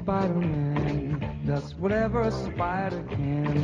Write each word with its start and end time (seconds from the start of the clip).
Spider-Man 0.00 1.20
does 1.44 1.74
whatever 1.74 2.22
a 2.22 2.30
spider 2.30 3.04
can. 3.10 3.54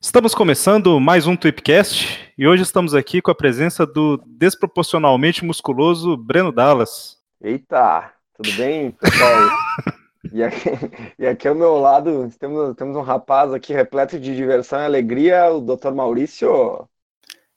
Estamos 0.00 0.34
começando 0.34 1.00
mais 1.00 1.26
um 1.26 1.34
Tweepcast 1.34 2.32
e 2.38 2.46
hoje 2.46 2.62
estamos 2.62 2.94
aqui 2.94 3.20
com 3.20 3.32
a 3.32 3.34
presença 3.34 3.84
do 3.84 4.22
desproporcionalmente 4.24 5.44
musculoso 5.44 6.16
Breno 6.16 6.52
Dallas. 6.52 7.16
Eita, 7.42 8.12
tudo 8.36 8.56
bem, 8.56 8.92
pessoal? 8.92 9.50
e, 10.32 10.42
aqui, 10.42 10.70
e 11.18 11.26
aqui 11.26 11.48
ao 11.48 11.54
meu 11.54 11.76
lado 11.76 12.30
temos, 12.38 12.74
temos 12.76 12.96
um 12.96 13.02
rapaz 13.02 13.52
aqui 13.52 13.72
repleto 13.72 14.18
de 14.18 14.34
diversão 14.34 14.80
e 14.80 14.84
alegria, 14.84 15.50
o 15.50 15.60
Dr. 15.60 15.92
Maurício. 15.92 16.88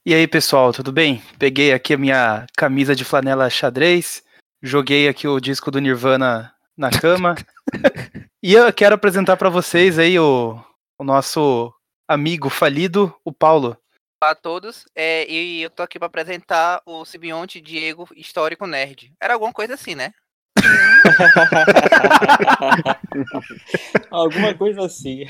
E 0.06 0.14
aí, 0.14 0.28
pessoal, 0.28 0.72
tudo 0.72 0.92
bem? 0.92 1.22
Peguei 1.38 1.74
aqui 1.74 1.94
a 1.94 1.98
minha 1.98 2.48
camisa 2.56 2.96
de 2.96 3.04
flanela 3.04 3.50
xadrez, 3.50 4.24
joguei 4.62 5.08
aqui 5.08 5.28
o 5.28 5.40
disco 5.40 5.70
do 5.70 5.80
Nirvana 5.80 6.54
na 6.78 6.90
cama. 6.90 7.36
e 8.42 8.54
eu 8.54 8.72
quero 8.74 8.96
apresentar 8.96 9.38
para 9.38 9.50
vocês 9.50 10.00
aí 10.00 10.18
o, 10.18 10.58
o 10.98 11.04
nosso 11.04 11.74
amigo 12.08 12.50
falido, 12.50 13.14
o 13.24 13.32
Paulo. 13.32 13.78
Olá 14.22 14.32
a 14.32 14.36
todos, 14.36 14.86
é, 14.96 15.30
e 15.32 15.62
eu 15.62 15.70
tô 15.70 15.82
aqui 15.82 15.98
para 15.98 16.08
apresentar 16.08 16.82
o 16.86 17.06
Sibionte 17.06 17.62
Diego 17.62 18.08
Histórico 18.16 18.68
Nerd. 18.68 19.14
Era 19.22 19.34
alguma 19.34 19.54
coisa 19.54 19.76
assim, 19.76 19.96
né? 19.96 20.12
Alguma 24.12 24.54
coisa 24.54 24.86
assim. 24.86 25.26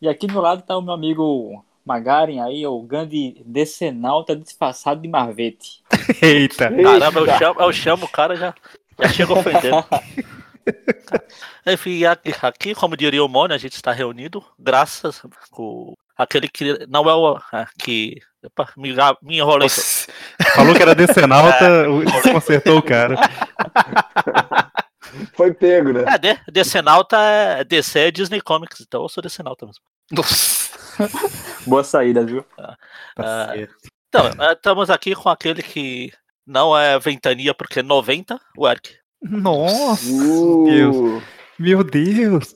e 0.00 0.08
aqui 0.08 0.26
do 0.26 0.40
lado 0.40 0.62
tá 0.62 0.76
o 0.76 0.82
meu 0.82 0.94
amigo 0.94 1.64
Magaren 1.84 2.40
aí, 2.40 2.66
o 2.66 2.82
grande 2.82 3.42
decenalta 3.44 4.34
disfarçado 4.34 5.02
de 5.02 5.08
marvete. 5.08 5.82
Eita! 6.22 6.70
Caramba, 6.70 7.20
eu 7.20 7.38
chamo, 7.38 7.60
eu 7.60 7.72
chamo 7.72 8.04
o 8.06 8.08
cara 8.08 8.36
já, 8.36 8.54
já 8.98 9.08
chega 9.08 9.32
ofendendo. 9.32 9.84
Enfim, 11.66 12.04
aqui, 12.04 12.34
aqui, 12.40 12.74
como 12.74 12.96
diria 12.96 13.22
o 13.22 13.28
Mônio, 13.28 13.54
a 13.54 13.58
gente 13.58 13.74
está 13.74 13.92
reunido 13.92 14.42
graças 14.58 15.22
ao 15.52 15.94
aquele 16.16 16.48
que 16.48 16.86
não 16.88 17.08
é 17.08 17.14
o 17.14 17.38
é, 17.52 17.66
que 17.78 18.20
Opa, 18.44 18.70
me, 18.76 18.94
me 19.22 19.38
enrolei. 19.38 19.64
Nossa, 19.64 20.12
falou 20.54 20.74
que 20.74 20.82
era 20.82 20.94
decenalta, 20.94 21.64
é. 21.64 22.22
desconcertou 22.22 22.78
o 22.78 22.82
cara. 22.82 23.16
Foi 25.32 25.54
pego, 25.54 25.92
né? 25.92 26.04
É, 26.08 26.18
de, 26.18 26.38
Decenalta 26.50 27.16
é 27.16 27.64
DC 27.64 27.98
é 27.98 28.10
Disney 28.10 28.40
Comics, 28.40 28.80
então 28.80 29.02
eu 29.02 29.08
sou 29.08 29.22
Decenalta 29.22 29.64
mesmo. 29.64 29.82
Nossa. 30.10 30.74
Boa 31.66 31.84
saída, 31.84 32.24
viu? 32.24 32.44
Ah, 32.58 32.76
tá 33.14 33.50
ah, 33.50 33.68
então, 34.08 34.30
estamos 34.52 34.90
aqui 34.90 35.14
com 35.14 35.28
aquele 35.28 35.62
que 35.62 36.12
não 36.46 36.76
é 36.76 36.98
ventania 36.98 37.54
porque 37.54 37.80
é 37.80 37.82
90, 37.82 38.38
o 38.56 38.68
Eric. 38.68 38.96
Nossa, 39.22 40.04
uh. 40.06 40.64
Deus. 40.64 41.22
Meu 41.58 41.82
Deus. 41.82 42.54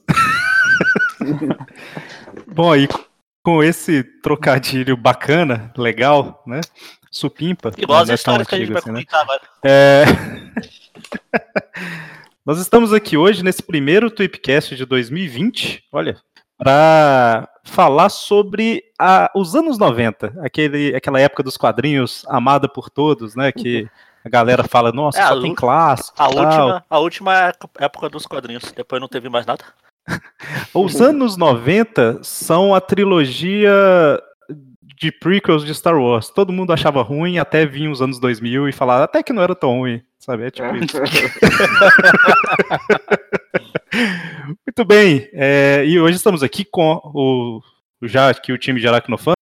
Bom, 2.47 2.73
aí 2.73 2.89
com 3.43 3.63
esse 3.63 4.03
trocadilho 4.23 4.97
bacana, 4.97 5.73
legal, 5.77 6.43
né? 6.47 6.61
Supimpa. 7.11 7.73
Igual 7.77 8.03
as 8.03 8.09
histórias 8.09 8.47
que 8.47 8.55
a 8.55 8.59
gente 8.59 8.73
vai 8.73 8.79
assim, 8.79 8.93
né? 8.93 9.05
agora. 9.11 9.41
É... 9.65 10.05
Nós 12.45 12.59
estamos 12.59 12.93
aqui 12.93 13.17
hoje 13.17 13.43
nesse 13.43 13.63
primeiro 13.63 14.11
Tweepcast 14.11 14.75
de 14.75 14.85
2020, 14.87 15.85
olha, 15.93 16.17
para 16.57 17.49
falar 17.63 18.09
sobre 18.09 18.83
a, 18.99 19.31
os 19.35 19.55
anos 19.55 19.79
90, 19.79 20.35
aquele, 20.43 20.97
aquela 20.97 21.21
época 21.21 21.43
dos 21.43 21.57
quadrinhos 21.57 22.25
amada 22.27 22.69
por 22.69 22.91
todos, 22.91 23.37
né? 23.37 23.53
Que 23.53 23.89
a 24.25 24.29
galera 24.29 24.65
fala, 24.65 24.91
nossa, 24.91 25.21
é, 25.21 25.27
só 25.27 25.41
tem 25.41 25.55
clássico. 25.55 26.21
A 26.21 26.29
última, 26.29 26.85
a 26.91 26.99
última 26.99 27.53
época 27.79 28.09
dos 28.09 28.27
quadrinhos, 28.27 28.73
depois 28.73 29.01
não 29.01 29.09
teve 29.09 29.29
mais 29.29 29.47
nada. 29.47 29.65
Os 30.75 31.01
anos 31.01 31.37
90 31.37 32.21
são 32.23 32.75
a 32.75 32.81
trilogia 32.81 33.73
de 34.99 35.13
prequels 35.13 35.65
de 35.65 35.73
Star 35.75 35.97
Wars. 35.97 36.31
Todo 36.31 36.53
mundo 36.53 36.73
achava 36.73 37.03
ruim 37.03 37.39
até 37.39 37.65
vir 37.65 37.89
os 37.89 38.03
anos 38.03 38.19
2000 38.19 38.69
e 38.69 38.73
falar 38.73 39.03
até 39.03 39.23
que 39.23 39.33
não 39.33 39.43
era 39.43 39.55
tão 39.55 39.79
ruim, 39.79 40.03
sabe? 40.19 40.47
É 40.47 40.51
tipo 40.51 40.67
é. 40.67 40.79
isso. 40.79 40.99
Muito 44.67 44.85
bem, 44.85 45.29
é, 45.33 45.85
e 45.87 45.99
hoje 45.99 46.17
estamos 46.17 46.43
aqui 46.43 46.65
com 46.65 47.01
o, 47.05 47.61
já 48.03 48.31
aqui 48.31 48.53
o 48.53 48.59
time 48.59 48.81
de 48.81 48.87
Aracnofãs, 48.87 49.35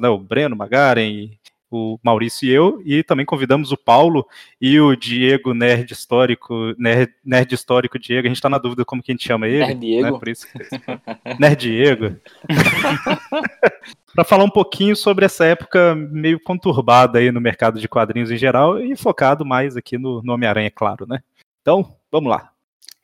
né, 0.00 0.08
o 0.08 0.18
Breno, 0.18 0.56
Magaren 0.56 1.30
o 1.70 1.98
Maurício 2.02 2.46
e 2.46 2.52
eu, 2.52 2.82
e 2.84 3.02
também 3.02 3.24
convidamos 3.24 3.70
o 3.72 3.76
Paulo 3.76 4.26
e 4.60 4.80
o 4.80 4.96
Diego 4.96 5.54
Nerd 5.54 5.92
Histórico, 5.92 6.74
Nerd, 6.76 7.12
Nerd 7.24 7.54
Histórico 7.54 7.98
Diego, 7.98 8.26
a 8.26 8.28
gente 8.28 8.38
está 8.38 8.48
na 8.48 8.58
dúvida 8.58 8.84
como 8.84 9.02
que 9.02 9.12
a 9.12 9.14
gente 9.14 9.26
chama 9.26 9.46
ele. 9.46 9.60
Nerd 9.66 9.80
Diego. 9.80 10.12
Né, 10.12 10.18
por 10.18 10.28
isso 10.28 10.46
Nerd 11.38 11.60
Diego. 11.60 12.16
para 14.14 14.24
falar 14.24 14.44
um 14.44 14.50
pouquinho 14.50 14.96
sobre 14.96 15.24
essa 15.24 15.44
época 15.44 15.94
meio 15.94 16.40
conturbada 16.40 17.18
aí 17.18 17.30
no 17.30 17.40
mercado 17.40 17.78
de 17.80 17.88
quadrinhos 17.88 18.30
em 18.30 18.36
geral 18.36 18.78
e 18.78 18.96
focado 18.96 19.44
mais 19.44 19.76
aqui 19.76 19.96
no, 19.96 20.22
no 20.22 20.32
Homem-Aranha, 20.32 20.70
claro, 20.70 21.06
né? 21.06 21.20
Então, 21.62 21.94
vamos 22.10 22.30
lá. 22.30 22.50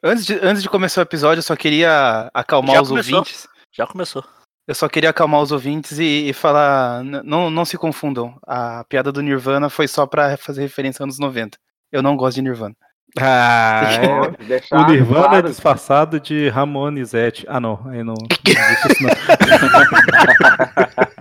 Antes 0.03 0.27
de, 0.27 0.35
antes 0.35 0.63
de 0.63 0.69
começar 0.69 1.01
o 1.01 1.03
episódio, 1.03 1.39
eu 1.39 1.43
só 1.43 1.57
queria 1.57 2.31
acalmar 2.35 2.77
Já 2.77 2.83
os 2.83 2.89
começou. 2.89 3.19
ouvintes. 3.19 3.49
Já 3.73 3.87
começou. 3.87 4.25
Eu 4.67 4.75
só 4.75 4.89
queria 4.89 5.11
acalmar 5.11 5.41
os 5.41 5.53
ouvintes 5.53 6.01
e, 6.01 6.29
e 6.29 6.33
falar, 6.33 7.05
não, 7.05 7.49
não 7.51 7.65
se 7.65 7.79
confundam. 7.79 8.37
A 8.45 8.85
piada 8.89 9.13
do 9.13 9.23
Nirvana 9.23 9.71
foi 9.71 9.87
só 9.87 10.05
para 10.07 10.37
fazer 10.37 10.63
referência 10.63 11.05
anos 11.05 11.21
90. 11.21 11.57
Eu 11.93 12.03
não 12.03 12.17
gosto 12.17 12.35
de 12.37 12.43
Nirvana. 12.43 12.75
Ah, 13.19 13.89
é. 13.95 14.77
o 14.77 14.87
Nirvana 14.89 15.29
claro. 15.29 15.39
é 15.39 15.43
disfarçado 15.51 16.21
de 16.21 16.51
Ramonizete. 16.51 17.47
Ah, 17.49 17.59
não, 17.59 17.81
aí 17.87 18.05
não. 18.05 18.13
não, 18.13 18.15
não. 19.01 19.09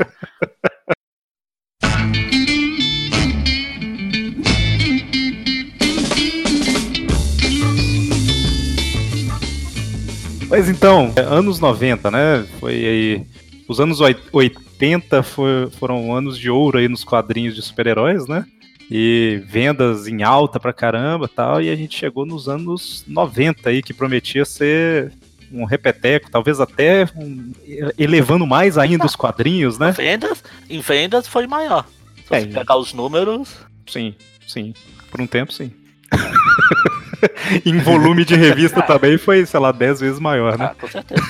Mas 10.50 10.69
então, 10.69 11.11
anos 11.17 11.59
90, 11.59 12.11
né? 12.11 12.45
Foi 12.59 12.73
aí. 12.73 13.25
Os 13.67 13.79
anos 13.79 13.99
80 13.99 15.23
foi, 15.23 15.69
foram 15.71 16.15
anos 16.15 16.37
de 16.37 16.49
ouro 16.49 16.77
aí 16.77 16.87
nos 16.87 17.03
quadrinhos 17.03 17.55
de 17.55 17.61
super-heróis, 17.61 18.27
né? 18.27 18.45
E 18.89 19.41
vendas 19.47 20.07
em 20.07 20.21
alta 20.21 20.59
pra 20.59 20.71
caramba 20.71 21.27
tal. 21.27 21.61
E 21.61 21.69
a 21.69 21.75
gente 21.75 21.97
chegou 21.97 22.25
nos 22.25 22.47
anos 22.47 23.03
90 23.07 23.69
aí, 23.69 23.81
que 23.81 23.93
prometia 23.93 24.45
ser 24.45 25.11
um 25.51 25.63
repeteco, 25.63 26.29
talvez 26.29 26.59
até 26.59 27.07
um, 27.15 27.51
elevando 27.97 28.45
mais 28.45 28.77
ainda 28.77 29.05
os 29.05 29.15
quadrinhos, 29.15 29.77
né? 29.77 29.91
Vendas, 29.91 30.43
em 30.69 30.79
vendas 30.79 31.27
foi 31.27 31.47
maior. 31.47 31.85
Se 32.27 32.35
é, 32.35 32.41
você 32.41 32.47
pegar 32.47 32.77
os 32.77 32.93
números. 32.93 33.55
Sim, 33.87 34.15
sim. 34.47 34.73
Por 35.09 35.21
um 35.21 35.27
tempo, 35.27 35.53
sim. 35.53 35.71
em 37.65 37.77
volume 37.79 38.25
de 38.25 38.35
revista 38.35 38.81
também 38.83 39.17
foi, 39.17 39.45
sei 39.45 39.59
lá, 39.59 39.71
10 39.71 39.99
vezes 39.99 40.19
maior, 40.19 40.57
né? 40.57 40.65
Ah, 40.65 40.75
com 40.75 40.87
certeza. 40.87 41.23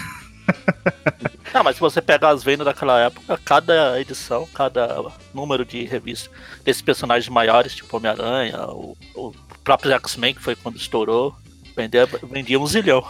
Não, 1.53 1.63
mas 1.63 1.75
se 1.75 1.81
você 1.81 2.01
pegar 2.01 2.29
as 2.29 2.43
vendas 2.43 2.65
daquela 2.65 2.99
época, 2.99 3.39
cada 3.45 3.99
edição, 3.99 4.47
cada 4.53 5.05
número 5.33 5.63
de 5.63 5.85
revista 5.85 6.29
desses 6.63 6.81
personagens 6.81 7.29
maiores, 7.29 7.73
tipo 7.73 7.95
Homem-Aranha, 7.95 8.65
o, 8.67 8.97
o, 9.15 9.33
próprio 9.63 9.93
X-Men, 9.93 10.33
que 10.33 10.41
foi 10.41 10.55
quando 10.55 10.75
estourou, 10.75 11.33
vendia, 11.75 12.05
vendia 12.23 12.59
um 12.59 12.67
zilhão. 12.67 13.03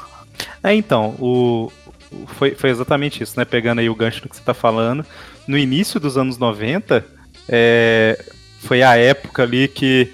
É, 0.63 0.75
então, 0.75 1.15
o, 1.19 1.71
foi, 2.27 2.53
foi 2.53 2.69
exatamente 2.69 3.23
isso, 3.23 3.37
né? 3.37 3.45
Pegando 3.45 3.79
aí 3.79 3.89
o 3.89 3.95
gancho 3.95 4.21
do 4.21 4.29
que 4.29 4.35
você 4.35 4.43
tá 4.43 4.53
falando. 4.53 5.03
No 5.47 5.57
início 5.57 5.99
dos 5.99 6.15
anos 6.15 6.37
90, 6.37 7.03
é, 7.49 8.23
foi 8.59 8.83
a 8.83 8.95
época 8.95 9.41
ali 9.41 9.67
que 9.67 10.13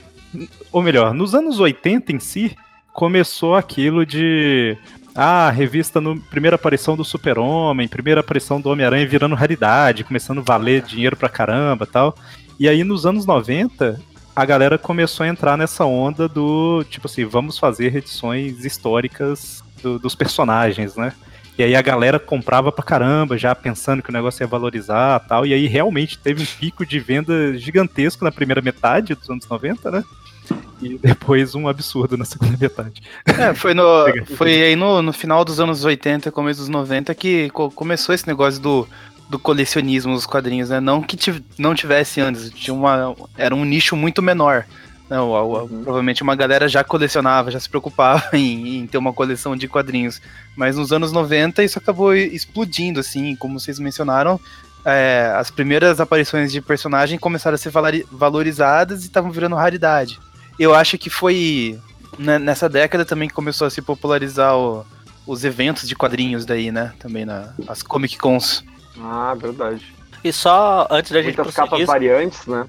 ou 0.71 0.81
melhor, 0.81 1.13
nos 1.13 1.35
anos 1.35 1.59
80 1.59 2.13
em 2.13 2.19
si, 2.19 2.55
começou 2.93 3.55
aquilo 3.55 4.05
de. 4.05 4.77
Ah, 5.13 5.49
revista 5.49 5.99
no 5.99 6.19
primeira 6.19 6.55
aparição 6.55 6.95
do 6.95 7.03
Super-Homem, 7.03 7.87
primeira 7.87 8.21
aparição 8.21 8.61
do 8.61 8.69
Homem-Aranha 8.69 9.05
virando 9.05 9.35
raridade, 9.35 10.05
começando 10.05 10.39
a 10.39 10.43
valer 10.43 10.81
dinheiro 10.81 11.17
pra 11.17 11.27
caramba 11.27 11.85
tal. 11.85 12.15
E 12.57 12.69
aí 12.69 12.83
nos 12.83 13.05
anos 13.05 13.25
90, 13.25 13.99
a 14.35 14.45
galera 14.45 14.77
começou 14.77 15.25
a 15.25 15.27
entrar 15.27 15.57
nessa 15.57 15.83
onda 15.83 16.29
do 16.29 16.85
tipo 16.89 17.07
assim, 17.07 17.25
vamos 17.25 17.57
fazer 17.57 17.95
edições 17.95 18.63
históricas 18.63 19.61
do, 19.83 19.99
dos 19.99 20.15
personagens, 20.15 20.95
né? 20.95 21.11
E 21.57 21.63
aí 21.63 21.75
a 21.75 21.81
galera 21.81 22.17
comprava 22.17 22.71
pra 22.71 22.83
caramba, 22.83 23.37
já 23.37 23.53
pensando 23.53 24.01
que 24.01 24.09
o 24.09 24.13
negócio 24.13 24.41
ia 24.41 24.47
valorizar 24.47 25.19
tal. 25.27 25.45
E 25.45 25.53
aí 25.53 25.67
realmente 25.67 26.17
teve 26.17 26.41
um 26.41 26.45
pico 26.45 26.85
de 26.85 26.99
venda 26.99 27.57
gigantesco 27.57 28.23
na 28.23 28.31
primeira 28.31 28.61
metade 28.61 29.13
dos 29.13 29.29
anos 29.29 29.47
90, 29.47 29.91
né? 29.91 30.03
E 30.81 30.97
depois 30.97 31.53
um 31.55 31.67
absurdo 31.67 32.17
na 32.17 32.25
segunda 32.25 32.57
metade. 32.59 33.01
É, 33.25 33.53
foi, 33.53 33.73
no, 33.73 33.83
foi 34.35 34.61
aí 34.63 34.75
no, 34.75 35.01
no 35.01 35.13
final 35.13 35.45
dos 35.45 35.59
anos 35.59 35.83
80, 35.85 36.31
começo 36.31 36.59
dos 36.61 36.69
90, 36.69 37.13
que 37.15 37.49
co- 37.51 37.69
começou 37.71 38.13
esse 38.15 38.27
negócio 38.27 38.59
do, 38.61 38.87
do 39.29 39.37
colecionismo 39.37 40.13
dos 40.13 40.25
quadrinhos, 40.25 40.69
né? 40.69 40.79
Não 40.79 41.01
que 41.01 41.15
tiv- 41.15 41.41
não 41.57 41.75
tivesse 41.75 42.19
antes, 42.21 42.49
tinha 42.51 42.73
uma, 42.73 43.15
era 43.37 43.53
um 43.55 43.63
nicho 43.65 43.95
muito 43.95 44.21
menor. 44.21 44.65
Não, 45.09 45.29
o- 45.29 45.33
o- 45.33 45.61
Uhum. 45.63 45.83
Provavelmente 45.83 46.23
uma 46.23 46.35
galera 46.35 46.67
já 46.69 46.83
colecionava, 46.83 47.51
já 47.51 47.59
se 47.59 47.69
preocupava 47.69 48.23
em, 48.33 48.79
em 48.79 48.87
ter 48.87 48.97
uma 48.97 49.13
coleção 49.13 49.55
de 49.55 49.67
quadrinhos. 49.67 50.21
Mas 50.55 50.77
nos 50.77 50.91
anos 50.91 51.11
90 51.11 51.63
isso 51.63 51.77
acabou 51.77 52.15
explodindo, 52.15 52.99
assim, 52.99 53.35
como 53.35 53.59
vocês 53.59 53.77
mencionaram. 53.77 54.39
é, 54.83 55.31
as 55.35 55.51
primeiras 55.51 55.99
aparições 55.99 56.51
de 56.51 56.59
personagem 56.59 57.19
começaram 57.19 57.53
a 57.55 57.57
ser 57.57 57.69
valori- 57.69 58.05
valorizadas 58.11 59.03
e 59.03 59.05
estavam 59.07 59.29
virando 59.31 59.55
raridade. 59.55 60.17
Eu 60.61 60.75
acho 60.75 60.97
que 60.97 61.09
foi 61.09 61.79
né, 62.19 62.37
nessa 62.37 62.67
década 62.69 63.03
também 63.05 63.27
que 63.27 63.33
começou 63.33 63.65
a 63.65 63.69
se 63.69 63.81
popularizar 63.81 64.55
o- 64.57 64.85
os 65.25 65.43
eventos 65.43 65.87
de 65.87 65.95
quadrinhos 65.95 66.45
daí, 66.45 66.71
né? 66.71 66.93
Também 66.99 67.25
na, 67.25 67.53
as 67.67 67.81
Comic 67.81 68.17
Cons. 68.17 68.63
Ah, 68.99 69.33
verdade. 69.33 69.93
E 70.23 70.31
só 70.31 70.87
antes 70.91 71.11
da 71.11 71.21
gente 71.21 71.35
Muitas 71.37 71.55
capas 71.55 71.69
prosseguir, 71.69 71.87
variantes, 71.87 72.45
né? 72.45 72.67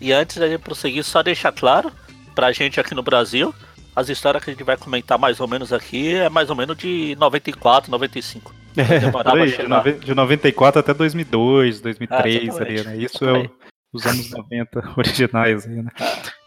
e 0.00 0.12
antes 0.12 0.36
da 0.36 0.48
gente 0.48 0.60
prosseguir, 0.60 1.02
só 1.02 1.22
deixar 1.22 1.50
claro 1.50 1.90
pra 2.34 2.52
gente 2.52 2.78
aqui 2.78 2.94
no 2.94 3.02
Brasil, 3.02 3.52
as 3.96 4.08
histórias 4.08 4.44
que 4.44 4.50
a 4.50 4.52
gente 4.52 4.62
vai 4.62 4.76
comentar 4.76 5.18
mais 5.18 5.40
ou 5.40 5.48
menos 5.48 5.72
aqui 5.72 6.14
é 6.14 6.28
mais 6.28 6.50
ou 6.50 6.54
menos 6.56 6.76
de 6.76 7.16
94, 7.18 7.90
95. 7.90 8.54
É, 8.76 8.82
aí, 8.82 9.42
a 9.42 9.46
de, 9.46 9.50
chegar. 9.56 9.68
nove- 9.68 9.92
de 9.94 10.14
94 10.14 10.78
até 10.78 10.94
2002, 10.94 11.78
Ah, 11.78 11.82
2003 11.82 12.36
ali, 12.36 12.46
exatamente. 12.74 12.84
né? 12.86 12.96
Isso 12.98 13.24
é 13.24 13.32
o- 13.32 13.50
os 13.92 14.06
anos 14.06 14.30
90 14.30 14.92
originais 14.96 15.66
aí, 15.66 15.82
né? 15.82 15.90
Por, 15.98 16.37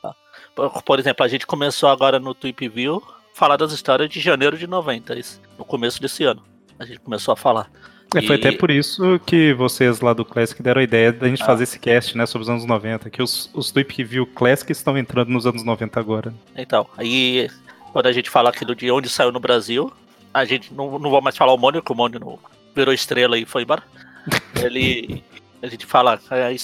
por 0.85 0.99
exemplo, 0.99 1.25
a 1.25 1.27
gente 1.27 1.45
começou 1.47 1.89
agora 1.89 2.19
no 2.19 2.33
Tweep 2.33 2.67
View 2.69 3.01
falar 3.33 3.57
das 3.57 3.71
histórias 3.71 4.09
de 4.09 4.19
janeiro 4.19 4.57
de 4.57 4.67
90, 4.67 5.17
isso, 5.17 5.39
no 5.57 5.63
começo 5.65 6.01
desse 6.01 6.23
ano. 6.23 6.43
A 6.77 6.85
gente 6.85 6.99
começou 6.99 7.31
a 7.33 7.37
falar. 7.37 7.69
É, 8.13 8.21
foi 8.21 8.35
E- 8.35 8.39
até 8.39 8.51
por 8.51 8.69
isso 8.69 9.19
que 9.25 9.53
vocês 9.53 10.01
lá 10.01 10.11
do 10.13 10.25
Classic 10.25 10.61
deram 10.61 10.81
a 10.81 10.83
ideia 10.83 11.13
da 11.13 11.29
gente 11.29 11.41
Ah. 11.41 11.45
fazer 11.45 11.63
esse 11.63 11.79
cast, 11.79 12.17
né, 12.17 12.25
sobre 12.25 12.43
os 12.43 12.49
anos 12.49 12.65
90, 12.65 13.09
que 13.09 13.23
os, 13.23 13.49
os 13.53 13.71
Tweep 13.71 14.03
View 14.03 14.27
Classic 14.27 14.69
estão 14.71 14.97
entrando 14.97 15.29
nos 15.29 15.45
anos 15.47 15.63
90 15.63 15.99
agora. 15.99 16.33
Então, 16.55 16.85
aí 16.97 17.49
quando 17.93 18.07
a 18.07 18.11
gente 18.11 18.29
fala 18.29 18.49
aqui 18.49 18.65
do 18.65 18.75
de 18.75 18.91
onde 18.91 19.07
saiu 19.09 19.31
no 19.31 19.39
Brasil, 19.39 19.91
a 20.33 20.43
gente 20.45 20.73
não, 20.73 20.99
não 20.99 21.09
vou 21.09 21.21
mais 21.21 21.37
falar 21.37 21.53
o 21.53 21.57
Mônio, 21.57 21.81
que 21.81 21.91
o 21.91 21.95
Mônio 21.95 22.19
não 22.19 22.37
virou 22.75 22.93
estrela 22.93 23.37
e 23.37 23.45
foi 23.45 23.63
embora. 23.63 23.83
Ele. 24.61 25.23
A 25.61 25.67
gente 25.67 25.85
fala, 25.85 26.19
é, 26.31 26.55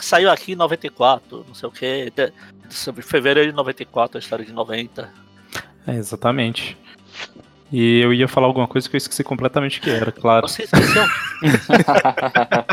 saiu 0.00 0.30
aqui 0.30 0.52
em 0.52 0.56
94, 0.56 1.44
não 1.46 1.54
sei 1.54 1.68
o 1.68 1.72
que. 1.72 2.12
Sobre 2.70 3.02
fevereiro 3.02 3.50
de 3.50 3.56
94, 3.56 4.18
a 4.18 4.20
história 4.20 4.44
de 4.44 4.52
90. 4.52 5.10
É, 5.86 5.94
exatamente. 5.94 6.76
E 7.72 8.00
eu 8.00 8.12
ia 8.12 8.26
falar 8.26 8.46
alguma 8.46 8.66
coisa 8.66 8.88
que 8.88 8.96
eu 8.96 8.98
esqueci 8.98 9.22
completamente 9.22 9.80
que 9.80 9.90
era, 9.90 10.10
claro. 10.10 10.48
Você 10.48 10.64
esqueceu? 10.64 11.04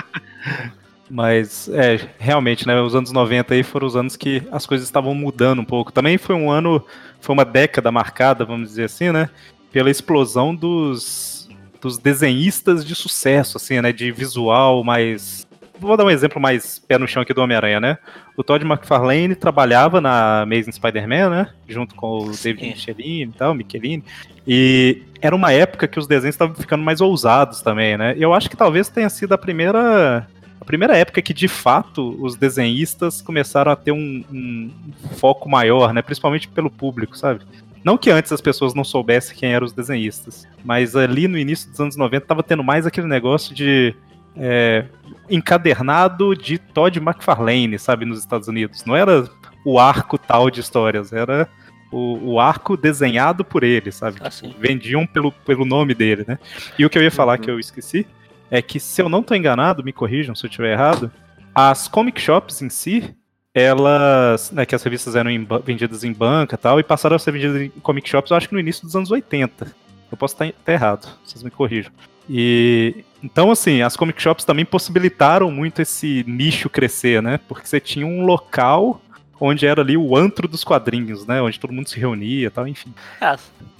Mas, 1.09 1.69
é, 1.69 2.09
realmente, 2.17 2.67
né, 2.67 2.79
os 2.81 2.93
anos 2.93 3.11
90 3.11 3.53
aí 3.53 3.63
foram 3.63 3.87
os 3.87 3.95
anos 3.95 4.17
que 4.17 4.43
as 4.51 4.65
coisas 4.65 4.87
estavam 4.87 5.13
mudando 5.13 5.59
um 5.59 5.65
pouco. 5.65 5.91
Também 5.91 6.17
foi 6.17 6.35
um 6.35 6.51
ano, 6.51 6.83
foi 7.21 7.33
uma 7.33 7.45
década 7.45 7.91
marcada, 7.91 8.43
vamos 8.43 8.69
dizer 8.69 8.85
assim, 8.85 9.11
né, 9.11 9.29
pela 9.71 9.89
explosão 9.89 10.53
dos, 10.53 11.47
dos 11.79 11.97
desenhistas 11.97 12.83
de 12.83 12.93
sucesso, 12.93 13.57
assim, 13.57 13.79
né, 13.79 13.93
de 13.93 14.11
visual 14.11 14.83
mais... 14.83 15.46
Vou 15.79 15.95
dar 15.95 16.05
um 16.05 16.09
exemplo 16.09 16.41
mais 16.41 16.79
pé 16.79 16.97
no 16.97 17.07
chão 17.07 17.21
aqui 17.21 17.33
do 17.33 17.41
Homem-Aranha, 17.41 17.79
né? 17.79 17.97
O 18.35 18.43
Todd 18.43 18.65
McFarlane 18.65 19.35
trabalhava 19.35 20.01
na 20.01 20.41
Amazing 20.41 20.71
Spider-Man, 20.71 21.29
né? 21.29 21.49
Junto 21.67 21.95
com 21.95 22.19
o 22.19 22.31
David 22.31 22.61
Sim. 22.61 22.69
Michelin 22.69 23.21
e 23.21 23.27
tal, 23.27 23.53
Michelini. 23.53 24.03
E 24.47 25.03
era 25.21 25.35
uma 25.35 25.51
época 25.51 25.87
que 25.87 25.99
os 25.99 26.07
desenhos 26.07 26.35
estavam 26.35 26.55
ficando 26.55 26.83
mais 26.83 27.01
ousados 27.01 27.61
também, 27.61 27.97
né? 27.97 28.15
E 28.17 28.21
eu 28.21 28.33
acho 28.33 28.49
que 28.49 28.57
talvez 28.57 28.89
tenha 28.89 29.09
sido 29.09 29.33
a 29.33 29.37
primeira 29.37 30.27
a 30.59 30.65
primeira 30.65 30.97
época 30.97 31.21
que 31.21 31.33
de 31.33 31.47
fato 31.47 32.17
os 32.21 32.35
desenhistas 32.35 33.21
começaram 33.21 33.71
a 33.71 33.75
ter 33.75 33.91
um, 33.91 34.23
um 34.31 34.71
foco 35.17 35.47
maior, 35.47 35.93
né? 35.93 36.01
Principalmente 36.01 36.47
pelo 36.47 36.69
público, 36.69 37.17
sabe? 37.17 37.41
Não 37.83 37.97
que 37.97 38.09
antes 38.09 38.31
as 38.31 38.41
pessoas 38.41 38.73
não 38.73 38.83
soubessem 38.83 39.37
quem 39.37 39.53
eram 39.53 39.65
os 39.65 39.71
desenhistas, 39.71 40.47
mas 40.65 40.95
ali 40.95 41.27
no 41.27 41.37
início 41.37 41.69
dos 41.69 41.79
anos 41.79 41.95
90 41.95 42.25
tava 42.25 42.43
tendo 42.43 42.63
mais 42.63 42.85
aquele 42.85 43.07
negócio 43.07 43.55
de 43.55 43.95
é, 44.35 44.85
encadernado 45.29 46.35
de 46.35 46.57
Todd 46.57 46.97
McFarlane, 46.99 47.77
sabe, 47.79 48.05
nos 48.05 48.19
Estados 48.19 48.47
Unidos. 48.47 48.83
Não 48.85 48.95
era 48.95 49.29
o 49.65 49.79
arco 49.79 50.17
tal 50.17 50.49
de 50.49 50.59
histórias, 50.59 51.11
era 51.11 51.47
o, 51.91 52.33
o 52.33 52.39
arco 52.39 52.75
desenhado 52.77 53.43
por 53.45 53.63
ele, 53.63 53.91
sabe? 53.91 54.17
Assim. 54.21 54.53
vendiam 54.59 55.05
pelo, 55.05 55.31
pelo 55.31 55.65
nome 55.65 55.93
dele, 55.93 56.25
né? 56.27 56.37
E 56.77 56.85
o 56.85 56.89
que 56.89 56.97
eu 56.97 57.03
ia 57.03 57.11
falar 57.11 57.37
Uhum. 57.37 57.43
que 57.43 57.51
eu 57.51 57.59
esqueci 57.59 58.05
é 58.49 58.61
que, 58.61 58.79
se 58.79 59.01
eu 59.01 59.09
não 59.09 59.21
tô 59.23 59.35
enganado, 59.35 59.83
me 59.83 59.91
corrijam 59.93 60.33
se 60.35 60.45
eu 60.45 60.49
estiver 60.49 60.73
errado, 60.73 61.11
as 61.53 61.87
comic 61.87 62.19
shops 62.21 62.61
em 62.61 62.69
si, 62.69 63.15
elas, 63.53 64.51
né, 64.51 64.65
que 64.65 64.75
as 64.75 64.83
revistas 64.83 65.15
eram 65.15 65.31
em 65.31 65.45
vendidas 65.65 66.03
em 66.03 66.13
banca 66.13 66.55
e 66.55 66.57
tal, 66.57 66.79
e 66.79 66.83
passaram 66.83 67.15
a 67.15 67.19
ser 67.19 67.31
vendidas 67.31 67.61
em 67.61 67.69
comic 67.81 68.07
shops, 68.07 68.31
eu 68.31 68.37
acho 68.37 68.47
que 68.47 68.53
no 68.53 68.59
início 68.59 68.83
dos 68.83 68.95
anos 68.95 69.09
80. 69.11 69.65
Eu 70.11 70.17
posso 70.17 70.35
estar, 70.35 70.45
estar 70.47 70.71
errado, 70.71 71.07
vocês 71.25 71.43
me 71.43 71.49
corrijam. 71.51 71.91
E 72.29 73.03
então, 73.23 73.51
assim, 73.51 73.81
as 73.81 73.95
comic 73.95 74.21
shops 74.21 74.45
também 74.45 74.65
possibilitaram 74.65 75.49
muito 75.51 75.81
esse 75.81 76.23
nicho 76.27 76.69
crescer, 76.69 77.21
né? 77.21 77.39
Porque 77.47 77.67
você 77.67 77.79
tinha 77.79 78.05
um 78.05 78.25
local 78.25 79.01
onde 79.39 79.65
era 79.65 79.81
ali 79.81 79.95
o 79.97 80.15
antro 80.15 80.47
dos 80.47 80.63
quadrinhos, 80.63 81.25
né? 81.25 81.41
Onde 81.41 81.59
todo 81.59 81.73
mundo 81.73 81.89
se 81.89 81.99
reunia 81.99 82.47
e 82.47 82.49
tal, 82.49 82.67
enfim. 82.67 82.93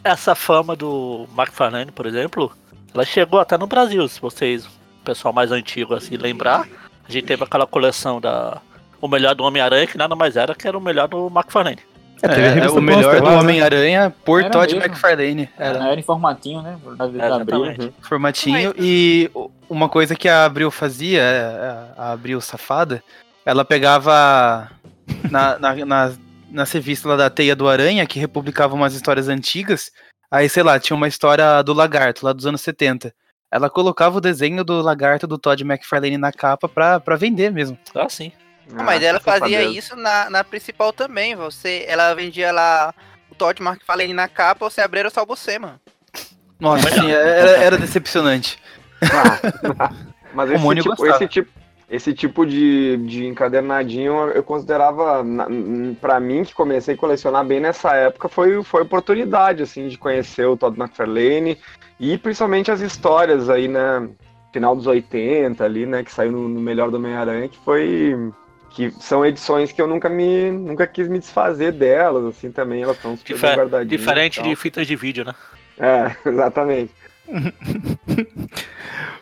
Essa 0.04 0.36
fama 0.36 0.76
do 0.76 1.28
McFarlane, 1.38 1.92
por 1.92 2.06
exemplo, 2.06 2.52
ela 2.94 3.06
chegou 3.06 3.40
até 3.40 3.58
no 3.58 3.68
Brasil, 3.68 4.08
se 4.08 4.20
vocês, 4.20 4.66
o 4.66 4.70
pessoal 5.04 5.34
mais 5.34 5.52
antigo 5.52 5.94
assim, 5.94 6.18
lembrar. 6.18 6.68
A 7.08 7.12
gente 7.12 7.26
teve 7.26 7.44
aquela 7.44 7.66
coleção 7.66 8.20
da 8.20 8.62
O 9.00 9.08
Melhor 9.08 9.36
do 9.36 9.44
Homem-Aranha, 9.44 9.88
que 9.88 9.98
nada 9.98 10.16
mais 10.16 10.36
era 10.36 10.56
que 10.56 10.68
era 10.68 10.78
o 10.78 10.82
melhor 10.82 11.08
do 11.08 11.30
teve 11.30 11.82
a 11.82 11.82
É, 12.24 12.66
é 12.66 12.70
o 12.70 12.82
melhor 12.82 13.22
do 13.22 13.30
né? 13.30 13.38
Homem-Aranha 13.38 14.14
por 14.26 14.42
Era 14.42 14.50
Todd 14.50 14.74
mesmo. 14.74 14.86
McFarlane. 14.90 15.50
Era. 15.58 15.88
Era 15.92 16.00
em 16.00 16.04
formatinho, 16.04 16.62
né? 16.62 16.78
Da, 16.98 17.08
da 17.08 17.36
Abril. 17.36 17.66
Exatamente. 17.66 17.94
formatinho. 18.02 18.74
Mas- 18.76 18.86
E 18.86 19.30
uma 19.70 19.88
coisa 19.90 20.16
que 20.16 20.28
a 20.28 20.46
Abril 20.46 20.72
fazia, 20.72 21.22
é, 21.22 21.92
a 21.98 22.12
Abril 22.12 22.42
safada, 22.42 23.04
ela 23.46 23.64
pegava 23.64 24.70
na, 25.30 25.60
na, 25.60 25.76
na, 25.86 26.12
nas 26.50 26.72
revistas 26.72 27.10
lá 27.10 27.16
da 27.16 27.30
Teia 27.30 27.56
do 27.56 27.68
Aranha, 27.68 28.06
que 28.06 28.20
republicava 28.20 28.76
umas 28.76 28.94
histórias 28.94 29.28
antigas. 29.30 29.92
Aí, 30.32 30.50
sei 30.50 30.64
lá, 30.64 30.80
tinha 30.80 30.98
uma 30.98 31.08
história 31.08 31.62
do 31.62 31.74
lagarto, 31.74 32.26
lá 32.26 32.34
dos 32.34 32.46
anos 32.46 32.62
70. 32.62 33.14
Ela 33.52 33.70
colocava 33.70 34.18
o 34.18 34.22
desenho 34.22 34.64
do 34.64 34.82
lagarto 34.82 35.26
do 35.26 35.38
Todd 35.38 35.64
McFarlane 35.64 36.18
na 36.18 36.34
capa 36.34 36.68
pra, 36.68 37.00
pra 37.00 37.16
vender 37.16 37.52
mesmo. 37.52 37.78
Ah, 37.96 38.10
sim. 38.10 38.32
Ah, 38.76 38.84
Mas 38.84 39.02
ela 39.04 39.20
fazia 39.20 39.64
isso 39.64 39.96
na, 39.96 40.30
na 40.30 40.44
principal 40.44 40.92
também. 40.92 41.36
Você, 41.36 41.86
ela 41.88 42.14
vendia 42.14 42.52
lá 42.52 42.94
o 43.32 43.36
Todd 43.36 43.62
McFarlane 43.62 44.14
na 44.14 44.28
capa, 44.28 44.70
você 44.70 44.82
abria 44.82 45.10
só 45.10 45.26
você, 45.26 45.58
mano. 45.58 45.80
Nossa, 46.60 46.90
sim, 46.92 47.12
era, 47.12 47.52
era 47.64 47.78
decepcionante. 47.78 48.60
Ah, 49.02 49.92
mas 50.34 50.50
O 50.64 50.74
esse 50.74 50.82
tipo, 50.82 50.90
gostava. 50.90 51.16
esse 51.16 51.28
tipo, 51.28 51.50
esse 51.90 52.14
tipo 52.14 52.46
de, 52.46 52.98
de 52.98 53.26
encadernadinho 53.26 54.30
eu 54.32 54.44
considerava, 54.44 55.24
pra 56.02 56.20
mim, 56.20 56.44
que 56.44 56.54
comecei 56.54 56.96
a 56.96 56.98
colecionar 56.98 57.46
bem 57.46 57.62
nessa 57.62 57.94
época, 57.96 58.28
foi, 58.28 58.62
foi 58.64 58.82
oportunidade, 58.82 59.64
assim, 59.64 59.88
de 59.88 59.98
conhecer 59.98 60.46
o 60.46 60.58
Todd 60.58 60.78
McFarlane 60.78 61.58
e 61.98 62.18
principalmente 62.18 62.70
as 62.72 62.82
histórias 62.82 63.50
aí, 63.50 63.70
né, 63.70 64.10
final 64.52 64.76
dos 64.76 64.86
80 64.86 65.64
ali, 65.64 65.86
né, 65.86 66.04
que 66.04 66.12
saiu 66.12 66.34
no, 66.34 66.50
no 66.50 66.60
Melhor 66.60 66.92
do 66.92 66.98
Homem-Aranha, 66.98 67.48
que 67.48 67.58
foi... 67.60 68.14
que 68.72 68.92
são 69.00 69.26
edições 69.26 69.72
que 69.72 69.82
eu 69.82 69.88
nunca 69.88 70.08
me 70.10 70.52
nunca 70.52 70.86
quis 70.88 71.08
me 71.08 71.20
desfazer 71.20 71.72
delas, 71.72 72.26
assim, 72.26 72.52
também, 72.52 72.84
elas 72.84 72.96
estão 72.98 73.18
super 73.18 73.34
Difer- 73.34 73.56
guardadinhas. 73.56 74.00
diferente 74.00 74.42
de 74.42 74.56
fitas 74.56 74.86
de 74.88 74.96
vídeo, 74.96 75.26
né? 75.26 75.34
É, 75.80 76.16
exatamente. 76.30 76.92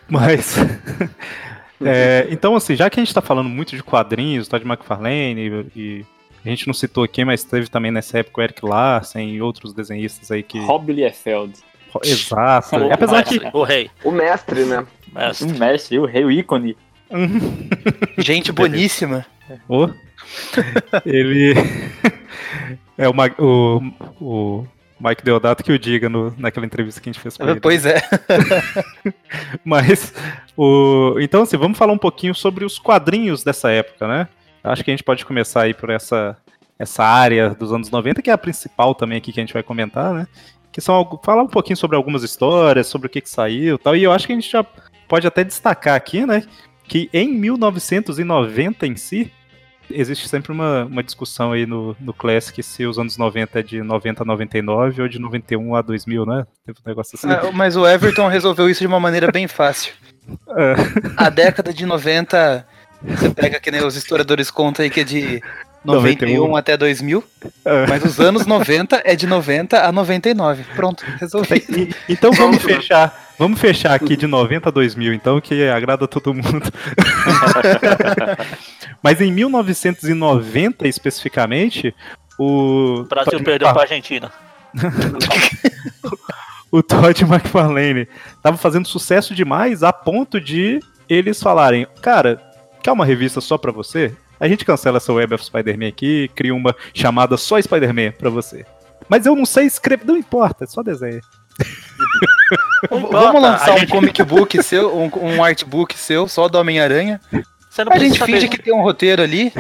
Mas. 0.08 0.56
é, 1.84 2.28
então, 2.30 2.56
assim, 2.56 2.76
já 2.76 2.90
que 2.90 3.00
a 3.00 3.04
gente 3.04 3.14
tá 3.14 3.22
falando 3.22 3.50
muito 3.50 3.76
de 3.76 3.84
quadrinhos, 3.84 4.48
Todd 4.48 4.66
McFarlane, 4.66 5.40
e, 5.76 5.80
e 5.80 6.06
a 6.46 6.50
gente 6.50 6.68
não 6.68 6.74
citou 6.74 7.04
aqui, 7.04 7.26
mas 7.26 7.44
teve 7.44 7.68
também 7.70 7.92
nessa 7.92 8.20
época 8.20 8.40
o 8.42 8.44
Eric 8.44 8.66
Larsen 8.66 9.32
e 9.34 9.42
outros 9.42 9.74
desenhistas 9.74 10.30
aí 10.32 10.44
que. 10.44 10.60
Rob 10.60 10.92
Liefeld. 10.92 11.54
Exato. 12.04 12.76
O, 12.76 12.92
Apesar 12.94 13.18
mestre, 13.18 13.40
que. 13.40 13.50
o 13.54 13.64
rei. 13.64 13.90
O 14.04 14.12
mestre, 14.12 14.66
né? 14.66 14.86
Mestre. 15.14 15.48
Um 15.48 15.58
mestre, 15.58 16.00
o 16.00 16.06
rei, 16.06 16.26
o 16.26 16.32
ícone. 16.32 16.78
Gente 18.18 18.52
boníssima. 18.52 19.26
Ô, 19.68 19.90
ele. 21.06 21.54
é 22.98 23.08
o, 23.08 23.14
o, 23.40 23.82
o 24.20 24.68
Mike 25.00 25.24
Deodato 25.24 25.64
que 25.64 25.72
o 25.72 25.80
diga 25.80 26.10
no, 26.10 26.34
naquela 26.38 26.66
entrevista 26.66 27.02
que 27.02 27.10
a 27.10 27.12
gente 27.12 27.22
fez 27.22 27.38
com 27.38 27.48
ele. 27.48 27.60
Pois 27.60 27.86
é. 27.86 28.02
Mas, 29.64 30.14
o... 30.56 31.18
então 31.20 31.44
assim, 31.44 31.58
vamos 31.58 31.78
falar 31.78 31.94
um 31.94 31.98
pouquinho 31.98 32.34
sobre 32.34 32.66
os 32.66 32.80
quadrinhos 32.80 33.44
dessa 33.44 33.70
época, 33.70 34.08
né? 34.08 34.28
Acho 34.64 34.84
que 34.84 34.90
a 34.90 34.94
gente 34.94 35.04
pode 35.04 35.26
começar 35.26 35.64
aí 35.64 35.74
por 35.74 35.90
essa, 35.90 36.36
essa 36.80 37.04
área 37.04 37.52
dos 37.52 37.72
anos 37.72 37.92
90, 37.92 38.22
que 38.22 38.30
é 38.30 38.34
a 38.34 38.38
principal 38.38 38.96
também 38.96 39.18
aqui 39.18 39.32
que 39.32 39.40
a 39.40 39.44
gente 39.44 39.54
vai 39.54 39.62
comentar, 39.62 40.14
né? 40.14 40.28
Que 40.72 40.82
são 40.82 41.20
falar 41.24 41.44
um 41.44 41.48
pouquinho 41.48 41.78
sobre 41.78 41.96
algumas 41.96 42.24
histórias, 42.24 42.88
sobre 42.88 43.08
o 43.08 43.10
que, 43.10 43.22
que 43.22 43.30
saiu 43.30 43.76
e 43.76 43.78
tal. 43.78 43.96
E 43.96 44.04
eu 44.04 44.12
acho 44.12 44.26
que 44.26 44.34
a 44.34 44.36
gente 44.36 44.50
já 44.50 44.66
pode 45.08 45.28
até 45.28 45.44
destacar 45.44 45.96
aqui, 45.96 46.26
né? 46.26 46.44
Que 46.88 47.10
em 47.14 47.30
1990 47.30 48.88
em 48.88 48.96
si, 48.96 49.32
existe 49.90 50.28
sempre 50.28 50.52
uma, 50.52 50.86
uma 50.86 51.04
discussão 51.04 51.52
aí 51.52 51.66
no, 51.66 51.96
no 52.00 52.14
Classic 52.14 52.62
se 52.64 52.86
os 52.86 52.98
anos 53.00 53.18
90 53.18 53.60
é 53.60 53.64
de 53.64 53.82
90 53.82 54.24
a 54.24 54.26
99 54.26 55.02
ou 55.02 55.08
de 55.08 55.20
91 55.20 55.76
a 55.76 55.82
2000, 55.82 56.26
né? 56.26 56.46
Teve 56.66 56.78
um 56.86 56.90
negócio 56.90 57.16
assim. 57.18 57.30
Ah, 57.30 57.52
Mas 57.54 57.76
o 57.76 57.88
Everton 57.88 58.28
resolveu 58.28 58.70
isso 58.70 58.82
de 58.82 58.88
uma 58.88 59.00
maneira 59.00 59.32
bem 59.32 59.48
fácil. 59.48 59.94
É. 60.58 60.74
A 61.18 61.30
década 61.30 61.72
de 61.72 61.86
90, 61.86 62.66
você 63.04 63.30
pega 63.30 63.60
que 63.60 63.70
nem 63.70 63.86
os 63.86 63.96
historiadores 63.96 64.50
contam 64.50 64.84
aí 64.84 64.90
que 64.90 65.02
é 65.02 65.04
de 65.04 65.40
91 65.84 66.34
91. 66.38 66.56
até 66.56 66.76
2000, 66.76 67.24
É. 67.64 67.86
mas 67.88 68.04
os 68.04 68.20
anos 68.20 68.48
90 68.48 69.04
é 69.06 69.16
de 69.16 69.28
90 69.28 69.80
a 69.86 69.92
99. 69.92 70.64
Pronto, 70.76 71.06
resolvi. 71.20 71.64
E- 71.70 71.96
então 72.12 72.32
vamos 72.32 72.64
fechar. 72.64 73.25
Vamos 73.38 73.60
fechar 73.60 73.94
aqui 73.94 74.16
de 74.16 74.28
90 74.28 74.70
a 74.70 74.72
2000, 74.72 75.14
então, 75.14 75.42
que 75.42 75.68
agrada 75.68 76.08
todo 76.08 76.34
mundo. 76.34 76.72
Mas 79.04 79.20
em 79.22 79.32
1990, 79.32 80.88
especificamente, 80.88 81.94
o. 82.40 83.02
O 83.02 83.04
Brasil 83.04 83.32
Todd 83.34 83.44
perdeu 83.44 83.68
McFar- 83.68 83.74
pra 83.74 83.82
Argentina. 83.84 84.32
o 86.72 86.82
Todd 86.84 87.24
McFarlane 87.24 88.08
tava 88.42 88.58
fazendo 88.58 88.88
sucesso 88.88 89.34
demais 89.34 89.84
a 89.84 89.94
ponto 89.94 90.40
de 90.40 90.80
eles 91.08 91.42
falarem: 91.42 91.88
Cara, 92.02 92.42
quer 92.82 92.92
uma 92.92 93.06
revista 93.06 93.42
só 93.42 93.58
pra 93.58 93.72
você? 93.72 94.14
A 94.40 94.48
gente 94.48 94.66
cancela 94.66 94.98
essa 94.98 95.14
Web 95.14 95.34
of 95.34 95.46
Spider-Man 95.46 95.88
aqui, 95.88 96.30
cria 96.36 96.54
uma 96.54 96.76
chamada 96.94 97.38
só 97.38 97.62
Spider-Man 97.62 98.12
pra 98.18 98.30
você. 98.30 98.66
Mas 99.08 99.26
eu 99.26 99.36
não 99.36 99.46
sei 99.46 99.66
escrever, 99.66 100.06
não 100.06 100.18
importa, 100.18 100.64
é 100.66 100.68
só 100.68 100.82
desenho. 100.84 101.22
Vamos 102.90 103.42
lançar 103.42 103.74
um 103.74 103.78
gente- 103.80 103.92
comic 103.92 104.24
book 104.24 104.62
seu, 104.64 104.96
um, 104.96 105.10
um 105.36 105.44
artbook 105.44 105.98
seu, 105.98 106.28
só 106.28 106.48
do 106.48 106.58
Homem-Aranha. 106.60 107.20
A 107.32 107.38
gente 107.98 108.18
precisa 108.18 108.26
finge 108.26 108.42
saber- 108.42 108.48
que 108.50 108.62
tem 108.62 108.74
um 108.74 108.82
roteiro 108.82 109.22
ali. 109.22 109.52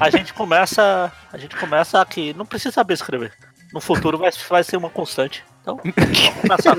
A 0.00 0.10
gente 0.10 0.32
começa. 0.34 1.10
A 1.32 1.38
gente 1.38 1.56
começa 1.56 2.00
aqui. 2.00 2.34
Não 2.34 2.44
precisa 2.44 2.72
saber 2.72 2.94
escrever. 2.94 3.32
No 3.72 3.80
futuro 3.80 4.18
vai, 4.18 4.30
vai 4.48 4.62
ser 4.64 4.76
uma 4.76 4.90
constante. 4.90 5.42
Então, 5.62 5.80
vamos 5.82 6.30
começar. 6.40 6.76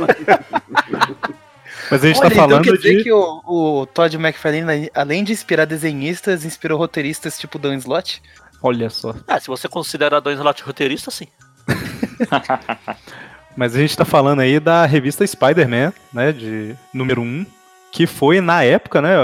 Mas 1.91 2.03
a 2.03 2.07
gente 2.07 2.19
Olha, 2.19 2.29
tá 2.29 2.35
então 2.35 2.47
falando 2.49 2.63
quer 2.63 2.77
dizer 2.77 2.97
de. 2.97 3.03
que 3.03 3.11
o, 3.11 3.41
o 3.45 3.85
Todd 3.87 4.15
McFarlane, 4.15 4.89
além 4.93 5.23
de 5.23 5.31
inspirar 5.33 5.65
desenhistas, 5.65 6.45
inspirou 6.45 6.77
roteiristas 6.77 7.37
tipo 7.37 7.57
Dan 7.59 7.75
Slott? 7.75 8.21
Olha 8.61 8.89
só. 8.89 9.13
Ah, 9.27 9.39
se 9.39 9.47
você 9.47 9.67
considera 9.67 10.21
dois 10.21 10.37
slot 10.37 10.63
roteirista, 10.63 11.11
sim. 11.11 11.27
Mas 13.55 13.75
a 13.75 13.79
gente 13.79 13.95
tá 13.95 14.03
falando 14.05 14.39
aí 14.41 14.59
da 14.59 14.85
revista 14.85 15.25
Spider-Man, 15.25 15.93
né? 16.13 16.31
De 16.31 16.75
número 16.93 17.21
1. 17.21 17.45
Que 17.91 18.05
foi 18.05 18.41
na 18.41 18.61
época, 18.61 19.01
né? 19.01 19.15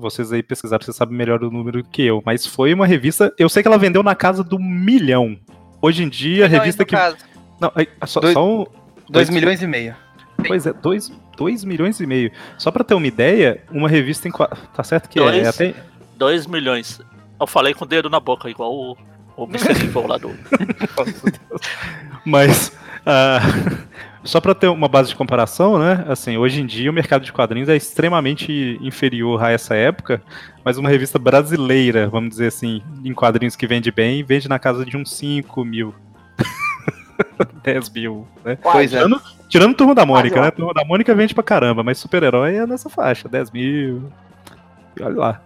Vocês, 0.00 0.32
aí 0.32 0.42
pesquisaram, 0.42 0.82
vocês 0.82 0.96
sabem 0.96 1.14
melhor 1.16 1.44
o 1.44 1.50
número 1.50 1.84
que 1.84 2.02
eu. 2.02 2.22
Mas 2.24 2.46
foi 2.46 2.72
uma 2.72 2.86
revista. 2.86 3.30
Eu 3.38 3.48
sei 3.50 3.62
que 3.62 3.68
ela 3.68 3.76
vendeu 3.76 4.02
na 4.02 4.14
casa 4.14 4.42
do 4.42 4.58
milhão. 4.58 5.36
Hoje 5.82 6.02
em 6.02 6.08
dia, 6.08 6.46
a 6.46 6.48
revista 6.48 6.84
que. 6.84 6.96
caso. 6.96 7.18
Não, 7.60 7.70
aí, 7.74 7.86
só, 8.06 8.20
Dois- 8.20 8.32
só 8.32 8.46
um. 8.46 8.56
2 8.58 8.68
Dois- 9.10 9.30
milhões 9.30 9.62
e 9.62 9.66
meio. 9.66 9.94
Pois 10.46 10.66
é, 10.66 10.72
2 10.72 11.12
dois 11.36 11.62
milhões 11.64 12.00
e 12.00 12.06
meio. 12.06 12.32
Só 12.56 12.70
pra 12.70 12.82
ter 12.82 12.94
uma 12.94 13.06
ideia, 13.06 13.62
uma 13.70 13.88
revista 13.88 14.26
em. 14.26 14.32
Tá 14.32 14.82
certo 14.82 15.08
que 15.08 15.18
é, 15.18 15.22
Dois. 15.22 15.44
é 15.44 15.48
até. 15.48 15.74
2 16.16 16.46
milhões. 16.46 17.00
Eu 17.38 17.46
falei 17.46 17.74
com 17.74 17.84
o 17.84 17.88
dedo 17.88 18.08
na 18.08 18.18
boca, 18.18 18.48
igual 18.48 18.72
o, 18.74 18.96
o 19.36 19.44
Mr. 19.44 19.72
Evil 19.84 20.06
lá 20.06 20.16
do. 20.16 20.34
Mas. 22.24 22.72
Ah, 23.08 23.40
só 24.22 24.40
pra 24.40 24.54
ter 24.54 24.68
uma 24.68 24.86
base 24.88 25.08
de 25.08 25.16
comparação, 25.16 25.78
né? 25.78 26.04
Assim, 26.08 26.36
hoje 26.36 26.60
em 26.60 26.66
dia 26.66 26.90
o 26.90 26.94
mercado 26.94 27.24
de 27.24 27.32
quadrinhos 27.32 27.68
é 27.68 27.76
extremamente 27.76 28.78
inferior 28.82 29.42
a 29.42 29.50
essa 29.50 29.74
época, 29.74 30.20
mas 30.62 30.76
uma 30.76 30.90
revista 30.90 31.18
brasileira, 31.18 32.08
vamos 32.08 32.30
dizer 32.30 32.48
assim, 32.48 32.82
em 33.02 33.14
quadrinhos 33.14 33.56
que 33.56 33.66
vende 33.66 33.90
bem, 33.90 34.22
vende 34.22 34.48
na 34.48 34.58
casa 34.58 34.84
de 34.84 34.96
uns 34.96 35.10
5 35.12 35.64
mil. 35.64 35.94
10 37.64 37.90
mil, 37.90 38.28
né? 38.44 38.56
Pois 38.62 38.92
é. 38.92 38.96
Tirando, 38.96 39.22
tirando 39.48 39.74
Turma 39.74 39.94
da 39.94 40.04
Mônica, 40.06 40.34
Quase 40.36 40.40
lá. 40.40 40.44
né? 40.44 40.50
Turma 40.50 40.74
da 40.74 40.84
Mônica 40.84 41.14
vende 41.14 41.34
pra 41.34 41.42
caramba, 41.42 41.82
mas 41.82 41.98
super-herói 41.98 42.56
é 42.56 42.66
nessa 42.66 42.88
faixa, 42.90 43.28
10 43.28 43.50
mil. 43.50 44.12
E 44.98 45.02
olha 45.02 45.16
lá. 45.16 45.40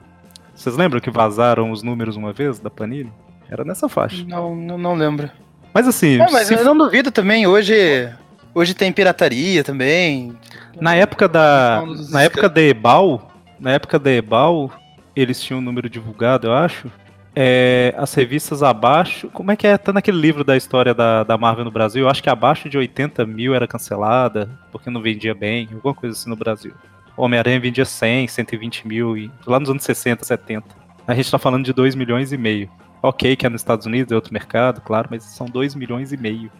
Vocês 0.54 0.76
lembram 0.76 1.00
que 1.00 1.10
vazaram 1.10 1.70
os 1.70 1.82
números 1.82 2.16
uma 2.16 2.32
vez 2.32 2.58
da 2.58 2.68
Panini? 2.68 3.12
Era 3.48 3.64
nessa 3.64 3.88
faixa. 3.88 4.24
Não, 4.26 4.54
não, 4.54 4.78
não 4.78 4.94
lembro. 4.94 5.30
Mas 5.72 5.88
assim, 5.88 6.20
É, 6.20 6.30
mas 6.30 6.46
se 6.46 6.54
eu 6.54 6.64
não 6.64 6.76
duvido 6.76 7.10
também, 7.10 7.46
hoje. 7.46 8.08
Hoje 8.54 8.74
tem 8.74 8.92
pirataria 8.92 9.64
também. 9.64 10.36
Na 10.80 10.94
época 10.94 11.26
da. 11.26 11.82
Na 12.10 12.22
época 12.22 12.48
da 12.48 12.60
Ebal, 12.60 13.30
na 13.58 13.72
época 13.72 13.98
da 13.98 14.10
Ebal, 14.10 14.70
eles 15.16 15.40
tinham 15.40 15.60
um 15.60 15.62
número 15.62 15.88
divulgado, 15.88 16.48
eu 16.48 16.52
acho. 16.52 16.90
É, 17.34 17.94
as 17.96 18.12
revistas 18.12 18.62
abaixo. 18.62 19.28
Como 19.28 19.50
é 19.50 19.56
que 19.56 19.66
é? 19.66 19.78
Tá 19.78 19.92
naquele 19.92 20.18
livro 20.18 20.44
da 20.44 20.54
história 20.54 20.92
da, 20.92 21.24
da 21.24 21.38
Marvel 21.38 21.64
no 21.64 21.70
Brasil. 21.70 22.02
Eu 22.02 22.10
acho 22.10 22.22
que 22.22 22.28
abaixo 22.28 22.68
de 22.68 22.76
80 22.76 23.24
mil 23.24 23.54
era 23.54 23.66
cancelada, 23.66 24.50
porque 24.70 24.90
não 24.90 25.00
vendia 25.00 25.34
bem, 25.34 25.68
alguma 25.72 25.94
coisa 25.94 26.14
assim 26.14 26.28
no 26.28 26.36
Brasil. 26.36 26.74
Homem-Aranha 27.16 27.60
vendia 27.60 27.84
100, 27.84 28.28
120 28.28 28.86
mil, 28.86 29.16
e, 29.16 29.30
lá 29.46 29.58
nos 29.58 29.70
anos 29.70 29.84
60, 29.84 30.24
70. 30.24 30.66
A 31.06 31.14
gente 31.14 31.30
tá 31.30 31.38
falando 31.38 31.64
de 31.64 31.72
2 31.72 31.94
milhões 31.94 32.32
e 32.32 32.36
meio. 32.36 32.70
Ok, 33.02 33.34
que 33.36 33.44
é 33.44 33.48
nos 33.48 33.60
Estados 33.60 33.84
Unidos, 33.86 34.12
é 34.12 34.14
outro 34.14 34.32
mercado, 34.32 34.80
claro, 34.80 35.08
mas 35.10 35.24
são 35.24 35.46
2 35.46 35.74
milhões 35.74 36.12
e 36.12 36.16
meio. 36.16 36.50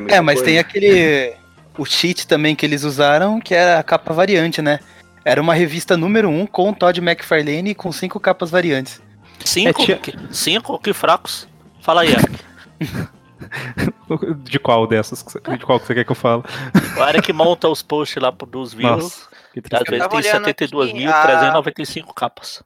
muita 0.00 0.14
É, 0.16 0.20
mas 0.20 0.36
coisa. 0.40 0.44
tem 0.44 0.58
aquele. 0.58 1.34
O 1.76 1.84
cheat 1.84 2.26
também 2.26 2.56
que 2.56 2.66
eles 2.66 2.82
usaram, 2.82 3.40
que 3.40 3.54
era 3.54 3.78
a 3.78 3.82
capa 3.84 4.12
variante, 4.12 4.60
né? 4.60 4.80
Era 5.24 5.40
uma 5.40 5.54
revista 5.54 5.96
número 5.96 6.28
1 6.28 6.40
um 6.40 6.46
com 6.46 6.70
o 6.70 6.74
Todd 6.74 6.98
McFarlane 7.00 7.74
com 7.74 7.92
cinco 7.92 8.18
capas 8.18 8.50
variantes. 8.50 9.00
Cinco? 9.44 9.82
É, 9.82 9.84
tia- 9.84 9.96
que, 9.98 10.14
cinco? 10.32 10.78
Que 10.80 10.92
fracos. 10.92 11.46
Fala 11.80 12.00
aí, 12.02 12.08
Eric. 12.12 12.38
De 14.42 14.58
qual 14.58 14.86
dessas? 14.86 15.22
que 15.22 15.30
você- 15.32 15.40
De 15.56 15.64
qual 15.64 15.78
que 15.78 15.86
você 15.86 15.94
quer 15.94 16.04
que 16.04 16.10
eu 16.10 16.16
fale? 16.16 16.42
O 16.98 17.02
Eric 17.08 17.32
monta 17.32 17.68
os 17.68 17.82
posts 17.82 18.20
lá 18.20 18.30
dos 18.30 18.74
views. 18.74 19.02
Nossa, 19.02 19.28
que 19.52 19.60
Às 19.72 19.82
vezes 19.88 20.08
tem 20.08 20.18
olhando 20.18 20.44
72.395 20.46 22.12
capas. 22.14 22.62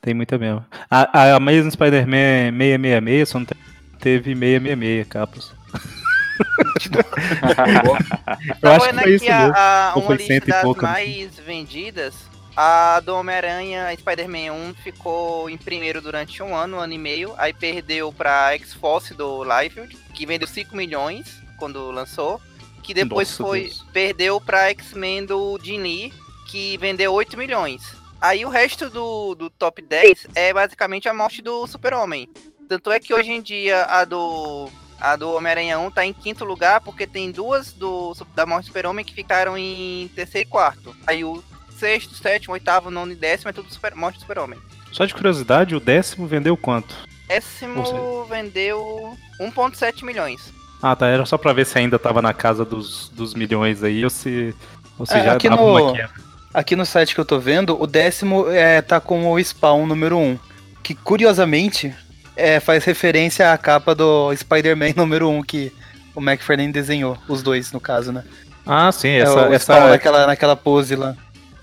Tem 0.00 0.14
muita 0.14 0.38
mesmo. 0.38 0.64
A, 0.90 1.20
a 1.32 1.36
Amazing 1.36 1.70
Spider-Man 1.70 2.52
666 2.56 3.28
só 3.28 3.38
não 3.38 3.46
te- 3.46 3.56
teve 4.00 4.34
666 4.34 5.06
capas. 5.08 5.52
Eu 6.88 8.56
Tava 8.60 8.76
acho 8.76 8.84
que 8.84 8.90
olhando 8.90 9.02
foi 9.02 9.14
isso 9.14 9.30
a- 9.30 9.38
mesmo. 9.38 9.54
a- 9.56 9.92
Ou 9.96 10.02
uma 10.02 10.14
lista 10.14 10.46
das 10.46 10.62
pouca, 10.62 10.82
não 10.86 10.92
mais 10.92 11.34
vendidas. 11.38 12.14
A 12.56 13.00
do 13.00 13.14
Homem-Aranha 13.14 13.94
Spider-Man 13.96 14.52
1 14.52 14.74
ficou 14.82 15.48
em 15.48 15.56
primeiro 15.56 16.00
durante 16.02 16.42
um 16.42 16.56
ano, 16.56 16.76
um 16.76 16.80
ano 16.80 16.92
e 16.92 16.98
meio. 16.98 17.32
Aí 17.38 17.52
perdeu 17.52 18.12
pra 18.12 18.52
X-Force 18.54 19.14
do 19.14 19.44
Liefeld, 19.44 19.96
que 20.12 20.26
vendeu 20.26 20.48
5 20.48 20.76
milhões 20.76 21.40
quando 21.56 21.90
lançou. 21.92 22.40
Que 22.82 22.92
depois 22.92 23.28
Nossa, 23.30 23.42
foi 23.44 23.60
Deus. 23.64 23.84
perdeu 23.92 24.40
pra 24.40 24.70
X-Men 24.70 25.26
do 25.26 25.58
Jim 25.62 25.78
Lee, 25.78 26.12
que 26.48 26.76
vendeu 26.78 27.12
8 27.12 27.36
milhões. 27.38 27.82
Aí 28.20 28.44
o 28.44 28.48
resto 28.48 28.90
do, 28.90 29.34
do 29.34 29.48
top 29.50 29.80
10 29.82 30.28
é 30.34 30.52
basicamente 30.52 31.08
a 31.08 31.14
morte 31.14 31.40
do 31.40 31.66
Super-Homem. 31.66 32.28
Tanto 32.68 32.90
é 32.90 32.98
que 32.98 33.14
hoje 33.14 33.30
em 33.30 33.40
dia 33.40 33.84
a 33.84 34.04
do 34.04 34.68
a 35.00 35.14
do 35.14 35.30
Homem-Aranha 35.32 35.78
1 35.78 35.90
tá 35.92 36.04
em 36.04 36.12
quinto 36.12 36.44
lugar 36.44 36.80
porque 36.80 37.06
tem 37.06 37.30
duas 37.30 37.72
do 37.72 38.12
da 38.34 38.44
morte 38.44 38.64
do 38.64 38.66
Super-Homem 38.68 39.04
que 39.04 39.14
ficaram 39.14 39.56
em 39.56 40.08
terceiro 40.14 40.48
e 40.48 40.50
quarto. 40.50 40.94
Aí 41.06 41.24
o 41.24 41.42
sexto, 41.78 42.14
sétimo, 42.14 42.54
oitavo, 42.54 42.90
nono 42.90 43.12
e 43.12 43.14
décimo 43.14 43.50
é 43.50 43.52
tudo 43.52 43.72
super, 43.72 43.94
morte 43.94 44.16
do 44.16 44.20
Super-Homem. 44.22 44.58
Só 44.90 45.04
de 45.04 45.14
curiosidade, 45.14 45.76
o 45.76 45.80
décimo 45.80 46.26
vendeu 46.26 46.56
quanto? 46.56 46.94
Décimo 47.28 48.24
vendeu 48.24 49.16
1.7 49.40 50.02
milhões. 50.04 50.52
Ah, 50.82 50.96
tá. 50.96 51.06
Era 51.06 51.24
só 51.26 51.38
pra 51.38 51.52
ver 51.52 51.66
se 51.66 51.78
ainda 51.78 51.98
tava 51.98 52.20
na 52.22 52.32
casa 52.34 52.64
dos, 52.64 53.08
dos 53.10 53.34
milhões 53.34 53.82
aí 53.84 54.02
ou 54.02 54.10
se, 54.10 54.54
ou 54.98 55.06
se 55.06 55.14
É, 55.14 55.24
já 55.24 55.32
aqui 55.34 55.48
dava 55.48 55.62
no- 55.62 55.68
uma 55.68 55.92
queda. 55.92 56.12
Aqui 56.58 56.74
no 56.74 56.84
site 56.84 57.14
que 57.14 57.20
eu 57.20 57.24
tô 57.24 57.38
vendo, 57.38 57.80
o 57.80 57.86
décimo 57.86 58.50
é, 58.50 58.82
tá 58.82 58.98
com 58.98 59.30
o 59.30 59.38
Spawn 59.38 59.86
número 59.86 60.18
1. 60.18 60.20
Um, 60.20 60.38
que 60.82 60.92
curiosamente 60.92 61.94
é, 62.36 62.58
faz 62.58 62.84
referência 62.84 63.52
à 63.52 63.56
capa 63.56 63.94
do 63.94 64.34
Spider-Man 64.34 64.94
número 64.98 65.28
1 65.28 65.36
um, 65.36 65.40
que 65.40 65.72
o 66.16 66.20
McFarlane 66.20 66.72
desenhou. 66.72 67.16
Os 67.28 67.44
dois, 67.44 67.70
no 67.70 67.78
caso, 67.78 68.10
né? 68.10 68.24
Ah, 68.66 68.90
sim. 68.90 69.10
É 69.10 69.18
Essa, 69.20 69.48
o 69.48 69.54
Spawn 69.56 69.76
essa, 69.76 69.88
naquela, 69.88 70.26
naquela 70.26 70.56
pose 70.56 70.96
lá. 70.96 71.14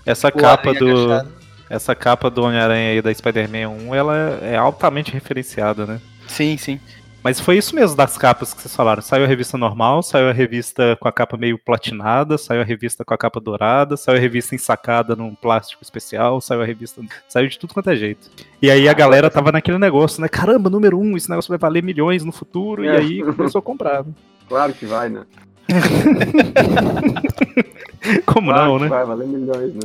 essa 0.06 0.28
o 0.28 0.32
capa 0.32 0.72
do. 0.72 1.12
agachado. 1.12 1.32
Essa 1.68 1.94
capa 1.94 2.30
do 2.30 2.42
Homem-Aranha 2.44 2.92
aí 2.92 3.02
da 3.02 3.12
Spider-Man 3.12 3.68
1, 3.68 3.94
ela 3.94 4.38
é 4.40 4.56
altamente 4.56 5.12
referenciada, 5.12 5.84
né? 5.84 6.00
Sim, 6.26 6.56
sim. 6.56 6.80
Mas 7.26 7.40
foi 7.40 7.58
isso 7.58 7.74
mesmo 7.74 7.96
das 7.96 8.16
capas 8.16 8.54
que 8.54 8.62
vocês 8.62 8.76
falaram. 8.76 9.02
Saiu 9.02 9.24
a 9.24 9.26
revista 9.26 9.58
normal, 9.58 10.00
saiu 10.00 10.28
a 10.28 10.32
revista 10.32 10.96
com 11.00 11.08
a 11.08 11.12
capa 11.12 11.36
meio 11.36 11.58
platinada, 11.58 12.38
saiu 12.38 12.60
a 12.60 12.64
revista 12.64 13.04
com 13.04 13.12
a 13.12 13.18
capa 13.18 13.40
dourada, 13.40 13.96
saiu 13.96 14.16
a 14.16 14.20
revista 14.20 14.54
ensacada 14.54 15.16
num 15.16 15.34
plástico 15.34 15.82
especial, 15.82 16.40
saiu 16.40 16.62
a 16.62 16.64
revista. 16.64 17.02
Saiu 17.28 17.48
de 17.48 17.58
tudo 17.58 17.74
quanto 17.74 17.90
é 17.90 17.96
jeito. 17.96 18.30
E 18.62 18.70
aí 18.70 18.88
a 18.88 18.92
galera 18.92 19.28
tava 19.28 19.50
naquele 19.50 19.76
negócio, 19.76 20.22
né? 20.22 20.28
Caramba, 20.28 20.70
número 20.70 21.00
um, 21.00 21.16
esse 21.16 21.28
negócio 21.28 21.48
vai 21.48 21.58
valer 21.58 21.82
milhões 21.82 22.22
no 22.22 22.30
futuro. 22.30 22.84
E 22.84 22.86
É. 22.86 22.96
aí 22.96 23.24
começou 23.24 23.58
a 23.58 23.62
comprar. 23.62 24.04
né? 24.04 24.12
Claro 24.48 24.72
que 24.72 24.86
vai, 24.86 25.08
né? 25.08 25.22
Como 28.24 28.52
Claro 28.52 28.68
não, 28.68 28.76
que 28.76 28.82
né? 28.84 28.88
Vai 28.88 29.04
valer 29.04 29.26
milhões, 29.26 29.74
né? 29.74 29.80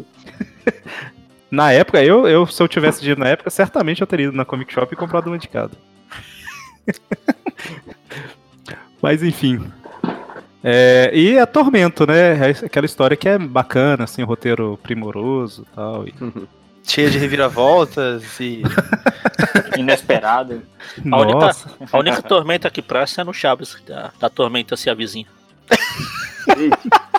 Na 1.49 1.71
época, 1.71 2.03
eu, 2.03 2.27
eu, 2.27 2.45
se 2.45 2.61
eu 2.61 2.67
tivesse 2.67 2.99
dinheiro 3.01 3.19
na 3.19 3.29
época, 3.29 3.49
certamente 3.49 3.99
eu 3.99 4.05
teria 4.07 4.27
ido 4.27 4.37
na 4.37 4.45
Comic 4.45 4.71
Shop 4.71 4.93
e 4.93 4.95
comprado 4.95 5.25
uma 5.27 5.39
de 5.39 5.47
cada. 5.49 5.71
Mas 9.01 9.23
enfim. 9.23 9.71
É, 10.63 11.09
e 11.13 11.39
a 11.39 11.45
Tormento, 11.47 12.05
né? 12.05 12.49
É 12.49 12.65
aquela 12.65 12.85
história 12.85 13.17
que 13.17 13.27
é 13.27 13.37
bacana, 13.37 14.03
assim, 14.03 14.21
roteiro 14.23 14.79
primoroso 14.83 15.65
e 15.71 15.75
tal. 15.75 16.07
E... 16.07 16.13
Cheia 16.83 17.09
de 17.09 17.17
reviravoltas 17.17 18.39
e. 18.39 18.61
Inesperado. 19.77 20.61
A 21.11 21.17
única- 21.19 21.39
Nossa, 21.39 21.71
A 21.91 21.97
única 21.97 22.21
tormenta 22.21 22.69
que 22.69 22.81
presta 22.81 23.21
é 23.21 23.23
no 23.23 23.33
Chaves, 23.33 23.77
da, 23.87 24.11
da 24.19 24.29
tormenta 24.29 24.75
se 24.75 24.89
avizinha. 24.89 25.27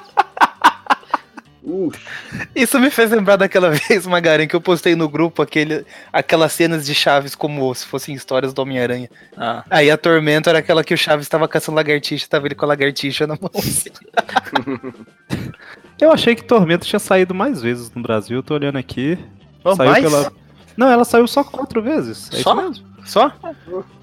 Isso 2.56 2.78
me 2.80 2.90
fez 2.90 3.10
lembrar 3.10 3.36
daquela 3.36 3.70
vez, 3.74 4.06
Magaren, 4.06 4.46
que 4.48 4.56
eu 4.56 4.60
postei 4.60 4.96
no 4.96 5.08
grupo 5.08 5.42
aquele, 5.42 5.86
aquelas 6.12 6.52
cenas 6.52 6.84
de 6.84 6.94
Chaves 6.94 7.34
como 7.36 7.72
se 7.74 7.86
fossem 7.86 8.14
histórias 8.14 8.52
do 8.52 8.62
Homem-Aranha. 8.62 9.08
Ah, 9.36 9.64
Aí 9.70 9.90
a 9.90 9.96
Tormento 9.96 10.48
era 10.48 10.58
aquela 10.58 10.82
que 10.82 10.92
o 10.92 10.98
Chaves 10.98 11.28
tava 11.28 11.46
caçando 11.46 11.76
lagartixa, 11.76 12.26
tava 12.28 12.46
ele 12.48 12.54
com 12.56 12.64
a 12.64 12.68
lagartixa 12.68 13.26
na 13.26 13.38
mão. 13.40 13.50
eu 16.00 16.10
achei 16.12 16.34
que 16.34 16.44
Tormento 16.44 16.86
tinha 16.86 16.98
saído 16.98 17.34
mais 17.34 17.62
vezes 17.62 17.90
no 17.94 18.02
Brasil, 18.02 18.38
eu 18.38 18.42
tô 18.42 18.54
olhando 18.54 18.76
aqui. 18.78 19.18
Oh, 19.64 19.76
saiu 19.76 19.90
mais? 19.90 20.04
pela. 20.04 20.32
Não, 20.76 20.88
ela 20.88 21.04
saiu 21.04 21.26
só 21.28 21.44
quatro 21.44 21.82
vezes. 21.82 22.30
É 22.32 22.36
Só? 22.42 22.54
mesmo. 22.54 22.84
Só? 23.04 23.30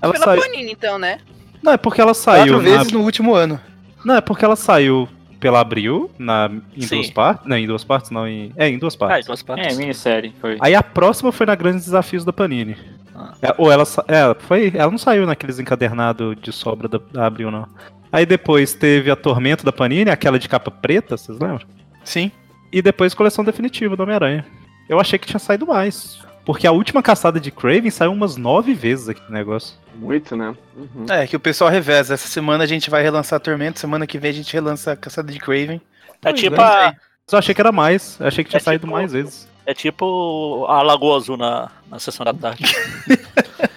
Ela 0.02 0.14
Pela 0.14 0.26
saiu. 0.26 0.42
Panini, 0.42 0.72
então, 0.72 0.98
né? 1.00 1.20
Não, 1.64 1.74
é 1.74 1.78
porque 1.78 2.00
ela 2.00 2.14
saiu. 2.14 2.54
Quatro 2.54 2.70
na- 2.72 2.78
vezes 2.78 2.92
no 2.94 3.02
último 3.02 3.34
ano. 3.34 3.60
Não, 4.06 4.16
é 4.16 4.22
porque 4.22 4.46
ela 4.46 4.56
saiu 4.56 5.10
pela 5.40 5.60
Abril, 5.62 6.12
na... 6.20 6.50
em 6.76 6.82
Sim. 6.82 6.96
duas 6.96 7.10
partes. 7.12 7.46
Não, 7.48 7.58
em 7.58 7.66
duas 7.68 7.84
partes, 7.84 8.12
não. 8.12 8.28
Em... 8.28 8.52
É, 8.58 8.68
em 8.68 8.78
duas 8.78 8.96
ah, 8.96 8.98
partes. 8.98 9.26
em 9.26 9.28
duas 9.28 9.42
É, 9.42 9.44
partes. 9.44 9.78
minissérie. 9.78 10.34
Foi. 10.40 10.58
Aí 10.60 10.76
a 10.76 10.84
próxima 10.84 11.32
foi 11.32 11.46
na 11.46 11.56
Grandes 11.56 11.86
Desafios 11.86 12.26
da 12.26 12.34
Panini. 12.34 12.76
Ah. 13.16 13.34
É, 13.42 13.56
ou 13.58 13.72
ela, 13.72 13.86
sa- 13.86 14.04
é, 14.08 14.36
foi, 14.40 14.72
ela 14.76 14.92
não 14.92 14.98
saiu 14.98 15.26
naqueles 15.26 15.60
encadernados 15.60 16.36
de 16.42 16.52
sobra 16.52 16.88
da, 16.88 17.00
da 17.12 17.26
Abril, 17.26 17.50
não. 17.52 17.68
Aí 18.12 18.26
depois 18.26 18.74
teve 18.74 19.12
a 19.12 19.16
Tormento 19.16 19.64
da 19.64 19.72
Panini, 19.72 20.10
aquela 20.10 20.40
de 20.40 20.50
capa 20.50 20.72
preta, 20.72 21.16
vocês 21.16 21.38
lembram? 21.40 21.62
Sim. 22.04 22.32
E 22.72 22.82
depois 22.82 23.14
coleção 23.14 23.44
definitiva 23.44 23.96
do 23.96 24.04
Homem-Aranha. 24.04 24.46
Eu 24.88 25.00
achei 25.00 25.20
que 25.20 25.28
tinha 25.28 25.40
saído 25.40 25.68
mais. 25.68 26.20
Porque 26.52 26.66
a 26.66 26.72
última 26.72 27.04
caçada 27.04 27.40
de 27.40 27.52
Craven 27.52 27.92
saiu 27.92 28.12
umas 28.12 28.36
nove 28.36 28.74
vezes 28.74 29.08
aqui 29.08 29.22
no 29.28 29.30
negócio. 29.30 29.78
muito, 29.94 30.36
né? 30.36 30.56
Uhum. 30.76 31.06
É, 31.08 31.28
que 31.28 31.36
o 31.36 31.40
pessoal 31.40 31.70
reveza. 31.70 32.16
Essa 32.16 32.28
semana 32.28 32.64
a 32.64 32.68
gente 32.68 32.90
vai 32.90 33.04
relançar 33.04 33.40
Tormento, 33.40 33.80
semana 33.80 34.08
que 34.08 34.18
vem 34.18 34.32
a 34.32 34.34
gente 34.34 34.52
relança 34.52 34.94
a 34.94 34.96
Caçada 34.96 35.32
de 35.32 35.38
Craven. 35.38 35.80
É 36.24 36.32
Pois 36.32 36.40
tipo, 36.40 36.60
é. 36.60 36.64
a, 36.64 36.96
eu 37.32 37.38
achei 37.38 37.54
que 37.54 37.62
era 37.62 37.72
mais. 37.72 38.18
Eu 38.20 38.26
achei 38.26 38.44
que 38.44 38.50
tinha 38.50 38.58
É 38.58 38.64
saído 38.64 38.88
tipo- 38.88 38.92
mais 38.94 39.12
vezes. 39.12 39.48
é 39.64 39.76
tipo 39.76 40.66
a 40.68 40.82
Lagoa 40.82 41.18
Azul 41.18 41.38
na, 41.38 41.70
na 41.88 42.00
sessão 42.00 42.26
da 42.26 42.34
tarde. 42.34 42.64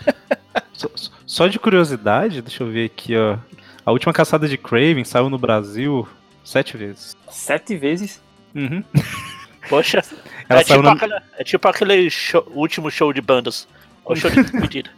Só, 0.72 0.88
só 1.26 1.46
de 1.48 1.58
curiosidade, 1.58 2.40
deixa 2.40 2.62
eu 2.64 2.70
ver 2.70 2.86
aqui, 2.86 3.14
ó. 3.16 3.36
A 3.84 3.92
última 3.92 4.14
caçada 4.14 4.48
de 4.48 4.56
Craven 4.56 5.04
saiu 5.04 5.28
no 5.28 5.38
Brasil 5.38 6.08
sete 6.42 6.76
vezes. 6.78 7.14
Sete 7.30 7.76
vezes. 7.76 8.20
Uhum. 8.54 8.82
Poxa, 9.68 10.02
Ela 10.48 10.60
é, 10.60 10.64
tipo 10.64 10.82
no- 10.82 10.88
aquele, 10.90 11.14
é 11.38 11.44
tipo 11.44 11.68
aquele 11.68 12.10
show- 12.10 12.46
último 12.54 12.90
show 12.90 13.12
de 13.12 13.20
bandas. 13.20 13.66
O 14.04 14.16
show 14.16 14.28
de 14.30 14.42
despedida. 14.42 14.90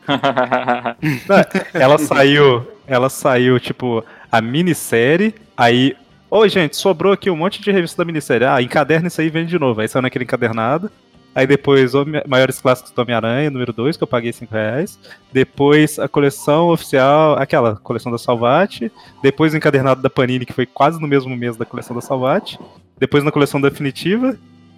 Ela 1.73 1.99
saiu. 1.99 2.67
Ela 2.87 3.09
saiu, 3.09 3.59
tipo, 3.61 4.05
a 4.31 4.41
minissérie. 4.41 5.35
Aí. 5.57 5.95
Oi, 6.31 6.49
gente, 6.49 6.77
sobrou 6.77 7.13
aqui 7.13 7.31
um 7.31 7.37
monte 7.37 7.61
de 7.63 7.71
revista 7.71 7.99
da 8.03 8.05
minissérie. 8.05 8.47
Ah, 8.47 8.61
encaderna 8.61 9.07
isso 9.09 9.21
aí 9.21 9.29
e 9.29 9.31
vende 9.31 9.51
de 9.51 9.59
novo. 9.59 9.81
Aí 9.81 9.89
saiu 9.89 10.03
naquele 10.03 10.25
encadernado. 10.25 10.91
Aí 11.35 11.47
depois, 11.47 11.95
Home- 11.95 12.23
Maiores 12.27 12.61
Clássicos 12.61 12.93
do 12.93 13.03
Homem-Aranha, 13.03 13.51
número 13.51 13.73
2, 13.73 13.97
que 13.97 14.03
eu 14.03 14.07
paguei 14.07 14.33
5 14.33 14.53
reais. 14.53 14.99
Depois, 15.33 15.99
a 15.99 16.09
coleção 16.09 16.69
oficial, 16.71 17.37
aquela 17.39 17.77
coleção 17.77 18.11
da 18.11 18.19
Salvati. 18.19 18.91
Depois, 19.23 19.53
o 19.53 19.57
encadernado 19.57 20.01
da 20.01 20.09
Panini, 20.11 20.47
que 20.47 20.53
foi 20.53 20.65
quase 20.67 21.01
no 21.01 21.07
mesmo 21.09 21.37
mês 21.37 21.57
da 21.57 21.65
coleção 21.65 21.95
da 21.95 22.01
Salvati. 22.03 22.59
Depois, 22.99 23.23
na 23.25 23.31
coleção 23.33 23.61
definitiva. 23.61 24.37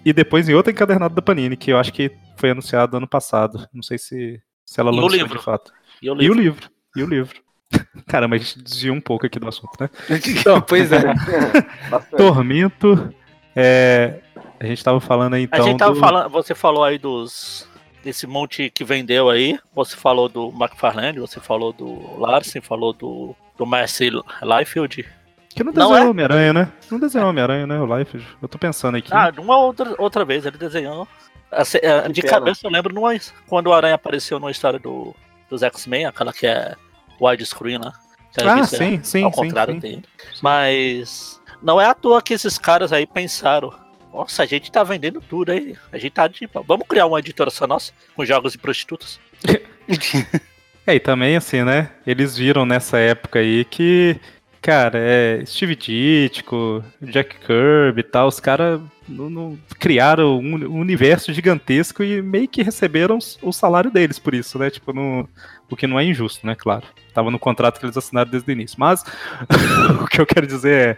E 0.09 0.13
depois, 0.13 0.47
em 0.47 0.53
outro 0.53 0.71
encadernado 0.71 1.13
da 1.13 1.21
Panini, 1.21 1.57
que 1.57 1.71
eu 1.71 1.77
acho 1.77 1.91
que 1.91 2.11
foi 2.37 2.51
anunciado 2.51 2.95
ano 2.97 3.07
passado. 3.07 3.67
Não 3.73 3.83
sei 3.83 3.97
se, 3.97 4.41
se 4.65 4.79
ela 4.79 4.89
E 4.89 4.93
o 4.93 4.95
lançou 5.01 5.17
livro? 5.17 5.37
de 5.37 5.43
fato. 5.43 5.71
E 6.01 6.09
o 6.09 6.13
E 6.13 6.29
o 6.29 6.33
livro. 6.33 6.39
livro. 6.41 6.69
E 6.95 7.03
o 7.03 7.07
livro. 7.07 7.41
Caramba, 8.07 8.35
a 8.35 8.39
gente 8.39 8.61
desviou 8.63 8.95
um 8.95 9.01
pouco 9.01 9.25
aqui 9.25 9.37
do 9.39 9.47
assunto, 9.47 9.71
né? 9.81 9.89
Então, 10.27 10.61
pois 10.61 10.91
é. 10.91 11.01
Tormento. 12.17 13.13
é, 13.55 14.19
a 14.59 14.65
gente 14.65 14.83
tava 14.83 14.99
falando 14.99 15.33
aí 15.35 15.43
então. 15.43 15.59
a 15.59 15.67
gente 15.67 15.77
tava 15.79 15.93
do- 15.93 15.99
falando, 15.99 16.29
você 16.29 16.55
falou 16.55 16.83
aí 16.83 16.97
dos 16.97 17.67
desse 18.03 18.25
monte 18.25 18.69
que 18.69 18.83
vendeu 18.85 19.29
aí. 19.29 19.59
Você 19.75 19.95
falou 19.97 20.29
do 20.29 20.49
McFarlane, 20.57 21.19
você 21.19 21.39
falou 21.39 21.73
do 21.73 22.17
Larsen, 22.19 22.61
falou 22.61 22.93
do 22.93 23.35
do 23.57 23.65
Mercy 23.65 24.09
Liefeld. 24.41 25.05
Que 25.57 25.63
não 25.63 25.73
Não 25.73 25.89
desenhou 25.89 25.97
é? 25.97 26.09
Homem-Aranha, 26.11 26.53
né? 26.53 26.71
Não 26.91 26.99
desenhou 26.99 27.29
Homem-Aranha, 27.29 27.65
né? 27.65 27.79
O 27.79 27.97
Life. 27.97 28.23
Eu 28.39 28.47
tô 28.47 28.59
pensando 28.59 28.95
aqui. 28.95 29.09
Ah, 29.11 29.33
uma 29.39 29.57
outra 29.57 29.95
outra 29.97 30.23
vez 30.23 30.45
ele 30.45 30.55
desenhou. 30.55 31.07
Assim, 31.51 31.79
é, 31.81 32.07
de 32.09 32.21
pena. 32.21 32.33
cabeça 32.33 32.67
eu 32.67 32.69
lembro 32.69 32.93
numa, 32.93 33.09
quando 33.47 33.67
o 33.67 33.73
Aranha 33.73 33.95
apareceu 33.95 34.39
numa 34.39 34.51
história 34.51 34.77
do 34.77 35.15
dos 35.49 35.63
X-Men, 35.63 36.05
aquela 36.05 36.31
que 36.31 36.45
é 36.45 36.75
widescreen 37.19 37.77
a 37.77 37.93
Ah, 38.43 38.55
revista 38.55 38.77
sim, 38.77 39.01
sim, 39.01 39.23
ao 39.23 39.33
sim, 39.33 39.39
contrário 39.39 39.73
sim. 39.75 39.79
tem. 39.79 40.03
Mas 40.43 41.41
não 41.63 41.81
é 41.81 41.85
à 41.87 41.95
toa 41.95 42.21
que 42.21 42.35
esses 42.35 42.59
caras 42.59 42.93
aí 42.93 43.07
pensaram. 43.07 43.73
Nossa, 44.13 44.43
a 44.43 44.45
gente 44.45 44.71
tá 44.71 44.83
vendendo 44.83 45.19
tudo 45.21 45.51
aí. 45.51 45.75
A 45.91 45.97
gente 45.97 46.11
tá 46.11 46.29
tipo, 46.29 46.61
vamos 46.63 46.85
criar 46.87 47.07
uma 47.07 47.17
editora 47.17 47.49
só 47.49 47.65
nossa, 47.65 47.91
com 48.15 48.23
jogos 48.23 48.53
e 48.53 48.59
prostitutas. 48.59 49.19
É, 50.87 50.95
e 50.95 51.01
também 51.01 51.35
assim, 51.35 51.65
né? 51.65 51.89
Eles 52.05 52.37
viram 52.37 52.65
nessa 52.65 52.97
época 52.97 53.39
aí 53.39 53.65
que, 53.65 54.17
cara, 54.67 54.99
é 54.99 55.45
Steve 55.45 55.77
Ditko, 55.77 56.83
Jack 57.01 57.37
Kirby 57.39 58.01
e 58.01 58.03
tal, 58.03 58.27
os 58.27 58.37
caras 58.37 58.81
criaram 59.79 60.39
um 60.39 60.77
universo 60.77 61.31
gigantesco 61.31 62.03
e 62.03 62.21
meio 62.21 62.49
que 62.49 62.61
receberam 62.63 63.17
o 63.41 63.53
salário 63.53 63.89
deles 63.89 64.19
por 64.19 64.33
isso, 64.33 64.59
né? 64.59 64.69
Tipo, 64.69 64.91
no, 64.91 65.25
o 65.71 65.75
que 65.77 65.87
não 65.87 65.97
é 65.97 66.03
injusto, 66.03 66.45
né? 66.45 66.53
Claro. 66.53 66.85
Tava 67.13 67.31
no 67.31 67.39
contrato 67.39 67.79
que 67.79 67.85
eles 67.85 67.95
assinaram 67.95 68.29
desde 68.29 68.51
o 68.51 68.51
início. 68.51 68.75
Mas 68.77 69.05
o 70.03 70.05
que 70.05 70.19
eu 70.19 70.25
quero 70.25 70.45
dizer 70.45 70.97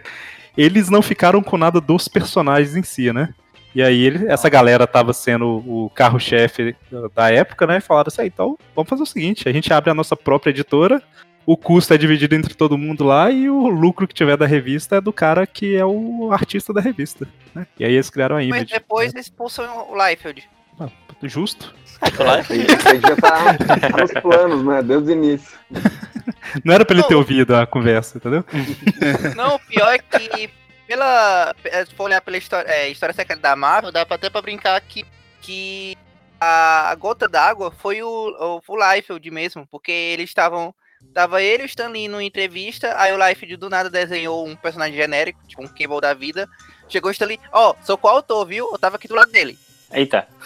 eles 0.56 0.90
não 0.90 1.00
ficaram 1.00 1.40
com 1.40 1.56
nada 1.56 1.80
dos 1.80 2.08
personagens 2.08 2.74
em 2.74 2.82
si, 2.82 3.12
né? 3.12 3.32
E 3.72 3.80
aí 3.80 4.02
ele- 4.02 4.26
essa 4.26 4.48
galera 4.48 4.84
tava 4.84 5.12
sendo 5.12 5.46
o 5.64 5.88
carro-chefe 5.94 6.74
da 7.14 7.30
época, 7.30 7.68
né? 7.68 7.78
E 7.78 7.80
falaram 7.80 8.08
assim, 8.08 8.22
ah, 8.22 8.26
então 8.26 8.58
vamos 8.74 8.88
fazer 8.88 9.04
o 9.04 9.06
seguinte, 9.06 9.48
a 9.48 9.52
gente 9.52 9.72
abre 9.72 9.90
a 9.90 9.94
nossa 9.94 10.16
própria 10.16 10.50
editora, 10.50 11.00
o 11.46 11.56
custo 11.56 11.92
é 11.94 11.98
dividido 11.98 12.34
entre 12.34 12.54
todo 12.54 12.78
mundo 12.78 13.04
lá 13.04 13.30
e 13.30 13.48
o 13.50 13.66
lucro 13.68 14.06
que 14.06 14.14
tiver 14.14 14.36
da 14.36 14.46
revista 14.46 14.96
é 14.96 15.00
do 15.00 15.12
cara 15.12 15.46
que 15.46 15.74
é 15.76 15.84
o 15.84 16.30
artista 16.32 16.72
da 16.72 16.80
revista, 16.80 17.26
né? 17.54 17.66
E 17.78 17.84
aí 17.84 17.92
eles 17.94 18.10
criaram 18.10 18.36
a 18.36 18.38
Mas 18.38 18.46
Image. 18.48 18.72
depois 18.72 19.14
expulsam 19.14 19.88
o 19.90 19.94
Liefeld. 20.06 20.48
Ah, 20.78 20.88
justo. 21.24 21.74
Isso 21.84 22.88
aí 22.88 23.00
já 23.00 23.16
tá, 23.16 23.54
tá 23.58 23.88
nos 24.00 24.12
planos, 24.22 24.64
né? 24.64 24.82
Desde 24.82 25.10
o 25.10 25.12
início. 25.12 25.58
Não 26.64 26.74
era 26.74 26.84
pra 26.84 26.96
ele 26.96 27.04
ter 27.06 27.14
ouvido 27.14 27.54
a 27.54 27.66
conversa, 27.66 28.16
entendeu? 28.18 28.44
Não, 29.36 29.56
o 29.56 29.58
pior 29.60 29.92
é 29.92 29.98
que 29.98 30.48
pela. 30.86 31.54
eh, 31.64 31.84
Se 31.84 31.94
for 31.94 32.04
olhar 32.04 32.20
pela 32.20 32.36
história, 32.38 32.68
é, 32.70 32.88
história 32.88 33.14
secreta 33.14 33.40
da 33.42 33.54
Marvel, 33.56 33.92
dá 33.92 34.04
pra 34.06 34.16
até 34.16 34.30
pra 34.30 34.40
brincar 34.42 34.80
que, 34.80 35.04
que 35.42 35.96
a, 36.40 36.90
a 36.90 36.94
gota 36.94 37.28
d'água 37.28 37.70
foi 37.70 38.02
o, 38.02 38.08
o, 38.08 38.62
o 38.66 38.92
Liefeld 38.94 39.30
mesmo, 39.30 39.66
porque 39.70 39.92
eles 39.92 40.30
estavam. 40.30 40.74
Tava 41.12 41.42
ele 41.42 41.62
e 41.62 41.66
o 41.66 41.68
Stan 41.68 41.88
Lee 41.88 42.08
numa 42.08 42.22
entrevista, 42.22 42.94
aí 42.96 43.12
o 43.12 43.18
Liefeld 43.18 43.56
do 43.56 43.68
nada 43.68 43.90
desenhou 43.90 44.46
um 44.46 44.54
personagem 44.54 44.94
genérico, 44.94 45.40
tipo 45.46 45.62
um 45.62 45.66
Cable 45.66 46.00
da 46.00 46.14
vida. 46.14 46.48
Chegou 46.88 47.08
o 47.08 47.12
Stan 47.12 47.26
Lee, 47.26 47.40
ó, 47.52 47.74
sou 47.84 47.98
qual 47.98 48.16
autor, 48.16 48.46
viu? 48.46 48.68
Eu 48.70 48.78
tava 48.78 48.96
aqui 48.96 49.08
do 49.08 49.14
lado 49.14 49.30
dele. 49.32 49.58
Eita. 49.92 50.26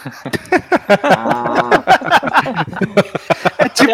Ah, 0.86 1.82
É 3.58 3.68
tipo, 3.68 3.92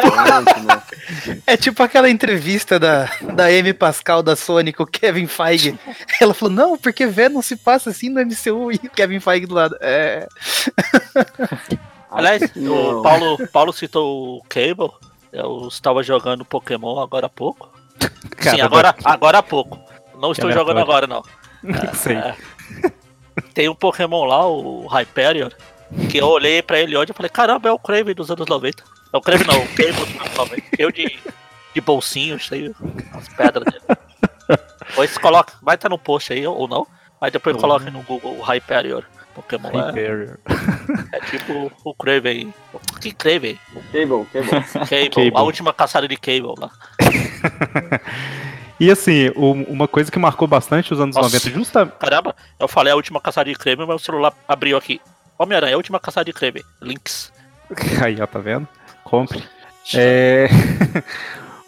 é 1.46 1.56
tipo 1.56 1.82
aquela 1.82 2.10
entrevista 2.10 2.78
da, 2.78 3.08
da 3.34 3.46
Amy 3.46 3.72
Pascal 3.72 4.22
da 4.22 4.34
Sony 4.34 4.72
com 4.72 4.82
o 4.82 4.86
Kevin 4.86 5.26
Feige. 5.26 5.78
Ela 6.20 6.34
falou, 6.34 6.54
não, 6.54 6.78
porque 6.78 7.06
Venom 7.06 7.42
se 7.42 7.56
passa 7.56 7.90
assim 7.90 8.08
no 8.08 8.20
MCU 8.20 8.72
e 8.72 8.76
o 8.86 8.90
Kevin 8.90 9.20
Feige 9.20 9.46
do 9.46 9.54
lado. 9.54 9.76
É. 9.80 10.26
Aliás, 12.10 12.52
Não. 12.56 12.98
o 12.98 13.02
Paulo, 13.02 13.48
Paulo 13.48 13.72
citou 13.72 14.38
o 14.38 14.42
Cable. 14.48 14.90
Eu 15.32 15.68
estava 15.68 16.02
jogando 16.02 16.44
Pokémon 16.44 16.98
agora 17.00 17.26
há 17.26 17.30
pouco. 17.30 17.70
Sim, 18.00 18.28
Cara, 18.36 18.64
agora, 18.64 18.94
agora 19.04 19.38
há 19.38 19.42
pouco. 19.42 19.78
Não 20.18 20.32
estou 20.32 20.50
jogando 20.52 20.78
agora, 20.78 21.06
não. 21.06 21.22
Sei. 21.94 22.16
É. 22.16 22.36
Tem 23.54 23.68
um 23.68 23.74
Pokémon 23.74 24.24
lá, 24.24 24.46
o 24.46 24.86
Hyperion, 24.86 25.50
que 26.10 26.18
eu 26.18 26.26
olhei 26.26 26.62
pra 26.62 26.78
ele 26.80 26.96
hoje 26.96 27.10
e 27.12 27.14
falei, 27.14 27.28
caramba, 27.30 27.68
é 27.68 27.72
o 27.72 27.78
Kraven 27.78 28.14
dos 28.14 28.30
anos 28.30 28.46
90. 28.46 28.82
É 29.12 29.16
o 29.16 29.20
Kraven 29.20 29.46
não, 29.46 29.62
o 29.62 29.68
Cable 29.68 29.92
dos 29.92 30.20
anos 30.20 30.34
90. 30.36 30.62
Eu 30.78 30.90
de, 30.92 31.18
de 31.74 31.80
bolsinho, 31.80 32.38
cheio 32.38 32.74
as 33.14 33.28
pedras 33.28 33.64
dele. 33.64 33.98
Depois 34.88 35.16
coloca, 35.18 35.52
vai 35.62 35.76
estar 35.76 35.88
no 35.88 35.98
post 35.98 36.32
aí 36.32 36.44
ou 36.46 36.66
não. 36.66 36.86
Aí 37.20 37.30
depois 37.30 37.54
Uhum. 37.54 37.60
coloca 37.60 37.90
no 37.90 38.02
Google 38.02 38.36
o 38.38 38.42
Hyperion. 38.42 39.02
Pokémon 39.34 39.70
é, 39.70 39.88
Hyperior. 39.88 40.38
é 41.12 41.20
tipo 41.20 41.72
o 41.84 41.94
Kraven. 41.94 42.52
Que 43.00 43.12
Kraven? 43.12 43.58
Cable, 43.92 44.26
Cable. 44.32 44.88
Cable, 44.88 45.10
Cable. 45.10 45.32
a 45.34 45.42
última 45.42 45.72
caçada 45.72 46.06
de 46.06 46.16
Cable 46.16 46.54
lá. 46.58 46.70
E 48.80 48.90
assim, 48.90 49.30
uma 49.36 49.86
coisa 49.86 50.10
que 50.10 50.18
marcou 50.18 50.48
bastante 50.48 50.94
os 50.94 50.98
anos 50.98 51.14
Nossa. 51.14 51.36
90, 51.36 51.50
justamente. 51.50 51.96
Caramba, 51.98 52.34
eu 52.58 52.66
falei 52.66 52.90
a 52.90 52.96
última 52.96 53.20
caçada 53.20 53.50
de 53.50 53.54
Kraven, 53.54 53.86
mas 53.86 54.00
o 54.00 54.04
celular 54.04 54.32
abriu 54.48 54.74
aqui. 54.74 54.98
Homem-Aranha, 55.38 55.74
a 55.74 55.76
última 55.76 56.00
caçada 56.00 56.24
de 56.24 56.32
Kraven. 56.32 56.62
Links. 56.80 57.30
Aí, 58.02 58.18
ó, 58.18 58.26
tá 58.26 58.38
vendo? 58.38 58.66
Compre. 59.04 59.44
É. 59.94 60.48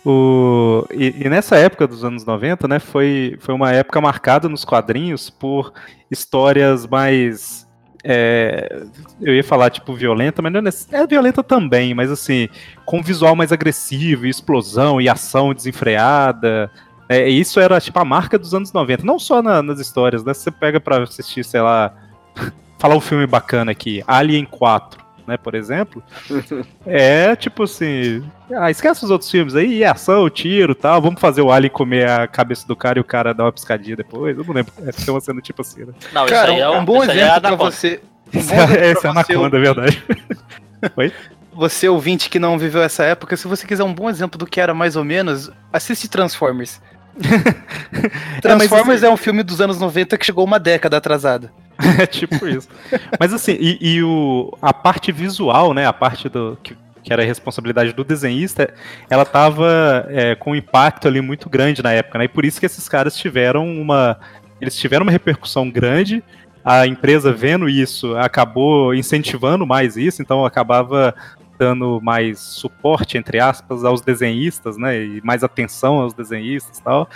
o... 0.05 0.85
e, 0.93 1.25
e 1.25 1.29
nessa 1.29 1.57
época 1.57 1.87
dos 1.87 2.05
anos 2.05 2.25
90, 2.25 2.67
né, 2.67 2.79
foi, 2.79 3.37
foi 3.41 3.55
uma 3.55 3.71
época 3.73 4.01
marcada 4.01 4.49
nos 4.49 4.65
quadrinhos 4.65 5.31
por 5.31 5.73
histórias 6.11 6.87
mais. 6.87 7.69
é, 8.05 8.83
eu 9.21 9.35
ia 9.35 9.45
falar, 9.45 9.71
tipo, 9.71 9.95
violenta, 9.95 10.43
mas 10.43 10.53
não 10.53 10.61
é, 10.61 11.03
é 11.03 11.07
violenta 11.07 11.43
também, 11.43 11.95
mas 11.95 12.11
assim, 12.11 12.49
com 12.85 13.03
visual 13.03 13.37
mais 13.37 13.53
agressivo, 13.53 14.27
explosão 14.27 15.01
e 15.01 15.09
ação 15.09 15.55
desenfreada. 15.55 16.71
É, 17.09 17.29
isso 17.29 17.61
era, 17.61 17.81
tipo, 17.81 17.99
a 17.99 18.05
marca 18.05 18.39
dos 18.39 18.55
anos 18.55 18.73
90. 18.73 19.05
Não 19.05 19.19
só 19.19 19.43
na- 19.43 19.63
nas 19.63 19.79
histórias, 19.79 20.25
né? 20.25 20.33
Você 20.33 20.51
pega 20.51 20.81
pra 20.81 21.03
assistir, 21.03 21.45
sei 21.45 21.61
lá. 21.61 21.93
falar 22.79 22.97
um 22.97 23.01
filme 23.01 23.27
bacana 23.27 23.71
aqui, 23.71 24.03
Alien 24.09 24.45
4 24.45 25.02
né, 25.27 25.37
por 25.37 25.55
exemplo, 25.55 26.03
é 26.87 27.35
tipo 27.37 27.63
assim, 27.63 28.23
ah, 28.55 28.71
esquece 28.71 29.05
os 29.05 29.11
outros 29.11 29.31
filmes 29.31 29.55
aí, 29.55 29.83
é 29.83 29.89
ação, 29.89 30.29
tiro 30.29 30.75
tal, 30.75 31.01
vamos 31.01 31.21
fazer 31.21 31.43
o 31.43 31.51
Alien 31.51 31.71
comer 31.71 32.09
a 32.09 32.27
cabeça 32.27 32.67
do 32.67 32.77
cara 32.77 32.99
e 32.99 33.01
o 33.01 33.05
cara 33.05 33.33
dar 33.33 33.45
uma 33.45 33.53
piscadinha 33.53 33.97
depois, 33.97 34.37
eu 34.37 34.45
não 34.45 34.55
lembro, 34.55 34.73
é, 34.79 35.11
uma 35.11 35.21
cena 35.21 35.41
tipo 35.41 35.63
assim, 35.63 35.85
né? 35.85 35.93
Não, 36.13 36.27
Cara, 36.27 36.53
isso 36.53 36.53
aí 36.53 36.61
é 36.61 36.71
um, 36.71 36.79
um 36.79 36.85
bom 36.85 37.03
é 37.03 37.07
exemplo 37.07 37.41
pra 37.41 37.49
Anaconda. 37.49 37.71
você. 37.71 38.01
Um 38.35 38.39
Esse 38.39 38.55
é, 38.55 38.91
esse 38.91 38.99
é 38.99 39.01
pra 39.01 39.11
Anaconda, 39.11 39.57
é 39.57 39.61
verdade. 39.61 40.05
Você 41.55 41.87
ouvinte 41.87 42.31
que 42.31 42.39
não 42.39 42.59
viveu 42.59 42.83
essa 42.83 43.05
época, 43.05 43.37
se 43.37 43.47
você 43.47 43.67
quiser 43.67 43.85
um 43.85 43.93
bom 43.93 44.09
exemplo 44.09 44.39
do 44.39 44.47
que 44.47 44.59
era 44.59 44.73
mais 44.73 44.97
ou 44.97 45.05
menos, 45.05 45.51
assiste 45.71 46.09
Transformers. 46.09 46.81
Transformers 48.41 49.03
é, 49.03 49.11
um 49.11 49.19
filme 49.19 49.43
dos 49.43 49.61
anos 49.61 49.79
90 49.79 50.17
que 50.17 50.25
chegou 50.25 50.45
uma 50.45 50.59
década 50.59 50.97
atrasada. 50.97 51.53
É 51.99 52.07
tipo 52.07 52.47
isso. 52.47 52.69
Mas 53.19 53.33
assim, 53.33 53.57
e, 53.59 53.79
e 53.81 54.03
o, 54.03 54.57
a 54.63 54.73
parte 54.73 55.13
visual, 55.13 55.75
né? 55.75 55.87
A 55.87 55.93
parte 55.93 56.29
do. 56.29 56.59
Que, 56.63 56.77
que 57.03 57.13
era 57.13 57.23
a 57.23 57.27
responsabilidade 57.27 57.93
do 57.93 58.05
desenhista, 58.05 58.73
ela 59.11 59.25
tava 59.25 60.07
é, 60.09 60.37
com 60.37 60.53
um 60.53 60.55
impacto 60.55 61.09
ali 61.09 61.21
muito 61.21 61.51
grande 61.51 61.83
na 61.83 61.93
época, 61.93 62.19
né? 62.19 62.27
E 62.27 62.29
por 62.29 62.45
isso 62.45 62.61
que 62.61 62.67
esses 62.67 62.89
caras 62.89 63.17
tiveram 63.17 63.67
uma. 63.67 64.19
Eles 64.61 64.77
tiveram 64.77 65.03
uma 65.03 65.13
repercussão 65.13 65.69
grande. 65.69 66.23
A 66.65 66.87
empresa 66.87 67.33
vendo 67.33 67.69
isso 67.69 68.17
acabou 68.17 68.95
incentivando 68.95 69.67
mais 69.67 69.97
isso, 69.97 70.23
então 70.23 70.47
acabava 70.47 71.13
dando 71.59 72.01
mais 72.01 72.39
suporte, 72.39 73.19
entre 73.19 73.41
aspas, 73.41 73.85
aos 73.85 74.01
desenhistas, 74.01 74.77
né? 74.77 75.03
E 75.03 75.21
mais 75.23 75.43
atenção 75.43 76.01
aos 76.01 76.15
desenhistas 76.15 76.79
e 76.79 76.83
tal. 76.83 77.09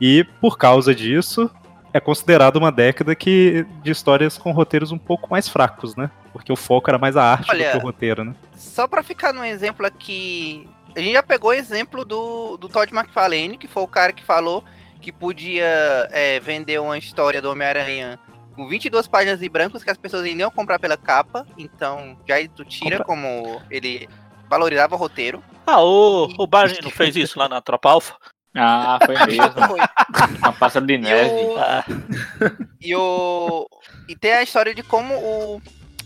E 0.00 0.24
por 0.40 0.58
causa 0.58 0.92
disso, 0.94 1.48
é 1.92 2.00
considerado 2.00 2.56
uma 2.56 2.70
década 2.70 3.14
que 3.14 3.66
de 3.82 3.90
histórias 3.90 4.36
com 4.36 4.52
roteiros 4.52 4.92
um 4.92 4.98
pouco 4.98 5.30
mais 5.30 5.48
fracos, 5.48 5.96
né? 5.96 6.10
Porque 6.32 6.52
o 6.52 6.56
foco 6.56 6.90
era 6.90 6.98
mais 6.98 7.16
a 7.16 7.22
arte 7.22 7.50
Olha, 7.50 7.66
do 7.66 7.70
que 7.72 7.76
o 7.78 7.86
roteiro, 7.86 8.24
né? 8.24 8.34
Só 8.56 8.86
pra 8.86 9.02
ficar 9.02 9.32
num 9.32 9.44
exemplo 9.44 9.86
aqui, 9.86 10.68
a 10.94 11.00
gente 11.00 11.12
já 11.12 11.22
pegou 11.22 11.50
o 11.50 11.54
exemplo 11.54 12.04
do, 12.04 12.56
do 12.56 12.68
Todd 12.68 12.94
McFarlane, 12.94 13.56
que 13.56 13.68
foi 13.68 13.82
o 13.82 13.88
cara 13.88 14.12
que 14.12 14.22
falou 14.22 14.64
que 15.00 15.12
podia 15.12 16.08
é, 16.10 16.40
vender 16.40 16.80
uma 16.80 16.98
história 16.98 17.40
do 17.40 17.50
Homem-Aranha 17.50 18.18
com 18.54 18.66
22 18.66 19.06
páginas 19.06 19.40
em 19.40 19.48
brancos 19.48 19.84
que 19.84 19.90
as 19.90 19.96
pessoas 19.96 20.24
ainda 20.24 20.42
iam 20.42 20.50
comprar 20.50 20.80
pela 20.80 20.96
capa, 20.96 21.46
então 21.56 22.18
já 22.26 22.36
tu 22.48 22.64
tira 22.64 22.98
Compra- 22.98 23.04
como 23.04 23.62
ele 23.70 24.08
valorizava 24.50 24.96
o 24.96 24.98
roteiro. 24.98 25.42
Ah, 25.64 25.80
o, 25.80 26.24
o 26.36 26.46
Barney 26.46 26.78
não 26.82 26.90
fez 26.90 27.14
isso 27.14 27.38
lá 27.38 27.48
na 27.48 27.60
Tropa 27.60 27.90
Alpha? 27.90 28.16
Ah, 28.58 28.98
foi 29.04 29.14
mesmo. 29.26 29.52
Foi. 29.68 29.80
Uma 30.38 30.52
pássaro 30.52 30.86
de 30.86 30.94
E 30.94 30.98
neve. 30.98 31.30
o, 31.30 31.58
Ah, 31.58 31.84
e 32.80 32.94
o. 32.96 33.68
E 34.08 34.16
tem 34.16 34.32
a 34.32 34.42
história 34.42 34.74
de 34.74 34.82
como 34.82 35.14
o. 35.14 35.62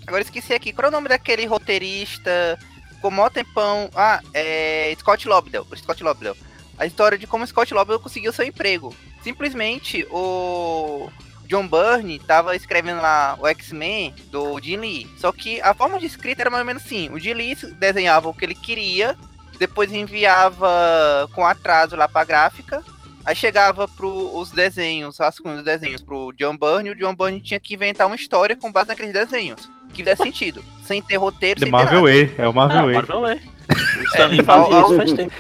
Agora 0.06 0.22
esqueci 0.22 0.52
aqui, 0.52 0.72
qual 0.72 0.86
é 0.86 0.88
o 0.88 0.92
nome 0.92 1.08
daquele 1.08 1.46
roteirista? 1.46 2.58
Ficou 2.94 3.10
mó 3.10 3.28
tempão. 3.30 3.88
Ah, 3.94 4.20
é. 4.34 4.94
Scott 4.98 5.26
Lobdell. 5.28 5.66
o 5.70 5.76
Scott 5.76 6.02
Lobdell. 6.02 6.36
A 6.78 6.86
história 6.86 7.16
de 7.18 7.26
como 7.26 7.46
Scott 7.46 7.72
Lobdell 7.72 8.00
conseguiu 8.00 8.32
seu 8.32 8.44
emprego. 8.44 8.94
Simplesmente 9.22 10.06
o. 10.10 11.08
John 11.46 11.68
Byrne 11.68 12.18
tava 12.18 12.56
escrevendo 12.56 13.02
lá 13.02 13.36
o 13.38 13.46
X-Men 13.46 14.14
do 14.30 14.58
Jim 14.60 14.76
Lee. 14.76 15.10
Só 15.18 15.30
que 15.32 15.60
a 15.60 15.74
forma 15.74 15.98
de 15.98 16.06
escrita 16.06 16.42
era 16.42 16.48
mais 16.50 16.62
ou 16.62 16.66
menos 16.66 16.82
assim. 16.84 17.10
O 17.10 17.18
Jim 17.18 17.34
Lee 17.34 17.54
desenhava 17.78 18.28
o 18.28 18.32
que 18.32 18.44
ele 18.44 18.54
queria, 18.54 19.14
depois 19.62 19.92
enviava 19.92 21.29
com 21.33 21.46
atraso 21.46 21.94
lá 21.94 22.09
pra 22.09 22.25
gráfica. 22.25 22.83
Aí 23.25 23.37
chegava 23.37 23.87
pro 23.87 24.37
os 24.37 24.51
desenhos, 24.51 25.20
as 25.20 25.37
dos 25.37 25.62
desenhos 25.62 26.03
pro 26.03 26.33
John 26.37 26.57
Byrne, 26.57 26.88
e 26.88 26.92
o 26.92 26.96
John 26.96 27.14
Byrne 27.14 27.40
tinha 27.40 27.61
que 27.61 27.75
inventar 27.75 28.09
uma 28.09 28.16
história 28.16 28.57
com 28.57 28.72
base 28.72 28.88
naqueles 28.88 29.12
desenhos. 29.12 29.70
Que 29.94 30.03
desse 30.03 30.25
sentido. 30.25 30.64
Sem 30.85 31.01
ter 31.01 31.16
roteiro, 31.16 31.61
The 31.61 31.66
sem 31.66 31.70
Marvel 31.70 32.05
ter 32.05 32.31
nada. 32.31 32.42
É 32.42 32.48
o 32.48 32.53
Marvel 32.53 32.79
ah, 32.79 32.85
Way. 32.85 32.94
Marvel 32.94 33.20
Way. 33.22 33.40
O 33.70 34.03
Stanley 34.03 34.40
É, 34.40 34.42
fazia 34.42 34.77
ao- 34.77 34.96
faz 34.96 35.12
tempo. 35.12 35.35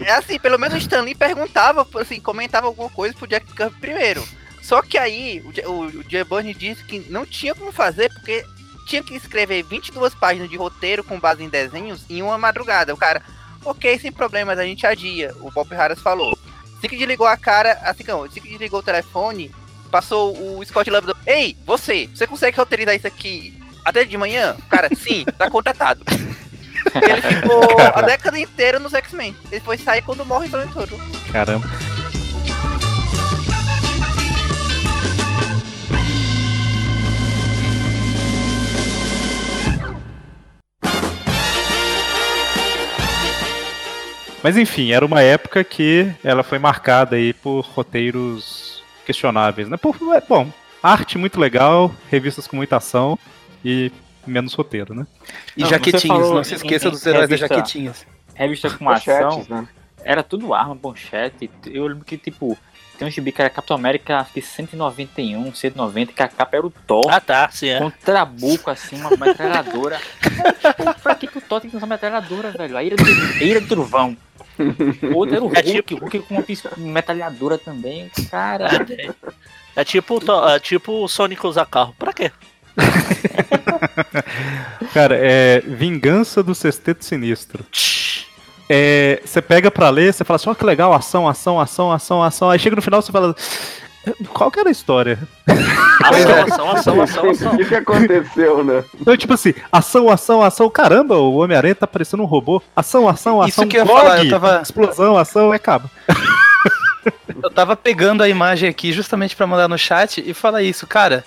É 0.00 0.12
assim, 0.12 0.38
pelo 0.38 0.58
menos 0.58 0.74
o 0.74 0.78
Stan 0.78 1.02
Lee 1.02 1.14
perguntava, 1.14 1.86
assim, 2.00 2.18
comentava 2.18 2.66
alguma 2.66 2.88
coisa 2.88 3.14
pro 3.14 3.26
Jack 3.26 3.46
Kirby 3.54 3.78
primeiro. 3.78 4.24
Só 4.62 4.80
que 4.80 4.96
aí 4.96 5.42
o, 5.66 5.70
o, 5.70 5.84
o 6.00 6.54
disse 6.54 6.82
que 6.84 7.00
não 7.10 7.26
tinha 7.26 7.54
como 7.54 7.72
fazer, 7.72 8.10
porque 8.14 8.44
tinha 8.90 9.02
que 9.04 9.14
escrever 9.14 9.62
22 9.62 10.14
páginas 10.16 10.50
de 10.50 10.56
roteiro 10.56 11.04
com 11.04 11.20
base 11.20 11.44
em 11.44 11.48
desenhos 11.48 12.04
em 12.10 12.22
uma 12.22 12.36
madrugada. 12.36 12.92
O 12.92 12.96
cara, 12.96 13.22
ok, 13.64 13.96
sem 14.00 14.10
problemas, 14.10 14.58
a 14.58 14.64
gente 14.64 14.84
adia. 14.84 15.32
O 15.40 15.50
Bob 15.50 15.70
Harris 15.70 16.00
falou. 16.00 16.36
Assim 16.76 16.88
que 16.88 16.96
desligou 16.96 17.26
a 17.26 17.36
cara, 17.36 17.78
assim 17.84 18.02
que, 18.02 18.10
não, 18.10 18.24
assim 18.24 18.40
que 18.40 18.48
desligou 18.48 18.80
o 18.80 18.82
telefone, 18.82 19.54
passou 19.92 20.36
o 20.36 20.64
Scott 20.64 20.90
Lobdell. 20.90 21.14
Ei, 21.24 21.56
você, 21.64 22.08
você 22.12 22.26
consegue 22.26 22.56
roteirizar 22.56 22.96
isso 22.96 23.06
aqui 23.06 23.56
até 23.84 24.04
de 24.04 24.16
manhã? 24.16 24.56
Cara, 24.68 24.88
sim, 24.96 25.24
tá 25.38 25.48
contratado. 25.48 26.04
Ele 26.94 27.22
ficou 27.22 27.80
a 27.94 28.02
década 28.02 28.38
inteira 28.40 28.80
nos 28.80 28.94
X-Men. 28.94 29.36
Ele 29.52 29.60
foi 29.60 29.78
sair 29.78 30.02
quando 30.02 30.26
morre 30.26 30.48
o 30.48 30.72
todo. 30.72 30.98
Caramba. 31.30 31.68
Mas 44.42 44.56
enfim, 44.56 44.92
era 44.92 45.04
uma 45.04 45.22
época 45.22 45.62
que 45.62 46.10
ela 46.24 46.42
foi 46.42 46.58
marcada 46.58 47.16
aí 47.16 47.32
por 47.32 47.60
roteiros 47.60 48.82
questionáveis, 49.04 49.68
né? 49.68 49.76
Por, 49.76 49.96
é, 50.14 50.20
bom, 50.26 50.50
arte 50.82 51.18
muito 51.18 51.38
legal, 51.38 51.94
revistas 52.10 52.46
com 52.46 52.56
muita 52.56 52.76
ação 52.76 53.18
e 53.64 53.92
menos 54.26 54.54
roteiro, 54.54 54.94
né? 54.94 55.06
E 55.56 55.62
Não, 55.62 55.68
jaquetinhas, 55.68 56.06
falou 56.06 56.34
não 56.34 56.44
se 56.44 56.54
esqueça 56.54 56.88
em 56.88 56.90
dos 56.90 57.04
heróis 57.04 57.28
das 57.28 57.40
jaquetinhas. 57.40 58.06
Revista 58.34 58.70
com 58.70 58.88
ação. 58.88 59.44
Né? 59.48 59.68
Era 60.02 60.22
tudo 60.22 60.54
arma, 60.54 60.74
ponchete. 60.74 61.50
Eu 61.66 61.86
lembro 61.86 62.04
que, 62.04 62.16
tipo, 62.16 62.56
tem 62.98 63.06
um 63.06 63.10
gibi 63.10 63.32
que 63.32 63.40
era 63.40 63.50
Capitão 63.50 63.76
América, 63.76 64.18
acho 64.18 64.32
que 64.32 64.40
191, 64.40 65.54
190, 65.54 66.12
que 66.12 66.22
a 66.22 66.28
capa 66.28 66.56
era 66.56 66.66
o 66.66 66.70
Thor. 66.70 67.10
Ah, 67.10 67.20
tá, 67.20 67.50
sim, 67.50 67.68
é. 67.68 67.78
Com 67.78 67.86
um 67.86 67.90
trabuco, 67.90 68.70
assim, 68.70 68.96
uma 68.96 69.10
metralhadora. 69.10 70.00
Tipo, 70.60 71.00
pra 71.02 71.14
que, 71.14 71.26
que 71.26 71.38
o 71.38 71.40
Thor 71.40 71.60
tem 71.60 71.70
que 71.70 71.76
usar 71.76 71.86
metralhadora, 71.86 72.50
velho? 72.50 72.76
A 72.76 72.82
ira 72.82 72.96
do, 72.96 73.04
a 73.04 73.42
ira 73.42 73.60
do 73.60 73.66
trovão. 73.66 74.16
Outro 75.14 75.36
era 75.36 75.44
o 75.44 75.52
É 75.54 75.60
Hulk, 75.72 75.94
o 75.94 75.98
Hulk 75.98 76.18
com 76.20 76.34
uma 76.34 76.44
metralhadora 76.76 77.58
também. 77.58 78.10
Cara, 78.30 78.68
É 79.76 79.84
tipo, 79.84 80.16
o 80.16 80.20
To- 80.20 80.48
é 80.48 80.58
tipo 80.58 81.04
o 81.04 81.08
Sonic 81.08 81.46
usar 81.46 81.66
carro. 81.66 81.94
Pra 81.98 82.12
quê? 82.12 82.30
Cara, 84.92 85.16
é 85.20 85.60
Vingança 85.60 86.42
do 86.42 86.54
Sexteto 86.54 87.04
Sinistro. 87.04 87.64
É, 88.68 89.20
você 89.24 89.42
pega 89.42 89.70
pra 89.70 89.90
ler, 89.90 90.12
você 90.12 90.24
fala 90.24 90.36
assim, 90.36 90.48
ó 90.48 90.54
que 90.54 90.64
legal, 90.64 90.92
ação, 90.92 91.28
ação, 91.28 91.60
ação, 91.60 91.92
ação, 91.92 92.22
ação. 92.22 92.50
Aí 92.50 92.58
chega 92.58 92.76
no 92.76 92.82
final 92.82 93.02
você 93.02 93.10
fala, 93.10 93.34
Qual 94.32 94.50
que 94.50 94.58
era 94.60 94.68
a 94.68 94.72
história? 94.72 95.18
Ação, 96.02 96.42
ação, 96.42 96.70
ação, 96.70 97.00
ação, 97.02 97.30
ação. 97.30 97.52
O 97.54 97.56
que, 97.58 97.64
que 97.66 97.74
aconteceu, 97.74 98.64
né? 98.64 98.82
Então, 98.98 99.16
tipo 99.16 99.34
assim, 99.34 99.52
ação, 99.70 100.08
ação, 100.10 100.42
ação. 100.42 100.70
Caramba, 100.70 101.16
o 101.18 101.36
Homem-Aranha 101.36 101.74
tá 101.74 101.86
parecendo 101.86 102.22
um 102.22 102.26
robô. 102.26 102.62
Ação, 102.74 103.06
ação, 103.08 103.40
Isso 103.46 103.60
ação. 103.60 103.68
que 103.68 103.76
eu 103.76 103.80
ia 103.82 103.86
Gog, 103.86 104.00
falar, 104.00 104.24
eu 104.24 104.30
tava- 104.30 104.60
Explosão, 104.62 105.16
ação, 105.18 105.52
é 105.52 105.58
cabo. 105.58 105.90
Eu 107.42 107.50
tava 107.50 107.74
pegando 107.74 108.22
a 108.22 108.28
imagem 108.28 108.68
aqui 108.68 108.92
justamente 108.92 109.34
pra 109.34 109.46
mandar 109.46 109.66
no 109.68 109.78
chat 109.78 110.22
e 110.24 110.34
falar 110.34 110.62
isso, 110.62 110.86
cara. 110.86 111.24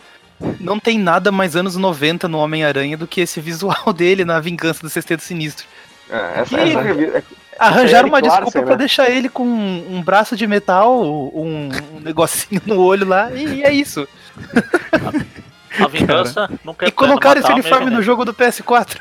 Não 0.59 0.79
tem 0.79 0.99
nada 0.99 1.31
mais 1.31 1.55
anos 1.55 1.75
90 1.75 2.27
no 2.27 2.38
Homem-Aranha 2.38 2.95
do 2.95 3.07
que 3.07 3.21
esse 3.21 3.41
visual 3.41 3.91
dele 3.95 4.23
na 4.23 4.39
Vingança 4.39 4.81
do 4.81 4.89
Sexteto 4.89 5.23
Sinistro. 5.23 5.65
É, 6.09 6.41
essa, 6.41 6.55
Que- 6.55 6.69
essa 6.69 6.81
revista. 6.81 7.23
Arranjaram 7.67 8.10
uma 8.10 8.21
desculpa 8.21 8.60
né? 8.60 8.65
pra 8.65 8.76
deixar 8.76 9.10
ele 9.10 9.30
com 9.30 9.43
um, 9.43 10.02
braço 10.02 10.36
de 10.36 10.45
metal, 10.47 11.02
um, 11.04 11.69
um 11.95 11.99
negocinho 11.99 12.62
no 12.65 12.82
olho 12.82 13.08
lá, 13.08 13.32
e, 13.32 13.63
é 13.63 13.71
isso. 13.71 14.08
A 15.80 15.88
vingança 15.88 16.49
nunca 16.63 16.86
é 16.86 16.89
E 16.89 16.91
colocaram 16.91 17.39
esse 17.41 17.52
uniforme 17.52 17.89
no 17.89 18.02
jogo 18.02 18.26
do 18.26 18.34
PS4. 18.34 18.99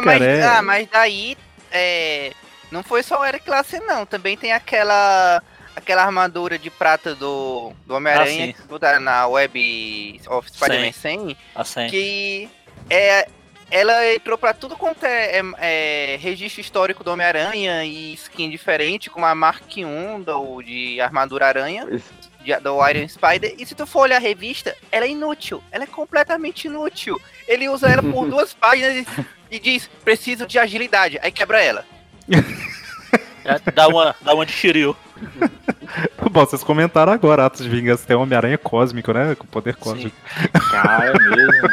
Mas, 0.00 0.18
Cara, 0.18 0.24
é- 0.24 0.46
ah, 0.46 0.62
mas 0.62 0.88
daí 0.90 1.36
é, 1.72 2.32
não 2.70 2.82
foi 2.82 3.02
só 3.02 3.20
o 3.20 3.24
Eric 3.24 3.48
Larsen, 3.48 3.80
não. 3.80 4.06
Também 4.06 4.36
tem 4.36 4.52
aquela 4.52 5.42
aquela 5.74 6.04
armadura 6.04 6.58
de 6.58 6.70
prata 6.70 7.14
do, 7.14 7.72
do 7.86 7.94
Homem-Aranha 7.94 8.50
Ah, 8.50 8.52
que 8.52 8.68
botaram 8.68 9.00
na 9.00 9.26
web 9.28 10.20
of 10.28 10.50
Spider-Man 10.52 10.92
100, 10.92 11.36
Assim. 11.54 11.86
que 11.88 12.50
é, 12.90 13.28
ela 13.70 14.14
entrou 14.14 14.38
pra 14.38 14.54
tudo 14.54 14.76
quanto 14.76 15.04
é, 15.04 15.38
é- 15.38 15.42
é 16.14 16.16
registro 16.20 16.60
histórico 16.60 17.04
do 17.04 17.10
Homem-Aranha 17.10 17.84
e 17.84 18.14
skin 18.14 18.48
diferente, 18.50 19.10
como 19.10 19.26
a 19.26 19.34
Mark 19.34 19.76
I 19.76 19.84
do, 20.24 20.62
de 20.62 21.00
armadura 21.00 21.46
aranha, 21.46 21.86
de- 22.40 22.56
do 22.60 22.88
Iron 22.88 23.08
Spider. 23.08 23.54
E 23.58 23.66
se 23.66 23.74
tu 23.74 23.86
for 23.86 24.00
olhar 24.02 24.16
a 24.16 24.20
revista, 24.20 24.74
ela 24.90 25.04
é 25.04 25.10
inútil. 25.10 25.62
Ela 25.70 25.84
é 25.84 25.86
completamente 25.86 26.66
inútil. 26.66 27.20
Ele 27.46 27.68
usa 27.68 27.88
ela 27.88 28.02
por 28.02 28.26
duas 28.30 28.54
páginas 28.54 29.06
e, 29.50 29.56
e 29.56 29.58
diz: 29.60 29.88
preciso 30.04 30.46
de 30.46 30.58
agilidade. 30.58 31.18
Aí 31.22 31.30
quebra 31.30 31.62
ela. 31.62 31.84
É, 33.48 33.70
dá, 33.72 33.88
uma, 33.88 34.14
dá 34.20 34.34
uma 34.34 34.44
de 34.44 34.52
Shiryu. 34.52 34.94
Bom, 36.30 36.44
vocês 36.44 36.62
comentaram 36.62 37.12
agora, 37.12 37.46
Atos 37.46 37.62
de 37.62 37.68
Vingança 37.70 38.06
tem 38.06 38.14
Homem-Aranha 38.14 38.58
cósmico, 38.58 39.12
né? 39.12 39.34
Com 39.34 39.46
poder 39.46 39.74
cósmico. 39.76 40.14
Cara, 40.70 41.06
é 41.06 41.12
mesmo. 41.18 41.68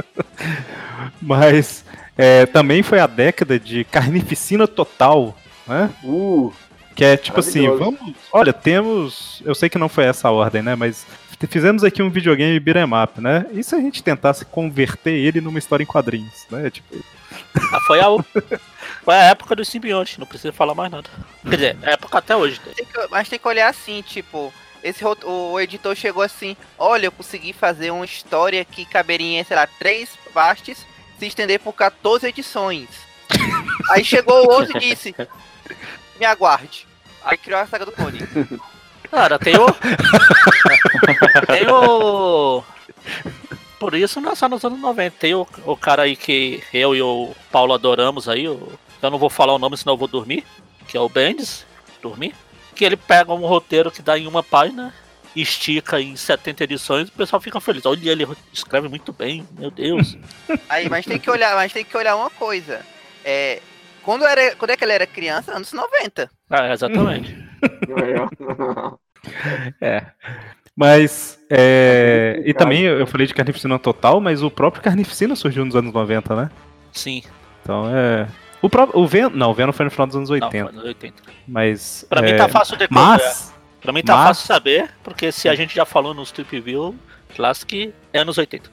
Mas 1.20 1.84
é, 2.16 2.46
também 2.46 2.82
foi 2.82 2.98
a 2.98 3.06
década 3.06 3.58
de 3.58 3.84
carnificina 3.84 4.66
total, 4.66 5.36
né? 5.66 5.90
Uh, 6.02 6.52
Que 6.94 7.04
é 7.04 7.16
tipo 7.16 7.40
assim, 7.40 7.68
vamos. 7.68 8.00
Olha, 8.32 8.52
temos. 8.52 9.42
Eu 9.44 9.54
sei 9.54 9.68
que 9.68 9.78
não 9.78 9.88
foi 9.88 10.04
essa 10.04 10.28
a 10.28 10.32
ordem, 10.32 10.62
né? 10.62 10.74
Mas 10.74 11.06
fizemos 11.48 11.84
aqui 11.84 12.02
um 12.02 12.10
videogame 12.10 12.58
beat'em 12.58 12.84
up, 13.02 13.20
né? 13.20 13.46
E 13.52 13.62
se 13.62 13.74
a 13.74 13.78
gente 13.80 14.02
tentasse 14.02 14.44
converter 14.44 15.12
ele 15.12 15.40
numa 15.40 15.58
história 15.58 15.82
em 15.82 15.86
quadrinhos, 15.86 16.46
né? 16.50 16.70
Tipo, 16.70 16.96
Ah, 17.72 17.80
foi, 17.86 18.00
a, 18.00 18.06
foi 19.04 19.14
a 19.14 19.24
época 19.24 19.56
do 19.56 19.64
simbionte, 19.64 20.18
não 20.20 20.26
precisa 20.26 20.52
falar 20.52 20.74
mais 20.74 20.90
nada. 20.90 21.08
Quer 21.42 21.56
dizer, 21.56 21.76
é 21.82 21.88
a 21.88 21.92
época 21.92 22.18
até 22.18 22.36
hoje. 22.36 22.60
Tem 22.60 22.84
que- 22.84 23.06
mas 23.10 23.28
tem 23.28 23.38
que 23.38 23.48
olhar 23.48 23.68
assim, 23.68 24.02
tipo, 24.02 24.52
esse 24.82 25.04
o 25.04 25.60
editor 25.60 25.94
chegou 25.94 26.22
assim, 26.22 26.56
olha, 26.78 27.06
eu 27.06 27.12
consegui 27.12 27.52
fazer 27.52 27.90
uma 27.90 28.04
história 28.04 28.64
que 28.64 28.84
caberia 28.84 29.40
em, 29.40 29.44
sei 29.44 29.56
lá, 29.56 29.66
três 29.66 30.10
partes, 30.32 30.86
se 31.18 31.26
estender 31.26 31.60
por 31.60 31.72
14 31.74 32.26
edições. 32.26 32.88
Aí 33.90 34.04
chegou 34.04 34.46
o 34.46 34.50
outro 34.52 34.76
e 34.76 34.80
disse, 34.80 35.14
me 36.18 36.24
aguarde. 36.26 36.86
Aí 37.24 37.36
criou 37.36 37.60
a 37.60 37.66
saga 37.66 37.84
do 37.86 37.92
clone. 37.92 38.18
Cara, 39.10 39.38
tem 39.38 39.54
o. 39.58 39.66
tem 41.46 41.68
o. 41.68 42.62
Por 43.78 43.94
isso 43.94 44.20
não 44.20 44.32
é 44.32 44.34
só 44.34 44.48
nos 44.48 44.64
anos 44.64 44.78
90. 44.80 45.16
Tem 45.18 45.34
o, 45.34 45.46
o 45.64 45.76
cara 45.76 46.02
aí 46.02 46.16
que 46.16 46.62
eu 46.72 46.94
e 46.94 47.02
o 47.02 47.34
Paulo 47.50 47.72
adoramos 47.74 48.28
aí. 48.28 48.46
O, 48.48 48.72
eu 49.06 49.10
não 49.10 49.18
vou 49.18 49.30
falar 49.30 49.54
o 49.54 49.58
nome, 49.58 49.76
senão 49.76 49.94
eu 49.94 49.98
vou 49.98 50.08
dormir. 50.08 50.44
Que 50.86 50.96
é 50.96 51.00
o 51.00 51.08
Bendis. 51.08 51.66
Dormir. 52.02 52.34
Que 52.74 52.84
ele 52.84 52.96
pega 52.96 53.32
um 53.32 53.46
roteiro 53.46 53.90
que 53.90 54.02
dá 54.02 54.18
em 54.18 54.26
uma 54.26 54.42
página, 54.42 54.92
estica 55.34 56.00
em 56.00 56.16
70 56.16 56.64
edições 56.64 57.08
e 57.08 57.10
o 57.10 57.14
pessoal 57.14 57.40
fica 57.40 57.60
feliz. 57.60 57.86
Olha, 57.86 58.10
ele 58.10 58.26
escreve 58.52 58.88
muito 58.88 59.12
bem, 59.12 59.46
meu 59.58 59.70
Deus. 59.70 60.16
Aí, 60.68 60.88
mas 60.88 61.04
tem 61.04 61.18
que 61.18 61.30
olhar, 61.30 61.54
mas 61.54 61.72
tem 61.72 61.84
que 61.84 61.96
olhar 61.96 62.16
uma 62.16 62.30
coisa. 62.30 62.80
É, 63.24 63.60
quando, 64.02 64.24
era, 64.24 64.56
quando 64.56 64.70
é 64.70 64.76
que 64.76 64.84
ele 64.84 64.92
era 64.92 65.06
criança? 65.06 65.54
Anos 65.54 65.72
90. 65.72 66.30
ah, 66.48 66.72
exatamente. 66.72 67.36
é. 69.80 70.06
Mas. 70.74 71.38
É, 71.50 72.42
e 72.46 72.54
também 72.54 72.84
eu 72.84 73.06
falei 73.06 73.26
de 73.26 73.34
carnificina 73.34 73.78
total, 73.78 74.20
mas 74.20 74.42
o 74.42 74.50
próprio 74.50 74.82
carnificina 74.82 75.36
surgiu 75.36 75.64
nos 75.64 75.76
anos 75.76 75.92
90, 75.92 76.34
né? 76.34 76.50
Sim. 76.92 77.22
Então 77.62 77.84
é. 77.94 78.26
O 78.62 78.68
próprio. 78.68 79.00
O 79.00 79.06
Venom. 79.06 79.30
Não, 79.30 79.50
o 79.50 79.54
Venom 79.54 79.72
foi 79.72 79.84
no 79.84 79.90
final 79.90 80.06
dos 80.06 80.16
anos 80.16 80.28
Não, 80.28 80.34
80. 80.34 80.64
foi 80.66 80.76
nos 80.76 80.84
80. 80.84 81.22
Mas. 81.46 82.06
Pra 82.08 82.20
é, 82.20 82.32
mim 82.32 82.38
tá 82.38 82.48
fácil 82.48 82.76
de 82.76 82.80
decorar. 82.80 83.00
Mas. 83.18 83.54
Pra 83.80 83.92
mim 83.92 84.02
tá 84.02 84.14
mas- 84.14 84.26
fácil 84.28 84.46
saber, 84.46 84.90
porque 85.02 85.32
se 85.32 85.48
a 85.48 85.54
gente 85.54 85.74
já 85.74 85.86
falou 85.86 86.12
nos 86.12 86.30
Trip 86.30 86.60
View 86.60 86.94
Classic, 87.34 87.92
é 88.12 88.18
anos 88.18 88.36
80. 88.36 88.70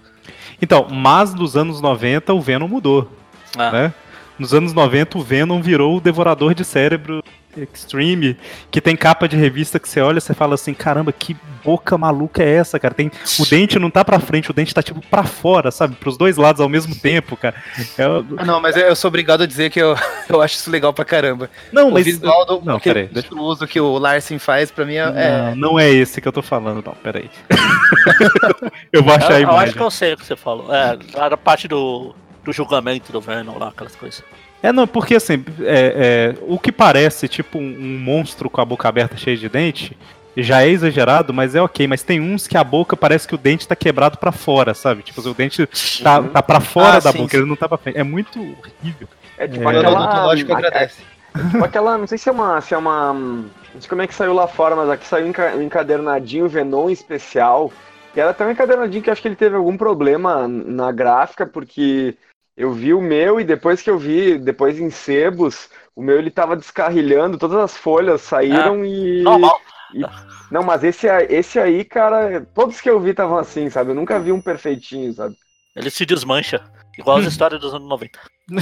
Então, 0.62 0.88
mas 0.90 1.34
nos 1.34 1.56
anos 1.56 1.80
90 1.80 2.34
o 2.34 2.42
Venom 2.42 2.68
mudou. 2.68 3.10
Ah, 3.58 3.72
né? 3.72 3.94
Nos 4.38 4.54
anos 4.54 4.74
90 4.74 5.18
o 5.18 5.22
Venom 5.22 5.62
virou 5.62 5.98
o 5.98 6.02
devorador 6.02 6.54
de 6.54 6.66
cérebro 6.66 7.24
Extreme, 7.64 8.38
que 8.72 8.80
tem 8.82 8.96
capa 8.96 9.28
de 9.28 9.36
revista 9.36 9.80
que 9.80 9.88
você 9.90 10.00
olha 10.02 10.18
e 10.18 10.22
você 10.22 10.34
fala 10.34 10.56
assim, 10.56 10.74
caramba, 10.74 11.12
que 11.12 11.36
boca 11.64 11.98
maluca 11.98 12.42
é 12.44 12.56
essa, 12.56 12.80
cara? 12.80 12.94
Tem, 12.94 13.12
o 13.40 13.46
dente 13.46 13.78
não 13.80 13.90
tá 13.90 14.04
pra 14.06 14.20
frente, 14.20 14.50
o 14.50 14.54
dente 14.54 14.74
tá 14.74 14.82
tipo 14.82 15.02
pra 15.10 15.24
fora, 15.24 15.70
sabe? 15.72 15.96
Pros 15.96 16.18
dois 16.18 16.38
lados 16.38 16.62
ao 16.62 16.70
mesmo 16.70 16.96
tempo, 16.96 17.36
cara. 17.36 17.56
É, 17.98 18.04
Ah, 18.38 18.46
não, 18.46 18.62
mas 18.62 18.76
eu 18.78 18.96
sou 18.96 19.10
obrigado 19.10 19.42
a 19.44 19.46
dizer 19.46 19.70
que 19.70 19.80
eu, 19.82 19.96
eu 20.30 20.42
acho 20.42 20.56
isso 20.56 20.70
legal 20.72 20.94
pra 20.94 21.04
caramba. 21.06 21.50
não, 21.72 21.90
o 21.90 21.94
mas 21.94 22.06
visual 22.06 22.46
do 22.46 22.62
não, 22.64 22.78
aquele 22.78 22.94
peraí, 23.08 23.14
deixa- 23.14 23.36
uso 23.36 23.68
que 23.68 23.80
o 23.80 23.98
Larsen 23.98 24.40
faz, 24.40 24.72
pra 24.72 24.86
mim, 24.86 24.96
é... 24.96 25.00
é- 25.16 25.42
não, 25.56 25.72
não 25.74 25.80
é 25.80 25.90
esse 25.90 26.22
que 26.22 26.28
eu 26.28 26.32
tô 26.32 26.42
falando, 26.42 26.84
não, 26.86 26.94
peraí. 26.94 27.30
eu 28.92 29.04
vou 29.04 29.14
achar 29.14 29.34
a 29.34 29.42
eu, 29.42 29.48
eu 29.50 29.58
acho 29.58 29.74
que 29.74 29.82
eu 29.82 29.92
sei 29.92 30.14
o 30.14 30.18
que 30.18 30.26
você 30.26 30.36
falou. 30.36 30.74
É, 30.74 30.98
era 31.16 31.38
parte 31.38 31.68
do, 31.68 32.16
do 32.44 32.52
julgamento 32.54 33.12
do 33.12 33.20
Venom 33.22 33.58
lá, 33.58 33.70
aquelas 33.70 33.96
coisas. 33.96 34.24
É, 34.62 34.72
não, 34.72 34.88
porque 34.88 35.16
assim, 35.16 35.44
é, 35.62 36.34
é, 36.36 36.44
o 36.48 36.58
que 36.58 36.72
parece 36.72 37.28
tipo 37.28 37.58
um, 37.60 37.62
um 37.62 38.00
monstro 38.00 38.50
com 38.50 38.60
a 38.60 38.66
boca 38.66 38.88
aberta 38.90 39.16
cheia 39.16 39.38
de 39.38 39.48
dente 39.48 39.96
já 40.36 40.62
é 40.64 40.70
exagerado, 40.70 41.34
mas 41.34 41.56
é 41.56 41.62
ok. 41.62 41.88
Mas 41.88 42.04
tem 42.04 42.20
uns 42.20 42.48
que 42.48 42.58
a 42.58 42.64
boca 42.64 42.96
parece 42.96 43.28
que 43.28 43.36
o 43.36 43.38
dente 43.38 43.68
tá 43.68 43.76
quebrado 43.76 44.18
pra 44.18 44.32
fora, 44.32 44.74
sabe? 44.74 45.02
Tipo, 45.04 45.22
o 45.22 45.34
dente 45.34 45.68
tá, 46.04 46.22
tá 46.24 46.42
pra 46.44 46.60
fora 46.60 46.98
Ah, 46.98 47.00
da 47.00 47.12
sim, 47.12 47.18
boca, 47.20 47.32
sim. 47.32 47.38
ele 47.38 47.46
não 47.48 47.56
tá 47.56 47.68
pra 47.68 47.78
frente. 47.78 47.98
É 47.98 48.04
muito 48.04 48.40
horrível. 48.40 49.08
É 49.38 49.48
tipo 49.48 49.64
É. 49.70 49.78
Aquela. 49.78 50.00
odontológico 50.00 50.54
a- 50.54 50.58
agradece. 50.58 51.02
Tipo 51.52 51.64
aquela, 51.64 51.98
não 51.98 52.08
sei 52.08 52.18
se 52.18 52.30
é 52.30 52.32
uma, 52.32 52.60
se 52.62 52.74
é 52.74 52.78
uma, 52.78 53.14
não 53.14 53.46
sei 53.80 53.88
como 53.90 54.02
é 54.02 54.08
que 54.08 54.14
saiu 54.16 54.34
lá 54.34 54.48
fora, 54.48 54.76
mas 54.76 54.90
aqui 54.90 55.06
saiu 55.06 55.26
um 55.26 55.30
enca- 55.30 55.56
encadernadinho 55.56 56.48
Venom 56.48 56.90
especial, 56.90 57.72
que 58.14 58.20
era 58.20 58.32
até 58.32 58.44
um 58.46 58.50
encadernadinho 58.52 59.04
que 59.04 59.10
eu 59.10 59.14
acho 59.14 59.22
que 59.22 59.28
ele 59.28 59.36
teve 59.36 59.56
algum 59.56 59.78
problema 59.78 60.48
na 60.48 60.92
gráfica, 60.92 61.46
porque 61.46 62.16
eu 62.58 62.72
vi 62.74 62.94
o 62.94 63.00
meu 63.02 63.40
e 63.40 63.44
depois 63.44 63.82
que 63.82 63.90
eu 63.90 63.98
vi, 63.98 64.38
depois 64.38 64.80
em 64.80 64.90
sebos, 64.90 65.70
o 65.96 66.02
meu 66.02 66.18
ele 66.18 66.32
tava 66.32 66.56
descarrilhando, 66.56 67.38
todas 67.38 67.58
as 67.60 67.78
folhas 67.78 68.22
saíram 68.22 68.84
e... 68.84 69.22
Normal. 69.22 69.62
Não, 70.52 70.64
mas 70.64 70.84
esse, 70.84 71.08
a- 71.08 71.24
esse 71.24 71.60
aí, 71.60 71.84
cara, 71.86 72.46
todos 72.54 72.82
que 72.82 72.90
eu 72.90 73.00
vi 73.00 73.12
estavam 73.12 73.38
assim, 73.38 73.70
sabe? 73.70 73.92
Eu 73.92 73.96
nunca 73.96 74.20
vi 74.20 74.32
um 74.32 74.42
perfeitinho, 74.42 75.14
sabe? 75.14 75.36
Ele 75.76 75.90
se 75.90 76.06
desmancha. 76.06 76.62
Igual 76.98 77.18
as 77.18 77.26
histórias 77.32 77.62
dos 77.62 77.74
anos 77.74 77.88
90. 77.88 78.20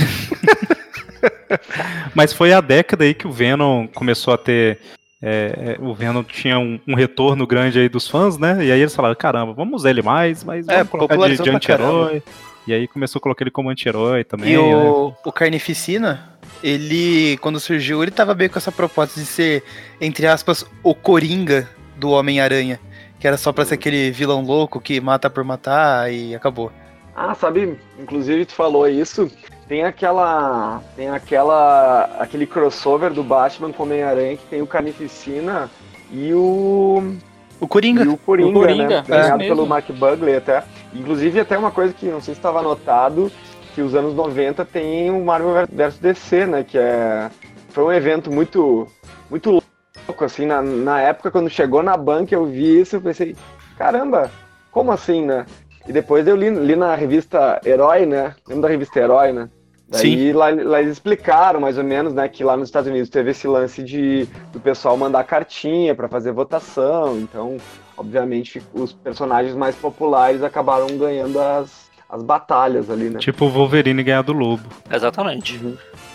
Mas 2.13 2.33
foi 2.33 2.53
a 2.53 2.61
década 2.61 3.03
aí 3.03 3.13
que 3.13 3.27
o 3.27 3.31
Venom 3.31 3.87
começou 3.87 4.33
a 4.33 4.37
ter. 4.37 4.79
é, 5.21 5.77
é, 5.79 5.81
o 5.81 5.93
Venom 5.93 6.23
tinha 6.23 6.59
um, 6.59 6.79
um 6.87 6.95
retorno 6.95 7.45
grande 7.47 7.79
aí 7.79 7.89
dos 7.89 8.07
fãs, 8.07 8.37
né? 8.37 8.63
E 8.65 8.71
aí 8.71 8.79
eles 8.81 8.95
falaram: 8.95 9.15
caramba, 9.15 9.53
vamos 9.53 9.81
usar 9.81 9.89
ele 9.89 10.01
mais, 10.01 10.43
mas 10.43 10.67
É, 10.67 10.83
vamos 10.83 10.89
colocar 10.91 11.17
de, 11.29 11.37
de 11.37 11.49
anti-herói. 11.49 12.23
E 12.67 12.73
aí 12.73 12.87
começou 12.87 13.19
a 13.19 13.21
colocar 13.21 13.43
ele 13.43 13.51
como 13.51 13.69
anti-herói 13.69 14.23
também. 14.23 14.53
E 14.53 14.57
né? 14.57 14.63
o, 14.63 15.13
o 15.23 15.31
Carnificina, 15.31 16.37
ele, 16.63 17.37
quando 17.37 17.59
surgiu, 17.59 18.01
ele 18.01 18.11
tava 18.11 18.33
bem 18.33 18.49
com 18.49 18.57
essa 18.57 18.71
proposta 18.71 19.19
de 19.19 19.25
ser, 19.25 19.63
entre 20.01 20.25
aspas, 20.25 20.65
o 20.81 20.95
Coringa 20.95 21.69
do 21.97 22.09
Homem-Aranha. 22.09 22.79
Que 23.19 23.27
era 23.27 23.37
só 23.37 23.53
pra 23.53 23.65
ser 23.65 23.75
aquele 23.75 24.11
vilão 24.11 24.43
louco 24.43 24.81
que 24.81 24.99
mata 24.99 25.29
por 25.29 25.43
matar 25.43 26.11
e 26.11 26.35
acabou. 26.35 26.71
Ah, 27.15 27.33
sabe, 27.33 27.79
inclusive 27.97 28.45
tu 28.45 28.53
falou 28.53 28.87
isso, 28.87 29.31
tem 29.67 29.83
aquela. 29.83 30.81
Tem 30.95 31.09
aquela. 31.09 32.03
aquele 32.19 32.45
crossover 32.45 33.13
do 33.13 33.23
Batman 33.23 33.71
com 33.71 33.83
o 33.83 33.85
Homem-Aranha 33.85 34.37
que 34.37 34.45
tem 34.47 34.61
o 34.61 34.67
Carnificina 34.67 35.69
e 36.11 36.33
o. 36.33 37.15
O 37.59 37.67
Coringa. 37.67 38.03
E 38.03 38.07
o 38.07 38.17
Coringa, 38.17 38.49
O 38.49 38.61
Coringa, 38.61 39.03
né? 39.07 39.29
é 39.29 39.37
pelo 39.37 39.65
Mark 39.65 39.89
Bugley 39.91 40.35
até. 40.35 40.63
Inclusive 40.93 41.39
até 41.39 41.57
uma 41.57 41.71
coisa 41.71 41.93
que 41.93 42.05
não 42.05 42.21
sei 42.21 42.33
se 42.33 42.39
estava 42.39 42.59
anotado, 42.59 43.31
que 43.73 43.81
os 43.81 43.95
anos 43.95 44.13
90 44.13 44.63
tem 44.65 45.09
o 45.09 45.23
Marvel 45.23 45.65
vs 45.71 45.97
DC, 45.97 46.45
né? 46.45 46.63
Que 46.63 46.77
é. 46.77 47.29
Foi 47.69 47.83
um 47.83 47.91
evento 47.91 48.31
muito. 48.31 48.87
muito 49.29 49.61
louco 50.07 50.23
assim, 50.23 50.45
na, 50.45 50.61
na 50.61 51.01
época, 51.01 51.31
quando 51.31 51.49
chegou 51.49 51.81
na 51.81 51.97
banca, 51.97 52.33
eu 52.35 52.45
vi 52.45 52.81
isso, 52.81 52.95
eu 52.97 53.01
pensei, 53.01 53.35
caramba, 53.77 54.31
como 54.71 54.91
assim, 54.91 55.25
né? 55.25 55.45
E 55.87 55.91
depois 55.91 56.27
eu 56.27 56.35
li, 56.35 56.49
li 56.49 56.75
na 56.75 56.95
revista 56.95 57.59
Herói, 57.65 58.05
né? 58.05 58.33
Lembra 58.47 58.63
da 58.63 58.69
revista 58.69 58.99
Herói, 58.99 59.31
né? 59.31 59.49
Daí 59.87 60.33
lá, 60.33 60.49
lá 60.49 60.79
eles 60.81 60.93
explicaram 60.93 61.59
mais 61.59 61.77
ou 61.77 61.83
menos, 61.83 62.11
né, 62.13 62.27
que 62.27 62.43
lá 62.43 62.57
nos 62.57 62.67
Estados 62.69 62.89
Unidos 62.89 63.07
teve 63.09 63.31
esse 63.31 63.47
lance 63.47 63.83
de 63.83 64.27
do 64.51 64.59
pessoal 64.59 64.97
mandar 64.97 65.23
cartinha 65.25 65.93
para 65.93 66.07
fazer 66.09 66.31
votação. 66.31 67.17
Então, 67.19 67.57
obviamente, 67.95 68.61
os 68.73 68.91
personagens 68.93 69.55
mais 69.55 69.75
populares 69.75 70.41
acabaram 70.41 70.87
ganhando 70.97 71.39
as, 71.39 71.89
as 72.09 72.23
batalhas 72.23 72.89
ali, 72.89 73.09
né? 73.11 73.19
Tipo 73.19 73.45
o 73.45 73.49
Wolverine 73.49 74.01
ganhar 74.01 74.23
do 74.23 74.33
Lobo. 74.33 74.67
Exatamente. 74.91 75.61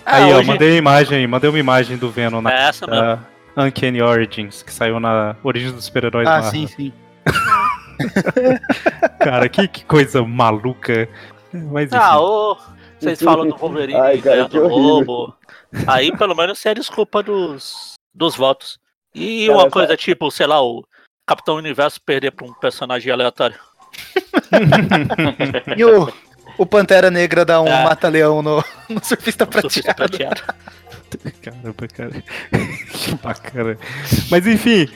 aí, 0.05 0.33
Ah, 0.33 0.35
ó, 0.37 0.39
hoje- 0.41 0.49
mandei 0.49 0.73
a 0.75 0.77
imagem, 0.77 1.27
mandei 1.29 1.49
uma 1.49 1.59
imagem 1.59 1.97
do 1.97 2.11
Venom 2.11 2.41
na 2.43 2.51
É 2.53 2.69
essa 2.69 2.87
mesmo. 2.89 3.01
da 3.55 3.65
Uncanny 3.65 4.03
Origins, 4.03 4.63
que 4.65 4.73
saiu 4.73 4.99
na 4.99 5.37
Origem 5.45 5.71
dos 5.71 5.85
Super-Heróis 5.85 6.27
Ah, 6.29 6.41
Marvel. 6.41 6.51
sim, 6.51 6.67
sim. 6.67 6.93
Cara, 9.21 9.49
que, 9.49 9.69
que 9.69 9.85
coisa 9.85 10.23
maluca. 10.25 11.09
Mas. 11.53 11.93
Ah, 11.93 12.21
ô, 12.21 12.57
vocês 13.01 13.21
falam 13.23 13.49
do 13.49 13.57
Wolverine 13.57 13.99
Ai, 13.99 14.19
cara, 14.19 14.37
ganhando 14.37 14.51
que 14.51 14.59
o 14.59 14.65
horrível. 14.65 14.83
Lobo. 14.83 15.37
Aí 15.87 16.17
pelo 16.17 16.35
menos 16.35 16.59
você 16.59 16.69
é 16.71 16.75
desculpa 16.75 17.23
dos, 17.23 17.95
dos 18.15 18.37
votos. 18.37 18.79
E 19.15 19.47
Cara, 19.47 19.59
uma 19.59 19.71
coisa 19.71 19.97
tipo, 19.97 20.31
sei 20.31 20.47
lá, 20.47 20.63
o 20.63 20.85
Capitão 21.27 21.57
Universo 21.57 22.01
perder 22.01 22.33
pra 22.33 22.47
um 22.47 22.53
personagem 22.55 23.13
aleatório. 23.13 23.59
E 25.77 25.85
o, 25.85 26.13
o 26.59 26.67
Pantera 26.67 27.11
Negra 27.11 27.45
dá 27.45 27.61
um 27.61 27.67
É. 27.67 27.85
mata-leão 27.85 28.43
no, 28.43 28.57
no 28.89 29.05
surfista 29.05 29.49
surfista 29.61 29.95
prateado. 29.95 30.41
prateado. 30.43 31.41
Caramba, 31.43 31.89
cara. 31.89 32.11
que 32.93 33.15
bacana. 33.17 33.79
Mas 34.31 34.47
enfim, 34.47 34.89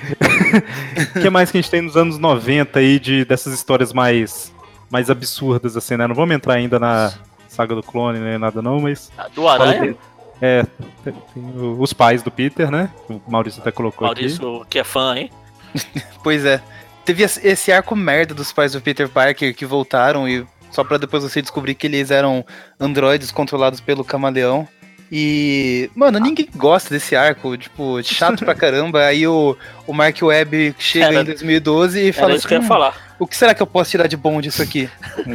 o 1.17 1.21
que 1.21 1.31
mais 1.31 1.51
que 1.51 1.59
a 1.59 1.61
gente 1.61 1.71
tem 1.71 1.83
nos 1.83 1.97
anos 1.97 2.19
90 2.19 2.79
aí 2.79 3.01
de, 3.01 3.25
dessas 3.25 3.53
histórias 3.53 3.93
mais, 3.93 4.53
mais 4.90 5.11
absurdas, 5.11 5.77
assim, 5.77 5.97
né? 5.97 6.07
Não 6.07 6.14
vamos 6.14 6.35
entrar 6.35 6.55
ainda 6.55 6.79
na 6.79 7.12
saga 7.55 7.75
do 7.75 7.83
clone, 7.83 8.19
nem 8.19 8.38
nada 8.38 8.61
não, 8.61 8.81
mas. 8.81 9.11
Do 9.35 9.49
Aranha, 9.49 9.95
É, 10.43 10.64
tem, 11.05 11.12
tem 11.33 11.43
o- 11.57 11.81
os 11.81 11.93
pais 11.93 12.23
do 12.23 12.31
Peter, 12.31 12.71
né? 12.71 12.90
O 13.09 13.21
Maurício 13.31 13.61
até 13.61 13.71
colocou 13.71 14.07
aqui. 14.07 14.23
Maurício, 14.23 14.67
que 14.69 14.79
é 14.79 14.85
fã, 14.85 15.17
hein? 15.17 15.31
Pois 16.23 16.45
é. 16.45 16.61
Teve 17.05 17.23
esse 17.23 17.71
arco 17.71 17.95
merda 17.95 18.35
dos 18.35 18.51
pais 18.53 18.73
do 18.73 18.81
Peter 18.81 19.09
Parker 19.09 19.55
que 19.55 19.64
voltaram 19.67 20.29
e 20.29 20.45
só 20.71 20.83
pra 20.83 20.97
depois 20.99 21.23
você 21.23 21.40
descobrir 21.43 21.75
que 21.75 21.87
eles 21.87 22.11
eram 22.11 22.45
androides 22.81 23.31
controlados 23.31 23.79
pelo 23.81 24.03
camaleão. 24.05 24.67
E, 25.12 25.90
mano, 25.95 26.19
ninguém 26.19 26.49
gosta 26.57 26.93
desse 26.93 27.14
arco, 27.14 27.57
tipo, 27.59 28.03
chato 28.03 28.45
pra 28.45 28.55
caramba. 28.57 29.05
Aí 29.05 29.27
o, 29.29 29.57
o 29.87 29.93
Mark 29.93 30.17
Webb 30.23 30.75
chega 30.79 31.07
Era- 31.07 31.21
em 31.21 31.25
2012 31.25 32.09
e 32.09 32.12
fala 32.12 32.35
isso 32.35 32.49
que 32.49 32.55
eu 32.55 32.59
ia 32.59 32.64
"Hum, 32.64 32.67
falar. 32.67 33.14
o 33.19 33.27
que 33.27 33.37
será 33.37 33.55
que 33.55 33.62
eu 33.62 33.67
posso 33.67 33.90
tirar 33.90 34.07
de 34.09 34.17
bom 34.17 34.40
disso 34.40 34.62
aqui? 34.62 34.88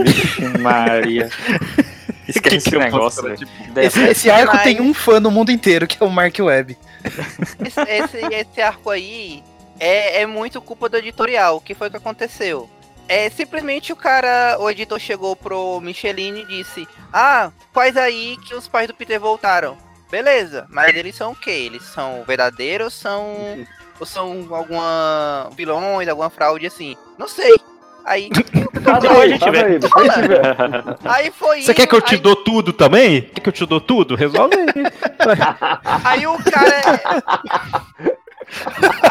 Maria. 0.60 1.30
Esquece 2.30 2.56
esse 2.58 2.70
que 2.70 2.76
eu 2.76 2.80
posso 2.80 3.22
negócio, 3.22 3.22
falar 3.24 3.36
velho. 3.36 3.88
Esse, 3.88 4.04
esse 4.04 4.30
arco 4.30 4.54
Mas- 4.54 4.64
tem 4.64 4.82
um 4.82 4.94
fã 4.94 5.20
no 5.20 5.32
mundo 5.32 5.52
inteiro, 5.52 5.88
que 5.88 6.02
é 6.02 6.06
o 6.06 6.10
Mark 6.10 6.36
Webb. 6.40 6.78
Esse, 7.66 7.82
esse, 7.82 8.18
esse 8.34 8.62
arco 8.62 8.90
aí 8.90 9.44
é, 9.80 10.22
é 10.22 10.26
muito 10.26 10.62
culpa 10.62 10.90
do 10.90 10.98
editorial. 10.98 11.58
O 11.58 11.62
que 11.62 11.74
foi 11.74 11.90
que 11.90 11.98
aconteceu? 11.98 12.70
É 13.08 13.30
simplesmente 13.30 13.92
o 13.92 13.96
cara, 13.96 14.58
o 14.60 14.70
editor 14.70 15.00
chegou 15.00 15.36
pro 15.36 15.80
Michelin 15.82 16.42
e 16.42 16.46
disse: 16.46 16.88
Ah, 17.12 17.52
faz 17.74 17.98
aí 17.98 18.38
que 18.46 18.54
os 18.54 18.68
pais 18.68 18.88
do 18.88 18.94
Peter 18.94 19.20
voltaram. 19.20 19.78
Beleza, 20.12 20.66
mas 20.70 20.96
eles 20.96 21.16
são 21.16 21.32
o 21.32 21.36
quê? 21.36 21.52
Eles 21.52 21.84
são 21.84 22.24
verdadeiros 22.28 22.94
são. 22.94 23.66
ou 24.00 24.06
são 24.06 24.48
alguma 24.52 25.50
vilões, 25.56 26.08
alguma 26.08 26.30
fraude 26.30 26.68
assim? 26.68 26.96
Não 27.18 27.28
sei. 27.28 27.56
Aí, 28.10 28.30
Faz 28.84 29.00
Depois 29.02 29.20
a 29.20 29.22
aí, 29.22 29.30
gente 29.30 29.40
faz 29.40 29.52
vê. 29.52 29.64
aí, 29.66 29.80
depois 29.80 30.10
a 30.10 30.14
gente 30.16 30.28
vê. 30.28 30.36
aí 31.06 31.32
foi 31.32 31.62
Você 31.62 31.74
quer 31.76 31.86
que 31.86 31.94
eu 31.96 32.02
te 32.02 32.16
aí- 32.16 32.22
dou 32.22 32.36
tudo 32.36 32.74
também? 32.74 33.22
Quer 33.22 33.42
que 33.42 33.50
eu 33.50 33.54
te 33.54 33.66
dou 33.68 33.80
tudo? 33.80 34.16
Resolve 34.16 34.56
aí. 34.56 34.66
Aí 36.04 36.26
o 36.26 36.36
cara. 36.44 37.00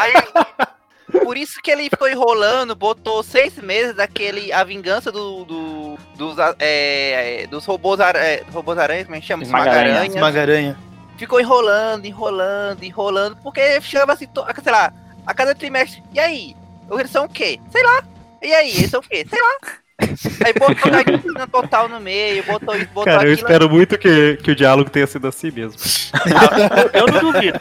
Aí. 0.01 1.19
Por 1.23 1.37
isso 1.37 1.59
que 1.63 1.71
ele 1.71 1.89
ficou 1.89 2.09
enrolando, 2.09 2.75
botou 2.75 3.23
seis 3.23 3.55
meses 3.57 3.95
daquele. 3.95 4.51
A 4.51 4.63
vingança 4.63 5.11
do, 5.11 5.45
do- 5.45 5.97
dos, 6.15 6.37
a- 6.37 6.55
é, 6.59 7.47
dos 7.49 7.65
robôs, 7.65 7.99
é, 7.99 8.43
robôs 8.51 8.77
aranhas, 8.77 9.05
como 9.05 9.15
é 9.15 9.21
que 9.21 9.25
chama? 9.27 9.43
Esmaga-aranha. 9.43 10.05
Esmaga-aranha. 10.07 10.77
Ficou 11.17 11.39
enrolando, 11.39 12.05
enrolando, 12.05 12.83
enrolando, 12.83 13.37
porque 13.43 13.79
chama 13.81 14.13
assim, 14.13 14.27
sei 14.63 14.71
lá, 14.71 14.91
a 15.25 15.33
cada 15.33 15.55
trimestre. 15.55 16.03
E 16.13 16.19
aí? 16.19 16.55
Eles 16.91 17.11
são 17.11 17.25
o 17.25 17.29
quê? 17.29 17.59
Sei 17.71 17.83
lá. 17.83 18.03
E 18.41 18.53
aí? 18.53 18.69
Eles 18.69 18.89
são 18.89 18.99
o 18.99 19.03
quê? 19.03 19.25
Sei 19.29 19.39
lá. 19.39 19.71
Aí 20.45 20.53
botou 20.53 20.93
a 20.93 21.03
disciplina 21.03 21.47
total 21.47 21.89
no 21.89 21.99
meio, 21.99 22.43
botou 22.43 22.75
isso, 22.75 22.87
botou 22.87 23.03
Cara, 23.03 23.27
eu 23.27 23.33
aquilo. 23.33 23.47
espero 23.47 23.69
muito 23.69 23.97
que, 23.97 24.37
que 24.37 24.51
o 24.51 24.55
diálogo 24.55 24.89
tenha 24.89 25.05
sido 25.05 25.27
assim 25.27 25.51
mesmo. 25.51 25.77
Eu 26.93 27.05
não 27.07 27.31
duvido. 27.31 27.59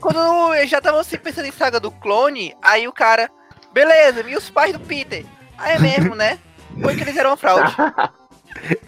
Quando 0.00 0.54
eu 0.54 0.66
já 0.66 0.80
tava 0.80 1.00
assim 1.00 1.16
pensando 1.16 1.46
em 1.46 1.52
saga 1.52 1.78
do 1.78 1.90
clone, 1.90 2.54
aí 2.62 2.88
o 2.88 2.92
cara, 2.92 3.30
beleza, 3.72 4.22
e 4.28 4.36
os 4.36 4.50
pais 4.50 4.72
do 4.72 4.80
Peter? 4.80 5.24
Ah, 5.56 5.70
é 5.72 5.78
mesmo, 5.78 6.14
né? 6.14 6.38
Foi 6.82 6.94
que 6.94 7.02
eles 7.02 7.16
eram 7.16 7.36
fraude. 7.36 7.74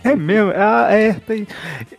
É 0.04 0.14
mesmo? 0.14 0.52
Ah, 0.54 0.88
é, 0.92 1.12
tem. 1.14 1.46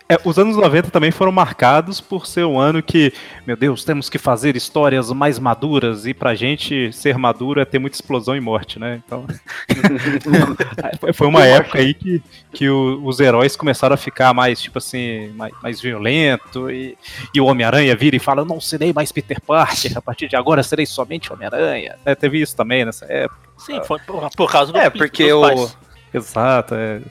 É, 0.09 0.17
os 0.23 0.37
anos 0.39 0.55
90 0.55 0.89
também 0.89 1.11
foram 1.11 1.31
marcados 1.31 1.99
por 1.99 2.25
ser 2.25 2.45
um 2.45 2.57
ano 2.59 2.81
que, 2.81 3.11
meu 3.45 3.55
Deus, 3.57 3.83
temos 3.83 4.09
que 4.09 4.17
fazer 4.17 4.55
histórias 4.55 5.11
mais 5.11 5.37
maduras 5.39 6.05
e 6.05 6.13
pra 6.13 6.33
gente 6.35 6.91
ser 6.93 7.17
maduro 7.17 7.59
é 7.59 7.65
ter 7.65 7.79
muita 7.79 7.95
explosão 7.95 8.35
e 8.35 8.39
morte, 8.39 8.79
né? 8.79 9.01
Então. 9.05 9.25
Foi- 11.13 11.27
uma 11.27 11.43
época 11.45 11.79
aí 11.79 11.93
que, 11.93 12.21
que 12.53 12.69
o- 12.69 13.01
os 13.03 13.19
heróis 13.19 13.55
começaram 13.55 13.93
a 13.93 13.97
ficar 13.97 14.33
mais, 14.33 14.61
tipo 14.61 14.77
assim, 14.77 15.29
mais, 15.35 15.53
mais 15.61 15.81
violento 15.81 16.69
e, 16.71 16.97
e 17.33 17.41
o 17.41 17.45
Homem-Aranha 17.45 17.95
vira 17.95 18.15
e 18.15 18.19
fala: 18.19 18.41
Eu 18.41 18.45
não 18.45 18.61
serei 18.61 18.93
mais 18.93 19.11
Peter 19.11 19.41
Parker, 19.41 19.97
a 19.97 20.01
partir 20.01 20.27
de 20.27 20.35
agora 20.35 20.63
serei 20.63 20.85
somente 20.85 21.31
Homem-Aranha. 21.31 21.95
É, 22.05 22.15
teve 22.15 22.41
isso 22.41 22.55
também 22.55 22.85
nessa 22.85 23.05
época. 23.11 23.39
Sim, 23.57 23.81
foi 23.83 23.99
por, 23.99 24.29
por 24.35 24.51
causa 24.51 24.71
do 24.71 24.77
É, 24.77 24.89
porque 24.89 25.31
o. 25.33 25.69
Exato, 26.13 26.73
é. 26.75 27.01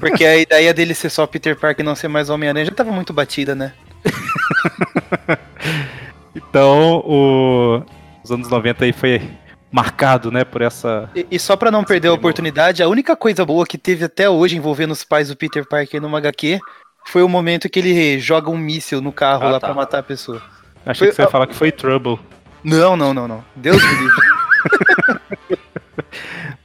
Porque 0.00 0.24
a 0.24 0.36
ideia 0.36 0.72
dele 0.74 0.94
ser 0.94 1.10
só 1.10 1.26
Peter 1.26 1.56
Parker 1.56 1.84
e 1.84 1.86
não 1.86 1.94
ser 1.94 2.08
mais 2.08 2.28
Homem-Aranha 2.30 2.64
já 2.66 2.72
tava 2.72 2.90
muito 2.92 3.12
batida, 3.12 3.54
né? 3.54 3.72
Então, 6.34 7.02
o- 7.04 7.82
os 8.22 8.30
anos 8.30 8.48
90 8.48 8.84
aí 8.84 8.92
foi 8.92 9.22
marcado, 9.72 10.30
né, 10.30 10.44
por 10.44 10.60
essa. 10.62 11.08
E, 11.14 11.26
e 11.30 11.38
só 11.38 11.56
pra 11.56 11.70
não 11.70 11.82
perder 11.82 12.08
a 12.08 12.12
oportunidade, 12.12 12.82
a 12.82 12.88
única 12.88 13.16
coisa 13.16 13.44
boa 13.44 13.66
que 13.66 13.78
teve 13.78 14.04
até 14.04 14.28
hoje 14.28 14.56
envolvendo 14.56 14.90
os 14.92 15.02
pais 15.02 15.28
do 15.28 15.36
Peter 15.36 15.66
Parker 15.66 16.00
numa 16.00 16.18
HQ 16.18 16.58
foi 17.06 17.22
o 17.22 17.28
momento 17.28 17.68
que 17.70 17.78
ele 17.78 18.18
joga 18.20 18.50
um 18.50 18.56
míssil 18.58 19.00
no 19.00 19.12
carro 19.12 19.44
Ah, 19.46 19.50
lá 19.52 19.60
tá. 19.60 19.68
pra 19.68 19.74
matar 19.74 19.98
a 20.00 20.02
pessoa. 20.02 20.42
Achei 20.84 21.06
Foi- 21.06 21.08
que 21.08 21.14
você 21.16 21.22
ia 21.22 21.28
falar 21.28 21.46
que 21.46 21.54
foi 21.54 21.72
Trouble. 21.72 22.18
Não, 22.62 22.96
não, 22.96 23.14
não, 23.14 23.26
não. 23.26 23.44
Deus 23.54 23.82
me 23.82 23.94
livre. 23.94 24.16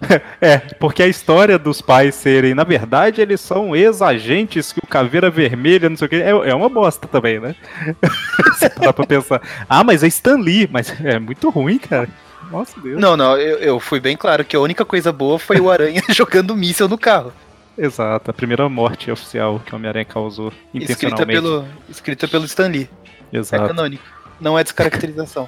É, 0.42 0.58
porque 0.58 1.04
a 1.04 1.08
história 1.08 1.60
dos 1.60 1.80
pais 1.80 2.16
serem, 2.16 2.56
na 2.56 2.64
verdade, 2.64 3.22
eles 3.22 3.40
são 3.40 3.76
ex-agentes 3.76 4.72
que 4.72 4.80
o 4.80 4.88
Caveira 4.88 5.30
Vermelha, 5.30 5.88
não 5.90 5.96
sei 5.96 6.08
o 6.08 6.10
que, 6.10 6.16
é, 6.16 6.30
é 6.30 6.56
uma 6.56 6.68
bosta 6.68 7.08
também, 7.08 7.40
né? 7.40 7.56
Você 8.58 8.70
parar 8.70 8.94
pra 8.94 9.06
pensar. 9.06 9.42
Ah, 9.70 9.84
mas 9.84 10.04
é 10.04 10.08
Stan 10.08 10.38
Lee, 10.38 10.68
mas 10.72 10.92
é 11.04 11.20
muito 11.20 11.50
ruim, 11.52 11.78
cara. 11.78 12.10
Nossa 12.52 12.80
Deus. 12.82 13.00
Não, 13.00 13.16
não, 13.16 13.38
eu, 13.38 13.58
eu 13.60 13.80
fui 13.80 14.00
bem 14.00 14.18
claro 14.18 14.44
que 14.44 14.56
a 14.56 14.60
única 14.60 14.84
coisa 14.84 15.12
boa 15.12 15.38
foi 15.38 15.60
o 15.60 15.70
Aranha 15.70 16.02
jogando 16.10 16.56
míssil 16.56 16.90
no 16.90 16.98
carro. 16.98 17.32
Exato, 17.78 18.32
a 18.32 18.34
primeira 18.34 18.68
morte 18.68 19.12
oficial 19.12 19.62
que 19.64 19.72
o 19.72 19.76
Homem-Aranha 19.76 20.06
causou 20.06 20.52
Escrita 20.74 20.94
intencionalmente. 20.94 21.42
pelo, 21.42 21.66
escrita 21.90 22.28
pelo 22.28 22.46
Stan 22.46 22.68
Lee. 22.68 22.90
É 23.32 23.38
Exato. 23.38 23.68
canônico. 23.68 24.04
Não 24.40 24.58
é 24.58 24.64
descaracterização. 24.64 25.48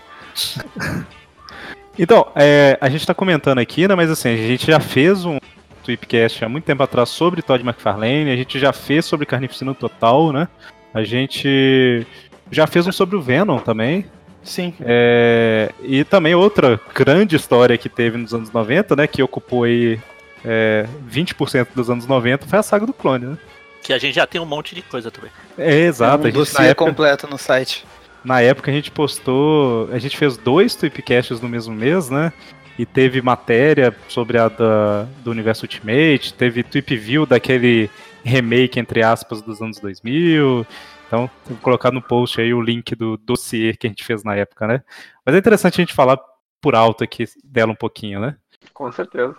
Então, 1.97 2.27
é, 2.35 2.77
a 2.81 2.89
gente 2.89 3.05
tá 3.05 3.13
comentando 3.13 3.59
aqui, 3.59 3.87
né? 3.87 3.95
Mas 3.95 4.09
assim, 4.09 4.29
a 4.29 4.37
gente 4.37 4.65
já 4.65 4.79
fez 4.79 5.25
um 5.25 5.37
Tweepcast 5.83 6.43
há 6.43 6.49
muito 6.49 6.65
tempo 6.65 6.81
atrás 6.81 7.09
sobre 7.09 7.41
Todd 7.41 7.63
McFarlane, 7.63 8.31
a 8.31 8.35
gente 8.35 8.57
já 8.57 8.73
fez 8.73 9.05
sobre 9.05 9.25
Carnificina 9.25 9.73
Total, 9.73 10.31
né? 10.31 10.47
A 10.93 11.03
gente 11.03 12.05
já 12.51 12.67
fez 12.67 12.87
um 12.87 12.91
sobre 12.91 13.15
o 13.15 13.21
Venom 13.21 13.59
também. 13.59 14.05
Sim. 14.43 14.73
É, 14.81 15.71
e 15.81 16.03
também 16.03 16.35
outra 16.35 16.79
grande 16.93 17.35
história 17.35 17.77
que 17.77 17.89
teve 17.89 18.17
nos 18.17 18.33
anos 18.33 18.51
90, 18.51 18.95
né? 18.95 19.07
Que 19.07 19.23
ocupou 19.23 19.63
aí 19.63 19.99
é, 20.43 20.85
20% 21.09 21.67
dos 21.73 21.89
anos 21.89 22.05
90 22.05 22.45
foi 22.47 22.59
a 22.59 22.63
saga 22.63 22.85
do 22.85 22.93
clone, 22.93 23.25
né? 23.25 23.37
Que 23.81 23.93
a 23.93 23.97
gente 23.97 24.15
já 24.15 24.25
tem 24.25 24.39
um 24.39 24.45
monte 24.45 24.75
de 24.75 24.81
coisa 24.81 25.09
também. 25.11 25.31
É, 25.57 25.81
exato. 25.81 26.23
um 26.23 26.27
a 26.27 26.27
gente, 26.27 26.35
na, 26.35 26.39
dossiê 26.39 26.65
época, 26.67 26.85
completo 26.85 27.27
no 27.27 27.37
site. 27.37 27.85
Na 28.23 28.41
época 28.41 28.71
a 28.71 28.73
gente 28.73 28.91
postou. 28.91 29.89
A 29.91 29.99
gente 29.99 30.17
fez 30.17 30.37
dois 30.37 30.75
Tweepcasts 30.75 31.41
no 31.41 31.49
mesmo 31.49 31.73
mês, 31.75 32.09
né? 32.09 32.31
E 32.77 32.85
teve 32.85 33.21
matéria 33.21 33.95
sobre 34.07 34.37
a 34.37 34.49
da, 34.49 35.03
do 35.23 35.29
universo 35.29 35.65
Ultimate, 35.65 36.33
teve 36.33 36.63
Tweep 36.63 36.95
View 36.95 37.25
daquele 37.25 37.89
remake, 38.23 38.79
entre 38.79 39.03
aspas, 39.03 39.41
dos 39.41 39.61
anos 39.61 39.79
2000. 39.79 40.65
Então, 41.05 41.29
vou 41.45 41.57
colocar 41.59 41.91
no 41.91 42.01
post 42.01 42.41
aí 42.41 42.53
o 42.53 42.61
link 42.61 42.95
do 42.95 43.17
dossiê 43.17 43.75
que 43.75 43.85
a 43.85 43.89
gente 43.89 44.03
fez 44.03 44.23
na 44.23 44.35
época, 44.35 44.65
né? 44.65 44.81
Mas 45.23 45.35
é 45.35 45.37
interessante 45.37 45.79
a 45.79 45.83
gente 45.83 45.93
falar 45.93 46.17
por 46.59 46.73
alto 46.73 47.03
aqui 47.03 47.25
dela 47.43 47.71
um 47.71 47.75
pouquinho, 47.75 48.19
né? 48.19 48.35
Com 48.73 48.91
certeza. 48.91 49.35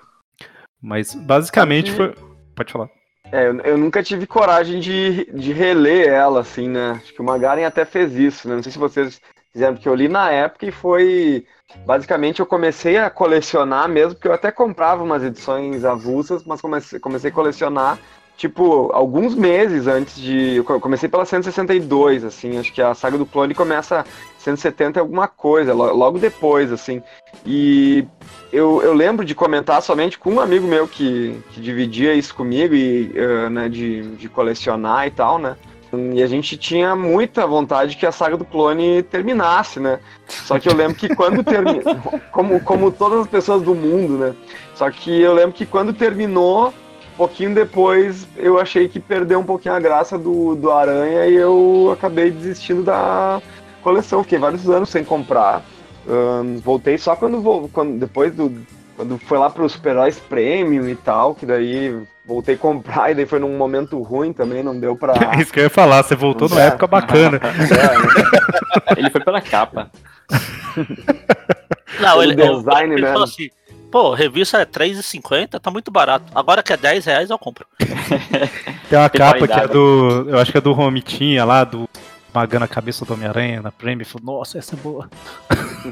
Mas 0.80 1.14
basicamente 1.14 1.91
foi. 1.91 2.14
Pode 2.55 2.72
falar. 2.72 2.89
É, 3.35 3.49
eu, 3.68 3.76
nunca 3.76 4.01
tive 4.01 4.28
coragem 4.28 4.78
de, 4.78 5.24
de 5.32 5.53
reler 5.53 6.07
ela, 6.07 6.39
assim, 6.39 6.68
né? 6.68 7.01
Acho 7.03 7.12
que 7.12 7.20
o 7.20 7.24
Magaren 7.24 7.64
até 7.64 7.85
fez 7.85 8.14
isso, 8.14 8.49
né? 8.49 8.55
Não 8.55 8.62
sei 8.62 8.70
se 8.70 8.78
vocês 8.78 9.20
fizeram, 9.53 9.74
porque 9.74 9.89
eu 9.89 9.95
li 9.97 10.07
na 10.07 10.30
época 10.30 10.66
e 10.66 10.70
foi. 10.70 11.45
Basicamente, 11.85 12.39
eu 12.39 12.47
comecei 12.47 12.97
a 12.97 13.11
colecionar 13.11 13.89
mesmo, 13.89 14.14
porque 14.14 14.28
eu 14.28 14.32
até 14.32 14.53
comprava 14.53 15.03
umas 15.03 15.24
edições 15.24 15.85
avulsas, 15.85 16.45
mas 16.45 16.61
comecei, 16.61 17.01
comecei 17.01 17.30
a 17.30 17.35
colecionar, 17.35 17.99
tipo, 18.37 18.91
alguns 18.93 19.35
meses 19.35 19.87
antes 19.87 20.16
de. 20.16 20.57
Eu 20.57 20.64
co- 20.64 20.80
comecei 20.80 21.09
pela 21.09 21.24
162, 21.24 22.24
assim, 22.24 22.59
acho 22.59 22.72
que 22.72 22.82
a 22.82 22.95
saga 22.95 23.16
do 23.18 23.26
clone 23.26 23.55
começa 23.55 24.05
170 24.39 24.99
e 24.99 25.01
alguma 25.01 25.28
coisa, 25.28 25.72
lo- 25.72 25.95
logo 25.95 26.18
depois, 26.18 26.72
assim. 26.72 27.03
E 27.47 28.05
eu, 28.53 28.82
eu 28.82 28.93
lembro 28.95 29.24
de 29.24 29.35
comentar 29.35 29.82
somente 29.82 30.18
com 30.18 30.32
um 30.35 30.41
amigo 30.41 30.66
meu 30.66 30.87
que, 30.87 31.37
que 31.51 31.61
dividia 31.61 32.14
isso 32.14 32.35
comigo 32.35 32.74
e, 32.74 33.12
eh, 33.14 33.49
né, 33.51 33.68
de, 33.68 34.03
de 34.16 34.28
colecionar 34.28 35.07
e 35.07 35.11
tal, 35.11 35.39
né? 35.39 35.57
E 36.12 36.20
a 36.24 36.26
gente 36.26 36.57
tinha 36.57 36.97
muita 36.97 37.47
vontade 37.47 37.97
que 37.97 38.05
a 38.05 38.11
saga 38.11 38.37
do 38.37 38.45
clone 38.45 39.01
terminasse, 39.05 39.78
né? 39.78 40.01
Só 40.26 40.59
que 40.59 40.68
eu 40.68 40.74
lembro 40.74 40.97
que 40.97 41.14
quando 41.14 41.45
terminou, 41.45 41.82
como, 42.32 42.59
como 42.61 42.91
todas 42.91 43.20
as 43.20 43.26
pessoas 43.28 43.62
do 43.62 43.76
mundo, 43.76 44.18
né? 44.18 44.35
Só 44.74 44.91
que 44.91 45.20
eu 45.20 45.32
lembro 45.32 45.53
que 45.53 45.64
quando 45.64 45.93
terminou, 45.93 46.74
pouquinho 47.16 47.54
depois 47.54 48.26
eu 48.36 48.58
achei 48.58 48.88
que 48.88 48.98
perdeu 49.00 49.38
um 49.40 49.44
pouquinho 49.44 49.74
a 49.74 49.80
graça 49.80 50.18
do, 50.18 50.54
do 50.54 50.70
Aranha 50.70 51.26
e 51.26 51.34
eu 51.34 51.90
acabei 51.92 52.30
desistindo 52.30 52.82
da 52.82 53.40
coleção. 53.82 54.22
Fiquei 54.22 54.38
vários 54.38 54.68
anos 54.68 54.88
sem 54.88 55.04
comprar. 55.04 55.62
Ahn, 56.08 56.58
voltei 56.62 56.98
só 56.98 57.16
quando, 57.16 57.40
vou- 57.40 57.68
quando 57.72 57.98
depois 57.98 58.34
do 58.34 58.52
quando 58.96 59.18
foi 59.18 59.38
lá 59.38 59.50
para 59.50 59.64
os 59.64 59.72
super-heróis 59.72 60.20
premium 60.20 60.88
e 60.88 60.94
tal, 60.94 61.34
que 61.34 61.44
daí 61.44 62.00
voltei 62.24 62.54
a 62.54 62.58
comprar 62.58 63.10
e 63.12 63.14
daí 63.16 63.26
foi 63.26 63.40
num 63.40 63.56
momento 63.56 64.00
ruim 64.00 64.32
também, 64.32 64.62
não 64.62 64.78
deu 64.78 64.94
pra. 64.94 65.14
É 65.36 65.40
isso 65.42 65.52
que 65.52 65.58
eu 65.58 65.64
ia 65.64 65.70
falar, 65.70 66.02
você 66.04 66.14
voltou 66.14 66.48
numa 66.48 66.62
É. 66.62 66.66
época 66.68 66.86
bacana. 66.86 67.40
É, 68.96 68.98
Ele 69.00 69.08
foi 69.10 69.20
pela 69.24 69.40
capa. 69.40 69.90
Não, 72.00 72.22
ele, 72.22 72.34
design, 72.34 72.92
ele 72.94 73.02
né? 73.02 73.08
falou 73.08 73.24
assim, 73.24 73.48
pô, 73.95 74.12
revista 74.12 74.57
é 74.57 74.62
R$3,50, 74.62 75.61
tá 75.61 75.70
muito 75.70 75.88
barato. 75.88 76.24
Agora 76.34 76.64
que 76.64 76.72
é 76.72 76.76
10 76.76 77.05
reais 77.05 77.30
eu 77.30 77.38
compro. 77.38 77.64
Tem 78.90 78.99
uma 78.99 79.09
Tem 79.09 79.20
capa 79.20 79.47
que 79.47 79.53
é 79.53 79.68
do. 79.68 80.26
Eu 80.28 80.38
acho 80.38 80.51
que 80.51 80.59
é 80.59 80.61
do 80.61 80.72
Romitinha 80.72 81.45
lá, 81.45 81.62
do. 81.62 81.88
Magando 82.34 82.64
a 82.64 82.68
cabeça 82.68 83.05
do 83.05 83.14
Homem-Aranha 83.14 83.62
na 83.62 83.70
Prêmio. 83.70 84.05
Falou, 84.05 84.38
nossa, 84.38 84.59
essa 84.59 84.74
é 84.74 84.78
boa. 84.78 85.09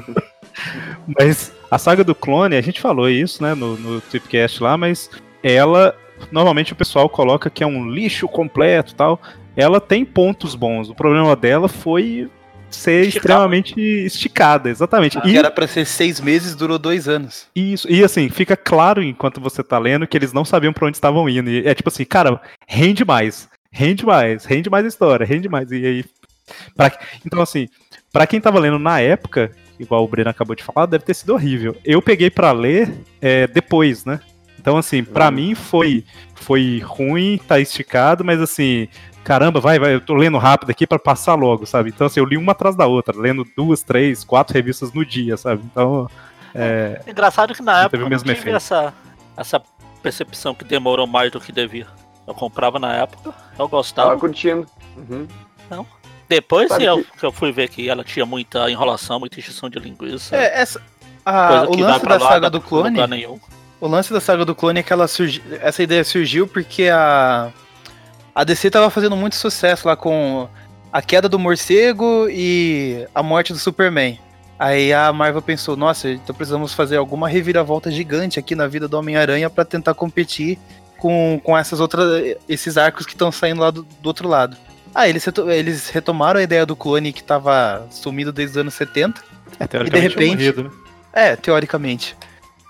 mas 1.17 1.53
a 1.71 1.77
saga 1.77 2.03
do 2.03 2.13
clone, 2.13 2.57
a 2.57 2.61
gente 2.61 2.81
falou 2.81 3.09
isso, 3.09 3.41
né, 3.41 3.55
no, 3.55 3.77
no 3.77 4.01
Tripcast 4.01 4.61
lá, 4.61 4.75
mas 4.75 5.09
ela. 5.41 5.95
Normalmente 6.29 6.73
o 6.73 6.75
pessoal 6.75 7.07
coloca 7.07 7.49
que 7.49 7.63
é 7.63 7.67
um 7.67 7.89
lixo 7.89 8.27
completo 8.27 8.91
e 8.91 8.95
tal. 8.95 9.21
Ela 9.55 9.79
tem 9.79 10.03
pontos 10.03 10.55
bons. 10.55 10.89
O 10.89 10.95
problema 10.95 11.37
dela 11.37 11.69
foi 11.69 12.29
ser 12.75 13.05
Esticada. 13.07 13.17
extremamente 13.17 13.79
esticada, 13.79 14.69
exatamente. 14.69 15.19
Que 15.21 15.37
era 15.37 15.49
pra 15.51 15.67
ser 15.67 15.85
seis 15.85 16.19
meses, 16.19 16.55
durou 16.55 16.77
dois 16.79 17.07
anos. 17.07 17.47
Isso, 17.55 17.89
e 17.91 18.03
assim, 18.03 18.29
fica 18.29 18.55
claro 18.57 19.01
enquanto 19.03 19.39
você 19.41 19.63
tá 19.63 19.77
lendo 19.77 20.07
que 20.07 20.17
eles 20.17 20.33
não 20.33 20.43
sabiam 20.45 20.73
pra 20.73 20.87
onde 20.87 20.97
estavam 20.97 21.27
indo. 21.29 21.49
E 21.49 21.67
é 21.67 21.73
tipo 21.73 21.89
assim, 21.89 22.05
cara, 22.05 22.39
rende 22.67 23.03
mais, 23.05 23.47
rende 23.71 24.05
mais, 24.05 24.45
rende 24.45 24.69
mais 24.69 24.85
a 24.85 24.89
história, 24.89 25.25
rende 25.25 25.47
mais. 25.49 25.71
E 25.71 25.85
aí. 25.85 26.05
pra- 26.75 26.91
então, 27.25 27.41
assim, 27.41 27.67
pra 28.11 28.27
quem 28.27 28.41
tava 28.41 28.59
lendo 28.59 28.77
na 28.79 28.99
época, 28.99 29.51
igual 29.79 30.03
o 30.03 30.07
Breno 30.07 30.29
acabou 30.29 30.55
de 30.55 30.63
falar, 30.63 30.85
deve 30.85 31.03
ter 31.05 31.13
sido 31.13 31.33
horrível. 31.33 31.75
Eu 31.85 32.01
peguei 32.01 32.29
pra 32.29 32.51
ler 32.51 32.91
é, 33.21 33.47
depois, 33.47 34.03
né? 34.05 34.19
Então, 34.59 34.77
assim, 34.77 35.03
pra 35.03 35.29
mim 35.29 35.55
foi, 35.55 36.05
foi 36.35 36.79
ruim, 36.85 37.37
tá 37.47 37.59
esticado, 37.59 38.23
mas 38.23 38.39
assim. 38.39 38.87
Caramba, 39.23 39.59
vai, 39.61 39.79
vai, 39.79 39.93
eu 39.95 40.01
tô 40.01 40.13
lendo 40.13 40.37
rápido 40.37 40.69
aqui 40.69 40.85
pra 40.85 40.99
passar 40.99 41.35
logo, 41.35 41.65
sabe? 41.65 41.89
Então, 41.89 42.07
assim, 42.07 42.19
eu 42.19 42.25
li 42.25 42.35
uma 42.37 42.51
atrás 42.51 42.75
da 42.75 42.85
outra, 42.85 43.17
lendo 43.17 43.45
duas, 43.55 43.81
três, 43.81 44.23
quatro 44.23 44.53
revistas 44.53 44.91
no 44.91 45.05
dia, 45.05 45.37
sabe? 45.37 45.61
Então, 45.65 46.09
é, 46.53 47.01
Engraçado 47.07 47.53
que 47.55 47.61
na 47.61 47.71
Não 47.73 47.79
época 47.85 47.97
eu 48.03 48.09
não 48.09 48.17
tive 48.19 48.31
efeito. 48.33 48.55
essa, 48.55 48.93
essa 49.37 49.61
percepção 50.01 50.53
que 50.53 50.65
demorou 50.65 51.07
mais 51.07 51.31
do 51.31 51.39
que 51.39 51.51
devia. 51.53 51.87
Eu 52.27 52.33
comprava 52.33 52.77
na 52.79 52.93
época, 52.95 53.29
eu 53.29 53.33
tava 53.57 53.69
gostava. 53.69 54.17
curtindo. 54.19 54.67
Uhum. 54.97 55.25
Depois 56.27 56.69
Sabe 56.69 56.83
sim, 56.83 56.87
eu, 56.89 57.03
que- 57.03 57.19
que 57.19 57.25
eu 57.25 57.31
fui 57.31 57.51
ver 57.51 57.69
que 57.69 57.87
ela 57.89 58.03
tinha 58.03 58.25
muita 58.25 58.69
enrolação, 58.69 59.19
muita 59.19 59.39
encheção 59.39 59.69
de 59.69 59.77
linguiça. 59.79 60.35
É, 60.35 60.61
essa. 60.61 60.81
a- 61.25 61.63
o 61.67 61.71
que 61.71 61.83
lance 61.83 62.05
da 62.05 62.19
saga 62.19 62.49
do 62.49 62.59
clone. 62.61 62.99
O 63.79 63.87
lance 63.87 64.13
da 64.13 64.21
saga 64.21 64.45
do 64.45 64.55
clone 64.55 64.79
é 64.79 64.83
que 64.83 64.93
ela 64.93 65.07
surgi... 65.07 65.41
essa 65.61 65.83
ideia 65.83 66.03
surgiu 66.05 66.47
porque 66.47 66.87
a 66.89 67.51
a 68.33 68.43
DC 68.43 68.69
tava 68.69 68.89
fazendo 68.89 69.15
muito 69.15 69.35
sucesso 69.35 69.87
lá 69.87 69.95
com 69.95 70.47
a 70.91 71.01
queda 71.01 71.27
do 71.29 71.39
morcego 71.39 72.27
e 72.29 73.07
a 73.13 73.21
morte 73.23 73.53
do 73.53 73.59
Superman. 73.59 74.19
Aí 74.59 74.93
a 74.93 75.11
Marvel 75.11 75.41
pensou, 75.41 75.75
nossa, 75.75 76.09
então 76.09 76.35
precisamos 76.35 76.73
fazer 76.73 76.97
alguma 76.97 77.27
reviravolta 77.27 77.91
gigante 77.91 78.39
aqui 78.39 78.55
na 78.55 78.67
vida 78.67 78.87
do 78.87 78.97
Homem-Aranha 78.97 79.49
pra 79.49 79.65
tentar 79.65 79.93
competir 79.93 80.57
com, 80.97 81.39
com 81.43 81.57
essas 81.57 81.79
outras 81.79 82.37
esses 82.47 82.77
arcos 82.77 83.05
que 83.05 83.11
estão 83.13 83.31
saindo 83.31 83.61
lá 83.61 83.71
do, 83.71 83.83
do 83.83 84.07
outro 84.07 84.27
lado. 84.27 84.55
Aí 84.95 85.09
eles, 85.09 85.25
eles 85.49 85.89
retomaram 85.89 86.39
a 86.39 86.43
ideia 86.43 86.65
do 86.65 86.75
clone 86.75 87.11
que 87.11 87.23
tava 87.23 87.85
sumido 87.89 88.31
desde 88.31 88.51
os 88.51 88.57
anos 88.61 88.73
70 88.75 89.21
é 89.59 89.67
teoricamente 89.67 90.09
repente- 90.09 90.35
morrido, 90.37 90.63
né? 90.63 90.69
é, 91.11 91.35
teoricamente. 91.35 92.15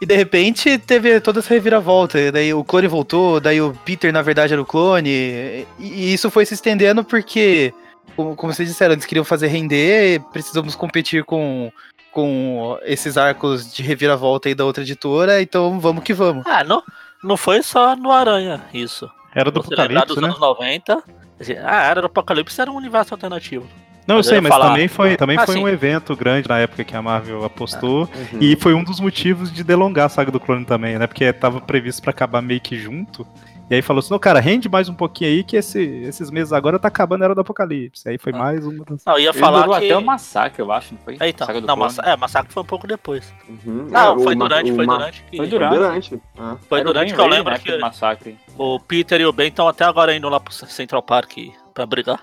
E 0.03 0.05
de 0.05 0.15
repente 0.17 0.77
teve 0.77 1.21
toda 1.21 1.39
essa 1.39 1.53
reviravolta. 1.53 2.19
e 2.19 2.29
Daí 2.29 2.53
o 2.53 2.61
clone 2.63 2.87
voltou, 2.87 3.39
daí 3.39 3.61
o 3.61 3.73
Peter 3.85 4.11
na 4.11 4.21
verdade 4.21 4.51
era 4.51 4.61
o 4.61 4.65
clone. 4.65 5.09
E, 5.09 5.67
e 5.79 6.13
isso 6.13 6.29
foi 6.29 6.45
se 6.45 6.53
estendendo 6.53 7.05
porque, 7.05 7.73
como, 8.15 8.35
como 8.35 8.53
vocês 8.53 8.67
disseram, 8.67 8.93
eles 8.93 9.05
queriam 9.05 9.23
fazer 9.23 9.47
render, 9.47 10.19
precisamos 10.33 10.75
competir 10.75 11.23
com, 11.23 11.71
com 12.11 12.77
esses 12.83 13.17
arcos 13.17 13.73
de 13.73 13.81
reviravolta 13.81 14.49
aí 14.49 14.55
da 14.55 14.65
outra 14.65 14.83
editora, 14.83 15.41
então 15.41 15.79
vamos 15.79 16.03
que 16.03 16.13
vamos. 16.13 16.45
Ah, 16.45 16.65
não, 16.65 16.83
não 17.23 17.37
foi 17.37 17.63
só 17.63 17.95
no 17.95 18.11
Aranha 18.11 18.61
isso. 18.73 19.09
Era 19.33 19.49
do 19.49 19.61
Você 19.61 19.73
Apocalipse, 19.73 20.07
dos 20.07 20.17
né? 20.17 20.27
anos 20.27 20.39
90. 20.39 21.03
assim, 21.39 21.55
Ah, 21.63 21.83
era 21.85 22.01
do 22.01 22.07
Apocalipse, 22.07 22.59
era 22.59 22.69
um 22.69 22.75
universo 22.75 23.13
alternativo. 23.13 23.65
Não, 24.07 24.15
eu 24.15 24.17
Mas 24.19 24.25
eu 24.27 24.29
sei, 24.31 24.41
mas 24.41 24.51
falar. 24.51 24.69
também 24.69 24.87
foi, 24.87 25.15
também 25.15 25.37
Ah, 25.37 25.45
foi 25.45 25.55
sim. 25.55 25.63
um 25.63 25.67
evento 25.67 26.15
grande 26.15 26.47
na 26.49 26.59
época 26.59 26.83
que 26.83 26.95
a 26.95 27.01
Marvel 27.01 27.43
apostou. 27.45 28.01
Uhum. 28.33 28.39
E 28.41 28.55
foi 28.57 28.73
um 28.73 28.83
dos 28.83 28.99
motivos 28.99 29.51
de 29.51 29.63
delongar 29.63 30.07
a 30.07 30.09
saga 30.09 30.29
do 30.31 30.39
clone 30.39 30.65
também, 30.65 30.99
né? 30.99 31.07
Porque 31.07 31.31
tava 31.31 31.61
previsto 31.61 32.01
pra 32.01 32.11
acabar 32.11 32.41
meio 32.41 32.59
que 32.59 32.77
junto. 32.77 33.25
E 33.71 33.75
aí 33.75 33.81
falou 33.81 34.01
assim: 34.01 34.11
não, 34.11 34.19
cara, 34.19 34.41
rende 34.41 34.67
mais 34.67 34.89
um 34.89 34.93
pouquinho 34.93 35.31
aí 35.31 35.41
que 35.43 35.55
esse- 35.55 35.79
esses 36.03 36.29
meses 36.29 36.51
agora 36.51 36.77
tá 36.77 36.89
acabando 36.89 37.21
a 37.21 37.25
era 37.25 37.33
do 37.33 37.39
Apocalipse. 37.41 38.07
Aí 38.09 38.17
foi 38.17 38.33
Ah. 38.33 38.37
mais 38.37 38.65
uma 38.67 38.83
das. 38.83 39.05
Não, 39.05 39.17
ia 39.17 39.31
falar 39.33 39.65
que... 39.79 39.85
até 39.85 39.97
o 39.97 40.01
massacre, 40.03 40.61
eu 40.61 40.69
acho, 40.71 40.93
não 40.93 41.01
foi? 41.01 41.17
É, 41.21 41.29
então, 41.29 41.47
não, 41.61 41.77
massa... 41.77 42.01
é, 42.01 42.15
Massacre 42.17 42.51
foi 42.53 42.61
um 42.61 42.65
pouco 42.65 42.85
depois. 42.85 43.33
Uhum. 43.47 43.87
Não, 43.89 44.19
É, 44.19 44.23
foi 44.23 44.35
durante, 44.35 44.69
o 44.71 44.75
foi 44.75 44.85
durante 44.85 45.23
que... 45.23 45.37
Foi 45.37 45.47
Foi 45.47 45.47
durante. 45.47 45.75
durante. 45.77 46.21
Ah. 46.37 46.57
Foi 46.67 46.79
Era 46.81 46.89
o 46.89 46.93
durante 46.93 47.13
que 47.13 47.21
eu 47.21 47.27
lembro 47.27 47.53
né, 47.53 47.59
que 47.59 47.77
massacre. 47.77 48.37
o 48.57 48.79
Peter 48.81 49.21
e 49.21 49.25
o 49.25 49.31
Ben 49.31 49.47
estão 49.47 49.65
até 49.67 49.85
agora 49.85 50.13
indo 50.13 50.27
lá 50.27 50.41
pro 50.41 50.53
Central 50.53 51.01
Park 51.01 51.31
pra 51.73 51.85
brigar. 51.85 52.19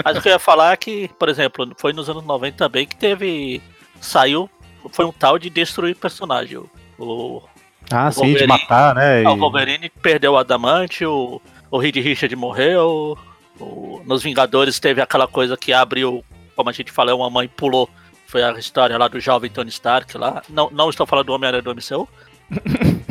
Mas 0.03 0.17
o 0.17 0.21
que 0.21 0.27
eu 0.29 0.33
ia 0.33 0.39
falar 0.39 0.73
é 0.73 0.77
que, 0.77 1.09
por 1.19 1.29
exemplo, 1.29 1.69
foi 1.77 1.93
nos 1.93 2.09
anos 2.09 2.23
90 2.23 2.57
também 2.57 2.85
que 2.87 2.95
teve. 2.95 3.61
Saiu. 4.01 4.49
Foi 4.91 5.03
um 5.05 5.11
tal 5.11 5.39
de 5.39 5.49
destruir 5.49 5.95
personagem. 5.95 6.59
O, 6.99 7.41
Ah, 7.91 8.07
O 8.09 8.11
sim, 8.11 8.33
de 8.33 8.45
matar, 8.47 8.95
né? 8.95 9.23
ah, 9.25 9.31
o 9.31 9.35
e- 9.35 9.39
Wolverine 9.39 9.89
perdeu 10.01 10.33
o 10.33 10.37
Adamante, 10.37 11.05
o, 11.05 11.41
o 11.71 11.77
Reed 11.77 11.95
Richard 11.97 12.35
morreu. 12.35 13.17
o- 13.59 14.01
nos 14.05 14.21
Vingadores 14.23 14.79
teve 14.79 15.01
aquela 15.01 15.27
coisa 15.27 15.55
que 15.57 15.71
abriu, 15.73 16.23
como 16.55 16.69
a 16.69 16.73
gente 16.73 16.91
falou, 16.91 17.19
uma 17.19 17.29
mãe 17.29 17.47
pulou. 17.47 17.89
Foi 18.27 18.43
a 18.43 18.51
história 18.53 18.97
lá 18.97 19.07
do 19.07 19.19
jovem 19.19 19.49
Tony 19.51 19.69
Stark 19.69 20.17
lá. 20.17 20.41
Não, 20.49 20.69
não 20.71 20.89
estou 20.89 21.05
falando 21.05 21.27
do 21.27 21.33
Homem-Aranha 21.33 21.61
do 21.61 21.71
MCU. 21.75 22.07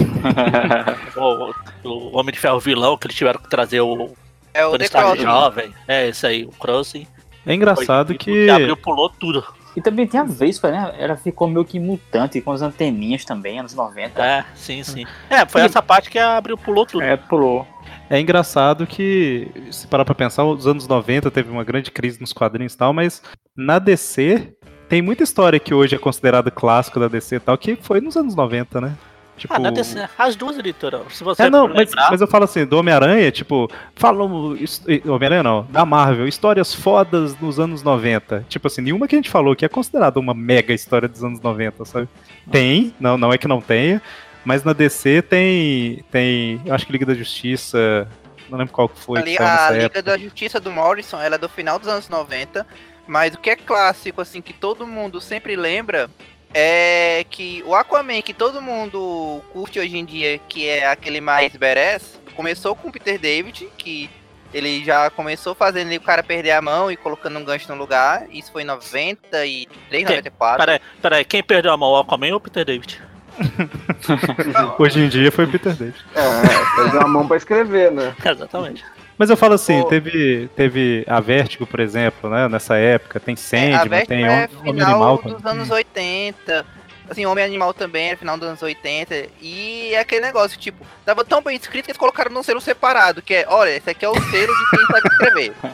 O, 1.16 1.54
o 1.88 2.18
Homem 2.18 2.32
de 2.32 2.40
Ferro 2.40 2.58
vilão, 2.58 2.96
que 2.96 3.06
eles 3.06 3.16
tiveram 3.16 3.40
que 3.40 3.48
trazer 3.48 3.80
o 3.80 4.14
É 4.54 4.64
o 4.64 4.78
The 4.78 4.88
Crossing. 4.88 5.22
jovem. 5.22 5.74
É 5.86 6.08
esse 6.08 6.26
aí, 6.26 6.44
o 6.44 6.50
Crossing. 6.50 7.06
É 7.44 7.52
engraçado 7.52 8.08
Foi- 8.08 8.16
que. 8.18 8.48
abriu, 8.48 8.76
pulou 8.76 9.10
tudo. 9.10 9.44
E 9.76 9.82
também 9.82 10.06
tem 10.06 10.20
a 10.20 10.24
Vespa, 10.24 10.70
né? 10.70 10.94
Ela 10.98 11.16
ficou 11.16 11.48
meio 11.48 11.64
que 11.64 11.80
mutante, 11.80 12.40
com 12.40 12.52
as 12.52 12.62
anteninhas 12.62 13.24
também, 13.24 13.58
anos 13.58 13.74
90. 13.74 14.24
É, 14.24 14.44
sim, 14.54 14.84
sim. 14.84 15.04
É, 15.28 15.44
foi 15.44 15.62
essa 15.62 15.82
parte 15.82 16.08
que 16.08 16.18
abriu, 16.18 16.56
pulou 16.56 16.86
tudo. 16.86 17.02
É, 17.02 17.16
pulou. 17.16 17.66
É 18.08 18.20
engraçado 18.20 18.86
que, 18.86 19.50
se 19.72 19.88
parar 19.88 20.04
pra 20.04 20.14
pensar, 20.14 20.44
os 20.44 20.66
anos 20.66 20.86
90 20.86 21.28
teve 21.30 21.50
uma 21.50 21.64
grande 21.64 21.90
crise 21.90 22.20
nos 22.20 22.32
quadrinhos 22.32 22.74
e 22.74 22.78
tal, 22.78 22.92
mas 22.92 23.20
na 23.56 23.80
DC 23.80 24.54
tem 24.88 25.02
muita 25.02 25.24
história 25.24 25.58
que 25.58 25.74
hoje 25.74 25.96
é 25.96 25.98
considerada 25.98 26.50
clássico 26.52 27.00
da 27.00 27.08
DC 27.08 27.36
e 27.36 27.40
tal, 27.40 27.58
que 27.58 27.74
foi 27.74 28.00
nos 28.00 28.16
anos 28.16 28.36
90, 28.36 28.80
né? 28.80 28.92
Tipo, 29.36 29.52
Ah, 29.54 29.58
na 29.58 29.70
DC, 29.70 30.08
as 30.16 30.36
duas 30.36 30.56
editoras. 30.58 31.00
Se 31.10 31.24
você 31.24 31.42
É, 31.44 31.50
não, 31.50 31.66
mas, 31.68 31.88
lembrar, 31.90 32.10
mas 32.10 32.20
eu 32.20 32.26
falo 32.28 32.44
assim, 32.44 32.64
do 32.64 32.78
Homem-Aranha, 32.78 33.30
tipo, 33.32 33.68
falam. 33.96 34.54
his- 34.56 34.80
Homem-Aranha 35.06 35.42
não, 35.42 35.66
da 35.70 35.84
Marvel, 35.84 36.28
histórias 36.28 36.72
fodas 36.72 37.38
nos 37.40 37.58
anos 37.58 37.82
90. 37.82 38.44
Tipo 38.48 38.68
assim, 38.68 38.80
nenhuma 38.82 39.08
que 39.08 39.14
a 39.16 39.18
gente 39.18 39.28
falou 39.30 39.56
que 39.56 39.64
é 39.64 39.68
considerada 39.68 40.20
uma 40.20 40.32
mega 40.34 40.72
história 40.72 41.08
dos 41.08 41.24
anos 41.24 41.40
90, 41.40 41.84
sabe? 41.84 42.08
Tem, 42.50 42.94
não, 43.00 43.18
não 43.18 43.32
é 43.32 43.38
que 43.38 43.48
não 43.48 43.60
tenha, 43.60 44.00
mas 44.44 44.62
na 44.62 44.72
DC 44.72 45.22
tem. 45.22 46.04
Tem. 46.10 46.60
Eu 46.64 46.74
acho 46.74 46.86
que 46.86 46.92
Liga 46.92 47.06
da 47.06 47.14
Justiça. 47.14 48.06
Não 48.48 48.58
lembro 48.58 48.72
qual 48.72 48.88
que 48.88 49.00
foi. 49.00 49.18
Ali, 49.18 49.36
que 49.36 49.42
a 49.42 49.70
Liga 49.70 49.84
época. 49.86 50.02
da 50.02 50.16
Justiça 50.18 50.60
do 50.60 50.70
Morrison, 50.70 51.18
ela 51.20 51.34
é 51.34 51.38
do 51.38 51.48
final 51.48 51.78
dos 51.78 51.88
anos 51.88 52.08
90, 52.08 52.64
mas 53.06 53.34
o 53.34 53.38
que 53.38 53.50
é 53.50 53.56
clássico, 53.56 54.20
assim, 54.20 54.40
que 54.40 54.52
todo 54.52 54.86
mundo 54.86 55.20
sempre 55.20 55.56
lembra, 55.56 56.08
é 56.54 57.26
que 57.28 57.62
o 57.66 57.74
Aquaman, 57.74 58.22
que 58.22 58.32
todo 58.32 58.62
mundo 58.62 59.42
curte 59.52 59.80
hoje 59.80 59.98
em 59.98 60.04
dia, 60.04 60.38
que 60.48 60.68
é 60.68 60.86
aquele 60.86 61.20
mais 61.20 61.54
badass, 61.56 62.20
começou 62.36 62.76
com 62.76 62.88
o 62.88 62.92
Peter 62.92 63.18
David, 63.18 63.68
que 63.76 64.08
ele 64.52 64.84
já 64.84 65.10
começou 65.10 65.52
fazendo 65.52 65.92
o 65.92 66.00
cara 66.00 66.22
perder 66.22 66.52
a 66.52 66.62
mão 66.62 66.90
e 66.90 66.96
colocando 66.96 67.36
um 67.38 67.44
gancho 67.44 67.70
no 67.72 67.76
lugar, 67.76 68.26
isso 68.30 68.52
foi 68.52 68.62
em 68.62 68.66
93, 68.66 69.68
Quem? 69.90 70.04
94. 70.04 70.58
Peraí, 70.58 70.80
peraí, 71.02 71.24
quem 71.24 71.42
perdeu 71.42 71.72
a 71.72 71.76
mão, 71.76 71.90
o 71.90 71.96
Aquaman 71.96 72.30
ou 72.30 72.36
o 72.36 72.40
Peter 72.40 72.64
David? 72.64 73.02
Hoje 74.78 75.00
em 75.00 75.08
dia 75.08 75.32
foi 75.32 75.44
o 75.44 75.50
Peter 75.50 75.74
David. 75.74 76.04
É, 76.14 76.76
perdeu 76.76 77.00
a 77.00 77.08
mão 77.08 77.26
pra 77.26 77.36
escrever, 77.36 77.90
né? 77.90 78.14
Exatamente. 78.24 78.84
Mas 79.18 79.30
eu 79.30 79.36
falo 79.36 79.54
assim, 79.54 79.80
Ô. 79.80 79.84
teve, 79.84 80.48
teve 80.56 81.04
a 81.08 81.20
Vertigo, 81.20 81.66
por 81.66 81.78
exemplo, 81.80 82.28
né? 82.28 82.48
Nessa 82.48 82.76
época, 82.76 83.20
tem 83.20 83.34
É, 83.34 83.36
Sandman, 83.36 83.88
Vecna 83.88 84.06
tem 84.06 84.24
é 84.24 84.48
Homem 84.60 84.72
final 84.74 84.90
Animal 84.90 85.16
dos 85.22 85.32
também. 85.42 85.52
anos 85.52 85.70
80. 85.70 86.66
Assim, 87.08 87.26
Homem 87.26 87.44
Animal 87.44 87.74
também 87.74 88.10
é 88.10 88.16
final 88.16 88.36
dos 88.38 88.48
anos 88.48 88.62
80. 88.62 89.26
E 89.40 89.90
é 89.92 89.98
aquele 90.00 90.22
negócio, 90.22 90.58
tipo, 90.58 90.84
tava 91.04 91.22
tão 91.24 91.42
bem 91.42 91.54
escrito 91.54 91.84
que 91.84 91.90
eles 91.90 91.98
colocaram 91.98 92.32
num 92.32 92.42
selo 92.42 92.60
separado, 92.62 93.20
que 93.20 93.34
é, 93.34 93.46
olha, 93.48 93.76
esse 93.76 93.90
aqui 93.90 94.04
é 94.04 94.08
o 94.08 94.14
selo 94.14 94.52
de 94.54 94.70
quem 94.70 94.86
sabe 94.86 95.08
escrever. 95.08 95.52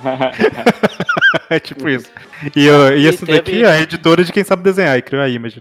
É 1.48 1.58
tipo 1.58 1.88
isso. 1.88 2.08
E, 2.54 2.64
eu- 2.64 2.96
e 2.96 3.02
E 3.02 3.06
esse 3.08 3.24
daqui 3.24 3.42
teve- 3.52 3.64
é 3.64 3.70
a 3.72 3.80
editora 3.80 4.22
de 4.24 4.32
quem 4.32 4.44
sabe 4.44 4.62
desenhar 4.62 4.96
e 4.96 5.02
criou 5.02 5.22
a 5.22 5.28
imagem. 5.28 5.58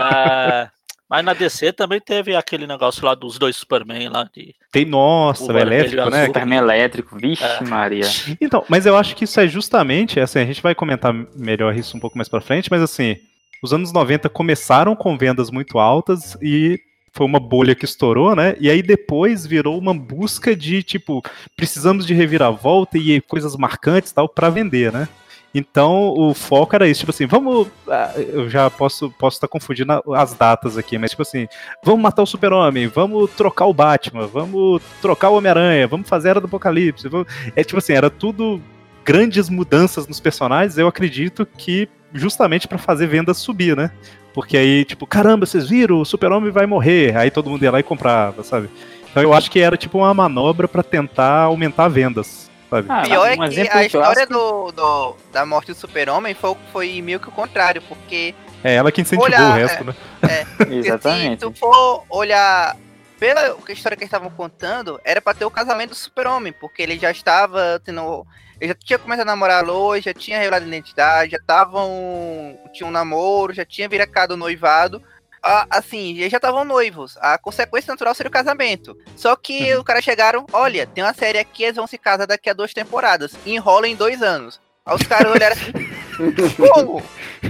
É, 0.00 0.68
mas 1.12 1.22
na 1.26 1.34
DC 1.34 1.74
também 1.74 2.00
teve 2.00 2.34
aquele 2.34 2.66
negócio 2.66 3.04
lá 3.04 3.14
dos 3.14 3.38
dois 3.38 3.54
Superman 3.54 4.08
lá 4.08 4.26
de. 4.34 4.54
Tem, 4.72 4.86
nossa, 4.86 5.52
O 5.52 5.58
elétrico, 5.58 6.08
né? 6.08 6.24
Superman 6.24 6.58
elétrico, 6.58 7.18
vixe 7.18 7.44
É. 7.44 7.60
Maria. 7.62 8.06
Então, 8.40 8.64
mas 8.66 8.86
eu 8.86 8.96
acho 8.96 9.14
que 9.14 9.24
isso 9.24 9.38
é 9.38 9.46
justamente, 9.46 10.18
assim, 10.18 10.38
a 10.38 10.46
gente 10.46 10.62
vai 10.62 10.74
comentar 10.74 11.12
melhor 11.36 11.76
isso 11.76 11.94
um 11.94 12.00
pouco 12.00 12.16
mais 12.16 12.30
pra 12.30 12.40
frente, 12.40 12.70
mas 12.70 12.80
assim, 12.80 13.16
os 13.62 13.74
anos 13.74 13.92
90 13.92 14.30
começaram 14.30 14.96
com 14.96 15.18
vendas 15.18 15.50
muito 15.50 15.78
altas 15.78 16.34
e 16.40 16.80
foi 17.12 17.26
uma 17.26 17.38
bolha 17.38 17.74
que 17.74 17.84
estourou, 17.84 18.34
né? 18.34 18.56
E 18.58 18.70
aí 18.70 18.80
depois 18.82 19.46
virou 19.46 19.78
uma 19.78 19.92
busca 19.92 20.56
de, 20.56 20.82
tipo, 20.82 21.22
precisamos 21.54 22.06
de 22.06 22.14
reviravolta 22.14 22.96
e 22.96 23.20
coisas 23.20 23.54
marcantes 23.54 24.12
e 24.12 24.14
tal 24.14 24.30
pra 24.30 24.48
vender, 24.48 24.90
né? 24.90 25.06
Então 25.54 26.08
o 26.16 26.32
foco 26.34 26.74
era 26.74 26.88
isso, 26.88 27.00
tipo 27.00 27.10
assim, 27.10 27.26
vamos. 27.26 27.68
ah, 27.88 28.12
Eu 28.16 28.48
já 28.48 28.70
posso 28.70 29.10
posso 29.18 29.36
estar 29.36 29.48
confundindo 29.48 29.92
a- 29.92 30.02
as 30.16 30.32
datas 30.34 30.78
aqui, 30.78 30.96
mas 30.98 31.10
tipo 31.10 31.22
assim, 31.22 31.46
vamos 31.84 32.00
matar 32.00 32.22
o 32.22 32.26
Super-Homem, 32.26 32.86
vamos 32.86 33.30
trocar 33.32 33.66
o 33.66 33.74
Batman, 33.74 34.26
vamos 34.26 34.80
trocar 35.00 35.28
o 35.30 35.36
Homem-Aranha, 35.36 35.86
vamos 35.86 36.08
fazer 36.08 36.28
a 36.28 36.30
Era 36.30 36.40
do 36.40 36.46
Apocalipse. 36.46 37.08
vamos- 37.08 37.26
É 37.54 37.62
tipo 37.62 37.78
assim, 37.78 37.92
era 37.92 38.08
tudo 38.08 38.60
grandes 39.04 39.48
mudanças 39.50 40.06
nos 40.06 40.20
personagens, 40.20 40.78
eu 40.78 40.86
acredito 40.88 41.44
que 41.44 41.88
justamente 42.14 42.68
pra 42.68 42.78
fazer 42.78 43.06
vendas 43.06 43.38
subir, 43.38 43.76
né? 43.76 43.90
Porque 44.34 44.56
aí, 44.56 44.84
tipo, 44.84 45.06
caramba, 45.06 45.44
vocês 45.44 45.68
viram, 45.68 46.00
o 46.00 46.04
Super-Homem 46.06 46.50
vai 46.50 46.64
morrer. 46.66 47.14
Aí 47.16 47.30
todo 47.30 47.50
mundo 47.50 47.62
ia 47.62 47.70
lá 47.70 47.80
e 47.80 47.82
comprava, 47.82 48.42
sabe? 48.42 48.70
Então 49.10 49.22
eu 49.22 49.34
acho 49.34 49.50
que 49.50 49.60
era 49.60 49.76
tipo 49.76 49.98
uma 49.98 50.14
manobra 50.14 50.66
pra 50.66 50.82
tentar 50.82 51.42
aumentar 51.42 51.88
vendas, 51.88 52.50
sabe? 52.76 52.86
Ah, 52.90 53.02
Pior 53.02 53.26
é 53.26 53.32
um 53.34 53.48
que 53.48 53.60
a 53.60 53.84
história 53.84 53.90
clássico- 53.90 54.32
do, 54.32 54.72
do- 54.72 55.16
da 55.32 55.44
morte 55.46 55.68
do 55.68 55.74
super-homem 55.74 56.34
foi, 56.34 56.56
foi 56.72 57.02
meio 57.02 57.20
que 57.20 57.28
o 57.28 57.32
contrário, 57.32 57.82
porque 57.82 58.34
É 58.64 58.74
ela 58.74 58.90
que 58.90 59.00
incentivou 59.00 59.26
Olha, 59.26 59.50
o 59.50 59.52
resto, 59.52 59.84
né? 59.84 59.94
Porque 60.56 60.74
Exatamente. 60.74 61.40
se 61.44 61.50
tu 61.50 61.52
for 61.58 62.04
olhar 62.08 62.76
pela 63.18 63.56
história 63.68 63.96
que 63.96 64.02
eles 64.04 64.08
estavam 64.12 64.30
contando, 64.30 65.00
era 65.04 65.20
pra 65.20 65.34
ter 65.34 65.44
o 65.44 65.50
casamento 65.50 65.90
do 65.90 65.96
super-homem, 65.96 66.52
porque 66.52 66.82
ele 66.82 66.98
já 66.98 67.10
estava 67.10 67.80
tendo... 67.84 68.26
Ele 68.60 68.68
já 68.68 68.74
tinha 68.74 68.98
começado 68.98 69.26
a 69.28 69.32
namorar 69.32 69.62
a 69.62 69.66
Lois, 69.66 70.04
já 70.04 70.14
tinha 70.14 70.38
revelado 70.38 70.64
a 70.64 70.68
identidade, 70.68 71.32
já 71.32 71.38
estavam... 71.38 72.56
Tinha 72.72 72.86
um 72.86 72.90
namoro, 72.92 73.52
já 73.52 73.64
tinha 73.64 73.88
virado 73.88 74.36
noivado. 74.36 75.02
Assim, 75.42 76.16
eles 76.18 76.30
já 76.30 76.36
estavam 76.38 76.64
noivos. 76.64 77.16
A 77.20 77.36
consequência 77.36 77.92
natural 77.92 78.14
seria 78.14 78.28
o 78.28 78.32
casamento. 78.32 78.96
Só 79.16 79.34
que 79.34 79.74
os 79.74 79.82
caras 79.82 80.04
chegaram, 80.04 80.46
olha, 80.52 80.86
tem 80.86 81.02
uma 81.02 81.12
série 81.12 81.38
aqui, 81.38 81.64
eles 81.64 81.76
vão 81.76 81.86
se 81.86 81.98
casar 81.98 82.26
daqui 82.26 82.48
a 82.48 82.52
duas 82.52 82.72
temporadas. 82.72 83.34
E 83.44 83.54
enrola 83.54 83.88
em 83.88 83.96
dois 83.96 84.22
anos. 84.22 84.60
Aí 84.86 84.94
os 84.94 85.02
caras 85.02 85.32
olharam 85.32 85.56
assim, 85.56 85.72
como? 86.56 87.02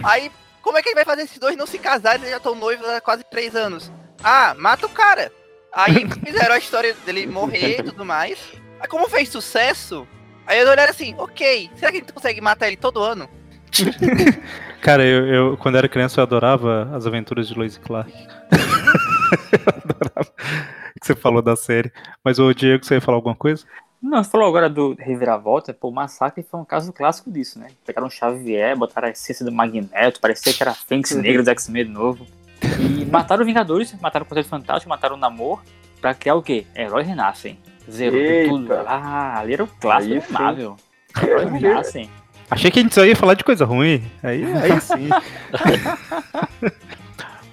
Aí, 0.02 0.32
como 0.62 0.78
é 0.78 0.82
que 0.82 0.88
ele 0.88 0.94
vai 0.94 1.04
fazer 1.04 1.22
esses 1.22 1.38
dois 1.38 1.56
não 1.56 1.66
se 1.66 1.78
casarem? 1.78 2.20
Eles 2.20 2.30
já 2.30 2.38
estão 2.38 2.54
noivos 2.54 2.88
há 2.88 3.00
quase 3.00 3.24
três 3.24 3.54
anos. 3.54 3.92
Ah, 4.22 4.54
mata 4.56 4.86
o 4.86 4.90
cara. 4.90 5.30
Aí 5.72 6.06
fizeram 6.24 6.54
a 6.54 6.58
história 6.58 6.94
dele 7.04 7.26
morrer 7.26 7.80
e 7.80 7.82
tudo 7.82 8.04
mais. 8.04 8.38
Aí 8.80 8.88
como 8.88 9.08
fez 9.08 9.28
sucesso, 9.28 10.06
aí 10.46 10.58
eles 10.58 10.70
olharam 10.70 10.90
assim, 10.90 11.14
ok, 11.18 11.70
será 11.76 11.90
que 11.90 11.98
a 11.98 12.00
gente 12.00 12.12
consegue 12.12 12.40
matar 12.40 12.68
ele 12.68 12.76
todo 12.76 13.02
ano? 13.02 13.28
Cara, 14.80 15.04
eu, 15.04 15.26
eu, 15.26 15.56
quando 15.56 15.78
era 15.78 15.88
criança 15.88 16.20
eu 16.20 16.22
adorava 16.22 16.90
as 16.94 17.06
aventuras 17.06 17.48
de 17.48 17.54
Lois 17.54 17.78
Clark. 17.78 18.12
eu 19.52 19.82
adorava 19.84 20.32
que 21.02 21.06
você 21.06 21.14
falou 21.14 21.42
da 21.42 21.56
série. 21.56 21.92
Mas 22.24 22.38
o 22.38 22.52
Diego, 22.54 22.84
você 22.84 22.94
ia 22.94 23.00
falar 23.00 23.16
alguma 23.16 23.34
coisa? 23.34 23.64
Não, 24.00 24.22
você 24.22 24.30
falou 24.30 24.48
agora 24.48 24.68
do 24.68 24.96
Reviravolta, 24.98 25.72
pô, 25.72 25.88
o 25.88 25.92
Massacre 25.92 26.42
foi 26.42 26.58
um 26.58 26.64
caso 26.64 26.92
clássico 26.92 27.30
disso, 27.30 27.58
né? 27.58 27.68
Pegaram 27.86 28.08
o 28.08 28.10
Xavier, 28.10 28.76
botaram 28.76 29.06
a 29.06 29.10
essência 29.12 29.44
do 29.44 29.52
Magneto, 29.52 30.20
parecia 30.20 30.52
que 30.52 30.60
era 30.60 30.74
Fênix 30.74 31.12
Negra 31.12 31.42
dos 31.42 31.48
X-Men 31.48 31.86
de 31.86 31.90
novo. 31.92 32.26
E 32.80 33.04
mataram 33.06 33.42
os 33.42 33.46
Vingadores, 33.46 33.94
mataram 34.00 34.24
o 34.24 34.28
Conselho 34.28 34.48
Fantástico, 34.48 34.88
mataram 34.88 35.14
o 35.14 35.18
Namor, 35.18 35.62
pra 36.00 36.14
criar 36.14 36.34
o 36.34 36.42
quê? 36.42 36.66
Heróis 36.74 37.06
renascem. 37.06 37.56
Zero 37.88 38.16
Eita. 38.16 38.48
tudo. 38.48 38.72
Ah, 38.72 39.38
ali 39.38 39.54
era 39.54 39.64
o 39.64 39.68
clássico 39.68 40.14
Aí 40.14 40.20
do. 40.20 40.32
Marvel. 40.32 40.76
Heróis 41.22 41.52
renascem. 41.52 42.10
Achei 42.52 42.70
que 42.70 42.78
a 42.78 42.82
gente 42.82 42.94
só 42.94 43.04
ia 43.04 43.16
falar 43.16 43.34
de 43.34 43.44
coisa 43.44 43.64
ruim. 43.64 44.02
Aí, 44.22 44.44
aí 44.44 44.80
sim. 44.80 45.08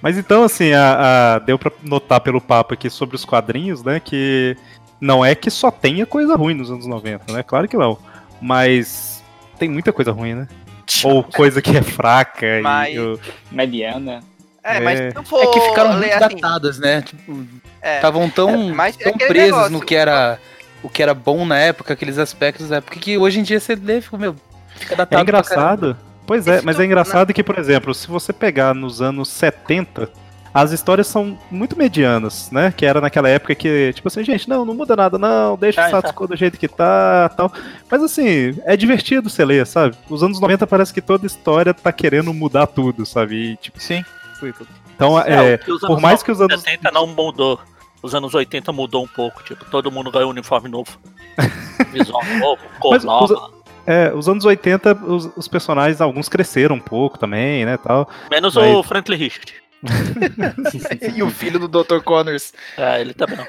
Mas 0.01 0.17
então, 0.17 0.43
assim, 0.43 0.71
a, 0.73 1.35
a- 1.35 1.39
deu 1.39 1.59
pra 1.59 1.71
notar 1.83 2.21
pelo 2.21 2.39
papo 2.39 2.73
aqui 2.73 2.89
sobre 2.89 3.15
os 3.15 3.25
quadrinhos, 3.25 3.83
né? 3.83 3.99
Que 3.99 4.55
não 4.99 5.23
é 5.25 5.35
que 5.35 5.49
só 5.49 5.69
tenha 5.71 6.05
coisa 6.05 6.35
ruim 6.35 6.53
nos 6.53 6.71
anos 6.71 6.85
90, 6.85 7.33
né? 7.33 7.43
Claro 7.43 7.67
que 7.67 7.77
não. 7.77 7.97
Mas 8.41 9.23
tem 9.57 9.69
muita 9.69 9.91
coisa 9.91 10.11
ruim, 10.11 10.35
né? 10.35 10.47
Ou 11.03 11.23
coisa 11.23 11.61
que 11.61 11.75
é 11.75 11.81
fraca. 11.81 12.59
Mas- 12.61 12.95
E, 12.95 12.99
o- 12.99 13.19
Mediana. 13.51 14.21
É, 14.63 14.79
mas 14.81 14.99
É. 14.99 15.09
se 15.09 15.15
tu 15.15 15.23
for 15.23 15.41
É 15.41 15.47
que 15.47 15.59
ficaram 15.61 15.93
muito 15.93 16.13
assim, 16.13 16.35
datadas, 16.35 16.79
né? 16.79 17.01
Tipo, 17.01 17.45
é, 17.81 17.95
estavam 17.95 18.29
tão, 18.29 18.69
É, 18.69 18.73
mas 18.73 18.97
é 18.99 19.03
tão 19.05 19.13
presas 19.17 19.45
negócio. 19.51 19.71
no 19.71 19.81
que 19.81 19.95
era 19.95 20.37
o 20.83 20.89
que 20.89 21.01
era 21.01 21.13
bom 21.13 21.45
na 21.45 21.57
época, 21.57 21.93
aqueles 21.93 22.17
aspectos 22.17 22.69
da 22.69 22.77
época, 22.77 22.99
que 22.99 23.17
hoje 23.17 23.39
em 23.39 23.43
dia 23.43 23.59
você 23.59 23.73
lê 23.75 23.97
e 23.97 24.01
fica, 24.01 24.17
meu, 24.17 24.35
fica 24.79 24.95
datado. 24.95 25.13
É 25.13 25.17
pra 25.17 25.21
engraçado. 25.21 25.97
Pois 26.25 26.47
é, 26.47 26.57
Esse 26.57 26.65
mas 26.65 26.75
tu- 26.75 26.81
é 26.81 26.85
engraçado 26.85 27.33
que, 27.33 27.43
por 27.43 27.57
exemplo, 27.57 27.93
se 27.93 28.07
você 28.07 28.31
pegar 28.31 28.75
nos 28.75 29.01
anos 29.01 29.29
70, 29.29 30.09
as 30.53 30.71
histórias 30.71 31.07
são 31.07 31.37
muito 31.49 31.75
medianas, 31.77 32.49
né? 32.51 32.71
Que 32.75 32.85
era 32.85 33.01
naquela 33.01 33.27
época 33.29 33.55
que, 33.55 33.91
tipo 33.93 34.07
assim, 34.07 34.23
gente, 34.23 34.47
não, 34.47 34.63
não 34.63 34.73
muda 34.75 34.95
nada, 34.95 35.17
não, 35.17 35.57
deixa 35.57 35.81
o 35.81 35.85
status 35.87 36.11
tá. 36.11 36.15
quo 36.15 36.27
do 36.27 36.35
jeito 36.35 36.57
que 36.57 36.67
tá, 36.67 37.29
tal. 37.35 37.51
Mas 37.89 38.03
assim, 38.03 38.55
é 38.65 38.77
divertido 38.77 39.27
você 39.29 39.43
ler, 39.43 39.65
sabe? 39.65 39.95
Os 40.09 40.21
anos 40.23 40.39
90 40.39 40.67
parece 40.67 40.93
que 40.93 41.01
toda 41.01 41.25
história 41.25 41.73
tá 41.73 41.91
querendo 41.91 42.31
mudar 42.33 42.67
tudo, 42.67 43.05
sabe? 43.07 43.35
E, 43.53 43.57
tipo, 43.57 43.79
Sim. 43.81 44.03
então, 44.95 45.19
é, 45.19 45.59
os 45.67 45.79
por 45.81 45.91
anos 45.91 46.01
mais 46.01 46.21
que 46.23 46.31
os 46.31 46.39
anos 46.41 46.61
70 46.61 46.91
não 46.91 47.07
mudou. 47.07 47.59
Os 48.01 48.13
anos 48.15 48.33
80 48.33 48.71
mudou 48.71 49.03
um 49.03 49.07
pouco, 49.07 49.43
tipo, 49.43 49.65
todo 49.65 49.91
mundo 49.91 50.09
ganhou 50.11 50.27
um 50.27 50.31
uniforme 50.31 50.69
novo. 50.69 50.97
Visual 51.91 52.21
novo, 52.39 52.61
cor 52.79 52.91
Mas 52.91 52.99
os- 53.01 53.05
nova. 53.05 53.51
É, 53.91 54.13
os 54.13 54.29
anos 54.29 54.45
80, 54.45 54.93
os, 55.05 55.31
os 55.35 55.47
personagens, 55.47 55.99
alguns 55.99 56.29
cresceram 56.29 56.75
um 56.75 56.79
pouco 56.79 57.17
também, 57.17 57.65
né, 57.65 57.75
tal. 57.77 58.07
Menos 58.29 58.53
mas- 58.53 58.75
o 58.75 58.83
Franklin 58.83 59.15
Richard. 59.17 59.53
e 61.15 61.23
o 61.23 61.29
filho 61.31 61.57
do 61.57 61.67
Dr. 61.67 61.99
Connors. 62.03 62.53
É, 62.77 63.01
ele 63.01 63.13
também. 63.13 63.37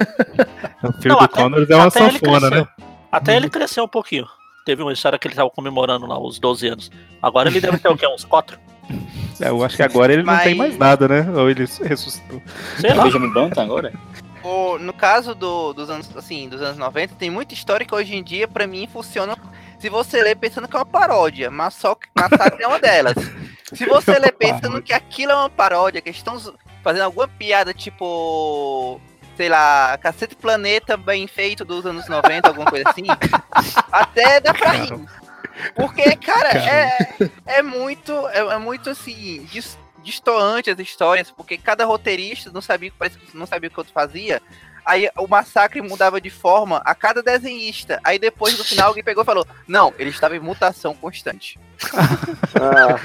O 0.83 0.93
filho 0.95 1.13
Não, 1.13 1.19
do 1.19 1.25
até- 1.25 1.43
Connors 1.43 1.69
é 1.69 1.77
uma 1.77 1.91
sanfona, 1.91 2.49
né? 2.49 2.67
Até 3.13 3.37
ele 3.37 3.51
cresceu 3.51 3.85
um 3.85 3.89
pouquinho. 3.89 4.27
Teve 4.65 4.81
uma 4.83 4.95
história 4.95 5.19
que 5.19 5.29
ele 5.29 5.35
tava 5.35 5.51
comemorando 5.51 6.07
lá 6.07 6.19
os 6.19 6.39
12 6.39 6.69
anos. 6.69 6.91
Agora 7.23 7.51
ele 7.51 7.61
deve 7.61 7.77
ter 7.77 7.89
o 7.91 7.97
quê? 7.99 8.07
Uns 8.07 8.25
4? 8.25 8.59
É, 9.43 9.49
eu 9.51 9.63
acho 9.63 9.77
que 9.77 9.83
agora 9.83 10.11
ele 10.13 10.23
não 10.23 10.35
tem 10.39 10.55
Mas- 10.55 10.69
mais 10.71 10.79
nada, 10.79 11.07
né? 11.07 11.31
Ou 11.39 11.51
ele 11.51 11.67
ressuscitou. 11.83 12.41
Sei 12.79 12.95
lá. 12.95 13.05
Benjamin 13.05 13.29
Button 13.31 13.61
agora? 13.61 13.93
o- 14.43 14.79
no 14.79 14.93
caso 14.95 15.35
do- 15.35 15.75
dos 15.75 15.91
anos 15.91 16.09
assim, 16.17 16.49
dos 16.49 16.63
anos 16.63 16.79
90, 16.79 17.15
tem 17.15 17.29
muita 17.29 17.53
história 17.53 17.85
que 17.85 17.95
hoje 17.95 18.15
em 18.17 18.23
dia, 18.23 18.49
pra 18.49 18.67
mim, 18.67 18.89
funciona 18.91 19.37
se 19.81 19.89
você 19.89 20.23
ler 20.23 20.37
pensando 20.37 20.69
que 20.69 20.77
é 20.77 20.79
uma 20.79 20.85
paródia, 20.87 21.51
mas 21.51 21.75
só 21.75 21.95
que 21.95 22.09
Massacre 22.15 22.63
é 22.63 22.67
uma 22.67 22.79
delas. 22.79 23.15
Se 23.73 23.87
você 23.87 24.19
ler 24.19 24.33
pensando 24.33 24.83
que 24.83 24.93
aquilo 24.93 25.33
é 25.33 25.35
uma 25.35 25.51
paródia, 25.51 26.01
que 26.01 26.11
estão 26.11 26.39
fazendo 26.83 27.03
alguma 27.03 27.27
piada 27.29 27.73
tipo. 27.73 29.01
Sei 29.37 29.49
lá, 29.49 29.97
Cacete 29.97 30.37
Planeta 30.37 30.97
bem 30.99 31.27
feito 31.27 31.65
dos 31.65 31.87
anos 31.87 32.07
90, 32.09 32.47
alguma 32.49 32.69
coisa 32.71 32.91
assim. 32.91 33.05
até 33.91 34.39
dá 34.41 34.53
pra 34.53 34.73
rir. 34.73 34.93
Porque, 35.75 36.17
cara, 36.17 36.51
é, 36.59 36.99
é 37.47 37.63
muito. 37.63 38.13
É, 38.29 38.39
é 38.41 38.59
muito 38.59 38.91
assim. 38.91 39.45
dis- 39.51 39.79
Distoante 40.03 40.71
as 40.71 40.79
histórias, 40.79 41.31
porque 41.31 41.59
cada 41.59 41.85
roteirista 41.85 42.51
não 42.51 42.63
sabia, 42.63 42.91
parece 42.99 43.19
que 43.19 43.37
não 43.37 43.45
sabia 43.45 43.69
o 43.69 43.71
que 43.73 43.79
outro 43.79 43.93
fazia. 43.93 44.41
Aí 44.91 45.09
o 45.17 45.29
massacre 45.29 45.81
mudava 45.81 46.21
de 46.21 46.31
forma 46.31 46.83
a 46.85 46.97
cada 46.97 47.23
desenhista. 47.23 48.01
Aí 48.03 48.19
depois 48.19 48.59
no 48.59 48.65
final 48.65 48.89
alguém 48.89 49.05
pegou 49.05 49.23
e 49.23 49.25
falou: 49.25 49.47
Não, 49.69 49.95
ele 49.97 50.11
estava 50.11 50.35
em 50.35 50.41
mutação 50.41 50.95
constante. 50.95 51.59
Ah, 52.61 52.99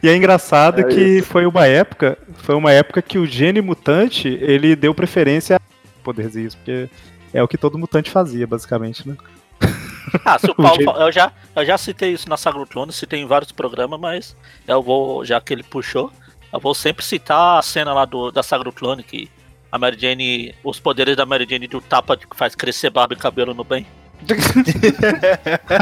E 0.00 0.08
é 0.08 0.14
engraçado 0.16 0.80
É 0.80 0.84
que 0.84 1.00
isso. 1.18 1.26
foi 1.26 1.44
uma 1.44 1.66
época, 1.66 2.16
foi 2.38 2.54
uma 2.54 2.70
época 2.70 3.02
que 3.02 3.18
o 3.18 3.26
gene 3.26 3.60
mutante, 3.60 4.28
ele 4.28 4.76
deu 4.76 4.94
preferência 4.94 5.56
a 5.56 5.60
poderzinhos, 6.04 6.54
porque 6.54 6.88
é 7.34 7.42
o 7.42 7.48
que 7.48 7.58
todo 7.58 7.76
mutante 7.76 8.10
fazia, 8.10 8.46
basicamente, 8.46 9.06
né? 9.08 9.16
Ah, 10.24 10.38
se 10.38 10.48
o 10.50 10.54
Paulo. 10.54 10.82
Eu 11.00 11.10
já, 11.10 11.32
eu 11.56 11.64
já 11.64 11.76
citei 11.76 12.12
isso 12.12 12.28
na 12.28 12.36
Clone, 12.70 12.92
citei 12.92 13.20
em 13.20 13.26
vários 13.26 13.50
programas, 13.50 13.98
mas 13.98 14.36
eu 14.68 14.80
vou, 14.82 15.24
já 15.24 15.40
que 15.40 15.52
ele 15.52 15.62
puxou, 15.62 16.12
eu 16.52 16.60
vou 16.60 16.74
sempre 16.74 17.04
citar 17.04 17.58
a 17.58 17.62
cena 17.62 17.92
lá 17.92 18.04
do, 18.04 18.30
da 18.30 18.42
Clone, 18.74 19.02
que 19.02 19.28
a 19.72 19.78
Mary 19.78 19.96
Jane. 19.98 20.54
Os 20.62 20.78
poderes 20.78 21.16
da 21.16 21.26
Mary 21.26 21.46
Jane 21.48 21.66
do 21.66 21.80
tapa 21.80 22.16
que 22.16 22.26
faz 22.36 22.54
crescer 22.54 22.90
barba 22.90 23.14
e 23.14 23.16
cabelo 23.16 23.52
no 23.54 23.64
bem. 23.64 23.86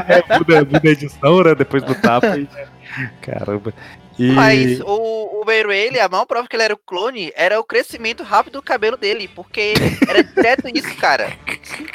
É, 0.08 0.38
muda, 0.38 0.64
muda 0.64 0.80
a 0.82 0.90
edição, 0.92 1.42
né? 1.42 1.54
Depois 1.54 1.82
do 1.82 1.94
tapa. 1.94 2.38
e- 2.38 2.48
Caramba. 3.20 3.72
E... 4.18 4.32
Mas 4.32 4.80
o, 4.80 5.40
o 5.42 5.44
Meruele, 5.46 5.98
a 6.00 6.08
maior 6.08 6.26
prova 6.26 6.46
que 6.46 6.54
ele 6.56 6.62
era 6.64 6.74
o 6.74 6.78
clone 6.78 7.32
era 7.34 7.58
o 7.58 7.64
crescimento 7.64 8.22
rápido 8.22 8.54
do 8.54 8.62
cabelo 8.62 8.96
dele, 8.96 9.28
porque 9.34 9.74
era 10.08 10.22
direto 10.22 10.68
isso, 10.74 10.94
cara. 10.96 11.32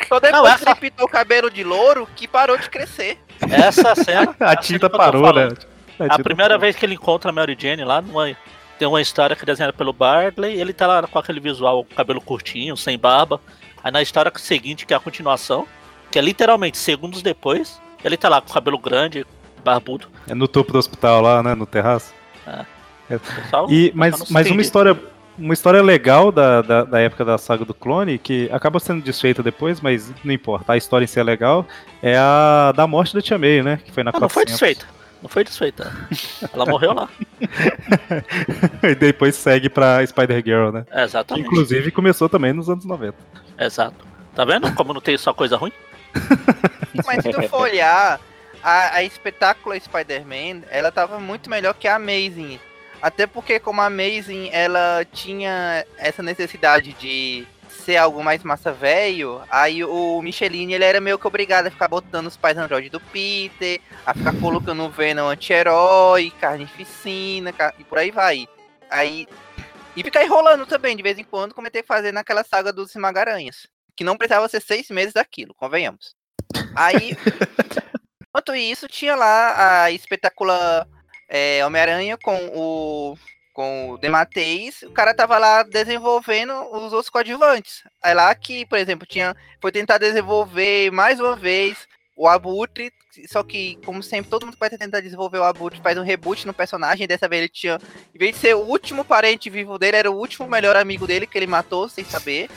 Só 0.08 0.20
depois 0.20 0.32
Não, 0.32 0.44
que 0.44 0.48
essa- 0.62 0.70
ele 0.72 0.80
pintou 0.80 1.06
o 1.06 1.10
cabelo 1.10 1.50
de 1.52 1.64
louro 1.64 2.08
que 2.16 2.28
parou 2.28 2.58
de 2.58 2.70
crescer. 2.70 3.18
Essa 3.50 3.94
cena. 3.96 4.32
a 4.40 4.50
cena 4.50 4.56
tinta 4.58 4.90
que 4.90 4.98
parou, 4.98 5.32
né? 5.34 5.50
A 6.00 6.04
tinta 6.10 6.24
primeira 6.24 6.50
parou. 6.54 6.62
vez 6.62 6.76
que 6.76 6.86
ele 6.86 6.96
encontra 6.96 7.30
a 7.30 7.34
Mary 7.34 7.56
Jane 7.60 7.84
lá, 7.84 8.02
numa, 8.02 8.36
tem 8.78 8.88
uma 8.88 9.02
história 9.02 9.36
que 9.36 9.44
é 9.44 9.46
desenhada 9.46 9.74
pelo 9.74 9.94
Bartley, 9.94 10.60
ele 10.60 10.74
tá 10.74 10.86
lá 10.88 11.04
com 11.08 11.18
aquele 11.20 11.40
visual, 11.40 11.86
cabelo 11.96 12.22
curtinho, 12.22 12.76
sem 12.76 12.98
barba. 12.98 13.40
Aí 13.84 13.92
na 13.92 14.02
história 14.02 14.32
seguinte, 14.36 14.86
que 14.86 14.94
é 14.94 14.98
a 14.98 15.00
continuação, 15.00 15.68
que 16.12 16.18
é 16.20 16.22
literalmente 16.22 16.78
segundos 16.78 17.22
depois, 17.22 17.80
ele 18.04 18.18
tá 18.18 18.28
lá 18.30 18.42
com 18.42 18.50
o 18.50 18.54
cabelo 18.54 18.78
grande, 18.78 19.26
barbudo. 19.64 20.08
É 20.28 20.34
no 20.36 20.48
topo 20.48 20.72
do 20.74 20.78
hospital 20.80 21.22
lá, 21.22 21.42
né? 21.44 21.56
No 21.56 21.66
terraço. 21.66 22.14
Pessoal, 23.08 23.68
E, 23.70 23.92
pessoal 23.92 23.94
mas 23.94 24.20
não 24.20 24.26
se 24.26 24.34
mas 24.34 24.50
uma 24.52 24.62
história, 24.62 25.00
uma 25.38 25.54
história 25.54 25.82
legal 25.82 26.32
da, 26.32 26.62
da, 26.62 26.84
da 26.84 27.00
época 27.00 27.24
da 27.24 27.38
saga 27.38 27.64
do 27.64 27.74
clone, 27.74 28.18
que 28.18 28.50
acaba 28.52 28.80
sendo 28.80 29.04
desfeita 29.04 29.44
depois, 29.44 29.80
mas 29.82 30.12
não 30.24 30.34
importa, 30.34 30.74
a 30.74 30.78
história 30.78 31.04
em 31.04 31.08
si 31.08 31.20
é 31.20 31.24
legal, 31.24 31.66
é 32.02 32.18
a 32.18 32.72
da 32.76 32.88
morte 32.88 33.14
da 33.14 33.22
Tia 33.22 33.38
May, 33.38 33.62
né? 33.62 33.80
Que 33.84 33.92
foi 33.92 34.04
na 34.04 34.10
Ah, 34.12 34.20
não 34.20 34.30
foi 34.30 34.46
400. 34.46 34.52
desfeita. 34.60 34.95
Não 35.26 35.30
foi 35.30 35.44
desfeita. 35.44 35.92
Ela 36.54 36.68
morreu 36.68 36.94
lá. 36.94 37.10
e 38.84 38.94
depois 38.94 39.36
segue 39.36 39.70
pra 39.70 40.06
Spider-Girl, 40.06 40.70
né? 40.70 40.86
Que, 40.88 41.00
Exatamente. 41.00 41.48
inclusive 41.48 41.90
começou 41.90 42.30
também 42.30 42.54
nos 42.54 42.70
anos 42.70 42.86
90. 42.86 43.18
Exato. 43.58 44.06
Tá 44.36 44.46
vendo 44.46 44.72
como 44.76 44.94
não 44.94 45.02
tem 45.02 45.18
só 45.18 45.34
coisa 45.34 45.58
ruim? 45.58 45.72
Mas 47.08 47.24
se 47.24 47.32
tu 47.32 47.42
for 47.50 47.62
olhar, 47.62 48.22
a, 48.62 48.98
a 48.98 49.04
espetácula 49.04 49.80
Spider-Man, 49.80 50.62
ela 50.70 50.92
tava 50.92 51.20
muito 51.20 51.50
melhor 51.50 51.74
que 51.74 51.88
a 51.88 51.96
Amazing. 51.96 52.60
Até 53.02 53.26
porque 53.26 53.60
como 53.60 53.82
a 53.82 53.88
Amazing, 53.88 54.52
ela 54.52 55.04
tinha 55.12 55.84
essa 55.98 56.22
necessidade 56.22 56.94
de 56.94 57.48
ser 57.86 57.98
algo 57.98 58.24
mais 58.24 58.44
massa 58.44 58.74
velho, 58.74 59.44
aí 59.50 59.84
o 59.84 60.20
Michelin, 60.22 60.74
ele 60.74 60.84
era 60.84 61.00
meio 61.00 61.20
que 61.20 61.28
obrigado 61.28 61.68
a 61.68 61.72
ficar 61.72 61.88
botando 61.88 62.26
os 62.26 62.36
pais 62.36 62.58
Android 62.58 62.90
do 62.90 63.00
Peter, 63.00 63.80
a 64.04 64.14
ficar 64.14 64.34
colocando 64.42 64.84
o 64.84 64.90
Venom 64.90 65.28
anti-herói, 65.30 66.34
carnificina, 66.42 67.54
ca- 67.54 67.76
e 67.78 67.84
por 67.84 68.00
aí 68.00 68.10
vai. 68.10 68.48
Aí... 68.90 69.28
E 69.96 70.04
ficar 70.04 70.26
enrolando 70.26 70.66
também, 70.66 70.94
de 70.94 71.04
vez 71.04 71.18
em 71.18 71.24
quando, 71.24 71.54
como 71.54 71.68
ele 71.68 71.72
tem 71.72 71.82
que 71.82 71.88
fazer 71.88 72.12
naquela 72.12 72.44
saga 72.44 72.74
dos 72.74 72.94
Magaranhas. 72.96 73.68
Que 73.96 74.04
não 74.04 74.18
precisava 74.18 74.50
ser 74.50 74.62
seis 74.62 74.90
meses 74.90 75.14
daquilo, 75.14 75.54
convenhamos. 75.56 76.16
Aí, 76.76 77.16
enquanto 78.28 78.54
isso, 78.56 78.90
tinha 78.90 79.16
lá 79.16 79.84
a 79.86 79.92
espetacular 79.92 80.86
é, 81.30 81.66
Homem-Aranha 81.66 82.18
com 82.18 82.36
o 82.54 83.18
com 83.56 83.92
o 83.92 83.98
Demateis, 83.98 84.82
o 84.82 84.92
cara 84.92 85.14
tava 85.14 85.38
lá 85.38 85.64
desenvolvendo 85.64 86.52
os 86.74 86.92
outros 86.92 87.10
coadjuvantes. 87.10 87.84
Aí 88.04 88.14
lá 88.14 88.36
que, 88.36 88.66
por 88.66 88.78
exemplo, 88.78 89.08
tinha 89.08 89.34
foi 89.62 89.72
tentar 89.72 89.98
desenvolver 89.98 90.92
mais 90.92 91.22
uma 91.22 91.38
vez 91.38 91.88
o 92.18 92.28
Abutre, 92.28 92.92
só 93.30 93.44
que, 93.44 93.78
como 93.86 94.04
sempre, 94.04 94.30
todo 94.30 94.46
mundo 94.46 94.58
vai 94.60 94.70
tentar 94.70 95.00
desenvolver 95.00 95.38
o 95.38 95.44
Abutre 95.46 95.80
faz 95.82 95.98
um 95.98 96.04
reboot 96.04 96.46
no 96.46 96.54
personagem, 96.54 97.08
dessa 97.08 97.30
vez 97.30 97.44
ele 97.44 97.50
tinha, 97.50 97.80
em 98.14 98.18
vez 98.18 98.36
de 98.36 98.42
ser 98.42 98.56
o 98.56 98.60
último 98.60 99.06
parente 99.06 99.50
vivo 99.50 99.80
dele, 99.80 99.98
era 99.98 100.12
o 100.12 100.18
último 100.18 100.48
melhor 100.50 100.76
amigo 100.76 101.08
dele 101.08 101.26
que 101.26 101.38
ele 101.38 101.48
matou 101.48 101.88
sem 101.88 102.04
saber. 102.04 102.50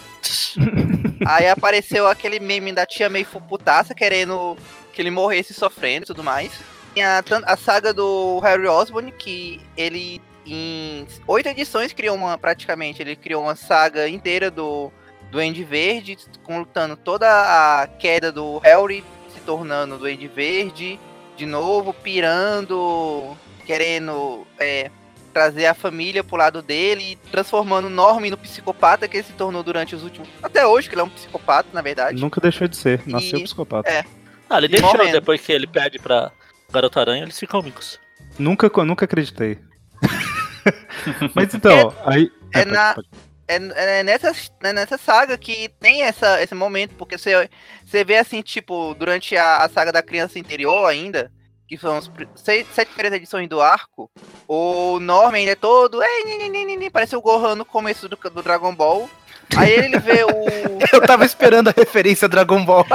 Aí 1.26 1.48
apareceu 1.48 2.08
aquele 2.08 2.40
meme 2.40 2.72
da 2.72 2.84
tia 2.84 3.08
meio 3.08 3.26
putaça 3.48 3.94
querendo 3.94 4.56
que 4.92 5.00
ele 5.00 5.10
morresse 5.12 5.54
sofrendo 5.54 6.04
e 6.04 6.06
tudo 6.06 6.24
mais. 6.24 6.50
Tem 6.92 7.04
a, 7.04 7.22
a 7.44 7.56
saga 7.56 7.94
do 7.94 8.40
Harry 8.40 8.66
Osborn, 8.66 9.12
que 9.12 9.60
ele 9.76 10.20
em 10.54 11.06
oito 11.26 11.48
edições 11.48 11.92
criou 11.92 12.16
uma, 12.16 12.36
praticamente, 12.38 13.00
ele 13.02 13.16
criou 13.16 13.42
uma 13.42 13.54
saga 13.56 14.08
inteira 14.08 14.50
do 14.50 14.90
Duende 15.30 15.62
Verde, 15.64 16.16
contando 16.42 16.96
toda 16.96 17.26
a 17.28 17.86
queda 17.86 18.32
do 18.32 18.58
Harry 18.58 19.04
se 19.34 19.40
tornando 19.40 19.98
Duende 19.98 20.26
Verde, 20.28 20.98
de 21.36 21.44
novo, 21.46 21.92
pirando, 21.92 23.36
querendo 23.66 24.46
é, 24.58 24.90
trazer 25.32 25.66
a 25.66 25.74
família 25.74 26.24
pro 26.24 26.36
lado 26.36 26.62
dele, 26.62 27.18
transformando 27.30 27.86
o 27.86 27.90
Norman 27.90 28.30
no 28.30 28.38
psicopata 28.38 29.06
que 29.06 29.18
ele 29.18 29.24
se 29.24 29.32
tornou 29.34 29.62
durante 29.62 29.94
os 29.94 30.02
últimos. 30.02 30.28
Até 30.42 30.66
hoje, 30.66 30.88
que 30.88 30.94
ele 30.94 31.02
é 31.02 31.04
um 31.04 31.08
psicopata, 31.10 31.68
na 31.72 31.82
verdade. 31.82 32.20
Nunca 32.20 32.40
deixou 32.40 32.66
de 32.66 32.76
ser, 32.76 33.02
nasceu 33.06 33.38
E- 33.38 33.44
psicopata. 33.44 33.88
é. 33.88 34.04
Ah, 34.50 34.56
ele 34.58 34.68
deixou 34.68 34.88
morrendo. 34.96 35.12
depois 35.12 35.40
que 35.42 35.52
ele 35.52 35.66
perde 35.66 35.98
pra 35.98 36.32
Garota 36.72 37.00
Aranha, 37.00 37.22
eles 37.22 37.38
ficam 37.38 37.60
amigos. 37.60 38.00
Nunca, 38.38 38.70
nunca 38.84 39.04
acreditei. 39.04 39.58
Mas 41.34 41.54
então, 41.54 41.92
aí. 42.04 42.30
é 42.54 42.60
pode- 42.64 42.70
na- 42.70 42.94
pode. 42.94 43.08
é, 43.48 44.00
é 44.00 44.02
nessa, 44.02 44.32
é 44.62 44.72
nessa 44.72 44.98
saga 44.98 45.36
que 45.38 45.68
tem 45.80 46.02
essa, 46.02 46.42
esse 46.42 46.54
momento, 46.54 46.94
porque 46.96 47.16
você, 47.18 47.48
você 47.84 48.04
vê 48.04 48.18
assim, 48.18 48.42
tipo, 48.42 48.94
durante 48.94 49.36
a, 49.36 49.58
a 49.64 49.68
saga 49.68 49.92
da 49.92 50.02
criança 50.02 50.38
interior 50.38 50.86
ainda, 50.86 51.30
que 51.66 51.76
são 51.76 51.96
as 51.96 52.08
pri- 52.08 52.28
seis, 52.34 52.66
sete 52.74 52.88
primeiras 52.92 53.16
edições 53.18 53.48
do 53.48 53.60
arco, 53.60 54.10
o 54.46 54.98
Norman 55.00 55.36
ainda 55.38 55.52
é 55.52 55.54
todo. 55.54 56.00
Parece 56.92 57.14
o 57.16 57.20
Gohan 57.20 57.54
no 57.56 57.64
começo 57.64 58.08
do, 58.08 58.16
do 58.16 58.42
Dragon 58.42 58.74
Ball. 58.74 59.08
Aí 59.56 59.70
ele 59.72 59.98
vê 59.98 60.24
o. 60.24 60.28
Eu 60.92 61.00
tava 61.06 61.24
esperando 61.24 61.68
a 61.68 61.74
referência 61.76 62.28
Dragon 62.28 62.64
Ball. 62.64 62.86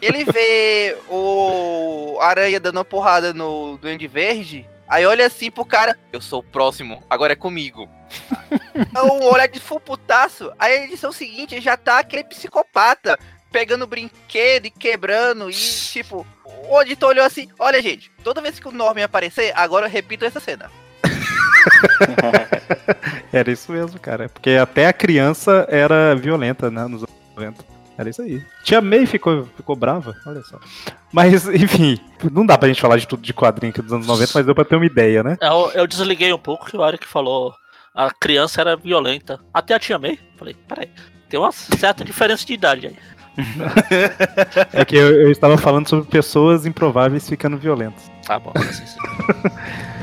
Ele 0.00 0.24
vê 0.24 0.96
o 1.10 2.18
Aranha 2.20 2.60
dando 2.60 2.76
uma 2.76 2.84
porrada 2.84 3.34
no 3.34 3.76
Duende 3.78 4.06
Verde. 4.06 4.66
Aí 4.88 5.04
olha 5.04 5.26
assim 5.26 5.50
pro 5.50 5.64
cara, 5.64 5.98
eu 6.12 6.20
sou 6.20 6.40
o 6.40 6.42
próximo, 6.42 7.02
agora 7.08 7.32
é 7.32 7.36
comigo. 7.36 7.88
Então, 8.78 9.18
olha 9.22 9.48
de 9.48 9.58
full 9.58 9.80
putaço. 9.80 10.52
Aí 10.56 10.78
a 10.78 10.84
edição 10.84 11.10
seguinte 11.10 11.60
já 11.60 11.76
tá 11.76 11.98
aquele 11.98 12.22
psicopata 12.22 13.18
pegando 13.50 13.88
brinquedo 13.88 14.66
e 14.66 14.70
quebrando. 14.70 15.50
E 15.50 15.52
tipo, 15.92 16.24
o 16.44 16.82
editor 16.82 17.10
olhou 17.10 17.24
assim: 17.24 17.48
olha, 17.58 17.82
gente, 17.82 18.08
toda 18.22 18.40
vez 18.40 18.60
que 18.60 18.68
o 18.68 18.72
Norman 18.72 19.02
aparecer, 19.02 19.52
agora 19.56 19.86
eu 19.86 19.90
repito 19.90 20.24
essa 20.24 20.38
cena. 20.38 20.70
Era 23.32 23.50
isso 23.50 23.72
mesmo, 23.72 23.98
cara. 23.98 24.28
Porque 24.28 24.50
até 24.50 24.86
a 24.86 24.92
criança 24.92 25.66
era 25.68 26.14
violenta, 26.14 26.70
né? 26.70 26.86
Nos 26.86 27.02
anos 27.02 27.16
90. 27.36 27.67
Era 27.98 28.08
isso 28.08 28.22
aí. 28.22 28.40
Tia 28.62 28.80
May 28.80 29.04
ficou, 29.06 29.44
ficou 29.56 29.74
brava, 29.74 30.16
olha 30.24 30.42
só. 30.42 30.58
Mas, 31.12 31.48
enfim, 31.52 31.98
não 32.32 32.46
dá 32.46 32.56
pra 32.56 32.68
gente 32.68 32.80
falar 32.80 32.96
de 32.96 33.08
tudo 33.08 33.22
de 33.22 33.34
quadrinho 33.34 33.70
aqui 33.70 33.82
dos 33.82 33.92
anos 33.92 34.06
90, 34.06 34.32
mas 34.34 34.46
deu 34.46 34.54
pra 34.54 34.64
ter 34.64 34.76
uma 34.76 34.86
ideia, 34.86 35.24
né? 35.24 35.36
Eu, 35.40 35.72
eu 35.74 35.86
desliguei 35.86 36.32
um 36.32 36.38
pouco 36.38 36.66
que 36.66 36.76
o 36.76 36.86
Eric 36.86 37.04
falou 37.06 37.52
a 37.98 38.12
criança 38.12 38.60
era 38.60 38.76
violenta. 38.76 39.40
Até 39.52 39.74
a 39.74 39.78
tia 39.80 39.98
May. 39.98 40.20
Falei, 40.36 40.54
peraí, 40.68 40.88
tem 41.28 41.40
uma 41.40 41.50
certa 41.50 42.04
diferença 42.04 42.46
de 42.46 42.52
idade 42.52 42.86
aí. 42.86 42.96
É 44.72 44.84
que 44.84 44.96
eu, 44.96 45.22
eu 45.22 45.30
estava 45.30 45.56
falando 45.56 45.88
sobre 45.88 46.08
pessoas 46.08 46.66
improváveis 46.66 47.28
ficando 47.28 47.56
violentas. 47.56 48.10
Tá 48.24 48.38
bom, 48.38 48.52
assim, 48.54 48.86
sim. 48.86 48.98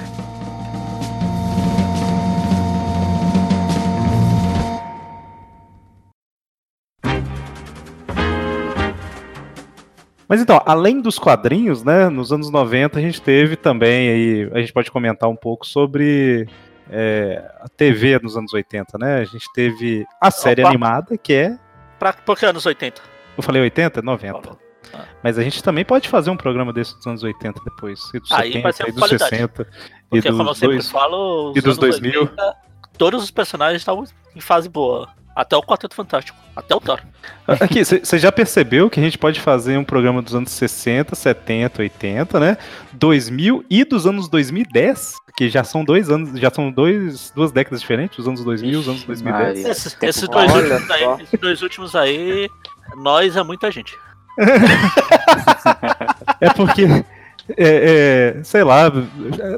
Mas 10.27 10.41
então, 10.41 10.61
além 10.65 11.01
dos 11.01 11.19
quadrinhos, 11.19 11.83
né, 11.83 12.09
nos 12.09 12.31
anos 12.31 12.49
90 12.49 12.97
a 12.97 13.01
gente 13.01 13.21
teve 13.21 13.55
também 13.55 14.09
aí, 14.09 14.49
a 14.53 14.59
gente 14.59 14.73
pode 14.73 14.89
comentar 14.91 15.29
um 15.29 15.35
pouco 15.35 15.65
sobre 15.65 16.47
é, 16.89 17.43
a 17.61 17.67
TV 17.69 18.19
nos 18.21 18.35
anos 18.37 18.53
80, 18.53 18.97
né? 18.97 19.19
A 19.21 19.25
gente 19.25 19.45
teve 19.53 20.05
a 20.19 20.31
série 20.31 20.61
Opa. 20.61 20.69
animada, 20.69 21.17
que 21.17 21.33
é. 21.33 21.59
Pra, 21.99 22.13
por 22.13 22.37
que 22.37 22.45
anos 22.45 22.65
80? 22.65 23.01
Eu 23.37 23.43
falei 23.43 23.61
80? 23.61 24.01
90. 24.01 24.57
Ah. 24.93 25.05
Mas 25.23 25.37
a 25.37 25.43
gente 25.43 25.63
também 25.63 25.83
pode 25.83 26.07
fazer 26.07 26.29
um 26.29 26.37
programa 26.37 26.71
desse 26.71 26.95
dos 26.95 27.05
anos 27.07 27.23
80 27.23 27.61
depois. 27.63 27.99
E 28.13 28.19
dos 28.19 28.31
Aí 28.31 28.53
70, 28.53 28.63
vai 28.63 28.73
ser 28.73 28.83
e 28.87 28.91
dos 28.91 28.99
qualidade. 28.99 29.29
60. 29.29 29.61
E 29.61 29.65
Porque, 30.09 30.29
como 30.29 30.41
eu 30.41 30.45
dos 30.45 30.57
sempre 30.57 30.75
dois. 30.75 30.89
falo, 30.89 31.51
os 31.51 31.57
e 31.57 31.61
dos 31.61 31.77
anos 31.77 31.77
2000. 31.79 32.21
80, 32.21 32.55
todos 32.97 33.23
os 33.23 33.31
personagens 33.31 33.81
estavam 33.81 34.03
em 34.35 34.41
fase 34.41 34.69
boa. 34.69 35.09
Até 35.35 35.57
o 35.57 35.61
Quarteto 35.61 35.93
Fantástico. 35.93 36.37
Até 36.55 36.73
o 36.73 36.79
Thor. 36.79 37.01
Aqui, 37.45 37.83
você 37.83 38.17
já 38.17 38.31
percebeu 38.31 38.89
que 38.89 38.99
a 38.99 39.03
gente 39.03 39.17
pode 39.17 39.41
fazer 39.41 39.77
um 39.77 39.83
programa 39.83 40.21
dos 40.21 40.33
anos 40.33 40.51
60, 40.51 41.13
70, 41.13 41.81
80, 41.81 42.39
né? 42.39 42.57
2000 42.93 43.65
e 43.69 43.83
dos 43.83 44.07
anos 44.07 44.29
2010, 44.29 45.15
que 45.35 45.49
já 45.49 45.65
são 45.65 45.83
dois 45.83 46.09
anos, 46.09 46.39
já 46.39 46.49
são 46.49 46.71
dois, 46.71 47.31
duas 47.35 47.51
décadas 47.51 47.81
diferentes, 47.81 48.17
os 48.17 48.27
anos 48.27 48.43
2000 48.45 48.71
e 48.71 48.75
os 48.77 48.87
anos 48.87 48.99
Ixi, 49.01 49.07
2010. 49.07 49.45
Maria. 49.45 49.71
Esses, 49.71 49.97
dois 50.29 50.91
aí, 50.91 51.21
esses 51.21 51.39
dois 51.39 51.61
últimos 51.61 51.95
aí, 51.95 52.49
nós 52.95 53.35
é 53.35 53.43
muita 53.43 53.69
gente. 53.69 53.93
É 56.41 56.49
porque, 56.49 56.85
é, 57.49 58.35
é, 58.37 58.43
sei 58.43 58.63
lá, 58.63 58.91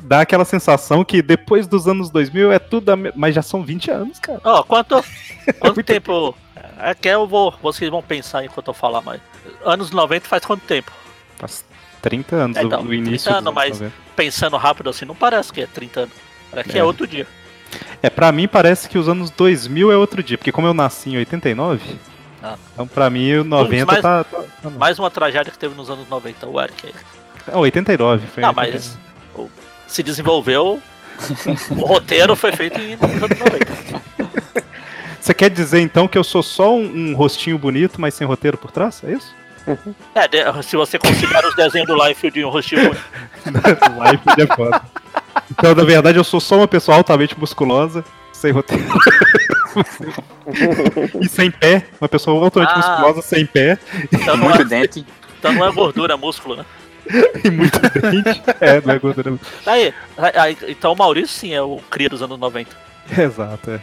dá 0.04 0.22
aquela 0.22 0.44
sensação 0.46 1.04
que 1.06 1.22
depois 1.22 1.68
dos 1.68 1.88
anos 1.88 2.10
2000 2.10 2.52
é 2.52 2.60
tudo, 2.60 2.96
me- 2.98 3.12
mas 3.16 3.34
já 3.34 3.42
são 3.42 3.64
20 3.64 3.90
anos, 3.92 4.20
cara. 4.20 4.42
Ó, 4.44 4.64
quanto, 4.64 4.96
quanto 5.60 5.76
Muito 5.76 5.84
tempo. 5.88 6.36
É 6.80 6.94
que 6.94 7.08
eu 7.08 7.26
vou. 7.26 7.54
Vocês 7.62 7.90
vão 7.90 8.02
pensar 8.04 8.44
enquanto 8.46 8.68
eu 8.68 8.74
falar, 8.74 9.02
mas. 9.02 9.20
Anos 9.66 9.90
90 9.92 10.28
faz 10.28 10.44
quanto 10.46 10.62
tempo? 10.62 10.92
Faz 11.38 11.64
30 12.02 12.36
anos 12.36 12.58
É, 12.58 12.64
então, 12.64 12.84
do 12.84 12.94
início 12.94 13.32
30 13.32 13.42
dos 13.42 13.48
anos, 13.48 13.48
anos 13.48 13.54
mas- 13.56 13.80
90. 13.80 13.94
Pensando 14.16 14.58
rápido 14.58 14.90
assim, 14.90 15.06
não 15.06 15.16
parece 15.16 15.52
que 15.54 15.62
é 15.62 15.68
30 15.68 16.02
anos. 16.02 16.14
Parece 16.52 16.70
que 16.70 16.78
é, 16.78 16.82
É. 16.82 16.84
outro 16.84 17.08
dia. 17.08 17.26
É, 18.02 18.10
pra 18.10 18.32
mim 18.32 18.48
parece 18.48 18.88
que 18.90 18.98
os 18.98 19.08
anos 19.10 19.30
2000 19.32 19.92
é 19.92 19.98
outro 19.98 20.22
dia, 20.24 20.38
porque 20.38 20.52
como 20.52 20.68
eu 20.68 20.74
nasci 20.74 21.10
em 21.12 21.18
89, 21.18 21.82
Ah. 22.42 22.56
então 22.74 22.88
pra 22.88 23.10
mim 23.10 23.34
o 23.34 23.44
90 23.44 23.86
mais- 23.86 24.02
tá... 24.02 24.24
tá, 24.24 24.44
tá 24.62 24.70
Mais 24.70 24.98
uma 25.00 25.10
tragédia 25.12 25.52
que 25.52 25.58
teve 25.58 25.76
nos 25.76 25.90
anos 25.90 26.08
90, 26.08 26.48
o 26.48 26.62
Eric 26.62 26.94
É, 27.48 27.58
89. 27.58 28.28
Foi 28.28 28.42
Não, 28.44 28.50
89. 28.50 28.74
mas 28.74 28.98
o- 29.36 29.50
se 29.88 30.04
desenvolveu. 30.04 30.82
o 31.72 31.86
roteiro 31.86 32.36
foi 32.36 32.52
feito 32.52 32.80
em- 32.80 32.96
nos 32.96 33.24
anos 33.24 33.40
90. 33.40 33.68
Você 35.20 35.34
quer 35.34 35.50
dizer 35.50 35.80
então 35.82 36.08
que 36.08 36.18
eu 36.18 36.24
sou 36.24 36.42
só 36.44 36.74
um, 36.76 37.12
um 37.12 37.16
rostinho 37.16 37.58
bonito, 37.58 38.00
mas 38.00 38.14
sem 38.14 38.26
roteiro 38.26 38.58
por 38.58 38.72
trás? 38.72 39.04
É 39.04 39.12
isso? 39.12 39.36
É, 40.16 40.26
de- 40.28 40.64
se 40.64 40.78
você 40.78 40.98
considerar 40.98 41.46
os 41.46 41.54
desenhos 41.54 41.88
do 41.88 41.96
Liefeld 42.02 42.40
em 42.40 42.46
um 42.46 42.50
rostinho 42.50 42.92
o 42.92 44.12
Life 44.12 44.42
é 44.42 44.56
foda. 44.56 44.82
Então, 45.52 45.76
na 45.76 45.84
verdade, 45.84 46.18
eu 46.18 46.24
sou 46.24 46.40
só 46.40 46.56
uma 46.58 46.68
pessoa 46.68 46.96
altamente 46.98 47.38
musculosa, 47.38 48.06
sem 48.32 48.52
roteiro. 48.52 48.86
e 51.22 51.28
sem 51.28 51.52
pé. 51.52 51.86
Uma 52.00 52.08
pessoa 52.08 52.44
altamente 52.46 52.72
Ah. 52.74 52.78
musculosa, 52.78 53.22
sem 53.22 53.46
pé 53.46 53.78
Então 54.12 54.38
não, 54.38 54.46
Muito 54.50 54.62
é, 54.62 54.66
dente. 54.66 55.06
então 55.40 55.52
não 55.54 55.66
é 55.66 55.72
gordura, 55.72 56.14
é 56.14 56.18
músculo, 56.18 56.56
né? 56.56 56.66
e 57.44 57.50
muito 57.50 57.80
dente. 57.80 58.42
É, 58.60 58.82
não 58.82 58.94
é 58.94 59.00
gordura. 59.00 59.34
Aí, 59.66 59.94
aí, 60.18 60.58
então 60.68 60.94
o 60.94 60.96
Maurício 60.96 61.30
sim 61.30 61.54
é 61.54 61.62
o 61.62 61.80
cria 61.90 62.10
dos 62.10 62.22
anos 62.22 62.40
90. 62.40 62.70
Exato, 63.18 63.72
é. 63.72 63.80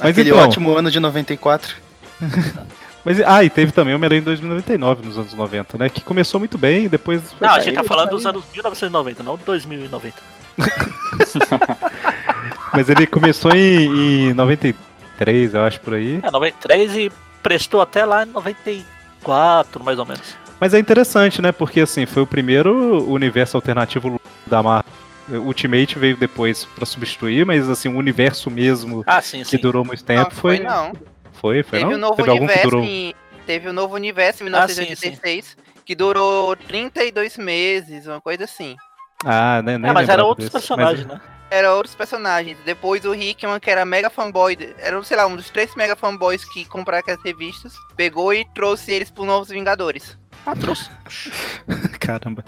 Mas 0.00 0.10
Aquele 0.10 0.30
então, 0.30 0.42
ótimo 0.42 0.76
ano 0.76 0.90
de 0.90 0.98
94. 0.98 1.76
mas, 3.04 3.20
ah, 3.20 3.44
e 3.44 3.50
teve 3.50 3.72
também 3.72 3.94
o 3.94 3.96
Homem-Aranha 3.96 4.20
em 4.20 4.24
2099, 4.24 5.06
nos 5.06 5.18
anos 5.18 5.34
90, 5.34 5.78
né? 5.78 5.88
Que 5.88 6.00
começou 6.00 6.40
muito 6.40 6.58
bem, 6.58 6.84
e 6.84 6.88
depois... 6.88 7.22
Não, 7.40 7.50
a 7.50 7.60
gente 7.60 7.74
tá 7.74 7.84
falando 7.84 8.10
dos 8.10 8.26
anos 8.26 8.44
1990, 8.52 9.22
não 9.22 9.36
2090. 9.36 10.14
Mas 12.72 12.88
ele 12.88 13.06
começou 13.06 13.52
em, 13.54 14.30
em 14.30 14.34
93, 14.34 15.54
eu 15.54 15.62
acho, 15.62 15.80
por 15.80 15.94
aí. 15.94 16.20
É, 16.22 16.30
93 16.30 16.96
e 16.96 17.12
prestou 17.42 17.80
até 17.80 18.04
lá 18.04 18.24
em 18.24 18.26
94, 18.26 19.84
mais 19.84 19.98
ou 19.98 20.06
menos. 20.06 20.45
Mas 20.60 20.72
é 20.74 20.78
interessante, 20.78 21.40
né? 21.42 21.52
Porque 21.52 21.80
assim, 21.80 22.06
foi 22.06 22.22
o 22.22 22.26
primeiro 22.26 23.04
universo 23.10 23.56
alternativo 23.56 24.20
da 24.46 24.62
Marvel. 24.62 24.92
Ultimate 25.28 25.98
veio 25.98 26.16
depois 26.16 26.64
pra 26.64 26.86
substituir, 26.86 27.44
mas 27.44 27.68
assim, 27.68 27.88
o 27.88 27.96
universo 27.98 28.48
mesmo 28.50 29.02
Ah, 29.06 29.20
sim, 29.20 29.38
que 29.40 29.44
sim. 29.50 29.58
durou 29.58 29.84
muito 29.84 30.00
Não, 30.00 30.06
tempo 30.06 30.34
foi 30.34 30.56
foi. 30.58 30.64
não. 30.66 30.92
Foi, 31.32 31.62
foi 31.64 31.78
Teve 31.80 31.90
não? 31.90 31.96
o 31.96 32.00
novo 32.00 32.16
Teve 32.16 32.30
algum 32.30 32.46
que 32.46 32.52
universo 32.52 32.70
durou. 32.70 32.84
em, 32.84 33.14
Teve 33.44 33.68
o 33.68 33.72
novo 33.72 33.94
universo 33.94 34.42
em 34.44 34.46
Ah, 34.54 34.66
sim, 34.68 34.80
1986, 34.82 35.56
que 35.84 35.94
durou 35.94 36.56
32 36.56 37.36
meses, 37.36 38.06
uma 38.06 38.20
coisa 38.20 38.44
assim. 38.44 38.76
Ah, 39.24 39.60
né? 39.62 39.74
É, 39.74 39.78
mas 39.78 39.88
era 39.88 40.00
lembrava 40.00 40.24
outros 40.24 40.46
desse. 40.46 40.52
personagens, 40.52 41.06
Mas- 41.06 41.16
né? 41.18 41.20
Era 41.48 41.72
outros 41.74 41.94
personagens. 41.94 42.58
Depois 42.64 43.04
o 43.04 43.14
Hickman, 43.14 43.60
que 43.60 43.70
era 43.70 43.84
mega 43.84 44.10
fanboy, 44.10 44.56
era, 44.78 45.00
sei 45.04 45.16
lá, 45.16 45.26
um 45.28 45.36
dos 45.36 45.48
três 45.48 45.72
mega 45.76 45.94
fanboys 45.94 46.44
que 46.44 46.64
compraram 46.64 47.00
aquelas 47.00 47.22
revistas, 47.22 47.72
pegou 47.96 48.34
e 48.34 48.44
trouxe 48.52 48.90
eles 48.92 49.10
pro 49.12 49.24
Novos 49.24 49.48
Vingadores. 49.48 50.18
Trouxe. 50.54 50.90
Caramba. 51.98 52.44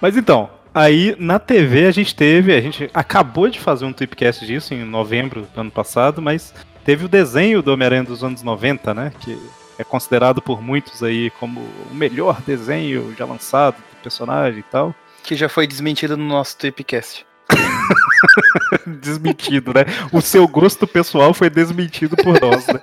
Mas 0.00 0.16
então, 0.16 0.50
aí 0.74 1.16
na 1.18 1.38
TV 1.38 1.86
a 1.86 1.90
gente 1.90 2.14
teve, 2.14 2.54
a 2.54 2.60
gente 2.60 2.90
acabou 2.92 3.48
de 3.48 3.60
fazer 3.60 3.84
um 3.84 3.92
tweepcast 3.92 4.44
disso 4.44 4.74
em 4.74 4.84
novembro 4.84 5.48
do 5.54 5.60
ano 5.60 5.70
passado, 5.70 6.20
mas 6.20 6.52
teve 6.84 7.04
o 7.04 7.08
desenho 7.08 7.62
do 7.62 7.72
Homem-Aranha 7.72 8.04
dos 8.04 8.22
anos 8.24 8.42
90, 8.42 8.92
né? 8.94 9.12
Que 9.20 9.38
é 9.78 9.84
considerado 9.84 10.42
por 10.42 10.60
muitos 10.60 11.02
aí 11.02 11.30
como 11.38 11.60
o 11.60 11.94
melhor 11.94 12.40
desenho 12.42 13.14
já 13.16 13.24
lançado 13.24 13.76
do 13.76 14.02
personagem 14.02 14.60
e 14.60 14.64
tal. 14.64 14.94
Que 15.22 15.36
já 15.36 15.48
foi 15.48 15.66
desmentido 15.66 16.16
no 16.16 16.24
nosso 16.24 16.56
Tweepcast. 16.56 17.24
Desmentido, 18.86 19.72
né? 19.74 19.84
O 20.12 20.20
seu 20.20 20.46
gosto 20.48 20.86
pessoal 20.86 21.34
foi 21.34 21.50
desmentido 21.50 22.16
por 22.16 22.40
nós, 22.40 22.66
né? 22.66 22.80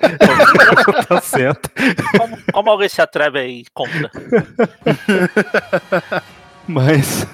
tá 1.07 1.21
certo. 1.21 1.69
Como, 2.17 2.37
como 2.51 2.69
alguém 2.69 2.89
se 2.89 3.01
atreve 3.01 3.39
aí 3.39 3.65
contra? 3.73 4.11
Mas 6.67 7.27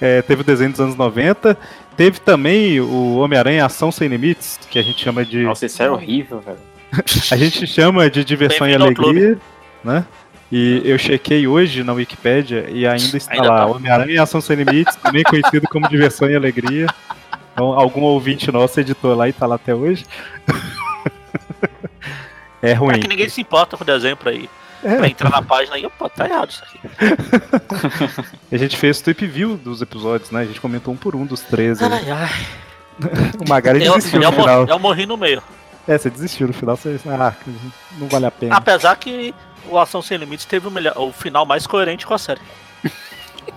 é, 0.00 0.20
teve 0.22 0.42
o 0.42 0.44
desenho 0.44 0.70
dos 0.70 0.80
anos 0.80 0.96
90. 0.96 1.56
Teve 1.96 2.20
também 2.20 2.80
o 2.80 3.16
Homem-Aranha 3.16 3.64
Ação 3.64 3.90
Sem 3.90 4.08
Limites, 4.08 4.58
que 4.68 4.78
a 4.78 4.82
gente 4.82 5.02
chama 5.02 5.24
de. 5.24 5.42
Nossa, 5.42 5.66
isso 5.66 5.82
é 5.82 5.90
horrível, 5.90 6.40
velho. 6.40 6.58
A 7.32 7.36
gente 7.36 7.66
chama 7.66 8.08
de 8.08 8.24
diversão 8.24 8.68
e 8.68 8.74
alegria, 8.74 9.36
né? 9.82 10.04
E 10.52 10.82
eu 10.84 10.98
chequei 10.98 11.46
hoje 11.46 11.82
na 11.82 11.92
Wikipédia 11.92 12.66
e 12.70 12.86
ainda 12.86 13.16
está 13.16 13.32
Ainda 13.32 13.50
lá, 13.50 13.56
tá. 13.58 13.66
Homem-Aranha 13.66 14.12
e 14.12 14.18
Ação 14.18 14.40
Sem 14.40 14.56
Limites, 14.56 14.94
também 14.96 15.22
conhecido 15.22 15.66
como 15.68 15.88
diversão 15.88 16.30
e 16.30 16.36
alegria. 16.36 16.86
Então, 17.52 17.72
algum 17.72 18.02
ouvinte 18.02 18.50
nosso 18.52 18.78
editou 18.80 19.14
lá 19.14 19.28
e 19.28 19.32
tá 19.32 19.46
lá 19.46 19.56
até 19.56 19.74
hoje. 19.74 20.04
é 22.62 22.72
ruim. 22.72 22.96
É 22.96 22.98
que 22.98 23.08
ninguém 23.08 23.28
se 23.28 23.40
importa 23.40 23.76
com 23.76 23.84
o 23.84 23.86
desenho 23.86 24.16
pra 24.16 24.32
ir. 24.32 24.48
É. 24.82 24.96
Pra 24.96 25.08
entrar 25.08 25.30
na 25.30 25.40
página 25.40 25.78
e, 25.78 25.86
opa, 25.86 26.10
tá 26.10 26.28
errado 26.28 26.50
isso 26.50 26.62
aqui. 26.62 26.78
A 28.52 28.56
gente 28.58 28.76
fez 28.76 29.00
tweet 29.00 29.26
view 29.26 29.56
dos 29.56 29.80
episódios, 29.80 30.30
né? 30.30 30.42
A 30.42 30.44
gente 30.44 30.60
comentou 30.60 30.92
um 30.92 30.96
por 30.96 31.16
um 31.16 31.24
dos 31.24 31.40
13. 31.40 31.84
Ai, 31.84 32.10
ai. 32.10 32.28
O 33.44 33.48
Magari 33.48 33.84
Eu, 33.84 33.94
desistiu 33.94 34.22
eu, 34.22 34.30
no 34.30 34.36
final. 34.36 34.66
eu 34.68 34.78
morri 34.78 35.06
no 35.06 35.16
meio. 35.16 35.42
É, 35.88 35.98
você 35.98 36.08
desistiu 36.08 36.46
no 36.46 36.52
final, 36.52 36.76
você. 36.76 36.98
Ah, 37.06 37.32
não 37.98 38.08
vale 38.08 38.26
a 38.26 38.30
pena. 38.30 38.56
Apesar 38.56 38.94
que 38.96 39.34
o 39.68 39.78
Ação 39.78 40.02
Sem 40.02 40.18
Limites 40.18 40.44
teve 40.44 40.68
o, 40.68 40.70
melhor, 40.70 40.96
o 40.98 41.12
final 41.12 41.46
mais 41.46 41.66
coerente 41.66 42.06
com 42.06 42.14
a 42.14 42.18
série. 42.18 42.40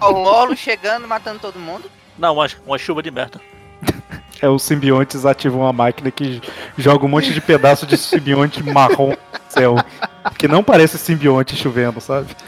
O 0.01 0.11
Molo 0.11 0.55
chegando, 0.55 1.07
matando 1.07 1.39
todo 1.39 1.57
mundo. 1.57 1.89
Não, 2.19 2.33
uma, 2.35 2.45
uma 2.65 2.77
chuva 2.77 3.01
de 3.01 3.09
merda. 3.11 3.39
É, 4.39 4.47
os 4.47 4.61
simbiontes 4.61 5.25
ativam 5.25 5.61
uma 5.61 5.73
máquina 5.73 6.11
que 6.11 6.39
joga 6.77 7.03
um 7.03 7.07
monte 7.09 7.33
de 7.33 7.41
pedaço 7.41 7.87
de 7.87 7.97
simbionte 7.97 8.61
marrom 8.61 9.09
no 9.09 9.17
céu. 9.49 9.75
Que 10.37 10.47
não 10.47 10.63
parece 10.63 10.95
simbionte 10.99 11.55
chovendo, 11.55 11.99
sabe? 11.99 12.35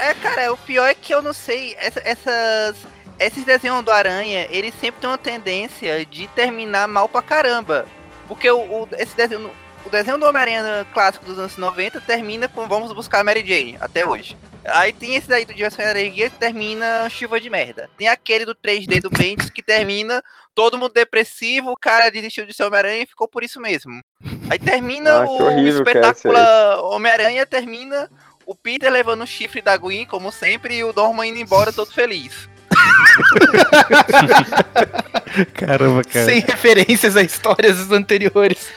É, 0.00 0.14
cara, 0.14 0.52
o 0.52 0.56
pior 0.56 0.86
é 0.86 0.94
que 0.94 1.12
eu 1.12 1.20
não 1.20 1.32
sei, 1.32 1.74
essa- 1.78 2.00
essas, 2.04 2.76
esses 3.18 3.44
desenhos 3.44 3.84
do 3.84 3.90
Aranha, 3.90 4.46
eles 4.48 4.72
sempre 4.80 5.00
têm 5.00 5.10
uma 5.10 5.18
tendência 5.18 6.06
de 6.06 6.28
terminar 6.28 6.86
mal 6.86 7.08
pra 7.08 7.20
caramba. 7.20 7.84
Porque 8.28 8.48
o, 8.48 8.58
o- 8.60 8.88
esse 8.92 9.16
desenho, 9.16 9.50
o 9.84 9.90
desenho 9.90 10.18
do 10.18 10.26
Homem-Aranha 10.26 10.86
clássico 10.92 11.24
dos 11.24 11.38
anos 11.38 11.56
90 11.56 12.00
termina 12.00 12.48
com 12.48 12.68
Vamos 12.68 12.92
Buscar 12.92 13.20
a 13.20 13.24
Mary 13.24 13.44
Jane, 13.46 13.76
até 13.80 14.06
hoje. 14.06 14.36
Aí 14.64 14.92
tem 14.92 15.14
esse 15.14 15.28
daí 15.28 15.44
do 15.44 15.54
Diversão 15.54 15.84
e 15.84 15.88
Alegria 15.88 16.28
que 16.28 16.36
termina 16.36 17.08
chuva 17.08 17.40
de 17.40 17.48
merda. 17.48 17.88
Tem 17.96 18.08
aquele 18.08 18.44
do 18.44 18.54
3D 18.54 19.00
do 19.00 19.08
Bendis 19.08 19.50
que 19.50 19.62
termina 19.62 20.22
todo 20.54 20.76
mundo 20.76 20.92
depressivo, 20.92 21.70
o 21.70 21.76
cara 21.76 22.10
desistiu 22.10 22.44
de 22.44 22.52
ser 22.52 22.64
Homem-Aranha 22.64 23.02
e 23.02 23.06
ficou 23.06 23.28
por 23.28 23.42
isso 23.42 23.60
mesmo. 23.60 24.02
Aí 24.50 24.58
termina 24.58 25.22
Ah, 25.22 25.30
o 25.30 25.50
é 25.50 25.62
esse 25.62 25.78
espetacular 25.78 26.80
Homem-Aranha, 26.80 27.46
termina 27.46 28.10
o 28.44 28.54
Peter 28.54 28.90
levando 28.90 29.22
o 29.22 29.26
chifre 29.26 29.62
da 29.62 29.76
Gwen, 29.76 30.04
como 30.06 30.32
sempre, 30.32 30.78
e 30.78 30.84
o 30.84 30.92
Norman 30.92 31.28
indo 31.28 31.38
embora 31.38 31.72
todo 31.72 31.92
feliz. 31.92 32.48
Caramba, 35.54 36.02
cara. 36.04 36.24
Sem 36.24 36.40
referências 36.40 37.16
a 37.16 37.22
histórias 37.22 37.90
anteriores. 37.90 38.68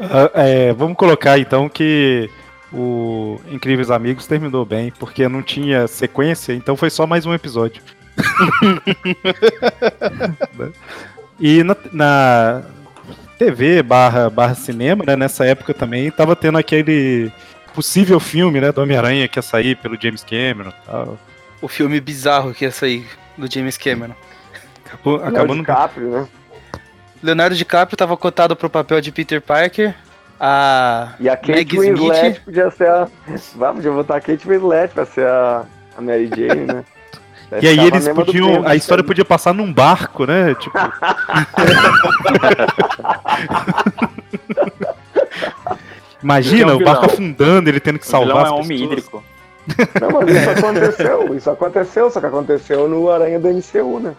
Ah, 0.00 0.30
é, 0.34 0.72
vamos 0.72 0.96
colocar 0.96 1.38
então 1.38 1.68
que 1.68 2.30
o 2.72 3.38
Incríveis 3.50 3.90
Amigos 3.90 4.26
terminou 4.26 4.64
bem, 4.64 4.90
porque 4.98 5.28
não 5.28 5.42
tinha 5.42 5.86
sequência, 5.86 6.54
então 6.54 6.76
foi 6.76 6.88
só 6.88 7.06
mais 7.06 7.26
um 7.26 7.34
episódio. 7.34 7.82
e 11.38 11.62
na, 11.62 11.76
na 11.92 12.62
TV 13.38 13.82
barra, 13.82 14.30
barra 14.30 14.54
cinema, 14.54 15.04
né, 15.06 15.16
nessa 15.16 15.44
época 15.44 15.74
também, 15.74 16.10
tava 16.10 16.34
tendo 16.34 16.56
aquele 16.56 17.30
possível 17.74 18.18
filme, 18.18 18.60
né, 18.60 18.72
do 18.72 18.80
Homem-Aranha 18.80 19.28
que 19.28 19.38
ia 19.38 19.42
sair 19.42 19.76
pelo 19.76 20.00
James 20.00 20.24
Cameron 20.24 20.72
tal. 20.86 21.18
O 21.60 21.68
filme 21.68 22.00
bizarro 22.00 22.54
que 22.54 22.64
ia 22.64 22.70
sair 22.70 23.06
do 23.36 23.52
James 23.52 23.76
Cameron. 23.76 24.14
Acabou, 24.86 25.16
acabou 25.16 25.56
no... 25.56 25.62
DiCaprio, 25.62 26.10
né? 26.10 26.28
Leonardo 27.22 27.54
DiCaprio 27.56 27.96
tava 27.96 28.16
cotado 28.16 28.56
pro 28.56 28.70
papel 28.70 29.00
de 29.00 29.12
Peter 29.12 29.40
Parker. 29.40 29.94
A 30.38 31.12
E 31.20 31.28
a 31.28 31.36
Kate 31.36 31.78
Winslet 31.78 32.16
Smith. 32.18 32.40
podia 32.44 32.70
ser 32.70 32.88
a. 32.88 33.08
Vamos, 33.56 33.76
podia 33.76 33.92
botar 33.92 34.16
a 34.16 34.20
Kate 34.20 34.48
Winslet 34.48 34.92
pra 34.94 35.04
ser 35.04 35.26
a, 35.26 35.64
a 35.98 36.00
Mary 36.00 36.28
Jane, 36.34 36.66
né? 36.66 36.84
E 37.60 37.66
aí 37.66 37.80
eles 37.84 38.08
podiam. 38.10 38.46
tempo, 38.48 38.68
A 38.68 38.76
história 38.76 39.02
sabe? 39.02 39.08
podia 39.08 39.24
passar 39.24 39.52
num 39.52 39.72
barco, 39.72 40.24
né? 40.24 40.54
Tipo. 40.54 40.78
Imagina, 46.22 46.72
é 46.72 46.74
um 46.74 46.78
o 46.78 46.84
barco 46.84 47.06
afundando, 47.06 47.68
ele 47.68 47.80
tendo 47.80 47.98
que 47.98 48.06
O 48.06 48.08
salvar. 48.08 48.44
é 48.44 48.48
as 48.48 48.50
homem 48.52 48.82
hídrico. 48.84 49.24
Não, 50.00 50.10
mas 50.10 50.28
isso 50.30 50.50
aconteceu, 50.50 51.34
isso 51.36 51.50
aconteceu, 51.50 52.10
só 52.10 52.20
que 52.20 52.26
aconteceu 52.26 52.88
no 52.88 53.10
Aranha 53.10 53.38
do 53.38 53.48
MCU, 53.48 54.00
né? 54.00 54.14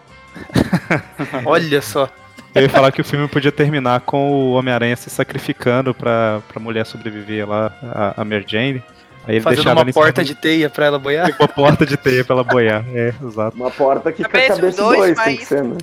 Olha 1.44 1.80
só. 1.82 2.08
Eu 2.54 2.62
ia 2.62 2.68
falar 2.68 2.92
que 2.92 3.00
o 3.00 3.04
filme 3.04 3.26
podia 3.28 3.50
terminar 3.52 4.00
com 4.00 4.30
o 4.30 4.52
Homem-Aranha 4.52 4.94
se 4.96 5.08
sacrificando 5.08 5.94
pra, 5.94 6.40
pra 6.48 6.60
mulher 6.60 6.84
sobreviver 6.84 7.48
lá, 7.48 7.72
a, 7.82 8.20
a 8.20 8.24
Mary 8.24 8.44
Jane. 8.46 8.82
Aí 9.26 9.36
ele 9.36 9.40
Fazendo 9.40 9.56
deixava 9.64 9.82
uma 9.82 9.92
porta 9.92 10.24
de 10.24 10.34
teia 10.34 10.68
pra 10.68 10.86
ela 10.86 10.98
boiar. 10.98 11.30
uma 11.38 11.48
porta 11.48 11.86
de 11.86 11.96
teia 11.96 12.24
pra 12.24 12.34
ela 12.34 12.44
boiar. 12.44 12.84
É, 12.92 13.14
exato. 13.24 13.56
Uma 13.56 13.70
porta 13.70 14.12
que 14.12 14.22
Cabeça 14.22 14.56
cabeça 14.56 14.76
dois, 14.82 14.98
dois, 14.98 15.16
tem 15.16 15.26
mas- 15.26 15.38
que 15.38 15.44
ser, 15.46 15.64
né? 15.64 15.78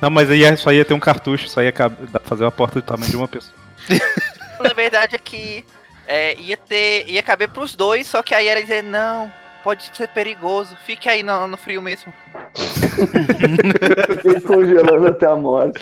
Não, 0.00 0.10
mas 0.10 0.30
aí 0.30 0.56
só 0.56 0.72
ia 0.72 0.84
ter 0.84 0.94
um 0.94 1.00
cartucho, 1.00 1.48
só 1.48 1.62
ia 1.62 1.72
pra 1.72 1.90
fazer 2.24 2.44
uma 2.44 2.52
porta 2.52 2.80
do 2.80 2.84
tamanho 2.84 3.10
de 3.10 3.16
uma 3.16 3.28
pessoa. 3.28 3.54
Na 4.60 4.72
verdade 4.74 5.14
é 5.14 5.18
que 5.18 5.64
é, 6.06 6.34
ia 6.40 6.56
ter. 6.56 7.04
ia 7.08 7.22
caber 7.22 7.48
pros 7.48 7.74
dois, 7.74 8.06
só 8.06 8.22
que 8.22 8.34
aí 8.34 8.48
era 8.48 8.60
dizer, 8.60 8.82
não, 8.82 9.30
pode 9.64 9.90
ser 9.94 10.08
perigoso, 10.08 10.76
fique 10.86 11.08
aí 11.08 11.22
no, 11.22 11.46
no 11.46 11.56
frio 11.56 11.82
mesmo. 11.82 12.12
Fiquei 14.08 14.40
congelando 14.40 15.06
até 15.06 15.26
a 15.26 15.36
morte. 15.36 15.80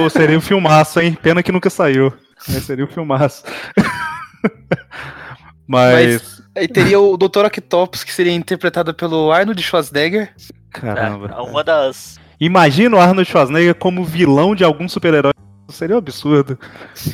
Ou 0.00 0.10
seria 0.10 0.36
um 0.36 0.40
filmaço, 0.40 1.00
hein? 1.00 1.16
Pena 1.20 1.42
que 1.42 1.52
nunca 1.52 1.70
saiu. 1.70 2.12
Mas 2.48 2.64
seria 2.64 2.84
um 2.84 2.88
filmaço. 2.88 3.44
Mas. 5.66 6.40
Aí 6.56 6.66
teria 6.66 6.98
o 6.98 7.16
Dr. 7.16 7.44
Octopus, 7.46 8.02
que 8.02 8.12
seria 8.12 8.32
interpretado 8.32 8.92
pelo 8.92 9.30
Arnold 9.30 9.62
Schwarzenegger. 9.62 10.34
Caramba. 10.72 11.34
É, 11.36 11.40
uma 11.40 11.62
das. 11.62 12.18
Imagina 12.40 12.96
o 12.96 13.00
Arnold 13.00 13.30
Schwarzenegger 13.30 13.74
como 13.74 14.04
vilão 14.04 14.54
de 14.54 14.64
algum 14.64 14.88
super-herói. 14.88 15.32
Seria 15.68 15.94
um 15.94 15.98
absurdo. 15.98 16.58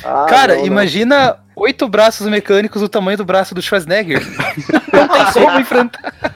Ah, 0.03 0.25
Cara, 0.27 0.53
não, 0.55 0.61
não. 0.61 0.67
imagina 0.67 1.37
oito 1.55 1.87
braços 1.87 2.27
mecânicos 2.27 2.81
do 2.81 2.89
tamanho 2.89 3.17
do 3.17 3.25
braço 3.25 3.53
do 3.53 3.61
Schwarzenegger. 3.61 4.21
Não 4.91 5.07
tem 5.07 5.43
como 5.43 5.59
enfrentar. 5.59 6.35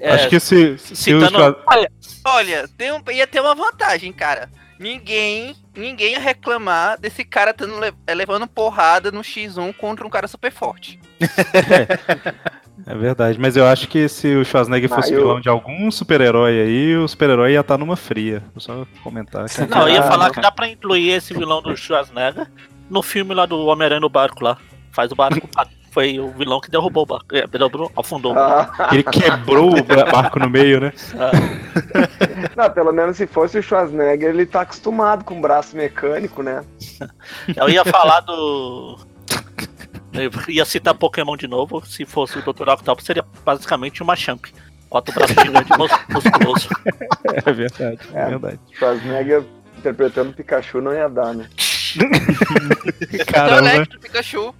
É, 0.00 0.10
Acho 0.14 0.28
que 0.28 0.40
se, 0.40 0.78
se 0.78 0.96
citando- 0.96 1.30
Schwar- 1.30 1.56
Olha, 1.66 1.90
Olha, 2.26 2.68
tem 2.78 2.90
um- 2.92 3.02
ia 3.12 3.26
ter 3.26 3.40
uma 3.40 3.54
vantagem, 3.54 4.12
cara. 4.12 4.48
Ninguém, 4.78 5.54
ninguém 5.76 6.12
ia 6.12 6.18
reclamar 6.20 6.98
desse 6.98 7.22
cara 7.24 7.52
tendo, 7.54 7.74
eh, 7.84 8.14
levando 8.14 8.46
porrada 8.46 9.10
no 9.12 9.20
X1 9.22 9.72
contra 9.74 10.06
um 10.06 10.10
cara 10.10 10.26
super 10.28 10.50
forte. 10.52 10.98
É 12.86 12.94
verdade, 12.94 13.38
mas 13.38 13.56
eu 13.56 13.64
acho 13.66 13.86
que 13.88 14.08
se 14.08 14.34
o 14.34 14.44
Schwarzenegger 14.44 14.92
Ah, 14.92 14.96
fosse 14.96 15.12
eu- 15.12 15.20
vilão 15.20 15.40
de 15.40 15.48
algum 15.48 15.90
super-herói 15.92 16.60
aí, 16.60 16.96
o 16.96 17.06
super-herói 17.06 17.52
ia 17.52 17.60
estar 17.60 17.78
numa 17.78 17.96
fria. 17.96 18.42
Vou 18.52 18.60
só 18.60 18.84
comentar. 19.02 19.44
aqui. 19.46 19.60
Não, 19.70 19.82
eu 19.88 19.94
ia 19.94 20.00
Ah, 20.00 20.08
falar 20.10 20.26
não. 20.26 20.32
que 20.34 20.40
dá 20.40 20.50
pra 20.50 20.68
incluir 20.68 21.10
esse 21.10 21.32
vilão 21.32 21.62
do 21.62 21.74
Schwarzenegger 21.76 22.46
no 22.90 23.00
filme 23.00 23.32
lá 23.32 23.46
do 23.46 23.64
Homem-Aranha 23.66 24.00
no 24.00 24.08
barco 24.10 24.42
lá. 24.44 24.58
Faz 24.90 25.10
o 25.12 25.14
barco. 25.14 25.48
Foi 25.94 26.18
o 26.18 26.28
vilão 26.32 26.60
que 26.60 26.68
derrubou 26.68 27.04
o 27.04 27.06
barco. 27.06 27.26
É, 27.36 27.46
derrubou, 27.46 27.90
afundou 27.96 28.32
o 28.32 28.34
barco. 28.34 28.74
Ah, 28.82 28.88
Ele 28.92 29.04
quebrou 29.04 29.78
o 29.78 29.82
barco 30.10 30.40
no 30.40 30.50
meio, 30.50 30.80
né? 30.80 30.92
não, 32.56 32.68
pelo 32.70 32.92
menos 32.92 33.16
se 33.16 33.28
fosse 33.28 33.58
o 33.58 33.62
Schwarzenegger, 33.62 34.30
ele 34.30 34.44
tá 34.44 34.62
acostumado 34.62 35.24
com 35.24 35.40
braço 35.40 35.76
mecânico, 35.76 36.42
né? 36.42 36.64
Eu 37.56 37.68
ia 37.68 37.84
falar 37.84 38.20
do. 38.22 38.98
Eu 40.12 40.30
ia 40.48 40.64
citar 40.64 40.94
Pokémon 40.94 41.36
de 41.36 41.46
novo. 41.46 41.84
Se 41.86 42.04
fosse 42.04 42.38
o 42.38 42.42
Dr. 42.42 42.68
Octopus, 42.70 43.04
seria 43.04 43.24
basicamente 43.44 44.02
uma 44.02 44.16
Champ. 44.16 44.46
Quatro 44.90 45.14
braços 45.14 45.36
gigantes 45.36 45.76
mus- 45.78 45.90
musculoso. 46.08 46.68
É 47.46 47.52
verdade, 47.52 47.98
é 48.12 48.20
É. 48.20 48.26
verdade. 48.30 48.58
Schwarzenegger 48.76 49.44
interpretando 49.78 50.32
Pikachu 50.32 50.80
não 50.80 50.92
ia 50.92 51.08
dar, 51.08 51.32
né? 51.34 51.48
Então, 53.12 53.26
Caramba, 53.26 53.70
Electro, 53.74 54.00
Pikachu. 54.00 54.54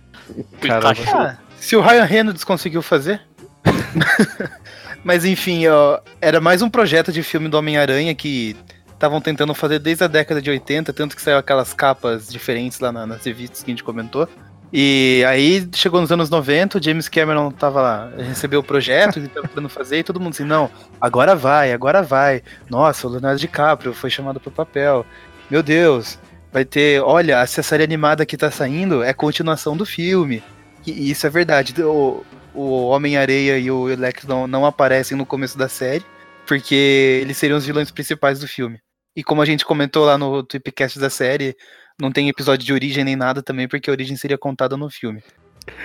Caramba. 0.61 0.95
Ah, 1.13 1.37
se 1.59 1.77
o 1.77 1.81
Ryan 1.81 2.05
Reynolds 2.05 2.45
conseguiu 2.45 2.83
fazer. 2.83 3.21
Mas 5.05 5.25
enfim, 5.25 5.67
ó, 5.67 5.99
era 6.21 6.41
mais 6.41 6.63
um 6.63 6.71
projeto 6.71 7.13
de 7.13 7.23
filme 7.23 7.49
do 7.49 7.59
Homem-Aranha 7.59 8.15
que 8.15 8.57
estavam 8.93 9.21
tentando 9.21 9.55
fazer 9.55 9.79
desde 9.79 10.05
a 10.05 10.07
década 10.07 10.41
de 10.41 10.51
80, 10.51 10.93
tanto 10.93 11.15
que 11.15 11.21
saiu 11.23 11.37
aquelas 11.37 11.75
capas 11.75 12.29
diferentes 12.29 12.81
lá 12.81 12.91
na- 12.91 13.07
nas 13.07 13.25
revistas 13.25 13.63
que 13.63 13.71
a 13.71 13.73
gente 13.73 13.85
comentou. 13.85 14.27
E 14.73 15.23
aí 15.29 15.69
chegou 15.75 16.01
nos 16.01 16.11
anos 16.11 16.31
90, 16.31 16.79
o 16.79 16.83
James 16.83 17.09
Cameron 17.09 17.51
tava 17.51 17.81
lá, 17.81 18.11
recebeu 18.17 18.61
o 18.61 18.65
projeto, 18.65 19.19
ele 19.19 19.29
tava 19.29 19.47
tentando 19.47 19.69
fazer, 19.69 19.99
e 19.99 20.03
todo 20.03 20.19
mundo 20.19 20.33
assim, 20.33 20.45
não, 20.45 20.69
agora 21.01 21.37
vai, 21.37 21.73
agora 21.73 22.03
vai. 22.03 22.43
Nossa, 22.69 23.07
o 23.07 23.11
Leonardo 23.11 23.39
DiCaprio 23.39 23.93
foi 23.93 24.11
chamado 24.11 24.41
pro 24.41 24.51
papel. 24.51 25.07
Meu 25.51 25.63
Deus, 25.63 26.19
vai 26.55 26.65
ter, 26.65 27.03
olha, 27.03 27.41
a 27.41 27.47
série 27.49 27.83
animada 27.83 28.25
que 28.25 28.37
tá 28.37 28.49
saindo 28.49 29.03
é 29.03 29.13
continuação 29.13 29.77
do 29.77 29.85
filme. 29.85 30.41
E 30.87 31.11
isso 31.11 31.27
é 31.27 31.31
verdade. 31.31 31.75
O, 31.83 32.25
o 32.55 32.87
Homem-Areia 32.87 33.59
e 33.59 33.69
o 33.73 33.91
Electro 33.91 34.29
não, 34.29 34.47
não 34.47 34.65
aparecem 34.65 35.19
no 35.19 35.27
começo 35.27 35.59
da 35.59 35.69
série, 35.69 36.05
porque 36.47 37.19
eles 37.21 37.37
seriam 37.37 37.59
os 37.59 37.67
vilões 37.67 37.91
principais 37.91 38.39
do 38.39 38.47
filme. 38.47 38.79
E 39.17 39.25
como 39.25 39.43
a 39.43 39.45
gente 39.45 39.65
comentou 39.65 40.05
lá 40.05 40.17
no 40.17 40.45
Tweepcast 40.45 41.01
da 41.01 41.11
série, 41.11 41.57
não 42.01 42.13
tem 42.13 42.29
episódio 42.29 42.65
de 42.65 42.73
origem 42.73 43.03
nem 43.03 43.17
nada 43.17 43.43
também, 43.43 43.67
porque 43.67 43.91
a 43.91 43.93
origem 43.93 44.17
seria 44.17 44.39
contada 44.39 44.77
no 44.77 44.89
filme. 44.89 45.25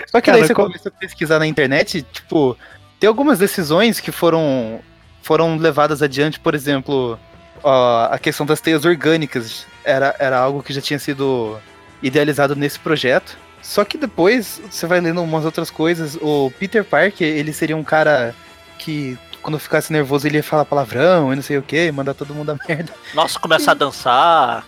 Só 0.06 0.22
que 0.22 0.28
Cara, 0.28 0.38
daí 0.38 0.48
você 0.48 0.54
qual- 0.54 0.68
começa 0.68 0.90
a 0.90 0.92
pesquisar 0.92 1.40
na 1.40 1.48
internet, 1.48 2.04
tipo, 2.14 2.56
tem 3.00 3.08
algumas 3.08 3.40
decisões 3.40 4.00
que 4.00 4.12
foram, 4.12 4.82
foram 5.24 5.58
levadas 5.58 6.04
adiante, 6.04 6.40
por 6.40 6.54
exemplo, 6.54 7.18
ó, 7.64 8.08
a 8.12 8.20
questão 8.20 8.46
das 8.46 8.62
teias 8.62 8.86
orgânicas 8.86 9.66
era, 9.84 10.16
era 10.20 10.38
algo 10.40 10.64
que 10.64 10.74
já 10.74 10.82
tinha 10.82 11.00
sido 11.00 11.58
idealizado 12.02 12.56
nesse 12.56 12.80
projeto. 12.80 13.38
Só 13.62 13.84
que 13.84 13.98
depois 13.98 14.62
você 14.70 14.88
vai 14.88 15.00
lendo 15.00 15.22
umas 15.22 15.46
outras 15.46 15.70
coisas. 15.70 16.18
O 16.22 16.52
Peter 16.58 16.84
Parker, 16.84 17.28
ele 17.28 17.54
seria 17.54 17.76
um 17.76 17.84
cara 17.84 18.34
que 18.78 19.18
quando 19.42 19.60
ficasse 19.60 19.92
nervoso 19.92 20.28
ele 20.28 20.38
ia 20.38 20.44
falar 20.44 20.66
palavrão 20.66 21.32
e 21.32 21.36
não 21.36 21.44
sei 21.44 21.58
o 21.58 21.62
que, 21.62 21.92
mandar 21.92 22.14
todo 22.14 22.34
mundo 22.34 22.52
a 22.52 22.58
merda. 22.68 22.94
Nossa, 23.14 23.40
começar 23.40 23.72
a 23.72 23.76
dançar. 23.76 24.66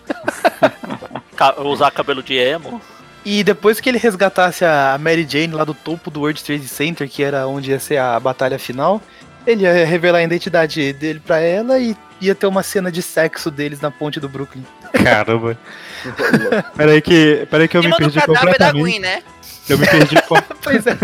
usar 1.64 1.90
cabelo 1.90 2.22
de 2.22 2.34
emo. 2.36 2.80
E 3.24 3.44
depois 3.44 3.80
que 3.80 3.88
ele 3.88 3.98
resgatasse 3.98 4.64
a 4.64 4.98
Mary 5.00 5.26
Jane 5.28 5.54
lá 5.54 5.64
do 5.64 5.74
topo 5.74 6.10
do 6.10 6.20
World 6.20 6.42
Trade 6.42 6.66
Center, 6.66 7.08
que 7.08 7.22
era 7.22 7.46
onde 7.46 7.70
ia 7.70 7.78
ser 7.78 7.98
a 7.98 8.18
batalha 8.18 8.58
final, 8.58 9.00
ele 9.46 9.62
ia 9.62 9.86
revelar 9.86 10.18
a 10.18 10.22
identidade 10.22 10.92
dele 10.92 11.20
pra 11.20 11.38
ela 11.38 11.78
e 11.78 11.96
ia 12.20 12.34
ter 12.34 12.46
uma 12.46 12.62
cena 12.62 12.90
de 12.90 13.00
sexo 13.00 13.50
deles 13.50 13.80
na 13.80 13.90
ponte 13.90 14.18
do 14.18 14.28
Brooklyn. 14.28 14.64
Caramba. 14.92 15.56
Peraí 16.76 17.00
que, 17.00 17.46
peraí 17.48 17.68
que 17.68 17.76
eu 17.76 17.82
me 17.82 17.94
perdi 17.94 18.18
da 18.18 18.26
completamente. 18.26 18.82
Gwen, 18.82 18.98
né? 18.98 19.22
Eu 19.68 19.78
me 19.78 19.86
perdi, 19.86 20.16
Pois 20.62 20.84
é. 20.86 20.98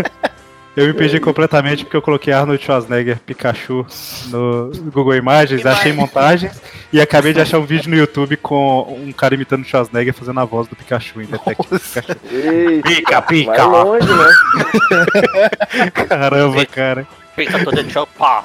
eu 0.75 0.87
me 0.87 0.93
perdi 0.93 1.19
completamente 1.21 1.83
porque 1.85 1.95
eu 1.95 2.01
coloquei 2.01 2.33
Arnold 2.33 2.61
Schwarzenegger 2.61 3.17
Pikachu 3.19 3.85
no 4.27 4.71
Google 4.91 5.15
Imagens, 5.15 5.65
achei 5.65 5.91
Imagem. 5.91 5.93
montagens 5.93 6.61
e 6.91 6.99
acabei 6.99 7.31
de 7.33 7.39
achar 7.39 7.59
um 7.59 7.65
vídeo 7.65 7.89
no 7.89 7.95
YouTube 7.95 8.35
com 8.37 8.81
um 9.01 9.11
cara 9.13 9.35
imitando 9.35 9.61
o 9.61 9.65
Schwarzenegger 9.65 10.13
fazendo 10.13 10.39
a 10.41 10.45
voz 10.45 10.67
do 10.67 10.75
Pikachu 10.75 11.21
em 11.21 11.25
Detective 11.25 11.79
Pikachu. 11.79 12.19
Eita, 12.29 12.89
Pica, 12.89 13.19
vai 13.21 13.27
pica! 13.29 13.65
longe, 13.65 14.07
né? 14.07 15.89
Caramba, 16.09 16.65
cara. 16.65 17.07
Fica 17.35 17.63
todo 17.63 17.81
de 17.81 17.93
pá. 18.17 18.43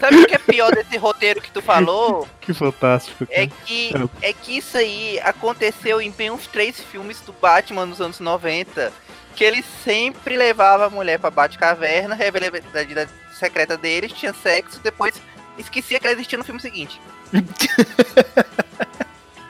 Sabe 0.00 0.16
o 0.16 0.26
que 0.26 0.34
é 0.34 0.38
pior 0.38 0.74
desse 0.74 0.96
roteiro 0.96 1.40
que 1.40 1.50
tu 1.50 1.60
falou? 1.60 2.26
Que 2.40 2.54
fantástico. 2.54 3.26
É 3.30 3.46
Cara. 3.46 3.60
que, 3.66 3.92
é 4.22 4.32
que 4.32 4.56
isso 4.56 4.76
aí 4.76 5.20
aconteceu 5.20 6.00
em 6.00 6.10
bem 6.10 6.30
uns 6.30 6.46
três 6.46 6.80
filmes 6.80 7.20
do 7.20 7.32
Batman 7.32 7.86
nos 7.86 8.00
anos 8.00 8.18
90. 8.18 8.92
Que 9.36 9.44
ele 9.44 9.62
sempre 9.84 10.36
levava 10.36 10.86
a 10.86 10.90
mulher 10.90 11.18
pra 11.18 11.30
Batcaverna, 11.30 12.14
revelava 12.14 12.56
a 12.56 12.58
identidade 12.58 13.10
secreta 13.38 13.76
deles, 13.76 14.12
tinha 14.12 14.32
sexo, 14.32 14.80
depois 14.80 15.14
esquecia 15.56 16.00
que 16.00 16.06
ela 16.06 16.14
existia 16.14 16.38
no 16.38 16.44
filme 16.44 16.60
seguinte. 16.60 17.00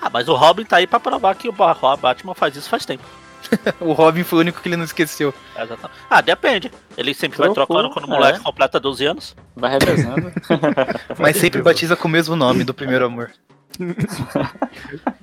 Ah, 0.02 0.08
mas 0.10 0.28
o 0.28 0.34
Robin 0.34 0.64
tá 0.64 0.78
aí 0.78 0.86
pra 0.86 0.98
provar 0.98 1.34
que 1.34 1.46
o 1.46 1.52
Batman 1.52 2.34
faz 2.34 2.56
isso 2.56 2.70
faz 2.70 2.86
tempo. 2.86 3.04
O 3.80 3.92
Robin 3.92 4.22
foi 4.24 4.38
o 4.38 4.40
único 4.42 4.60
que 4.60 4.68
ele 4.68 4.76
não 4.76 4.84
esqueceu. 4.84 5.34
Exatamente. 5.56 5.98
Ah, 6.08 6.20
depende. 6.20 6.70
Ele 6.96 7.12
sempre 7.14 7.38
vai 7.38 7.50
Trocou, 7.52 7.76
trocando 7.76 7.92
quando 7.92 8.04
o 8.06 8.08
moleque 8.08 8.38
é. 8.38 8.42
completa 8.42 8.78
12 8.80 9.04
anos. 9.06 9.36
Vai 9.56 9.70
revezando. 9.72 10.32
Mas 11.18 11.36
sempre 11.36 11.62
batiza 11.62 11.96
com 11.96 12.08
o 12.08 12.10
mesmo 12.10 12.36
nome 12.36 12.64
do 12.64 12.72
primeiro 12.74 13.04
amor. 13.06 13.30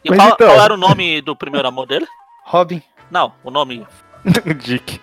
E 0.03 0.09
qual, 0.09 0.29
então- 0.29 0.47
qual 0.47 0.61
era 0.61 0.73
o 0.73 0.77
nome 0.77 1.21
do 1.21 1.35
primeiro 1.35 1.67
amor 1.67 1.85
dele? 1.87 2.07
Robin. 2.45 2.81
Não, 3.11 3.33
o 3.43 3.51
nome. 3.51 3.85
Dick. 4.59 4.99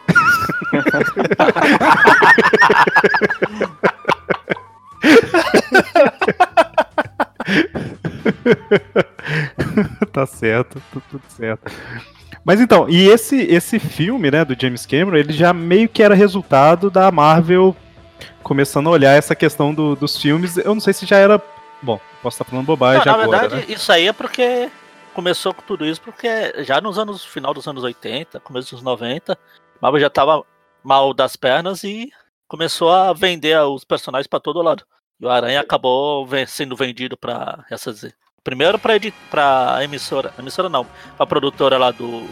tá 10.12 10.26
certo, 10.26 10.80
tá 10.92 11.00
tudo 11.10 11.22
certo. 11.28 11.72
Mas 12.44 12.60
então, 12.60 12.88
e 12.88 13.08
esse, 13.08 13.36
esse 13.42 13.78
filme, 13.78 14.30
né, 14.30 14.44
do 14.44 14.54
James 14.60 14.84
Cameron, 14.84 15.16
ele 15.16 15.32
já 15.32 15.52
meio 15.52 15.88
que 15.88 16.02
era 16.02 16.14
resultado 16.14 16.90
da 16.90 17.10
Marvel 17.10 17.74
começando 18.42 18.88
a 18.88 18.90
olhar 18.90 19.12
essa 19.16 19.34
questão 19.34 19.72
do- 19.72 19.96
dos 19.96 20.16
filmes. 20.20 20.58
Eu 20.58 20.74
não 20.74 20.80
sei 20.80 20.92
se 20.92 21.06
já 21.06 21.16
era. 21.16 21.40
Bom, 21.82 21.98
posso 22.22 22.34
estar 22.34 22.44
falando 22.44 22.66
bobagem 22.66 23.02
Não, 23.06 23.16
na 23.16 23.24
agora. 23.24 23.40
verdade, 23.48 23.66
né? 23.68 23.74
isso 23.74 23.90
aí 23.90 24.06
é 24.08 24.12
porque 24.12 24.70
começou 25.14 25.54
com 25.54 25.62
tudo 25.62 25.86
isso, 25.86 26.00
porque 26.02 26.62
já 26.64 26.80
nos 26.80 26.98
anos 26.98 27.24
final 27.24 27.54
dos 27.54 27.66
anos 27.66 27.82
80, 27.82 28.40
começo 28.40 28.74
dos 28.74 28.82
90, 28.82 29.38
Marvel 29.80 30.00
já 30.00 30.10
tava 30.10 30.44
mal 30.82 31.14
das 31.14 31.36
pernas 31.36 31.82
e 31.84 32.10
começou 32.46 32.90
a 32.92 33.12
vender 33.14 33.58
os 33.60 33.84
personagens 33.84 34.26
pra 34.26 34.40
todo 34.40 34.60
lado. 34.60 34.84
E 35.20 35.24
o 35.24 35.30
Aranha 35.30 35.60
acabou 35.60 36.28
sendo 36.46 36.76
vendido 36.76 37.16
pra 37.16 37.64
essas. 37.70 38.04
Primeiro 38.44 38.78
pra, 38.78 38.94
edi- 38.96 39.14
pra 39.30 39.78
emissora. 39.82 40.32
Emissora 40.38 40.68
não, 40.68 40.86
pra 41.16 41.26
produtora 41.26 41.78
lá 41.78 41.90
do. 41.90 42.28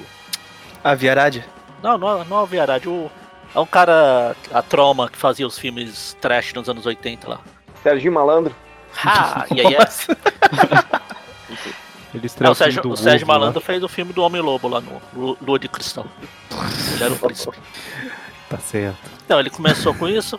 A 0.84 0.94
Viarad. 0.94 1.42
Não, 1.82 1.96
não, 1.98 2.22
não 2.24 2.38
é 2.38 2.42
o 2.42 2.46
Viarad, 2.46 2.86
o. 2.86 3.10
É 3.54 3.58
um 3.58 3.66
cara, 3.66 4.36
a 4.52 4.62
Troma, 4.62 5.08
que 5.10 5.16
fazia 5.18 5.46
os 5.46 5.58
filmes 5.58 6.16
trash 6.20 6.52
nos 6.54 6.68
anos 6.68 6.86
80 6.86 7.28
lá. 7.28 7.40
Serginho 7.82 8.12
Malandro. 8.12 8.54
Ah, 9.04 9.46
e 9.54 9.60
aí 9.60 9.74
é. 9.74 9.78
Ele 12.14 12.24
É, 12.24 12.26
estreou 12.26 12.52
o 12.52 12.54
Sérgio, 12.54 12.82
o 12.86 12.96
Sérgio 12.96 13.24
Ovo 13.24 13.32
lá. 13.32 13.38
Malandro 13.38 13.60
fez 13.62 13.82
o 13.82 13.88
filme 13.88 14.12
do 14.12 14.22
Homem-Lobo 14.22 14.68
lá 14.68 14.80
no 14.82 15.00
Lu- 15.14 15.38
Lua 15.40 15.58
de 15.58 15.66
Cristal. 15.68 16.06
Ele 16.94 17.04
era 17.04 17.12
o 17.12 17.18
príncipe. 17.18 17.56
Tá 18.50 18.58
certo. 18.58 18.98
Então, 19.24 19.40
ele 19.40 19.48
começou 19.48 19.94
com 19.94 20.06
isso. 20.06 20.38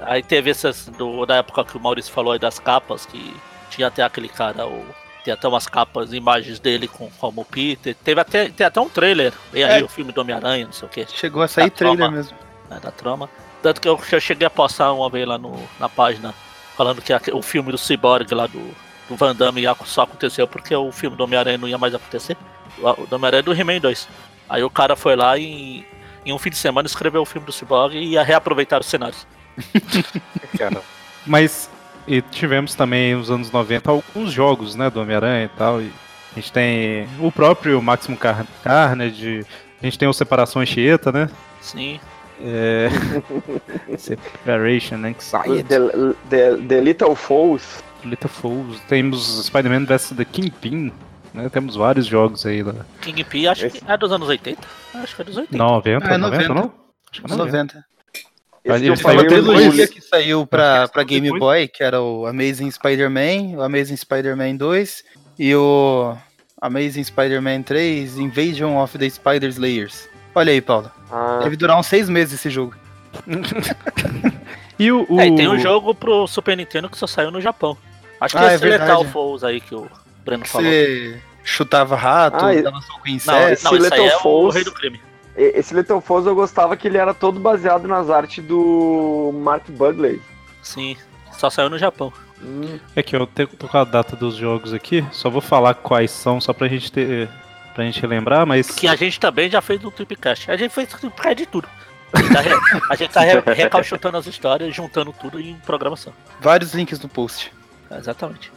Aí 0.00 0.22
teve 0.22 0.50
essas 0.50 0.86
do, 0.86 1.26
da 1.26 1.36
época 1.36 1.64
que 1.64 1.76
o 1.76 1.80
Maurício 1.80 2.12
falou 2.12 2.32
aí 2.32 2.38
das 2.38 2.60
capas, 2.60 3.04
que 3.04 3.34
tinha 3.68 3.88
até 3.88 4.02
aquele 4.04 4.28
cara, 4.28 4.64
o, 4.64 4.86
tem 5.28 5.34
até 5.34 5.46
umas 5.46 5.66
capas, 5.66 6.12
imagens 6.14 6.58
dele 6.58 6.88
com 6.88 7.10
como 7.18 7.42
o 7.42 7.44
Peter. 7.44 7.94
Teve 8.02 8.18
até, 8.20 8.48
tem 8.48 8.66
até 8.66 8.80
um 8.80 8.88
trailer. 8.88 9.32
Vem 9.52 9.62
aí 9.62 9.80
É. 9.82 9.84
o 9.84 9.88
filme 9.88 10.10
do 10.10 10.20
Homem-Aranha, 10.22 10.64
não 10.64 10.72
sei 10.72 10.88
o 10.88 10.90
que, 10.90 11.06
Chegou 11.06 11.42
a 11.42 11.48
sair 11.48 11.70
trailer 11.70 12.10
mesmo. 12.10 12.36
né, 12.70 12.80
da 12.80 12.90
trama. 12.90 13.28
Tanto 13.62 13.78
que 13.80 13.88
eu, 13.88 14.00
eu 14.10 14.20
cheguei 14.20 14.46
a 14.46 14.50
postar 14.50 14.90
uma 14.92 15.10
vez 15.10 15.26
lá 15.28 15.36
no, 15.36 15.54
na 15.78 15.86
página, 15.88 16.34
falando 16.76 17.02
que 17.02 17.12
o 17.32 17.42
filme 17.42 17.70
do 17.70 17.76
Cyborg 17.76 18.32
lá 18.34 18.46
do, 18.46 18.74
do 19.08 19.16
Van 19.16 19.34
Damme 19.36 19.62
só 19.84 20.02
aconteceu 20.02 20.48
porque 20.48 20.74
o 20.74 20.90
filme 20.92 21.14
do 21.16 21.24
Homem-Aranha 21.24 21.58
não 21.58 21.68
ia 21.68 21.76
mais 21.76 21.94
acontecer. 21.94 22.36
O, 22.78 23.02
o 23.02 23.06
do 23.06 23.16
Homem-Aranha 23.16 23.40
é 23.40 23.42
do 23.42 23.52
He-Man 23.52 23.80
2. 23.80 24.08
Aí 24.48 24.62
o 24.64 24.70
cara 24.70 24.96
foi 24.96 25.14
lá 25.14 25.36
e 25.36 25.84
em 26.24 26.32
um 26.32 26.38
fim 26.38 26.48
de 26.50 26.56
semana 26.56 26.86
escreveu 26.86 27.20
o 27.20 27.26
filme 27.26 27.44
do 27.46 27.52
Cyborg 27.52 27.94
e 27.96 28.12
ia 28.12 28.22
reaproveitar 28.22 28.80
os 28.80 28.86
cenários. 28.86 29.26
Mas 31.26 31.68
e 32.08 32.22
tivemos 32.22 32.74
também 32.74 33.14
nos 33.14 33.30
anos 33.30 33.50
90 33.52 33.90
alguns 33.90 34.32
jogos, 34.32 34.74
né, 34.74 34.88
do 34.90 35.00
Homem-Aranha 35.00 35.44
e 35.44 35.48
tal. 35.48 35.80
E 35.82 35.92
a 36.32 36.34
gente 36.36 36.52
tem 36.52 37.06
o 37.20 37.30
próprio 37.30 37.80
Maximum 37.82 38.16
Car 38.16 38.44
Carnage, 38.64 39.44
a 39.80 39.84
gente 39.84 39.98
tem 39.98 40.08
o 40.08 40.12
Separação 40.12 40.62
Anchieta, 40.62 41.12
né? 41.12 41.28
Sim. 41.60 42.00
É... 42.40 42.88
Separation 43.98 44.96
Anxiety, 45.04 45.64
The, 45.64 45.78
the, 46.30 46.56
the 46.68 46.80
Little 46.80 47.14
Foes. 47.14 47.82
Little 48.04 48.28
Fools. 48.30 48.80
Temos 48.88 49.44
Spider-Man 49.46 49.84
vs 49.84 50.14
The 50.16 50.24
Kingpin, 50.24 50.92
né? 51.34 51.48
Temos 51.48 51.74
vários 51.76 52.06
jogos 52.06 52.46
aí 52.46 52.62
lá. 52.62 52.74
Kingpin, 53.00 53.46
acho 53.48 53.68
que 53.70 53.82
é 53.86 53.96
dos 53.96 54.12
anos 54.12 54.28
80. 54.28 54.60
Acho 54.94 55.16
que 55.16 55.22
é 55.22 55.24
dos 55.24 55.36
80. 55.36 55.56
90, 55.56 56.06
É, 56.06 56.16
90, 56.16 56.48
90. 56.48 56.54
não? 56.54 56.72
Acho 57.10 57.22
que 57.22 57.32
é 57.32 57.36
90. 57.36 57.74
90. 57.74 57.84
Esse 58.68 58.78
que 58.80 58.84
Ele 58.84 58.92
eu 58.92 58.96
saiu 58.96 59.22
depois. 59.22 59.44
trilogia 59.58 59.88
que 59.88 60.00
saiu 60.00 60.46
pra, 60.46 60.88
pra 60.88 61.02
Game 61.02 61.22
depois. 61.26 61.40
Boy, 61.40 61.68
que 61.68 61.82
era 61.82 62.00
o 62.00 62.26
Amazing 62.26 62.70
Spider-Man, 62.70 63.56
o 63.56 63.62
Amazing 63.62 63.96
Spider-Man 63.96 64.56
2 64.56 65.04
e 65.38 65.54
o 65.54 66.14
Amazing 66.60 67.04
Spider-Man 67.04 67.62
3 67.62 68.18
Invasion 68.18 68.76
of 68.82 68.98
the 68.98 69.08
Spider 69.08 69.48
Slayers. 69.50 70.08
Olha 70.34 70.52
aí, 70.52 70.60
Paulo. 70.60 70.90
Ah, 71.10 71.40
Deve 71.42 71.56
durar 71.56 71.78
uns 71.78 71.86
seis 71.86 72.08
meses 72.08 72.34
esse 72.34 72.50
jogo. 72.50 72.74
E 74.78 74.92
o, 74.92 75.04
o... 75.08 75.20
É, 75.20 75.26
e 75.26 75.34
tem 75.34 75.48
um 75.48 75.58
jogo 75.58 75.92
pro 75.92 76.26
Super 76.28 76.56
Nintendo 76.56 76.88
que 76.88 76.96
só 76.96 77.04
saiu 77.06 77.32
no 77.32 77.40
Japão. 77.40 77.76
Acho 78.20 78.36
que 78.36 78.44
Ah, 78.44 78.52
é 78.52 78.54
esse 78.54 78.64
Lethal 78.64 78.86
verdade. 78.98 79.12
Foes 79.12 79.42
aí 79.42 79.60
que 79.60 79.74
o 79.74 79.90
Breno 80.24 80.44
falou. 80.46 80.70
Você 80.70 81.20
chutava 81.42 81.96
rato, 81.96 82.44
Ah, 82.44 82.54
e- 82.54 82.62
dava 82.62 82.80
soco 82.82 83.00
em 83.08 83.10
Não, 83.10 83.16
inseto. 83.16 83.52
esse 83.52 83.64
não, 83.64 83.76
isso 83.76 83.92
aí 83.94 84.00
é 84.00 84.04
Lethal 84.04 84.32
o 84.44 84.50
rei 84.50 84.62
do 84.62 84.70
crime. 84.72 85.00
Esse 85.42 85.74
Little 85.74 86.00
Foes 86.00 86.26
eu 86.26 86.34
gostava 86.34 86.76
que 86.76 86.88
ele 86.88 86.98
era 86.98 87.12
todo 87.14 87.38
baseado 87.40 87.86
nas 87.88 88.10
artes 88.10 88.44
do 88.44 89.30
Mark 89.42 89.68
Bugley. 89.70 90.20
Sim, 90.62 90.96
só 91.32 91.48
saiu 91.50 91.70
no 91.70 91.78
Japão. 91.78 92.12
Hum, 92.42 92.78
É 92.94 93.02
que 93.02 93.16
eu 93.16 93.26
tenho, 93.26 93.48
tô 93.48 93.66
com 93.68 93.78
a 93.78 93.84
data 93.84 94.14
dos 94.14 94.36
jogos 94.36 94.72
aqui, 94.72 95.04
só 95.12 95.28
vou 95.28 95.40
falar 95.40 95.74
quais 95.74 96.10
são, 96.10 96.40
só 96.40 96.52
pra 96.52 96.68
gente 96.68 96.90
ter. 96.92 97.28
pra 97.74 97.84
gente 97.84 98.00
relembrar, 98.00 98.46
mas. 98.46 98.70
Que 98.70 98.86
a 98.88 98.94
gente 98.96 99.18
também 99.18 99.48
já 99.50 99.60
fez 99.60 99.84
um 99.84 99.90
Tripcast. 99.90 100.50
A 100.50 100.56
gente 100.56 100.72
fez 100.72 100.92
um 100.94 100.98
Tripcast 100.98 101.34
de 101.34 101.46
tudo. 101.46 101.68
A 102.12 102.20
gente 102.22 102.32
tá, 102.32 102.40
re- 102.40 102.80
a 102.90 102.94
gente 102.96 103.10
tá 103.12 103.20
re- 103.20 103.42
recalchutando 103.54 104.16
as 104.16 104.26
histórias, 104.26 104.74
juntando 104.74 105.12
tudo 105.20 105.38
em 105.40 105.54
programação. 105.66 106.12
Vários 106.40 106.72
links 106.74 106.98
no 107.00 107.08
post. 107.08 107.52
Exatamente. 107.90 108.50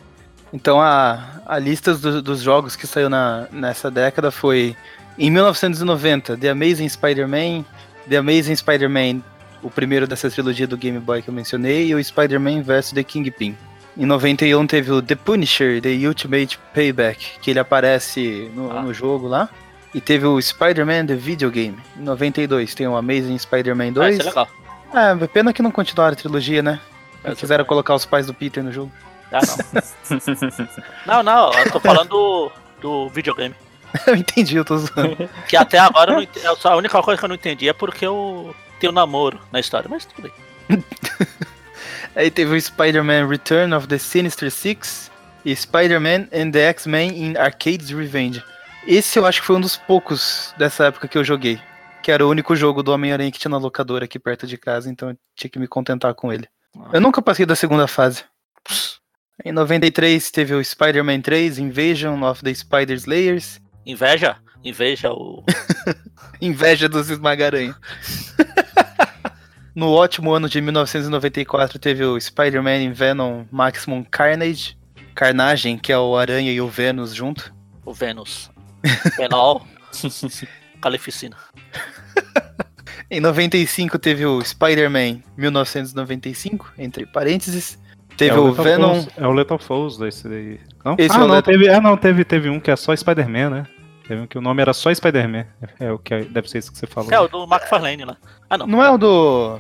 Então 0.53 0.79
a, 0.81 1.41
a 1.45 1.57
lista 1.59 1.93
do- 1.95 2.21
dos 2.21 2.41
jogos 2.41 2.75
que 2.75 2.85
saiu 2.87 3.09
na, 3.09 3.47
nessa 3.51 3.89
década 3.91 4.31
foi 4.31 4.75
em 5.17 5.29
1990, 5.29 6.37
The 6.37 6.49
Amazing 6.49 6.89
Spider-Man, 6.89 7.65
The 8.09 8.17
Amazing 8.17 8.55
Spider-Man, 8.55 9.21
o 9.61 9.69
primeiro 9.69 10.07
dessa 10.07 10.29
trilogia 10.29 10.65
do 10.67 10.77
Game 10.77 10.99
Boy 10.99 11.21
que 11.21 11.29
eu 11.29 11.33
mencionei, 11.33 11.87
e 11.87 11.95
o 11.95 12.03
Spider-Man 12.03 12.61
vs 12.63 12.91
The 12.91 13.03
Kingpin. 13.03 13.55
Em 13.97 14.05
91 14.05 14.65
teve 14.67 14.91
o 14.91 15.01
The 15.01 15.15
Punisher, 15.15 15.81
The 15.81 16.07
Ultimate 16.07 16.57
Payback, 16.73 17.39
que 17.41 17.51
ele 17.51 17.59
aparece 17.59 18.49
no, 18.55 18.71
Ah. 18.71 18.81
no 18.81 18.93
jogo 18.93 19.27
lá. 19.27 19.49
E 19.93 19.99
teve 19.99 20.25
o 20.25 20.41
Spider-Man 20.41 21.05
The 21.05 21.15
Video 21.15 21.51
Game. 21.51 21.77
Em 21.97 22.03
92 22.03 22.73
tem 22.73 22.87
o 22.87 22.95
Amazing 22.95 23.37
Spider-Man 23.37 23.89
Ah, 23.89 23.91
2. 23.91 24.13
isso 24.19 24.21
é 24.21 24.29
legal. 24.29 24.47
É, 24.93 25.27
pena 25.27 25.51
que 25.51 25.61
não 25.61 25.69
continuaram 25.71 26.13
a 26.13 26.15
trilogia, 26.15 26.61
né? 26.61 26.79
Exatamente. 27.15 27.39
Quiseram 27.41 27.65
colocar 27.65 27.93
os 27.93 28.05
pais 28.05 28.25
do 28.27 28.33
Peter 28.33 28.63
no 28.63 28.71
jogo. 28.71 28.91
Ah, 29.31 29.39
não. 31.05 31.23
não, 31.23 31.23
não, 31.23 31.53
eu 31.59 31.71
tô 31.71 31.79
falando 31.79 32.07
do, 32.09 32.51
do 32.81 33.09
videogame. 33.09 33.53
eu 34.07 34.15
entendi, 34.15 34.55
eu 34.55 34.65
tô 34.65 34.77
zoando. 34.77 35.29
Que 35.47 35.55
até 35.55 35.77
agora 35.77 36.11
eu 36.11 36.15
não 36.15 36.23
entendi, 36.23 36.45
a 36.47 36.75
única 36.75 37.01
coisa 37.01 37.19
que 37.19 37.25
eu 37.25 37.29
não 37.29 37.35
entendi 37.35 37.67
é 37.69 37.73
porque 37.73 38.05
eu 38.05 38.55
tenho 38.79 38.93
namoro 38.93 39.39
na 39.51 39.59
história, 39.59 39.89
mas 39.89 40.05
tudo 40.05 40.31
bem. 40.67 40.83
Aí 42.15 42.29
teve 42.29 42.55
o 42.55 42.61
Spider-Man 42.61 43.27
Return 43.27 43.73
of 43.73 43.87
the 43.87 43.97
Sinister 43.97 44.51
Six 44.51 45.11
e 45.45 45.55
Spider-Man 45.55 46.27
and 46.33 46.51
the 46.51 46.61
X-Men 46.69 47.11
in 47.17 47.37
Arcade's 47.37 47.89
Revenge. 47.89 48.43
Esse 48.85 49.19
eu 49.19 49.25
acho 49.25 49.41
que 49.41 49.47
foi 49.47 49.55
um 49.55 49.61
dos 49.61 49.77
poucos 49.77 50.53
dessa 50.57 50.85
época 50.85 51.07
que 51.07 51.17
eu 51.17 51.23
joguei. 51.23 51.59
Que 52.01 52.11
era 52.11 52.25
o 52.25 52.29
único 52.29 52.55
jogo 52.55 52.81
do 52.81 52.91
Homem-Aranha 52.91 53.31
que 53.31 53.39
tinha 53.39 53.49
na 53.49 53.57
locadora 53.57 54.05
aqui 54.05 54.17
perto 54.17 54.47
de 54.47 54.57
casa, 54.57 54.89
então 54.89 55.09
eu 55.09 55.17
tinha 55.35 55.49
que 55.49 55.59
me 55.59 55.67
contentar 55.67 56.13
com 56.15 56.33
ele. 56.33 56.47
Eu 56.91 56.99
nunca 56.99 57.21
passei 57.21 57.45
da 57.45 57.55
segunda 57.55 57.87
fase. 57.87 58.23
Em 59.43 59.51
93 59.51 60.31
teve 60.31 60.53
o 60.53 60.63
Spider-Man 60.63 61.21
3, 61.21 61.59
Invasion 61.59 62.23
of 62.23 62.43
the 62.43 62.53
Spider 62.53 62.95
Slayers, 62.95 63.59
Inveja? 63.85 64.37
Inveja 64.63 65.11
o. 65.11 65.43
Inveja 66.41 66.87
dos 66.87 67.09
Esmagaranha. 67.09 67.75
no 69.75 69.91
ótimo 69.91 70.33
ano 70.33 70.47
de 70.47 70.61
1994 70.61 71.79
teve 71.79 72.03
o 72.03 72.19
Spider-Man 72.19 72.77
em 72.77 72.91
Venom 72.91 73.45
Maximum 73.51 74.03
Carnage. 74.03 74.77
Carnagem, 75.13 75.77
que 75.77 75.91
é 75.91 75.97
o 75.97 76.15
Aranha 76.15 76.51
e 76.51 76.61
o 76.61 76.67
Vênus 76.69 77.13
junto. 77.13 77.53
o 77.85 77.93
Vênus. 77.93 78.49
Penal. 79.17 79.67
Calificina. 80.81 81.37
Em 83.09 83.19
95 83.19 83.99
teve 83.99 84.25
o 84.25 84.41
Spider-Man 84.41 85.21
1995, 85.35 86.73
entre 86.77 87.05
parênteses. 87.05 87.77
Teve 88.17 88.35
é 88.35 88.39
o, 88.39 88.49
Lethal 88.49 88.63
Venom. 88.65 88.93
Foes- 88.95 89.07
é 89.17 89.27
o 89.27 89.31
Lethal 89.31 89.59
Foes 89.59 89.97
desse 89.97 90.27
daí. 90.27 90.59
Não? 90.85 90.95
Esse 90.97 91.15
ah, 91.15 91.19
é 91.19 91.23
o 91.23 91.27
não, 91.27 91.35
Lethal- 91.35 91.53
teve, 91.53 91.69
ah, 91.69 91.81
não, 91.81 91.97
teve, 91.97 92.23
teve 92.25 92.49
um 92.49 92.59
que 92.59 92.69
é 92.71 92.75
só 92.75 92.95
Spider-Man, 92.95 93.49
né? 93.49 93.67
Teve 94.07 94.21
um 94.21 94.27
que 94.27 94.37
o 94.37 94.41
nome 94.41 94.61
era 94.61 94.73
só 94.73 94.93
Spider-Man. 94.93 95.45
É, 95.79 95.85
é 95.85 95.91
o 95.91 95.97
que 95.97 96.21
deve 96.25 96.49
ser 96.49 96.57
isso 96.59 96.71
que 96.71 96.77
você 96.77 96.87
falou. 96.87 97.11
É, 97.11 97.19
o 97.19 97.27
do 97.27 97.43
McFarlane 97.43 98.03
lá. 98.05 98.17
Ah, 98.49 98.57
não. 98.57 98.67
Não 98.67 98.83
é 98.83 98.89
o 98.91 98.97
do. 98.97 99.59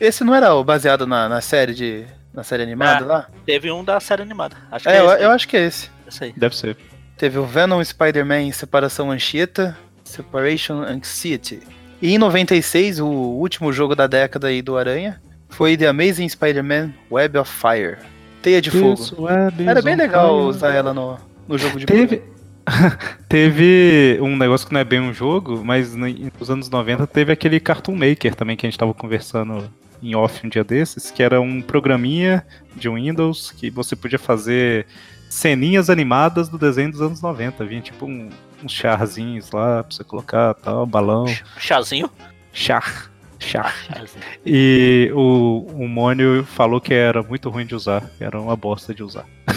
Esse 0.00 0.22
não 0.24 0.34
era 0.34 0.54
o 0.54 0.62
baseado 0.64 1.06
na, 1.06 1.28
na 1.28 1.40
série 1.40 1.74
de. 1.74 2.04
Na 2.34 2.42
série 2.44 2.62
animada 2.62 3.02
É. 3.04 3.08
lá? 3.08 3.28
Teve 3.46 3.70
um 3.72 3.82
da 3.82 3.98
série 3.98 4.20
animada. 4.20 4.56
Acho 4.70 4.84
que 4.84 4.90
É, 4.90 4.96
é, 4.96 5.00
eu, 5.00 5.10
esse, 5.12 5.22
eu 5.24 5.30
acho 5.30 5.48
que 5.48 5.56
é 5.56 5.64
esse. 5.66 5.90
esse 6.06 6.24
aí. 6.24 6.34
Deve 6.36 6.54
ser. 6.54 6.76
Teve 7.16 7.38
o 7.38 7.46
Venom 7.46 7.82
Spider-Man 7.82 8.52
Separação 8.52 9.10
Anchieta. 9.10 9.74
Separation 10.04 10.82
Anxiety. 10.82 11.60
E 12.02 12.14
em 12.14 12.18
96, 12.18 13.00
o 13.00 13.06
último 13.06 13.72
jogo 13.72 13.96
da 13.96 14.06
década 14.06 14.48
aí 14.48 14.60
do 14.60 14.76
Aranha 14.76 15.18
foi 15.48 15.76
The 15.76 15.86
Amazing 15.88 16.28
Spider-Man 16.28 16.92
Web 17.10 17.38
of 17.38 17.50
Fire. 17.50 17.98
Teia 18.42 18.60
de 18.60 18.70
Fogo. 18.70 18.94
This 18.96 19.12
web 19.12 19.62
is 19.62 19.68
Era 19.68 19.82
bem 19.82 19.96
legal 19.96 20.28
fire. 20.38 20.48
usar 20.48 20.70
ela 20.74 20.92
no, 20.94 21.18
no 21.48 21.58
jogo 21.58 21.78
de 21.78 21.86
Teve, 21.86 22.22
teve 23.28 24.18
um 24.20 24.36
negócio 24.36 24.66
que 24.66 24.72
não 24.72 24.80
é 24.80 24.84
bem 24.84 25.00
um 25.00 25.12
jogo, 25.12 25.62
mas 25.64 25.94
no- 25.94 26.06
nos 26.38 26.50
anos 26.50 26.68
90 26.70 27.06
teve 27.06 27.32
aquele 27.32 27.58
Cartoon 27.60 27.94
Maker 27.96 28.34
também 28.34 28.56
que 28.56 28.66
a 28.66 28.70
gente 28.70 28.78
tava 28.78 28.92
conversando 28.94 29.70
em 30.02 30.14
off 30.14 30.46
um 30.46 30.50
dia 30.50 30.62
desses, 30.64 31.10
que 31.10 31.22
era 31.22 31.40
um 31.40 31.60
programinha 31.62 32.46
de 32.74 32.88
Windows 32.88 33.50
que 33.52 33.70
você 33.70 33.96
podia 33.96 34.18
fazer 34.18 34.86
ceninhas 35.30 35.88
animadas 35.90 36.48
do 36.48 36.58
desenho 36.58 36.90
dos 36.90 37.00
anos 37.00 37.20
90. 37.20 37.64
Vinha 37.64 37.80
tipo 37.80 38.06
um- 38.06 38.28
uns 38.62 38.72
charzinhos 38.72 39.50
lá 39.50 39.82
pra 39.82 39.94
você 39.94 40.04
colocar, 40.04 40.54
tal, 40.54 40.86
balão. 40.86 41.26
Chazinho. 41.58 42.10
Char. 42.52 43.10
Char. 43.38 43.74
Chazinho. 43.86 44.24
E 44.46 45.10
o, 45.14 45.66
o 45.74 45.88
Mônio 45.88 46.44
falou 46.44 46.80
que 46.80 46.94
era 46.94 47.22
muito 47.22 47.48
ruim 47.50 47.66
de 47.66 47.74
usar, 47.74 48.08
era 48.20 48.40
uma 48.40 48.56
bosta 48.56 48.94
de 48.94 49.02
usar. 49.02 49.24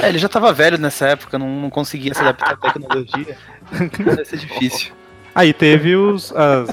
É, 0.00 0.08
ele 0.08 0.18
já 0.18 0.28
tava 0.28 0.52
velho 0.52 0.78
nessa 0.78 1.08
época, 1.08 1.36
não, 1.36 1.48
não 1.62 1.68
conseguia 1.70 2.14
se 2.14 2.20
adaptar 2.20 2.52
à 2.52 2.56
tecnologia. 2.56 3.36
Ia 4.16 4.24
ser 4.24 4.36
difícil. 4.36 4.92
Aí 5.34 5.52
teve 5.52 5.96
os, 5.96 6.32
as- 6.32 6.70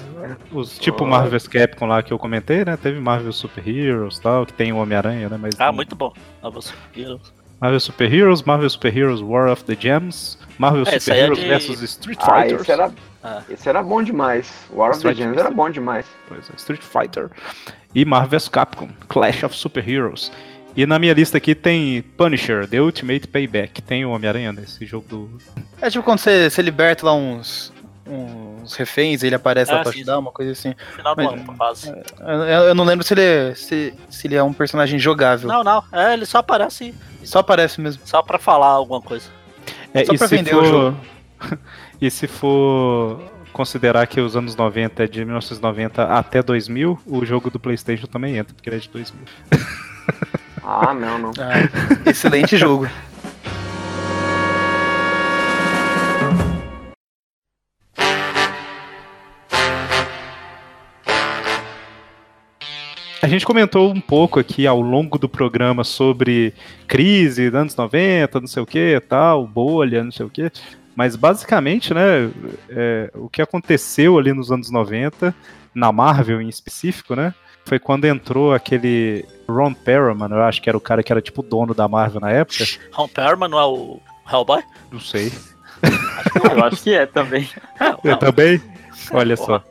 os 0.52 0.78
tipo 0.78 1.04
Marvel 1.08 1.32
vs 1.32 1.48
Capcom 1.48 1.88
lá 1.88 2.04
que 2.04 2.14
eu 2.14 2.20
comentei, 2.20 2.64
né? 2.64 2.78
Teve 2.78 3.00
Marvel 3.00 3.34
Super 3.34 3.68
Heroes 3.68 4.18
e 4.18 4.22
tal, 4.22 4.46
que 4.46 4.54
tem 4.54 4.72
o 4.72 4.78
Homem-Aranha, 4.78 5.30
né? 5.30 5.38
Mas 5.42 5.60
Ah, 5.60 5.72
muito 5.72 5.96
bom. 5.96 6.14
Ah, 6.44 6.50
você- 6.52 6.74
Heroes. 6.96 7.34
Marvel 7.60 7.80
Super 7.80 8.14
Heroes, 8.14 8.44
Marvel 8.44 8.70
Super 8.70 8.96
Heroes 8.96 9.22
War 9.22 9.50
of 9.52 9.64
the 9.64 9.76
Gems, 9.80 10.38
Marvel 10.60 10.84
É, 10.86 11.00
Super 11.00 11.16
é 11.16 11.20
Heroes 11.22 11.39
de- 11.39 11.48
versus 11.48 11.82
Street 11.82 12.20
Ah, 12.22 12.42
Fighter. 12.44 12.62
esse 12.62 12.72
era, 12.72 12.92
Ah. 13.24 13.42
esse 13.50 13.68
era 13.70 13.82
bom 13.84 14.02
demais. 14.02 14.52
War 14.72 14.92
of 14.92 15.02
the 15.02 15.14
Gems 15.14 15.30
Fighter. 15.30 15.46
era 15.46 15.52
bom 15.54 15.70
demais. 15.70 16.06
Pois 16.28 16.50
é, 16.50 16.54
Street 16.56 16.82
Fighter. 16.82 17.30
E 17.94 18.04
Marvel 18.06 18.40
vs 18.40 18.48
Capcom, 18.50 18.90
Clash 19.08 19.44
of 19.44 19.56
Super 19.56 19.88
Heroes. 19.88 20.32
E 20.76 20.86
na 20.86 20.98
minha 20.98 21.14
lista 21.14 21.38
aqui 21.38 21.54
tem 21.54 22.02
Punisher, 22.02 22.66
The 22.68 22.80
Ultimate 22.82 23.28
Payback. 23.28 23.82
Tem 23.82 24.06
o 24.06 24.12
Homem-Aranha 24.12 24.54
nesse 24.54 24.86
jogo 24.86 25.06
do. 25.08 25.38
É 25.82 25.90
tipo 25.90 26.04
quando 26.04 26.20
você, 26.20 26.50
você 26.50 26.62
liberta 26.62 27.06
lá 27.06 27.14
uns, 27.14 27.74
uns 28.08 28.74
reféns, 28.76 29.22
ele 29.22 29.36
aparece 29.36 29.70
lá 29.72 29.80
Ah, 29.80 29.84
pra 29.84 29.92
ajudar, 29.92 30.18
uma 30.18 30.32
coisa 30.32 30.54
assim. 30.54 30.74
Final 30.96 31.14
do 31.16 31.24
Mas- 31.24 31.34
ano, 31.34 31.58
quase. 31.58 31.90
Eu, 32.22 32.64
eu 32.70 32.76
não 32.76 32.86
lembro 32.86 33.06
se 33.06 33.14
ele, 33.14 33.22
é, 33.22 33.54
se, 33.54 33.94
se 34.10 34.28
ele 34.28 34.36
é 34.36 34.42
um 34.44 34.54
personagem 34.54 34.98
jogável. 34.98 35.50
Não, 35.50 35.62
não. 35.64 35.84
É, 35.92 36.14
ele 36.14 36.26
só 36.26 36.38
aparece 36.38 36.96
Só 37.26 37.40
aparece 37.40 37.82
mesmo. 37.82 38.02
só 38.06 38.22
pra 38.24 38.40
falar 38.40 38.68
alguma 38.70 39.02
coisa. 39.02 39.30
É, 39.94 40.06
Só 40.06 40.14
e 40.14 40.18
pra 40.18 40.28
se 40.30 40.36
vender 40.38 40.56
o 40.56 40.60
for- 40.60 40.66
jogo. 40.66 40.98
e 42.02 42.10
se 42.10 42.28
for 42.28 43.22
considerar 43.54 44.08
que 44.08 44.20
os 44.20 44.36
anos 44.36 44.56
90 44.56 45.04
é 45.04 45.08
de 45.08 45.24
1990 45.24 46.04
até 46.06 46.41
2000, 46.41 46.99
o 47.06 47.24
jogo 47.24 47.52
do 47.52 47.60
PlayStation 47.60 48.08
também 48.08 48.38
entra, 48.38 48.56
porque 48.56 48.68
ele 48.68 48.78
é 48.78 48.80
de 48.80 48.89
2000. 48.89 49.26
Ah, 50.64 50.93
não, 50.93 51.18
não. 51.18 51.32
Ah, 51.39 52.08
excelente 52.08 52.56
jogo. 52.56 52.88
A 63.24 63.28
gente 63.28 63.43
comentou 63.43 63.91
um 63.91 63.99
pouco 63.99 64.39
aqui 64.39 64.68
ao 64.68 64.80
longo 64.80 65.18
do 65.18 65.28
programa 65.28 65.84
sobre 65.84 66.54
crise 66.88 67.49
dos 67.49 67.60
anos 67.60 67.76
90, 67.76 68.39
não 68.39 68.47
sei 68.47 68.62
o 68.62 68.66
que, 68.68 68.99
tal, 69.10 69.47
bolha, 69.47 70.04
não 70.04 70.12
sei 70.12 70.28
o 70.28 70.30
que. 70.30 70.52
Mas 70.96 71.16
basicamente, 71.16 71.94
né, 71.94 72.30
é, 72.70 73.12
o 73.16 73.30
que 73.30 73.42
aconteceu 73.42 74.18
ali 74.18 74.34
nos 74.34 74.52
anos 74.52 74.70
90, 74.70 75.34
na 75.74 75.92
Marvel 75.92 76.42
em 76.42 76.50
específico, 76.50 77.16
né, 77.16 77.34
foi 77.66 77.80
quando 77.80 78.06
entrou 78.06 78.54
aquele 78.54 79.26
Ron 79.48 79.74
Perlman, 79.74 80.30
eu 80.30 80.44
acho 80.44 80.62
que 80.62 80.70
era 80.70 80.78
o 80.78 80.82
cara 80.82 81.04
que 81.04 81.12
era 81.12 81.22
tipo 81.22 81.42
o 81.42 81.44
dono 81.44 81.74
da 81.74 81.88
Marvel 81.88 82.22
na 82.22 82.32
época. 82.32 82.66
Ron 82.92 83.08
Perlman 83.08 83.50
não 83.50 83.60
é 83.60 83.66
o 83.66 84.00
Hellboy? 84.32 84.64
Não 84.92 85.00
sei. 85.00 85.32
Eu 86.54 86.64
acho 86.64 86.84
que 86.84 86.94
é 86.94 87.06
também. 87.06 87.50
Eu 88.04 88.18
também. 88.18 88.62
Olha 89.12 89.36
só. 89.36 89.46
Porra, 89.46 89.71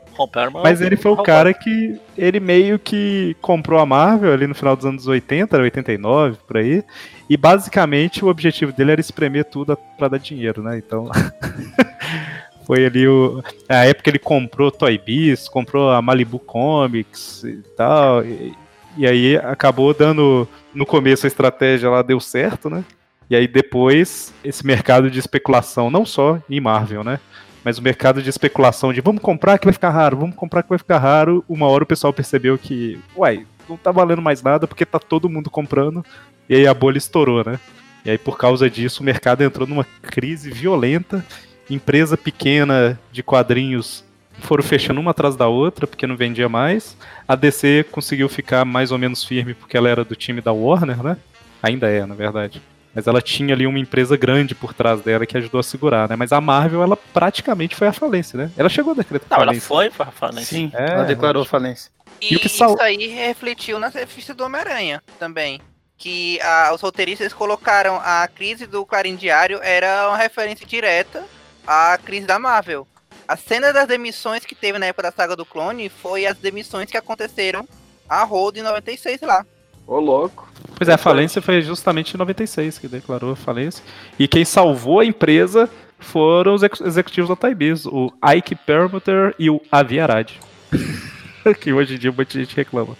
Mas 0.63 0.81
ele 0.81 0.95
foi 0.95 1.11
o 1.11 1.23
cara 1.23 1.53
que. 1.53 1.99
Ele 2.17 2.39
meio 2.39 2.77
que 2.77 3.35
comprou 3.41 3.79
a 3.79 3.85
Marvel 3.85 4.31
ali 4.31 4.47
no 4.47 4.55
final 4.55 4.75
dos 4.75 4.85
anos 4.85 5.07
80, 5.07 5.55
era 5.55 5.63
89, 5.63 6.37
por 6.47 6.57
aí. 6.57 6.83
E 7.29 7.37
basicamente 7.37 8.23
o 8.23 8.27
objetivo 8.27 8.71
dele 8.71 8.91
era 8.91 9.01
espremer 9.01 9.45
tudo 9.45 9.77
pra 9.97 10.07
dar 10.07 10.19
dinheiro, 10.19 10.61
né? 10.61 10.77
Então. 10.77 11.09
foi 12.65 12.85
ali 12.85 13.07
o. 13.07 13.43
A 13.67 13.85
época 13.85 14.09
ele 14.09 14.19
comprou 14.19 14.71
Toy 14.71 14.97
Biz, 14.97 15.49
comprou 15.49 15.91
a 15.91 16.01
Malibu 16.01 16.39
Comics 16.39 17.43
e 17.43 17.61
tal. 17.75 18.23
E, 18.23 18.53
e 18.97 19.07
aí 19.07 19.37
acabou 19.37 19.93
dando. 19.93 20.47
No 20.73 20.85
começo 20.85 21.25
a 21.25 21.27
estratégia 21.27 21.89
lá 21.89 22.01
deu 22.01 22.19
certo, 22.19 22.69
né? 22.69 22.85
E 23.29 23.35
aí 23.35 23.47
depois, 23.47 24.33
esse 24.43 24.65
mercado 24.65 25.09
de 25.09 25.19
especulação, 25.19 25.89
não 25.89 26.05
só 26.05 26.39
em 26.49 26.59
Marvel, 26.59 27.03
né? 27.03 27.19
Mas 27.63 27.77
o 27.77 27.81
mercado 27.81 28.21
de 28.21 28.29
especulação 28.29 28.91
de 28.91 29.01
vamos 29.01 29.21
comprar 29.21 29.57
que 29.57 29.65
vai 29.65 29.73
ficar 29.73 29.91
raro, 29.91 30.17
vamos 30.17 30.35
comprar 30.35 30.63
que 30.63 30.69
vai 30.69 30.77
ficar 30.77 30.97
raro, 30.97 31.43
uma 31.47 31.67
hora 31.67 31.83
o 31.83 31.87
pessoal 31.87 32.11
percebeu 32.11 32.57
que, 32.57 32.99
uai, 33.15 33.45
não 33.69 33.77
tá 33.77 33.91
valendo 33.91 34.21
mais 34.21 34.41
nada 34.41 34.67
porque 34.67 34.85
tá 34.85 34.97
todo 34.99 35.29
mundo 35.29 35.49
comprando, 35.49 36.03
e 36.49 36.55
aí 36.55 36.67
a 36.67 36.73
bolha 36.73 36.97
estourou, 36.97 37.43
né? 37.45 37.59
E 38.03 38.09
aí 38.09 38.17
por 38.17 38.37
causa 38.37 38.69
disso 38.69 39.01
o 39.01 39.05
mercado 39.05 39.43
entrou 39.43 39.67
numa 39.67 39.85
crise 40.01 40.49
violenta, 40.49 41.23
empresa 41.69 42.17
pequena 42.17 42.99
de 43.11 43.21
quadrinhos 43.21 44.03
foram 44.41 44.63
fechando 44.63 44.99
uma 44.99 45.11
atrás 45.11 45.35
da 45.35 45.47
outra 45.47 45.87
porque 45.87 46.07
não 46.07 46.17
vendia 46.17 46.49
mais. 46.49 46.97
A 47.27 47.35
DC 47.35 47.85
conseguiu 47.91 48.27
ficar 48.27 48.65
mais 48.65 48.91
ou 48.91 48.97
menos 48.97 49.23
firme 49.23 49.53
porque 49.53 49.77
ela 49.77 49.87
era 49.87 50.03
do 50.03 50.15
time 50.15 50.41
da 50.41 50.51
Warner, 50.51 51.03
né? 51.03 51.17
Ainda 51.61 51.87
é, 51.87 52.05
na 52.05 52.15
verdade. 52.15 52.61
Mas 52.93 53.07
ela 53.07 53.21
tinha 53.21 53.53
ali 53.53 53.65
uma 53.65 53.79
empresa 53.79 54.17
grande 54.17 54.53
por 54.53 54.73
trás 54.73 54.99
dela 55.01 55.25
que 55.25 55.37
ajudou 55.37 55.59
a 55.59 55.63
segurar, 55.63 56.09
né? 56.09 56.15
Mas 56.15 56.31
a 56.33 56.41
Marvel, 56.41 56.83
ela 56.83 56.97
praticamente 56.97 57.75
foi 57.75 57.87
à 57.87 57.93
falência, 57.93 58.37
né? 58.37 58.51
Ela 58.57 58.67
chegou 58.69 58.91
a 58.91 58.95
decretar 58.95 59.29
Não, 59.29 59.37
ela 59.43 59.45
falência. 59.47 59.67
foi 59.67 59.89
pra 59.89 60.05
falência. 60.07 60.57
Sim, 60.57 60.71
É, 60.73 60.91
ela 60.91 61.03
declarou 61.03 61.45
falência. 61.45 61.89
E, 62.19 62.33
E 62.33 62.35
o 62.35 62.39
que 62.39 62.49
sal- 62.49 62.73
isso 62.73 62.81
aí 62.81 63.07
refletiu 63.07 63.79
na 63.79 63.87
revista 63.87 64.33
do 64.33 64.43
Homem-Aranha 64.43 65.01
também. 65.17 65.61
Que 65.97 66.39
ah, 66.41 66.71
os 66.73 66.81
roteiristas 66.81 67.31
colocaram 67.31 67.95
a 68.03 68.27
crise 68.27 68.65
do 68.67 68.85
Clarim 68.85 69.15
Diário 69.15 69.59
era 69.61 70.09
uma 70.09 70.17
referência 70.17 70.65
direta 70.65 71.23
à 71.65 71.97
crise 72.03 72.25
da 72.25 72.37
Marvel. 72.39 72.87
A 73.27 73.37
cena 73.37 73.71
das 73.71 73.87
demissões 73.87 74.43
que 74.43 74.53
teve 74.55 74.77
na 74.79 74.87
época 74.87 75.03
da 75.03 75.11
saga 75.11 75.35
do 75.35 75.45
clone 75.45 75.89
foi 75.89 76.25
as 76.25 76.37
demissões 76.37 76.89
que 76.91 76.97
aconteceram 76.97 77.65
a 78.09 78.23
rodo 78.23 78.59
em 78.59 78.63
96 78.63 79.21
lá. 79.21 79.45
Ô, 79.91 79.99
louco. 79.99 80.47
Pois 80.77 80.87
é, 80.87 80.93
a 80.93 80.97
falência 80.97 81.41
foi 81.41 81.61
justamente 81.61 82.13
em 82.13 82.17
96 82.17 82.79
que 82.79 82.87
declarou 82.87 83.33
a 83.33 83.35
falência. 83.35 83.83
E 84.17 84.25
quem 84.25 84.45
salvou 84.45 85.01
a 85.01 85.05
empresa 85.05 85.69
foram 85.99 86.53
os 86.55 86.63
ex- 86.63 86.79
executivos 86.79 87.27
da 87.29 87.35
Taibiz, 87.35 87.85
o 87.85 88.09
Ike 88.35 88.55
Perlmutter 88.55 89.35
e 89.37 89.49
o 89.49 89.61
Avi 89.69 89.99
Arad. 89.99 90.31
que 91.59 91.73
hoje 91.73 91.95
em 91.95 91.97
dia 91.97 92.09
muita 92.09 92.39
gente 92.39 92.55
reclama. 92.55 92.95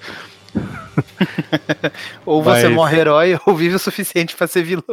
Ou 2.25 2.43
você 2.43 2.63
Mas- 2.67 2.75
morre 2.75 2.99
herói 2.99 3.39
ou 3.47 3.55
vive 3.55 3.75
o 3.75 3.79
suficiente 3.79 4.35
pra 4.35 4.45
ser 4.47 4.63
vilão. 4.63 4.83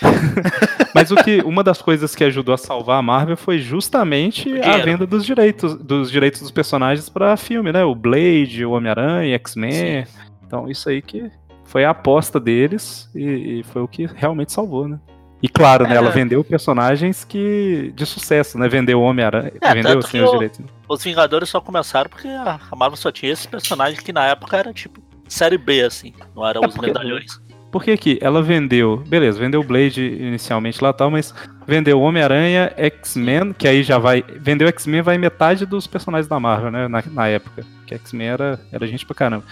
Mas 0.94 1.10
o 1.10 1.16
que 1.16 1.40
uma 1.44 1.64
das 1.64 1.82
coisas 1.82 2.14
que 2.14 2.22
ajudou 2.22 2.54
a 2.54 2.58
salvar 2.58 2.98
a 3.00 3.02
Marvel 3.02 3.36
foi 3.36 3.58
justamente 3.58 4.48
a 4.60 4.76
venda 4.78 5.04
dos 5.04 5.26
direitos, 5.26 5.74
dos 5.74 6.08
direitos 6.08 6.40
dos 6.40 6.52
personagens 6.52 7.08
para 7.08 7.36
filme, 7.36 7.72
né? 7.72 7.84
O 7.84 7.96
Blade, 7.96 8.64
o 8.64 8.70
Homem-Aranha, 8.70 9.34
X-Men. 9.34 10.06
Então 10.46 10.70
isso 10.70 10.88
aí 10.88 11.02
que 11.02 11.28
foi 11.68 11.84
a 11.84 11.90
aposta 11.90 12.40
deles 12.40 13.08
e, 13.14 13.60
e 13.60 13.62
foi 13.64 13.82
o 13.82 13.88
que 13.88 14.06
realmente 14.06 14.52
salvou, 14.52 14.88
né? 14.88 14.98
E 15.40 15.48
claro, 15.48 15.84
né, 15.86 15.94
É. 15.94 15.96
ela 15.98 16.10
vendeu 16.10 16.42
personagens 16.42 17.22
que 17.24 17.92
de 17.94 18.04
sucesso, 18.04 18.58
né? 18.58 18.66
Vendeu 18.68 19.00
Homem-Aranha, 19.00 19.52
É, 19.60 19.72
vendeu 19.74 19.98
assim 20.00 20.20
os 20.20 20.30
direitos. 20.32 20.60
Os 20.88 21.04
Vingadores 21.04 21.48
só 21.48 21.60
começaram 21.60 22.10
porque 22.10 22.26
a 22.26 22.58
Marvel 22.74 22.96
só 22.96 23.12
tinha 23.12 23.30
esses 23.32 23.46
personagens 23.46 24.00
que 24.00 24.12
na 24.12 24.24
época 24.26 24.56
era 24.56 24.72
tipo 24.72 25.00
série 25.28 25.56
B, 25.56 25.82
assim. 25.82 26.12
Não 26.34 26.44
eram 26.44 26.62
É 26.64 26.66
os 26.66 26.74
porque- 26.74 26.88
medalhões. 26.88 27.40
Porque 27.70 27.90
aqui, 27.90 28.18
ela 28.22 28.42
vendeu, 28.42 28.96
beleza, 29.06 29.38
vendeu 29.38 29.62
Blade 29.62 30.02
inicialmente 30.02 30.82
lá 30.82 30.88
e 30.88 30.92
tal, 30.94 31.10
mas 31.10 31.34
vendeu 31.66 32.00
Homem-Aranha, 32.00 32.72
X-Men, 32.78 33.52
que 33.52 33.68
aí 33.68 33.82
já 33.82 33.98
vai. 33.98 34.24
Vendeu 34.40 34.66
X-Men, 34.68 35.02
vai 35.02 35.18
metade 35.18 35.66
dos 35.66 35.86
personagens 35.86 36.26
da 36.26 36.40
Marvel, 36.40 36.70
né? 36.70 36.88
Na, 36.88 37.04
na 37.12 37.28
época. 37.28 37.66
Que 37.86 37.94
X-Men 37.94 38.26
era, 38.28 38.58
era 38.72 38.86
gente 38.86 39.04
pra 39.04 39.14
caramba. 39.14 39.44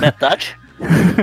Metade? 0.00 0.56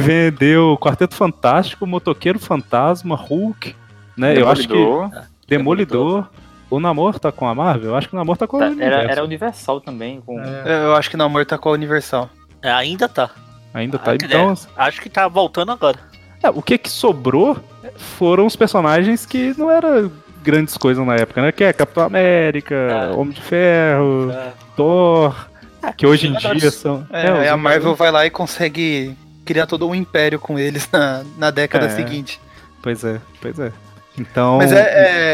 Vendeu 0.00 0.76
Quarteto 0.80 1.14
Fantástico, 1.14 1.86
Motoqueiro 1.86 2.38
Fantasma, 2.38 3.14
Hulk, 3.16 3.74
né? 4.16 4.38
Eu 4.38 4.48
acho 4.48 4.62
que 4.62 4.74
Demolidor. 4.74 5.10
Demolidor. 5.48 6.28
O 6.68 6.80
Namor 6.80 7.18
tá 7.20 7.30
com 7.30 7.46
a 7.46 7.54
Marvel? 7.54 7.90
Eu 7.90 7.96
acho 7.96 8.08
que 8.08 8.14
o 8.14 8.18
Namor 8.18 8.36
tá 8.36 8.46
com 8.46 8.58
Tá, 8.58 8.66
a 8.66 8.74
era, 8.82 9.02
era 9.02 9.24
Universal 9.24 9.80
também. 9.80 10.20
Com... 10.20 10.40
É. 10.40 10.84
Eu 10.84 10.96
acho 10.96 11.08
que 11.08 11.16
não, 11.16 11.26
amor 11.26 11.46
tá 11.46 11.56
com 11.56 11.68
a 11.68 11.72
Universal. 11.72 12.28
É, 12.60 12.70
ainda 12.72 13.08
tá. 13.08 13.30
Ainda 13.72 13.98
tá. 13.98 14.12
Ah, 14.12 14.14
Então, 14.16 14.52
dizer, 14.54 14.68
acho 14.76 15.00
que 15.00 15.08
tá 15.08 15.28
voltando 15.28 15.70
agora. 15.70 15.98
É, 16.42 16.50
o 16.50 16.60
que 16.60 16.76
que 16.76 16.90
sobrou 16.90 17.56
foram 17.96 18.46
os 18.46 18.56
personagens 18.56 19.24
que 19.24 19.54
não 19.56 19.70
era 19.70 20.10
grandes 20.42 20.76
coisas 20.76 21.06
na 21.06 21.14
época, 21.14 21.40
né? 21.40 21.52
Que 21.52 21.62
é 21.64 21.72
Capitão 21.72 22.04
América, 22.04 22.74
É. 22.74 23.10
Homem 23.14 23.32
de 23.32 23.40
Ferro, 23.40 24.32
É. 24.32 24.52
Thor, 24.76 25.48
que 25.96 26.04
hoje 26.06 26.26
em 26.26 26.32
dia 26.32 26.70
são. 26.72 27.06
É, 27.12 27.48
a 27.48 27.56
Marvel 27.56 27.94
vai 27.94 28.10
lá 28.10 28.26
e 28.26 28.30
consegue 28.30 29.16
criar 29.46 29.66
todo 29.66 29.88
um 29.88 29.94
império 29.94 30.38
com 30.38 30.58
eles 30.58 30.88
na, 30.92 31.24
na 31.38 31.50
década 31.50 31.86
É. 31.86 31.88
seguinte. 31.90 32.40
Pois 32.82 33.02
é, 33.04 33.20
pois 33.40 33.58
é. 33.58 33.72
Então. 34.18 34.58
Mas 34.58 34.72
é, 34.72 34.80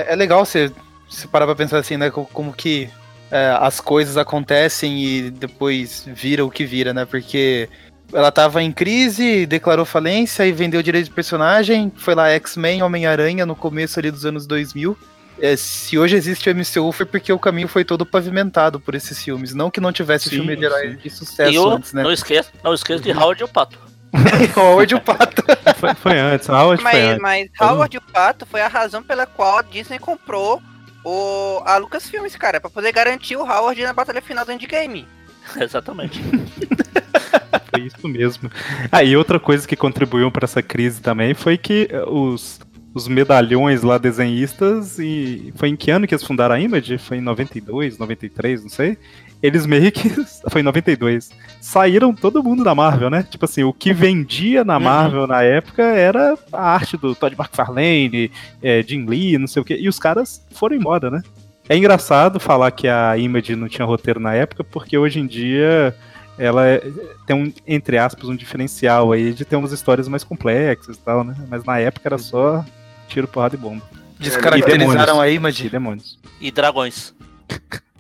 é, 0.09 0.13
é 0.13 0.17
legal 0.17 0.45
você, 0.45 0.71
você 1.09 1.27
parar 1.27 1.47
pra 1.47 1.55
pensar 1.57 1.79
assim, 1.79 1.97
né? 1.97 2.11
co- 2.11 2.25
Como 2.33 2.53
que 2.53 2.89
é, 3.31 3.57
as 3.61 3.81
coisas 3.81 4.17
acontecem 4.17 5.03
e 5.03 5.31
depois 5.31 6.05
vira 6.07 6.45
o 6.45 6.51
que 6.51 6.65
vira, 6.65 6.93
né? 6.95 7.05
Porque 7.05 7.69
ela 8.13 8.31
tava 8.31 8.63
em 8.63 8.71
crise, 8.73 9.47
declarou 9.47 9.85
falência 9.85 10.47
e 10.47 10.53
vendeu 10.53 10.83
direito 10.83 11.07
de 11.07 11.11
personagem. 11.15 11.93
Foi 11.97 12.15
lá 12.15 12.29
X-Men, 12.31 12.83
Homem-Aranha 12.83 13.47
no 13.47 13.55
começo 13.57 13.99
ali 13.99 14.11
dos 14.11 14.25
anos 14.27 14.47
2000. 14.47 14.97
É, 15.41 15.57
se 15.57 15.99
hoje 15.99 16.15
existe 16.17 16.49
o 16.51 16.55
MCU 16.55 16.93
foi 16.93 17.07
porque 17.07 17.33
o 17.33 17.39
caminho 17.39 17.67
foi 17.67 17.85
todo 17.85 18.05
pavimentado 18.05 18.79
por 18.79 18.95
esses 18.95 19.23
filmes. 19.23 19.55
Não 19.55 19.71
que 19.71 19.81
não 19.81 19.91
tivesse 19.93 20.29
Sim, 20.29 20.37
filme 20.37 20.55
de 20.57 20.65
herói 20.65 20.91
sim. 20.93 20.97
de 21.03 21.11
sucesso 21.11 21.53
E 21.53 21.59
o, 21.59 21.69
antes, 21.71 21.93
né? 21.93 22.03
não, 22.03 22.13
esqueça, 22.13 22.51
não 22.63 22.75
esqueça 22.75 23.03
de 23.03 23.11
Howard 23.13 23.41
e 23.41 23.45
o 23.45 23.49
Pato. 23.49 23.79
Howard 24.57 24.95
o 24.95 25.01
Pato. 25.01 25.43
Foi, 25.79 25.95
foi 25.95 26.19
antes, 26.19 26.49
Howard 26.49 26.83
foi 26.83 26.93
Mas, 26.93 27.05
antes. 27.09 27.23
mas 27.23 27.51
Howard 27.61 27.97
o 27.97 28.01
Pato 28.01 28.47
foi 28.47 28.61
a 28.61 28.69
razão 28.69 29.03
pela 29.03 29.27
qual 29.27 29.59
a 29.59 29.63
Disney 29.63 29.99
comprou 29.99 30.61
o, 31.05 31.61
a 31.65 31.77
Lucasfilmes, 31.79 32.37
cara, 32.37 32.61
pra 32.61 32.71
poder 32.71 32.93
garantir 32.93 33.37
o 33.37 33.43
Howard 33.43 33.83
na 33.83 33.93
batalha 33.93 34.23
final 34.23 34.45
do 34.45 34.53
Endgame. 34.53 35.07
Exatamente. 35.61 36.21
Foi 37.71 37.81
isso 37.81 38.07
mesmo. 38.09 38.51
Ah, 38.91 39.03
e 39.03 39.17
outra 39.17 39.41
coisa 39.41 39.67
que 39.67 39.77
contribuiu 39.77 40.31
para 40.31 40.45
essa 40.45 40.63
crise 40.63 41.01
também 41.01 41.35
foi 41.35 41.57
que 41.57 41.89
eh, 41.91 42.05
os, 42.07 42.61
os 42.95 43.09
medalhões 43.09 43.83
lá 43.83 43.99
desenhistas, 43.99 44.99
e 44.99 45.53
foi 45.57 45.71
em 45.71 45.77
que 45.77 45.91
ano 45.91 46.07
que 46.07 46.15
eles 46.15 46.25
fundaram 46.25 46.55
a 46.55 46.61
Image? 46.61 46.99
Foi 46.99 47.17
em 47.17 47.23
92, 47.23 47.99
93, 47.99 48.63
não 48.63 48.69
sei. 48.69 48.99
Eles 49.43 49.67
meio 49.67 49.91
que. 49.91 50.09
Foi 50.49 50.61
em 50.61 50.65
92. 50.65 51.31
Saíram 51.61 52.15
todo 52.15 52.43
mundo 52.43 52.63
da 52.63 52.75
Marvel, 52.75 53.11
né? 53.11 53.23
Tipo 53.29 53.45
assim, 53.45 53.63
o 53.65 53.73
que 53.73 53.93
vendia 53.93 54.65
na 54.65 54.79
Marvel 54.79 55.27
na 55.27 55.43
época 55.43 55.83
era 55.83 56.39
a 56.53 56.71
arte 56.75 56.97
do 56.97 57.15
Todd 57.15 57.35
McFarlane, 57.39 58.31
eh, 58.63 58.85
Jim 58.87 59.05
Lee, 59.07 59.39
não 59.39 59.47
sei 59.47 59.63
o 59.63 59.65
quê. 59.65 59.77
E 59.81 59.89
os 59.89 59.99
caras 59.99 60.45
foram 60.53 60.77
embora, 60.77 61.11
né? 61.11 61.23
É 61.69 61.77
engraçado 61.77 62.39
falar 62.41 62.71
que 62.71 62.87
a 62.89 63.17
Image 63.17 63.57
não 63.57 63.69
tinha 63.69 63.87
roteiro 63.87 64.21
na 64.21 64.35
época, 64.35 64.63
porque 64.65 64.97
hoje 64.99 65.21
em 65.21 65.27
dia 65.27 65.95
ela 66.39 66.67
é- 66.67 66.83
tem 67.27 67.37
um, 67.37 67.53
entre 67.67 67.99
aspas, 67.99 68.29
um 68.29 68.35
diferencial 68.37 69.13
aí 69.13 69.33
de 69.33 69.45
ter 69.45 69.57
umas 69.57 69.71
histórias 69.73 70.09
mais 70.09 70.25
complexas 70.25 70.97
e 70.97 71.01
tal, 71.01 71.23
né? 71.25 71.35
Mas 71.49 71.65
na 71.65 71.79
época 71.79 72.09
era 72.09 72.19
só 72.19 72.65
tiro, 73.09 73.29
porrada 73.29 73.55
e 73.55 73.59
bomba. 73.59 73.83
Descaracterizaram 74.19 75.21
a 75.21 75.27
De 75.29 75.35
Image. 75.35 75.69
demônios. 75.69 76.19
E 76.41 76.51
dragões. 76.51 77.15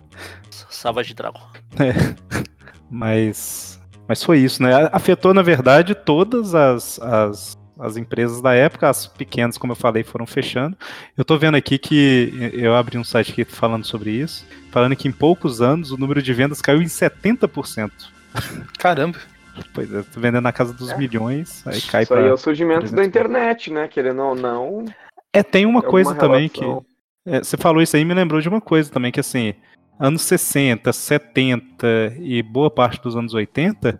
Savage 0.82 1.14
Dragon. 1.14 1.40
Mas. 2.90 3.80
Mas 4.08 4.22
foi 4.22 4.40
isso, 4.40 4.60
né? 4.62 4.90
Afetou, 4.92 5.32
na 5.32 5.40
verdade, 5.40 5.94
todas 5.94 6.56
as, 6.56 7.00
as, 7.00 7.56
as 7.78 7.96
empresas 7.96 8.42
da 8.42 8.52
época, 8.52 8.88
as 8.88 9.06
pequenas, 9.06 9.56
como 9.56 9.72
eu 9.72 9.76
falei, 9.76 10.02
foram 10.02 10.26
fechando. 10.26 10.76
Eu 11.16 11.24
tô 11.24 11.38
vendo 11.38 11.54
aqui 11.56 11.78
que 11.78 12.52
eu 12.52 12.74
abri 12.74 12.98
um 12.98 13.04
site 13.04 13.30
aqui 13.30 13.44
falando 13.44 13.86
sobre 13.86 14.10
isso, 14.10 14.44
falando 14.72 14.96
que 14.96 15.06
em 15.06 15.12
poucos 15.12 15.62
anos 15.62 15.92
o 15.92 15.96
número 15.96 16.20
de 16.20 16.34
vendas 16.34 16.60
caiu 16.60 16.82
em 16.82 16.86
70%. 16.86 17.90
Caramba. 18.76 19.18
Pois 19.72 19.92
é, 19.94 20.02
tô 20.02 20.18
vendendo 20.18 20.42
na 20.42 20.52
casa 20.52 20.72
dos 20.72 20.96
milhões, 20.96 21.64
aí 21.66 21.80
cai 21.82 22.02
Isso 22.02 22.14
aí 22.14 22.20
é 22.20 22.24
pra... 22.24 22.34
o 22.34 22.38
surgimento 22.38 22.80
300 22.80 22.96
da 22.96 23.04
internet, 23.04 23.70
né? 23.70 23.86
Querendo 23.86 24.22
ou 24.22 24.34
não. 24.34 24.84
É, 25.32 25.42
tem 25.42 25.64
uma 25.64 25.80
é 25.80 25.82
coisa 25.82 26.14
também 26.14 26.50
relação. 26.52 26.84
que. 27.24 27.30
é, 27.30 27.38
você 27.38 27.56
falou 27.56 27.80
isso 27.80 27.96
aí 27.96 28.04
me 28.04 28.14
lembrou 28.14 28.40
de 28.40 28.48
uma 28.48 28.60
coisa 28.60 28.90
também, 28.90 29.12
que 29.12 29.20
assim, 29.20 29.54
anos 29.98 30.22
60, 30.22 30.92
70 30.92 32.14
e 32.18 32.42
boa 32.42 32.70
parte 32.70 33.00
dos 33.02 33.16
anos 33.16 33.34
80, 33.34 33.98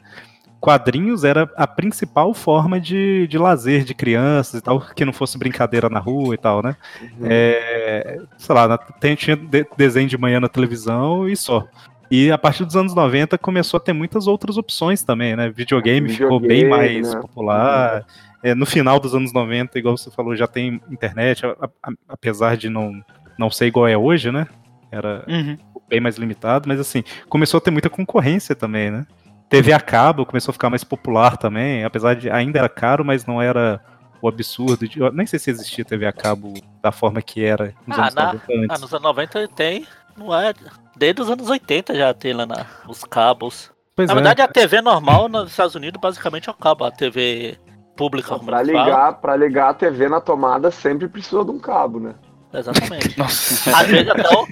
quadrinhos 0.61 1.25
era 1.25 1.51
a 1.57 1.67
principal 1.67 2.33
forma 2.35 2.81
de, 2.81 3.27
de 3.27 3.37
lazer 3.39 3.85
de 3.85 3.95
crianças 3.95 4.61
e 4.61 4.63
tal, 4.63 4.81
que 4.81 5.05
não 5.05 5.13
fosse 5.13 5.37
brincadeira 5.39 5.89
na 5.89 5.99
rua 5.99 6.35
e 6.35 6.39
tal, 6.39 6.63
né? 6.63 6.77
Uhum. 7.01 7.09
É, 7.25 8.19
sei 8.39 8.55
lá, 8.55 8.69
na- 8.69 8.79
tem- 8.79 9.15
tinha 9.17 9.37
de- 9.37 9.67
desenho 9.77 10.09
de 10.09 10.17
manhã 10.17 10.39
na 10.41 10.49
televisão 10.49 11.29
e 11.29 11.37
só. 11.37 11.67
E 12.11 12.31
a 12.31 12.37
partir 12.39 12.65
dos 12.65 12.77
anos 12.77 12.95
90 12.95 13.39
começou 13.39 13.79
a 13.79 13.81
ter 13.81 13.93
muitas 13.93 14.27
outras 14.27 14.57
opções 14.59 15.03
também, 15.03 15.35
né? 15.35 15.49
Videogame, 15.51 16.11
ficou 16.11 16.39
bem 16.39 16.65
Videogame, 16.65 16.71
mais 17.03 17.15
né? 17.15 17.21
popular. 17.21 18.05
É, 18.43 18.55
no 18.55 18.67
final 18.67 19.01
dos 19.01 19.15
anos 19.15 19.33
90, 19.33 19.79
igual 19.79 19.97
você 19.97 20.11
falou, 20.11 20.37
já 20.37 20.47
tem 20.47 20.81
internet, 20.91 21.47
a- 21.47 21.57
a- 21.83 21.93
apesar 22.09 22.57
de 22.57 22.69
não, 22.69 22.93
não 23.39 23.51
ser 23.51 23.67
igual 23.67 23.89
é 23.89 23.97
hoje, 23.97 24.31
né? 24.31 24.47
Era 24.91 25.25
Uhum. 25.27 25.57
Bem 25.93 26.01
mais 26.01 26.17
limitado, 26.17 26.67
mas 26.67 26.81
assim, 26.81 27.05
começou 27.29 27.59
a 27.59 27.61
ter 27.61 27.71
muita 27.71 27.91
concorrência 27.91 28.55
também, 28.57 28.91
né? 28.91 29.07
TV 29.51 29.75
a 29.75 29.81
cabo 29.81 30.25
começou 30.25 30.51
a 30.51 30.55
ficar 30.55 30.71
mais 30.71 30.83
popular 30.83 31.37
também, 31.37 31.85
apesar 31.85 32.15
de 32.15 32.31
ainda 32.31 32.59
era 32.59 32.69
caro, 32.71 33.05
mas 33.05 33.27
não 33.27 33.43
era 33.43 33.79
o 34.23 34.27
absurdo. 34.27 34.89
De, 34.89 34.99
eu 34.99 35.13
nem 35.13 35.27
sei 35.27 35.39
se 35.39 35.51
existia 35.51 35.85
TV 35.85 36.07
a 36.07 36.13
cabo 36.13 36.55
da 36.83 36.91
forma 36.91 37.21
que 37.21 37.45
era 37.45 37.75
nos 37.87 37.99
Ah, 37.99 38.03
anos 38.05 38.15
na- 38.15 38.25
90 38.33 38.53
antes. 38.55 38.67
Ah, 38.71 38.79
nos 38.81 38.93
anos 38.95 39.03
90 39.03 39.49
tem. 39.49 39.87
Não 40.17 40.35
é. 40.35 40.55
Desde 40.97 41.21
os 41.21 41.29
anos 41.29 41.51
80 41.51 41.95
já 41.95 42.15
tem 42.15 42.33
lá 42.33 42.47
na, 42.47 42.65
os 42.89 43.05
cabos. 43.05 43.71
Pois 43.95 44.09
Na 44.09 44.13
é. 44.13 44.17
verdade, 44.17 44.41
a 44.41 44.49
TV 44.49 44.81
normal 44.81 45.29
nos 45.29 45.51
Estados 45.51 45.75
Unidos 45.75 46.01
basicamente 46.01 46.49
é 46.49 46.53
o 46.53 46.55
cabo. 46.55 46.85
A 46.85 46.91
TV 46.91 47.59
pública, 47.95 48.39
falam. 48.39 48.63
ligar, 48.63 49.13
pra 49.21 49.37
ligar 49.37 49.69
a 49.69 49.75
TV 49.75 50.09
na 50.09 50.19
tomada 50.23 50.71
sempre 50.71 51.07
precisou 51.09 51.45
de 51.45 51.51
um 51.51 51.59
cabo, 51.59 52.01
né? 52.01 52.15
Exatamente. 52.55 53.17
Nossa. 53.19 53.77
Às 53.77 53.87
vezes 53.89 54.09
até 54.11 54.29
o, 54.37 54.49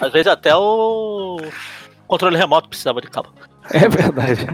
às 0.00 0.12
vezes 0.12 0.26
até 0.26 0.56
o 0.56 1.38
controle 2.06 2.36
remoto 2.36 2.68
precisava 2.68 3.00
de 3.00 3.08
cabo. 3.08 3.32
É 3.70 3.88
verdade. 3.88 4.46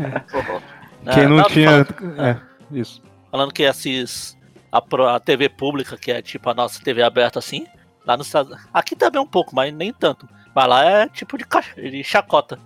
Quem 1.14 1.22
É, 1.24 1.27
não 1.27 1.43
tinha. 1.44 1.85
falando- 1.85 2.20
É, 2.20 2.36
isso. 2.70 3.02
Falando 3.31 3.52
que 3.52 3.62
esses. 3.62 4.36
A, 4.72 4.81
a 5.16 5.20
TV 5.20 5.48
pública, 5.48 5.97
que 5.97 6.12
é 6.12 6.22
tipo 6.22 6.48
a 6.48 6.55
nossa 6.55 6.81
TV 6.81 7.02
aberta 7.02 7.40
assim, 7.40 7.66
lá 8.06 8.16
nos 8.16 8.27
Estados 8.28 8.56
Aqui 8.72 8.94
também 8.94 9.20
um 9.20 9.27
pouco, 9.27 9.52
mas 9.55 9.74
nem 9.74 9.93
tanto. 9.93 10.28
Mas 10.55 10.68
lá 10.68 10.85
é 10.85 11.09
tipo 11.09 11.36
de, 11.36 11.44
caixa, 11.44 11.74
de 11.81 12.05
chacota. 12.05 12.59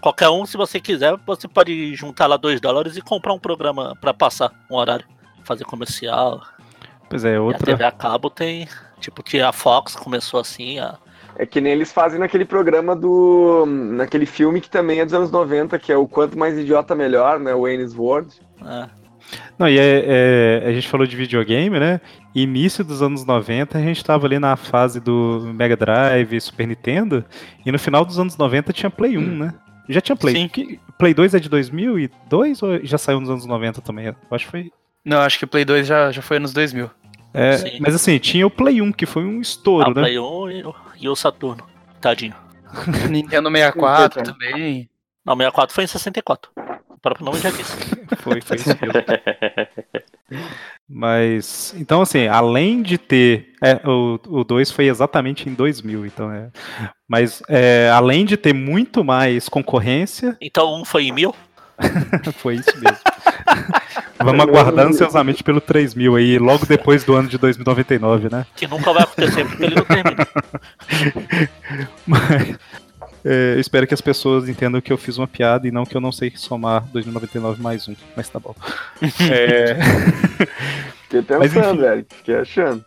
Qualquer 0.00 0.28
um, 0.28 0.44
se 0.46 0.56
você 0.56 0.80
quiser, 0.80 1.16
você 1.26 1.46
pode 1.48 1.94
juntar 1.94 2.26
lá 2.26 2.36
2 2.36 2.60
dólares 2.60 2.96
e 2.96 3.00
comprar 3.00 3.32
um 3.32 3.38
programa 3.38 3.96
pra 4.00 4.12
passar 4.14 4.50
um 4.70 4.74
horário. 4.76 5.06
Fazer 5.44 5.64
comercial. 5.64 6.40
Pois 7.08 7.24
é, 7.24 7.32
E 7.32 7.36
a 7.36 7.40
outra. 7.42 7.64
TV 7.66 7.82
a 7.84 7.90
cabo 7.92 8.30
tem. 8.30 8.68
Tipo, 9.00 9.22
que 9.22 9.40
a 9.40 9.52
Fox 9.52 9.96
começou 9.96 10.38
assim. 10.40 10.78
A... 10.78 10.98
É 11.36 11.46
que 11.46 11.60
nem 11.60 11.72
eles 11.72 11.92
fazem 11.92 12.18
naquele 12.20 12.44
programa 12.44 12.94
do. 12.94 13.64
naquele 13.66 14.26
filme 14.26 14.60
que 14.60 14.68
também 14.70 15.00
é 15.00 15.04
dos 15.04 15.14
anos 15.14 15.30
90, 15.30 15.78
que 15.78 15.90
é 15.90 15.96
o 15.96 16.06
Quanto 16.06 16.38
Mais 16.38 16.58
Idiota 16.58 16.94
Melhor, 16.94 17.40
né? 17.40 17.54
O 17.54 17.62
Wayne's 17.62 17.94
World. 17.96 18.34
é. 18.64 19.00
Não, 19.58 19.68
e 19.68 19.78
é- 19.78 20.04
é, 20.64 20.68
a 20.68 20.72
gente 20.72 20.88
falou 20.88 21.06
de 21.06 21.14
videogame, 21.16 21.78
né? 21.78 22.00
Início 22.34 22.82
dos 22.82 23.00
anos 23.00 23.24
90, 23.24 23.78
a 23.78 23.80
gente 23.80 24.04
tava 24.04 24.26
ali 24.26 24.38
na 24.40 24.56
fase 24.56 24.98
do 24.98 25.52
Mega 25.54 25.76
Drive, 25.76 26.40
Super 26.40 26.66
Nintendo, 26.66 27.24
e 27.64 27.70
no 27.70 27.78
final 27.78 28.04
dos 28.04 28.18
anos 28.18 28.36
90 28.36 28.72
tinha 28.72 28.90
Play 28.90 29.16
1, 29.16 29.20
né? 29.38 29.54
Já 29.88 30.00
tinha 30.00 30.16
Play. 30.16 30.34
Sim. 30.34 30.78
Play 30.98 31.14
2 31.14 31.34
é 31.34 31.38
de 31.38 31.48
2002 31.48 32.62
ou 32.62 32.84
já 32.84 32.98
saiu 32.98 33.20
nos 33.20 33.30
anos 33.30 33.46
90 33.46 33.80
também? 33.80 34.06
Eu 34.06 34.14
acho 34.30 34.46
que 34.46 34.50
foi. 34.50 34.70
Não, 35.04 35.18
acho 35.20 35.38
que 35.38 35.44
o 35.44 35.48
Play 35.48 35.64
2 35.64 35.86
já, 35.86 36.10
já 36.10 36.22
foi 36.22 36.36
anos 36.38 36.52
2000. 36.52 36.90
É, 37.32 37.78
mas 37.80 37.94
assim, 37.94 38.18
tinha 38.18 38.46
o 38.46 38.50
Play 38.50 38.82
1, 38.82 38.92
que 38.92 39.06
foi 39.06 39.24
um 39.24 39.40
estouro, 39.40 39.86
a 39.86 39.94
né? 39.94 40.00
Play 40.02 40.18
1 40.18 40.50
e, 40.50 40.64
o- 40.64 40.74
e 41.00 41.08
o 41.08 41.14
Saturno. 41.16 41.64
Tadinho. 42.00 42.34
Nintendo 43.10 43.50
64 43.50 44.24
Sim, 44.24 44.32
também. 44.32 44.90
Não, 45.24 45.34
64 45.36 45.74
foi 45.74 45.84
em 45.84 45.86
64. 45.86 46.50
O 46.88 46.98
próprio 47.00 47.24
nome 47.24 47.38
já 47.38 47.50
disse. 47.50 47.76
Foi, 48.20 48.40
foi 48.42 48.56
isso 48.56 48.68
mesmo. 48.68 48.92
Mas, 50.88 51.72
então 51.78 52.02
assim, 52.02 52.26
além 52.26 52.82
de 52.82 52.98
ter, 52.98 53.52
é, 53.62 53.80
o 53.88 54.44
2 54.44 54.70
foi 54.70 54.86
exatamente 54.88 55.48
em 55.48 55.54
2000, 55.54 56.04
então 56.04 56.30
é, 56.30 56.50
mas 57.08 57.40
é, 57.48 57.88
além 57.94 58.24
de 58.24 58.36
ter 58.36 58.52
muito 58.52 59.04
mais 59.04 59.48
concorrência, 59.48 60.36
Então 60.40 60.74
um 60.80 60.84
foi 60.84 61.04
em 61.04 61.12
mil. 61.12 61.34
foi 62.38 62.56
isso 62.56 62.72
mesmo. 62.78 62.98
Vamos 64.22 64.40
aguardar 64.42 64.86
ansiosamente 64.86 65.42
pelo 65.42 65.60
3000 65.60 66.16
aí, 66.16 66.38
logo 66.38 66.66
depois 66.66 67.04
do 67.04 67.14
ano 67.14 67.28
de 67.28 67.38
2099, 67.38 68.28
né? 68.30 68.46
Que 68.54 68.66
nunca 68.66 68.92
vai 68.92 69.02
acontecer 69.02 69.46
porque 69.46 69.64
ele 69.64 69.74
não 69.76 69.84
termina. 69.84 70.26
Mas, 72.06 72.58
é, 73.24 73.54
eu 73.54 73.60
espero 73.60 73.86
que 73.86 73.94
as 73.94 74.00
pessoas 74.00 74.48
entendam 74.48 74.80
que 74.80 74.92
eu 74.92 74.98
fiz 74.98 75.16
uma 75.16 75.26
piada 75.26 75.66
e 75.66 75.70
não 75.70 75.86
que 75.86 75.96
eu 75.96 76.00
não 76.00 76.12
sei 76.12 76.32
somar 76.36 76.84
2099 76.92 77.62
mais 77.62 77.88
um, 77.88 77.94
mas 78.16 78.28
tá 78.28 78.38
bom. 78.38 78.54
É, 79.30 79.76
Fiquei 81.02 81.22
pensando, 81.22 81.84
Eric. 81.84 82.14
Fiquei 82.14 82.36
achando. 82.36 82.84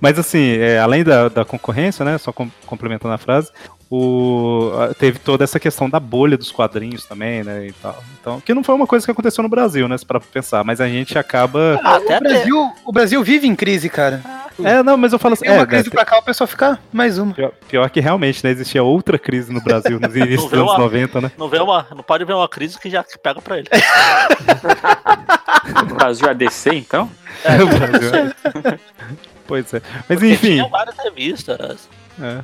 Mas 0.00 0.18
assim, 0.18 0.56
é, 0.56 0.78
além 0.78 1.04
da, 1.04 1.28
da 1.28 1.44
concorrência, 1.44 2.04
né? 2.04 2.18
Só 2.18 2.32
com- 2.32 2.50
complementando 2.66 3.14
a 3.14 3.18
frase, 3.18 3.50
o, 3.90 4.70
a- 4.80 4.94
teve 4.94 5.18
toda 5.18 5.44
essa 5.44 5.60
questão 5.60 5.88
da 5.88 6.00
bolha 6.00 6.36
dos 6.36 6.50
quadrinhos 6.50 7.04
também, 7.04 7.44
né? 7.44 7.66
E 7.68 7.72
tal. 7.72 8.02
Então, 8.20 8.40
que 8.40 8.52
não 8.54 8.64
foi 8.64 8.74
uma 8.74 8.86
coisa 8.86 9.04
que 9.06 9.10
aconteceu 9.12 9.42
no 9.42 9.48
Brasil, 9.48 9.86
né? 9.88 9.96
Se 9.96 10.04
para 10.04 10.18
pensar, 10.20 10.64
mas 10.64 10.80
a 10.80 10.88
gente 10.88 11.18
acaba. 11.18 11.78
Ah, 11.84 11.96
até 11.96 12.16
O 12.16 12.20
Brasil, 12.20 12.72
o 12.84 12.92
Brasil 12.92 13.22
vive 13.22 13.46
em 13.46 13.54
crise, 13.54 13.88
cara. 13.88 14.20
É, 14.64 14.82
não, 14.82 14.96
mas 14.96 15.12
eu 15.12 15.18
falo 15.18 15.34
assim. 15.34 15.44
Tem 15.44 15.52
uma 15.52 15.62
É, 15.62 15.66
crise 15.66 15.84
né, 15.84 15.90
pra 15.94 16.04
cá, 16.04 16.18
o 16.18 16.22
pessoal 16.22 16.48
fica 16.48 16.78
mais 16.92 17.18
uma. 17.18 17.34
pior, 17.34 17.52
pior 17.68 17.90
que 17.90 18.00
realmente, 18.00 18.42
né? 18.42 18.50
Existia 18.50 18.82
outra 18.82 19.18
crise 19.18 19.52
no 19.52 19.60
Brasil 19.60 20.00
nos 20.00 20.14
inícios 20.16 20.44
dos 20.50 20.52
anos 20.58 20.72
uma- 20.72 20.78
90, 20.78 21.20
né? 21.20 21.30
Não, 21.38 21.48
vê 21.48 21.58
uma, 21.58 21.86
não 21.94 22.02
pode 22.02 22.24
ver 22.24 22.32
uma 22.34 22.48
crise 22.48 22.78
que 22.80 22.88
já 22.90 23.04
pega 23.22 23.40
pra 23.42 23.58
ele. 23.58 23.68
O 25.82 25.94
Brasil 25.94 26.28
é 26.28 26.34
DC, 26.34 26.74
então? 26.74 27.10
O 27.62 27.66
Brasil 27.66 28.10
é- 28.14 28.78
pois 29.46 29.72
é. 29.74 29.82
Mas 30.08 30.18
Porque 30.18 30.32
enfim. 30.32 30.52
Tinha 30.54 30.68
várias 30.68 30.96
revistas. 30.96 31.88
É. 32.20 32.42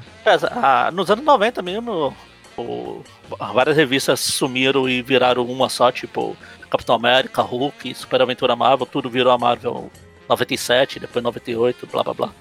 Ah, 0.53 0.91
nos 0.93 1.11
anos 1.11 1.25
90 1.25 1.63
mesmo, 1.63 2.15
o- 2.57 3.03
várias 3.55 3.77
revistas 3.77 4.21
sumiram 4.21 4.89
e 4.89 5.03
viraram 5.03 5.45
uma 5.47 5.69
só, 5.69 5.91
tipo 5.91 6.37
Capitão 6.71 6.95
América, 6.95 7.43
Hulk, 7.43 7.95
Super 7.95 8.23
Aventura 8.23 8.55
Marvel, 8.57 8.87
tudo 8.87 9.09
virou 9.11 9.33
a 9.33 9.39
Marvel 9.39 9.91
97, 10.29 11.01
depois 11.01 11.23
98, 11.23 11.87
blá 11.91 12.03
blá 12.03 12.15
blá. 12.15 12.33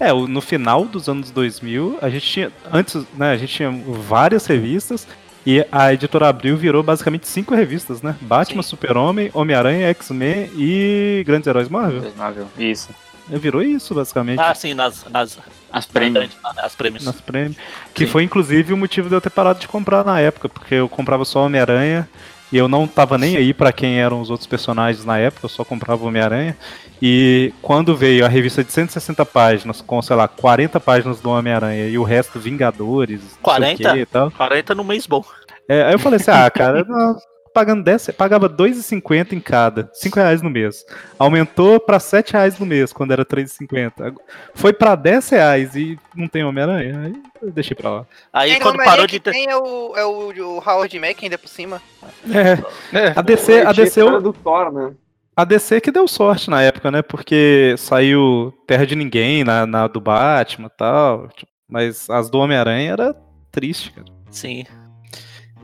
É, 0.00 0.12
no 0.12 0.40
final 0.40 0.84
dos 0.86 1.08
anos 1.08 1.30
2000, 1.30 1.98
a 2.02 2.08
gente 2.10 2.26
tinha. 2.26 2.52
Antes, 2.72 3.04
né, 3.14 3.32
a 3.32 3.36
gente 3.36 3.54
tinha 3.54 3.70
várias 3.70 4.46
revistas. 4.46 5.06
E 5.46 5.62
a 5.70 5.92
editora 5.92 6.26
Abril 6.30 6.56
virou 6.56 6.82
basicamente 6.82 7.28
cinco 7.28 7.54
revistas, 7.54 8.00
né? 8.00 8.16
Batman. 8.22 8.62
Super-Homem, 8.62 9.30
Homem-Aranha, 9.34 9.88
X-Men 9.88 10.50
e 10.56 11.22
Grandes 11.26 11.46
Heróis 11.46 11.68
Marvel. 11.68 12.10
Marvel. 12.16 12.46
Isso. 12.58 12.88
Virou 13.28 13.62
isso, 13.62 13.94
basicamente, 13.94 14.40
Ah, 14.40 14.54
sim, 14.54 14.72
nas, 14.72 15.04
nas, 15.10 15.38
As 15.74 15.86
prêmios. 15.86 16.30
nas 16.56 16.74
prêmios. 16.76 17.04
nas 17.04 17.20
prêmios. 17.20 17.56
Que 17.92 18.06
Sim. 18.06 18.12
foi 18.12 18.22
inclusive 18.22 18.72
o 18.72 18.76
motivo 18.76 19.08
de 19.08 19.14
eu 19.16 19.20
ter 19.20 19.30
parado 19.30 19.58
de 19.58 19.66
comprar 19.66 20.04
na 20.04 20.20
época, 20.20 20.48
porque 20.48 20.76
eu 20.76 20.88
comprava 20.88 21.24
só 21.24 21.44
Homem-Aranha 21.44 22.08
e 22.52 22.56
eu 22.56 22.68
não 22.68 22.86
tava 22.86 23.18
nem 23.18 23.36
aí 23.36 23.52
pra 23.52 23.72
quem 23.72 23.98
eram 24.00 24.20
os 24.20 24.30
outros 24.30 24.46
personagens 24.46 25.04
na 25.04 25.18
época, 25.18 25.46
eu 25.46 25.48
só 25.48 25.64
comprava 25.64 26.06
Homem-Aranha. 26.06 26.56
E 27.02 27.52
quando 27.60 27.96
veio 27.96 28.24
a 28.24 28.28
revista 28.28 28.62
de 28.62 28.70
160 28.70 29.26
páginas, 29.26 29.80
com, 29.80 30.00
sei 30.00 30.14
lá, 30.14 30.28
40 30.28 30.78
páginas 30.78 31.20
do 31.20 31.30
Homem-Aranha 31.30 31.88
e 31.88 31.98
o 31.98 32.04
resto 32.04 32.38
Vingadores, 32.38 33.20
não 33.20 33.28
sei 33.28 33.38
o 33.38 33.42
40? 33.42 33.92
quê 33.94 34.00
e 34.00 34.06
tal. 34.06 34.30
40 34.30 34.74
no 34.76 34.84
mês 34.84 35.08
bom. 35.08 35.24
É, 35.68 35.82
aí 35.82 35.92
eu 35.94 35.98
falei 35.98 36.20
assim, 36.20 36.30
ah, 36.30 36.48
cara, 36.48 36.84
não, 36.84 37.16
pagando 37.54 37.82
10, 37.84 38.10
pagava 38.10 38.48
2,50 38.50 39.32
em 39.32 39.40
cada, 39.40 39.88
5 39.94 40.16
reais 40.16 40.42
no 40.42 40.50
mês. 40.50 40.84
Aumentou 41.18 41.78
pra 41.80 41.98
7 42.00 42.32
reais 42.32 42.58
no 42.58 42.66
mês, 42.66 42.92
quando 42.92 43.12
era 43.12 43.24
3,50. 43.24 43.92
Ag- 44.06 44.18
Foi 44.54 44.72
pra 44.72 44.94
10 44.96 45.28
reais 45.30 45.74
e 45.76 45.98
não 46.14 46.26
tem 46.28 46.44
Homem-Aranha, 46.44 47.00
aí 47.00 47.14
eu 47.40 47.50
deixei 47.52 47.76
pra 47.76 47.88
lá. 47.90 48.06
Aí 48.32 48.50
Tem 48.50 48.60
quando 48.60 48.76
parou 48.84 49.06
de 49.06 49.20
ter. 49.20 49.30
tem 49.30 49.48
é 49.48 49.56
o, 49.56 49.96
é 49.96 50.04
o, 50.04 50.32
o 50.32 50.58
Howard 50.58 50.98
Mack 50.98 51.22
ainda 51.24 51.38
por 51.38 51.48
cima. 51.48 51.80
É, 52.28 52.98
É, 52.98 53.12
a 53.16 53.22
DC, 53.22 53.60
a 53.62 53.72
DC, 53.72 54.00
Era 54.00 54.20
do 54.20 54.32
Thor, 54.32 54.72
né? 54.72 54.92
a 55.36 55.44
DC 55.44 55.80
que 55.80 55.90
deu 55.90 56.06
sorte 56.08 56.50
na 56.50 56.60
época, 56.62 56.90
né? 56.90 57.02
Porque 57.02 57.74
saiu 57.78 58.52
Terra 58.66 58.86
de 58.86 58.94
Ninguém 58.94 59.42
na, 59.44 59.64
na 59.66 59.86
do 59.86 60.00
Batman 60.00 60.66
e 60.66 60.76
tal. 60.76 61.28
tipo, 61.28 61.50
Mas 61.68 62.08
as 62.10 62.28
do 62.28 62.38
Homem-Aranha 62.38 62.92
era 62.92 63.16
triste, 63.50 63.90
cara. 63.92 64.06
Sim, 64.30 64.64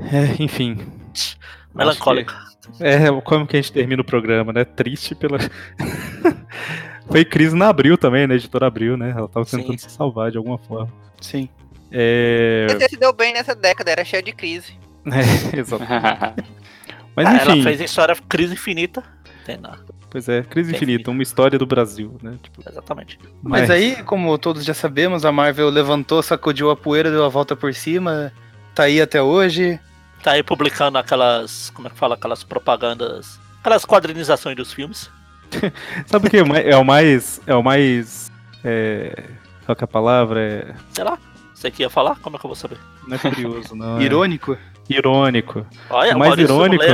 É, 0.00 0.42
enfim. 0.42 0.78
melancólica. 1.74 2.34
É, 2.78 3.10
como 3.24 3.46
que 3.46 3.56
a 3.56 3.60
gente 3.60 3.72
termina 3.72 4.02
o 4.02 4.04
programa, 4.04 4.52
né? 4.52 4.64
Triste 4.64 5.14
pela. 5.14 5.38
Foi 7.10 7.24
crise 7.24 7.56
na 7.56 7.68
Abril 7.68 7.98
também, 7.98 8.26
né? 8.26 8.36
Editora 8.36 8.66
Abril, 8.66 8.96
né? 8.96 9.10
Ela 9.16 9.28
tava 9.28 9.44
tentando 9.44 9.72
Sim. 9.72 9.78
se 9.78 9.90
salvar 9.90 10.30
de 10.30 10.38
alguma 10.38 10.58
forma. 10.58 10.92
sim. 11.20 11.48
É. 11.92 12.68
Você 12.70 12.88
se 12.90 12.96
deu 12.96 13.12
bem 13.12 13.32
nessa 13.32 13.52
década, 13.52 13.90
era 13.90 14.04
cheio 14.04 14.22
de 14.22 14.30
crise. 14.30 14.78
é 15.10 15.58
exato. 15.58 15.82
Mas 17.16 17.26
Ah, 17.26 17.34
enfim, 17.34 17.50
Ela 17.50 17.62
fez 17.64 17.80
a 17.80 17.84
história 17.84 18.16
Crise 18.28 18.52
Infinita. 18.52 19.02
Tem 19.44 19.56
nada. 19.56 19.80
pois 20.08 20.28
é, 20.28 20.42
Crise 20.44 20.70
Tem 20.70 20.76
Infinita, 20.76 21.10
uma 21.10 21.22
história 21.22 21.58
do 21.58 21.66
Brasil, 21.66 22.16
né? 22.22 22.36
Tipo, 22.40 22.62
Exatamente. 22.70 23.18
Mas 23.42 23.68
aí, 23.70 24.00
como 24.04 24.38
todos 24.38 24.64
já 24.64 24.72
sabemos, 24.72 25.24
a 25.24 25.32
Marvel 25.32 25.68
levantou, 25.68 26.22
sacudiu 26.22 26.70
a 26.70 26.76
poeira, 26.76 27.10
deu 27.10 27.24
a 27.24 27.28
volta 27.28 27.56
por 27.56 27.74
cima, 27.74 28.32
tá 28.72 28.84
aí 28.84 29.00
até 29.00 29.20
hoje. 29.20 29.80
Tá 30.22 30.32
aí 30.32 30.42
publicando 30.42 30.98
aquelas. 30.98 31.70
Como 31.70 31.88
é 31.88 31.90
que 31.90 31.96
fala? 31.96 32.14
Aquelas 32.14 32.44
propagandas. 32.44 33.38
Aquelas 33.60 33.84
quadrinizações 33.84 34.56
dos 34.56 34.72
filmes. 34.72 35.10
Sabe 36.06 36.28
o 36.28 36.30
que 36.30 36.36
é 36.38 36.42
o 36.42 36.46
mais. 36.48 36.66
É 36.66 36.76
o 36.76 36.84
mais. 36.84 37.40
É 37.46 37.54
o 37.54 37.62
mais 37.62 38.30
é, 38.64 39.24
qual 39.64 39.76
que 39.76 39.84
é 39.84 39.86
a 39.86 39.88
palavra? 39.88 40.40
É, 40.40 40.74
Sei 40.92 41.04
lá. 41.04 41.18
Você 41.54 41.70
que 41.70 41.82
ia 41.82 41.90
falar? 41.90 42.16
Como 42.20 42.36
é 42.36 42.38
que 42.38 42.44
eu 42.46 42.48
vou 42.48 42.56
saber? 42.56 42.78
não 43.06 43.16
é 43.16 43.18
curioso, 43.18 43.74
não. 43.74 43.98
É 43.98 44.02
Irônico. 44.02 44.56
irônico. 44.88 45.66
Olha, 45.90 46.16
O 46.16 46.18
mais 46.18 46.30
Maurício 46.30 46.54
irônico-. 46.54 46.84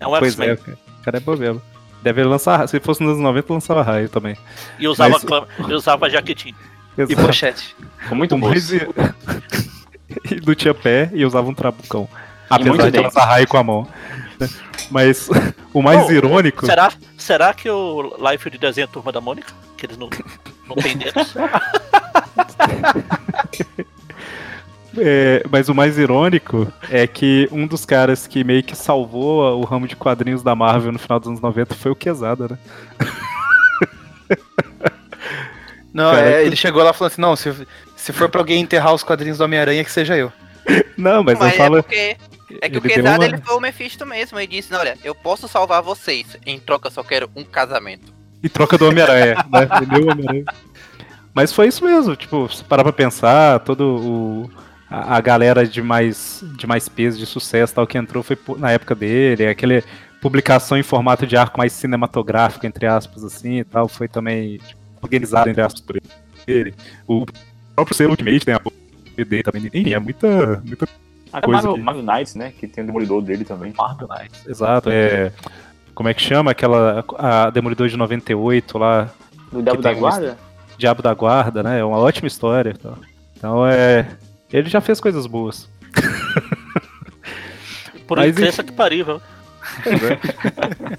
É 0.00 0.06
um 0.06 0.18
Pois 0.18 0.38
é, 0.40 0.56
cara. 0.56 0.78
O 1.00 1.04
cara 1.04 1.16
é 1.18 1.20
bobeiro. 1.20 1.62
Deve 2.02 2.24
lançar. 2.24 2.66
Se 2.68 2.80
fosse 2.80 3.02
nos 3.02 3.12
anos 3.12 3.22
90, 3.22 3.52
lançava 3.52 3.82
raio 3.82 4.08
também. 4.08 4.36
E 4.78 4.88
usava, 4.88 5.18
Mas- 5.22 5.70
e 5.70 5.72
usava 5.74 6.08
jaquetinho. 6.08 6.56
E 6.96 7.16
pochete. 7.16 7.74
Com 8.08 8.14
muito 8.14 8.38
bom. 8.38 8.48
mais... 8.48 8.70
e 8.70 8.84
não 10.46 10.54
tinha 10.54 10.72
pé 10.72 11.10
e 11.12 11.24
usava 11.26 11.48
um 11.48 11.54
trabucão. 11.54 12.08
Apesar 12.50 12.90
de 12.90 13.00
lançar 13.00 13.24
raio 13.24 13.48
com 13.48 13.56
a 13.56 13.64
mão. 13.64 13.88
Mas 14.90 15.30
o 15.72 15.80
mais 15.80 16.06
Oh, 16.06 16.12
irônico. 16.12 16.66
Será, 16.66 16.92
será 17.16 17.54
que 17.54 17.70
o 17.70 18.14
Life 18.30 18.50
de 18.50 18.58
desenho 18.58 18.84
é 18.84 18.88
Turma 18.88 19.10
da 19.12 19.20
Mônica? 19.20 19.52
Que 19.76 19.86
eles 19.86 19.96
não, 19.96 20.10
não 20.68 20.76
têm 20.76 20.96
dedos? 20.98 21.34
é, 24.98 25.42
mas 25.50 25.68
o 25.68 25.74
mais 25.74 25.98
irônico 25.98 26.70
é 26.90 27.06
que 27.06 27.48
um 27.50 27.66
dos 27.66 27.84
caras 27.84 28.26
que 28.26 28.44
meio 28.44 28.62
que 28.62 28.76
salvou 28.76 29.60
o 29.60 29.64
ramo 29.64 29.88
de 29.88 29.96
quadrinhos 29.96 30.42
da 30.42 30.54
Marvel 30.54 30.92
no 30.92 30.98
final 30.98 31.18
dos 31.18 31.28
anos 31.28 31.40
90 31.40 31.74
foi 31.74 31.90
o 31.90 31.96
Quesada, 31.96 32.48
né? 32.48 32.58
Não, 35.92 36.12
Cara, 36.12 36.26
é, 36.28 36.40
que- 36.40 36.46
ele 36.48 36.56
chegou 36.56 36.82
lá 36.82 36.90
e 36.90 36.92
falou 36.92 37.06
assim: 37.06 37.20
não, 37.20 37.36
se, 37.36 37.54
se 37.94 38.12
for 38.12 38.28
pra 38.28 38.40
alguém 38.40 38.60
enterrar 38.60 38.92
os 38.92 39.04
quadrinhos 39.04 39.38
do 39.38 39.44
Homem-Aranha, 39.44 39.84
que 39.84 39.92
seja 39.92 40.16
eu. 40.16 40.32
Não, 40.98 41.22
mas, 41.22 41.38
Mas 41.38 41.52
eu 41.52 41.56
falo. 41.58 41.78
é 41.78 41.82
porque. 41.82 42.16
É 42.60 42.68
que 42.68 42.76
o 42.76 42.78
ele 42.78 42.88
deu 42.88 42.94
Quesada 42.96 43.18
uma- 43.18 43.24
ele 43.26 43.38
foi 43.38 43.56
o 43.56 43.60
Mephisto 43.60 44.06
mesmo. 44.06 44.38
Ele 44.38 44.46
disse: 44.46 44.74
Olha, 44.74 44.96
eu 45.04 45.14
posso 45.14 45.46
salvar 45.48 45.82
vocês. 45.82 46.36
Em 46.46 46.58
troca, 46.58 46.88
eu 46.88 46.92
só 46.92 47.02
quero 47.02 47.30
um 47.34 47.44
casamento. 47.44 48.12
Em 48.42 48.48
troca 48.48 48.76
do 48.76 48.86
Homem-Aranha, 48.88 49.36
né? 49.50 49.68
Ele 49.76 49.86
deu 49.86 50.06
o 50.06 50.10
Homem-Aranha. 50.12 50.44
Mas 51.32 51.52
foi 51.52 51.66
isso 51.68 51.84
mesmo, 51.84 52.14
tipo, 52.14 52.48
se 52.48 52.62
parar 52.62 52.84
pra 52.84 52.92
pensar, 52.92 53.60
todo 53.60 53.82
o. 53.82 54.50
A, 54.90 55.16
a 55.16 55.20
galera 55.20 55.66
de 55.66 55.82
mais, 55.82 56.44
de 56.56 56.66
mais 56.66 56.88
peso, 56.88 57.18
de 57.18 57.26
sucesso 57.26 57.74
tal, 57.74 57.86
que 57.86 57.98
entrou 57.98 58.22
foi 58.22 58.38
na 58.58 58.70
época 58.70 58.94
dele, 58.94 59.46
aquele 59.46 59.82
publicação 60.20 60.78
em 60.78 60.82
formato 60.82 61.26
de 61.26 61.36
arco 61.36 61.58
mais 61.58 61.72
cinematográfico, 61.72 62.64
entre 62.66 62.86
aspas, 62.86 63.24
assim 63.24 63.58
e 63.60 63.64
tal, 63.64 63.88
foi 63.88 64.06
também 64.08 64.58
tipo, 64.58 64.80
organizado, 65.02 65.50
entre 65.50 65.62
aspas, 65.62 65.80
por 65.80 65.96
ele. 66.46 66.74
O 67.06 67.26
próprio 67.74 67.96
selo 67.96 68.10
Ultimate 68.10 68.44
tem 68.44 68.54
a 68.54 68.60
dele 69.24 69.42
também. 69.42 69.66
Enfim, 69.66 69.92
é 69.92 69.98
muita. 69.98 70.62
muita 70.64 70.86
A 71.34 71.40
Coisa 71.42 71.62
Marvel, 71.62 71.74
que- 71.74 71.80
Marvel 71.80 72.02
Knights, 72.04 72.34
né? 72.34 72.52
Que 72.58 72.66
tem 72.68 72.84
o 72.84 72.86
Demolidor 72.86 73.20
dele 73.22 73.44
também. 73.44 73.72
Marvel 73.76 74.08
Knights. 74.08 74.46
exato. 74.46 74.88
É, 74.90 75.32
como 75.94 76.08
é 76.08 76.14
que 76.14 76.22
chama? 76.22 76.50
Aquela. 76.52 77.04
A 77.18 77.50
Demolidor 77.50 77.88
de 77.88 77.96
98 77.96 78.78
lá. 78.78 79.10
Do 79.52 79.62
Diabo 79.62 79.82
da 79.82 79.88
tem 79.90 79.98
um 79.98 80.00
Guarda? 80.00 80.38
Diabo 80.78 81.02
da 81.02 81.14
Guarda, 81.14 81.62
né? 81.62 81.78
É 81.80 81.84
uma 81.84 81.98
ótima 81.98 82.26
história. 82.28 82.70
e 82.70 82.78
tal. 82.78 82.96
Então 83.36 83.66
é. 83.66 84.06
Ele 84.52 84.68
já 84.70 84.80
fez 84.80 85.00
coisas 85.00 85.26
boas. 85.26 85.68
Por 88.06 88.18
Mas 88.18 88.30
incrível 88.30 88.64
que 88.64 88.72
pariu, 88.72 89.04
viu? 89.04 89.22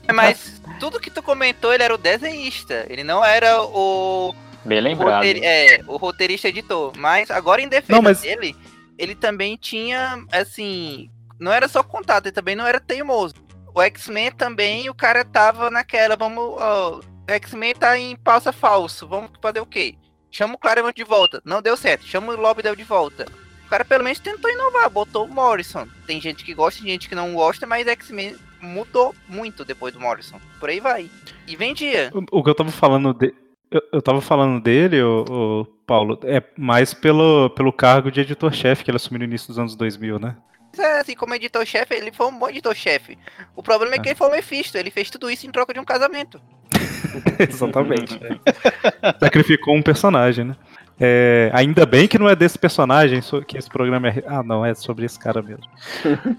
É, 0.08 0.12
Mas 0.14 0.62
tudo 0.80 1.00
que 1.00 1.12
tu 1.12 1.22
comentou, 1.22 1.72
ele 1.74 1.84
era 1.84 1.94
o 1.94 1.98
desenhista. 1.98 2.86
Ele 2.90 3.04
não 3.04 3.24
era 3.24 3.62
o, 3.62 4.34
Bem 4.66 4.80
o, 4.80 4.84
lembrado. 4.84 5.14
roteiri- 5.18 5.42
é, 5.46 5.82
o 5.88 5.98
roteirista 5.98 6.48
editor. 6.50 6.92
Mas 6.98 7.30
agora, 7.30 7.62
em 7.62 7.68
defesa 7.70 7.94
Não, 7.94 8.02
mas- 8.02 8.22
dele, 8.22 8.56
ele 8.98 9.16
também 9.16 9.58
tinha, 9.58 10.24
assim. 10.32 11.10
Não 11.40 11.52
era 11.52 11.68
só 11.68 11.84
contato, 11.84 12.26
ele 12.26 12.34
também 12.34 12.56
não 12.56 12.66
era 12.66 12.80
teimoso. 12.80 13.36
O 13.74 13.82
X-Men 13.82 14.32
também, 14.32 14.90
o 14.90 14.94
cara 14.94 15.26
tava 15.26 15.70
naquela, 15.70 16.16
vamos. 16.16 16.44
ó, 16.58 17.00
o 17.00 17.32
X-Men 17.32 17.76
tá 17.76 17.98
em 17.98 18.16
pausa 18.16 18.54
falso. 18.54 19.08
Vamos 19.08 19.32
fazer 19.42 19.60
o 19.60 19.66
quê? 19.66 19.96
Chama 20.32 20.56
o 20.56 20.58
Claremont 20.58 20.96
de 20.96 21.04
volta. 21.04 21.42
Não 21.44 21.62
deu 21.62 21.76
certo. 21.76 22.06
Chama 22.06 22.34
o 22.34 22.40
Lobdell 22.40 22.76
de 22.76 22.84
volta. 22.84 23.26
O 23.66 23.70
cara 23.70 23.84
pelo 23.84 24.04
menos 24.04 24.20
tentou 24.20 24.52
inovar, 24.52 24.90
botou 24.90 25.26
o 25.26 25.34
Morrison. 25.34 25.88
Tem 26.06 26.22
gente 26.22 26.46
que 26.46 26.54
gosta, 26.54 26.82
tem 26.82 26.92
gente 26.92 27.10
que 27.10 27.16
não 27.16 27.34
gosta, 27.34 27.66
mas 27.66 27.88
X-Men 27.88 28.36
mudou 28.62 29.16
muito 29.28 29.66
depois 29.66 29.94
do 29.94 30.00
Morrison. 30.00 30.40
Por 30.60 30.70
aí 30.70 30.80
vai. 30.80 31.10
E 31.48 31.56
vendia. 31.56 32.12
O, 32.14 32.40
o 32.40 32.44
que 32.44 32.50
eu 32.50 32.56
tava 32.56 32.72
falando 32.72 33.14
de, 33.14 33.34
eu, 33.76 33.82
eu 33.94 34.02
tava 34.02 34.22
falando 34.22 34.62
dele, 34.62 35.02
o, 35.02 35.26
o 35.30 35.66
Paulo, 35.86 36.20
é 36.24 36.42
mais 36.58 36.94
pelo, 36.94 37.50
pelo 37.52 37.74
cargo 37.74 38.12
de 38.12 38.22
editor-chefe 38.22 38.84
que 38.84 38.92
ele 38.92 38.98
assumiu 38.98 39.20
no 39.20 39.26
início 39.26 39.48
dos 39.48 39.60
anos 39.60 39.76
2000, 39.76 40.20
né? 40.20 40.36
Mas, 40.72 40.80
é, 40.80 41.00
assim, 41.00 41.16
como 41.16 41.34
editor-chefe, 41.34 41.94
ele 41.94 42.12
foi 42.12 42.28
um 42.28 42.38
bom 42.38 42.50
editor-chefe. 42.50 43.18
O 43.56 43.64
problema 43.64 43.96
é 43.96 44.00
que 44.00 44.10
ele 44.10 44.16
foi 44.16 44.28
o 44.28 44.32
Mephisto, 44.32 44.78
ele 44.78 44.92
fez 44.92 45.10
tudo 45.10 45.30
isso 45.30 45.48
em 45.48 45.52
troca 45.52 45.74
de 45.74 45.80
um 45.80 45.86
casamento. 45.86 46.42
Exatamente. 47.40 48.20
Sacrificou 49.20 49.76
um 49.76 49.82
personagem, 49.82 50.46
né? 50.46 50.56
É, 51.00 51.50
ainda 51.54 51.86
bem 51.86 52.08
que 52.08 52.18
não 52.18 52.30
é 52.30 52.36
desse 52.36 52.58
personagem 52.58 53.22
so- 53.22 53.42
que 53.42 53.58
esse 53.58 53.70
programa 53.70 54.08
é. 54.08 54.24
Ah, 54.26 54.42
não, 54.42 54.66
é 54.66 54.74
sobre 54.74 55.06
esse 55.06 55.20
cara 55.20 55.42
mesmo. 55.42 55.66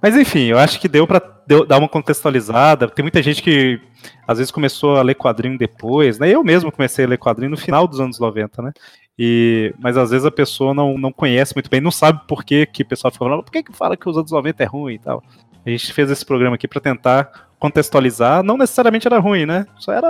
Mas 0.00 0.16
enfim, 0.16 0.44
eu 0.46 0.58
acho 0.58 0.80
que 0.80 0.88
deu 0.88 1.06
deu- 1.46 1.66
dar 1.66 1.78
uma 1.78 1.88
contextualizada. 1.88 2.88
Tem 2.88 3.02
muita 3.02 3.22
gente 3.22 3.42
que 3.42 3.80
às 4.26 4.38
vezes 4.38 4.50
começou 4.50 4.96
a 4.96 5.02
ler 5.02 5.14
quadrinho 5.14 5.58
depois, 5.58 6.18
né? 6.18 6.28
Eu 6.30 6.42
mesmo 6.44 6.70
comecei 6.72 7.04
a 7.04 7.08
ler 7.08 7.18
quadrinho 7.18 7.50
no 7.50 7.56
final 7.56 7.86
dos 7.88 8.00
anos 8.00 8.18
90, 8.18 8.62
né? 8.62 8.72
E, 9.18 9.74
mas 9.78 9.96
às 9.96 10.10
vezes 10.10 10.24
a 10.26 10.30
pessoa 10.30 10.72
não, 10.72 10.96
não 10.96 11.12
conhece 11.12 11.54
muito 11.54 11.68
bem, 11.70 11.80
não 11.80 11.90
sabe 11.90 12.20
por 12.26 12.44
que, 12.44 12.64
que 12.66 12.82
o 12.82 12.86
pessoal 12.86 13.12
fica 13.12 13.24
falando, 13.24 13.42
por 13.42 13.52
que, 13.52 13.62
que 13.62 13.72
fala 13.72 13.96
que 13.96 14.08
os 14.08 14.16
anos 14.16 14.30
90 14.30 14.62
é 14.62 14.66
ruim 14.66 14.94
e 14.94 14.98
tal. 14.98 15.22
A 15.64 15.70
gente 15.70 15.92
fez 15.92 16.10
esse 16.10 16.24
programa 16.24 16.54
aqui 16.56 16.66
pra 16.66 16.80
tentar 16.80 17.48
contextualizar, 17.58 18.42
não 18.42 18.56
necessariamente 18.56 19.06
era 19.06 19.18
ruim, 19.18 19.44
né? 19.46 19.66
Só 19.78 19.92
era 19.92 20.08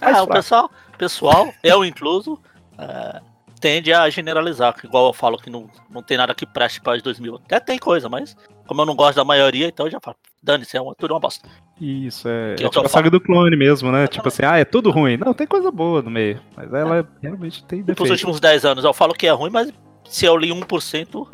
mais 0.00 0.16
É, 0.16 0.20
o 0.22 0.24
fraco. 0.24 0.32
pessoal, 0.32 0.70
pessoal, 0.98 1.48
eu 1.62 1.84
incluso, 1.84 2.38
é, 2.80 3.20
tende 3.60 3.92
a 3.92 4.08
generalizar, 4.08 4.74
que 4.74 4.86
igual 4.86 5.06
eu 5.08 5.12
falo 5.12 5.36
que 5.38 5.50
não, 5.50 5.68
não 5.90 6.02
tem 6.02 6.16
nada 6.16 6.34
que 6.34 6.46
preste 6.46 6.80
para 6.80 6.96
os 6.96 7.02
2000. 7.02 7.34
Até 7.36 7.60
tem 7.60 7.78
coisa, 7.78 8.08
mas 8.08 8.36
como 8.66 8.80
eu 8.80 8.86
não 8.86 8.94
gosto 8.96 9.16
da 9.16 9.24
maioria, 9.24 9.66
então 9.66 9.86
eu 9.86 9.92
já 9.92 10.00
falo, 10.00 10.16
dane-se, 10.42 10.76
é 10.76 10.80
uma, 10.80 10.94
tudo 10.94 11.12
uma 11.14 11.20
bosta. 11.20 11.48
Isso, 11.80 12.28
é, 12.28 12.54
Que 12.56 12.64
é 12.64 12.68
tipo 12.68 12.84
a 12.86 12.88
saga 12.88 13.10
do 13.10 13.20
clone 13.20 13.56
mesmo, 13.56 13.90
né? 13.90 14.06
Tipo 14.06 14.28
assim, 14.28 14.42
ah, 14.44 14.58
é 14.58 14.64
tudo 14.64 14.90
ruim. 14.90 15.16
Não, 15.16 15.32
tem 15.34 15.46
coisa 15.46 15.70
boa 15.70 16.00
no 16.02 16.10
meio. 16.10 16.40
Mas 16.56 16.72
ela 16.72 17.08
realmente 17.22 17.64
tem 17.64 17.82
defeito. 17.82 18.10
últimos 18.10 18.38
10 18.40 18.64
anos 18.64 18.84
eu 18.84 18.92
falo 18.92 19.14
que 19.14 19.26
é 19.26 19.30
ruim, 19.30 19.50
mas 19.50 19.72
se 20.08 20.24
eu 20.26 20.36
li 20.36 20.50
1% 20.50 21.26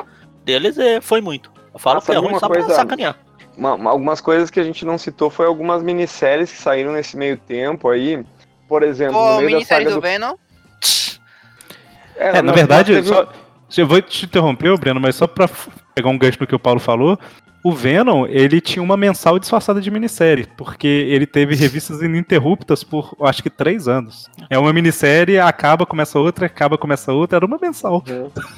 deles, 0.43 0.77
é, 0.77 0.99
foi 1.01 1.19
muito. 1.21 1.51
Eu 1.73 1.79
falo 1.79 1.99
Ah, 1.99 2.01
que 2.01 2.11
é 2.11 2.15
ruim 2.17 2.39
só 2.39 2.47
pra 2.47 2.59
coisa? 2.59 2.75
sacanear. 2.75 3.17
Uma- 3.57 3.73
uma- 3.73 3.89
algumas 3.91 4.21
coisas 4.21 4.49
que 4.49 4.59
a 4.59 4.63
gente 4.63 4.85
não 4.85 4.97
citou 4.97 5.29
foi 5.29 5.45
algumas 5.45 5.81
minisséries 5.83 6.51
que 6.51 6.57
saíram 6.57 6.91
nesse 6.93 7.17
meio 7.17 7.37
tempo 7.37 7.89
aí. 7.89 8.23
Por 8.67 8.83
exemplo, 8.83 9.15
Pô, 9.15 9.19
no 9.31 9.37
meio 9.37 9.49
da 9.49 9.55
minissérie 9.55 9.85
saga 9.85 9.95
do 9.95 9.95
do... 9.95 10.01
Venom. 10.01 10.35
É, 12.17 12.33
na 12.33 12.41
nós- 12.43 12.55
verdade, 12.55 12.93
teve- 12.93 13.07
só, 13.07 13.27
eu 13.77 13.87
vou 13.87 14.01
te 14.01 14.25
interromper, 14.25 14.77
Breno, 14.77 14.99
mas 14.99 15.15
só 15.15 15.27
pra 15.27 15.49
pegar 15.95 16.09
um 16.09 16.17
gancho 16.17 16.37
no 16.39 16.47
que 16.47 16.55
o 16.55 16.59
Paulo 16.59 16.79
falou, 16.79 17.17
o 17.63 17.71
Venom, 17.73 18.25
ele 18.27 18.61
tinha 18.61 18.81
uma 18.81 18.95
mensal 18.95 19.37
disfarçada 19.37 19.81
de 19.81 19.91
minissérie, 19.91 20.47
porque 20.57 20.87
ele 20.87 21.25
teve 21.27 21.53
revistas 21.55 22.01
ininterruptas 22.01 22.83
por, 22.83 23.15
acho 23.21 23.43
que, 23.43 23.49
três 23.49 23.87
anos. 23.87 24.29
É 24.49 24.57
uma 24.57 24.71
minissérie, 24.71 25.37
acaba, 25.39 25.85
começa 25.85 26.17
outra, 26.19 26.45
acaba, 26.45 26.77
começa 26.77 27.11
outra, 27.11 27.37
era 27.37 27.45
uma 27.45 27.57
mensal. 27.61 28.03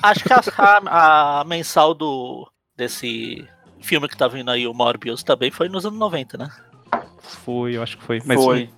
Acho 0.03 0.23
que 0.23 0.34
a, 0.34 0.41
a- 0.57 1.40
a 1.41 1.44
mensal 1.45 1.94
do 1.94 2.48
desse 2.77 3.48
filme 3.81 4.07
que 4.07 4.15
tá 4.18 4.27
vindo 4.27 4.52
aí, 4.52 4.68
o 4.68 4.73
Morbius, 4.73 5.23
também 5.23 5.49
foi 5.49 5.69
nos 5.69 5.86
anos 5.86 5.98
90, 5.98 6.38
né? 6.38 6.48
Foi, 7.22 7.76
eu 7.77 7.84
acho 7.84 7.98
que 7.98 8.03
foi. 8.03 8.22
Mas 8.26 8.41
Foi. 8.44 8.69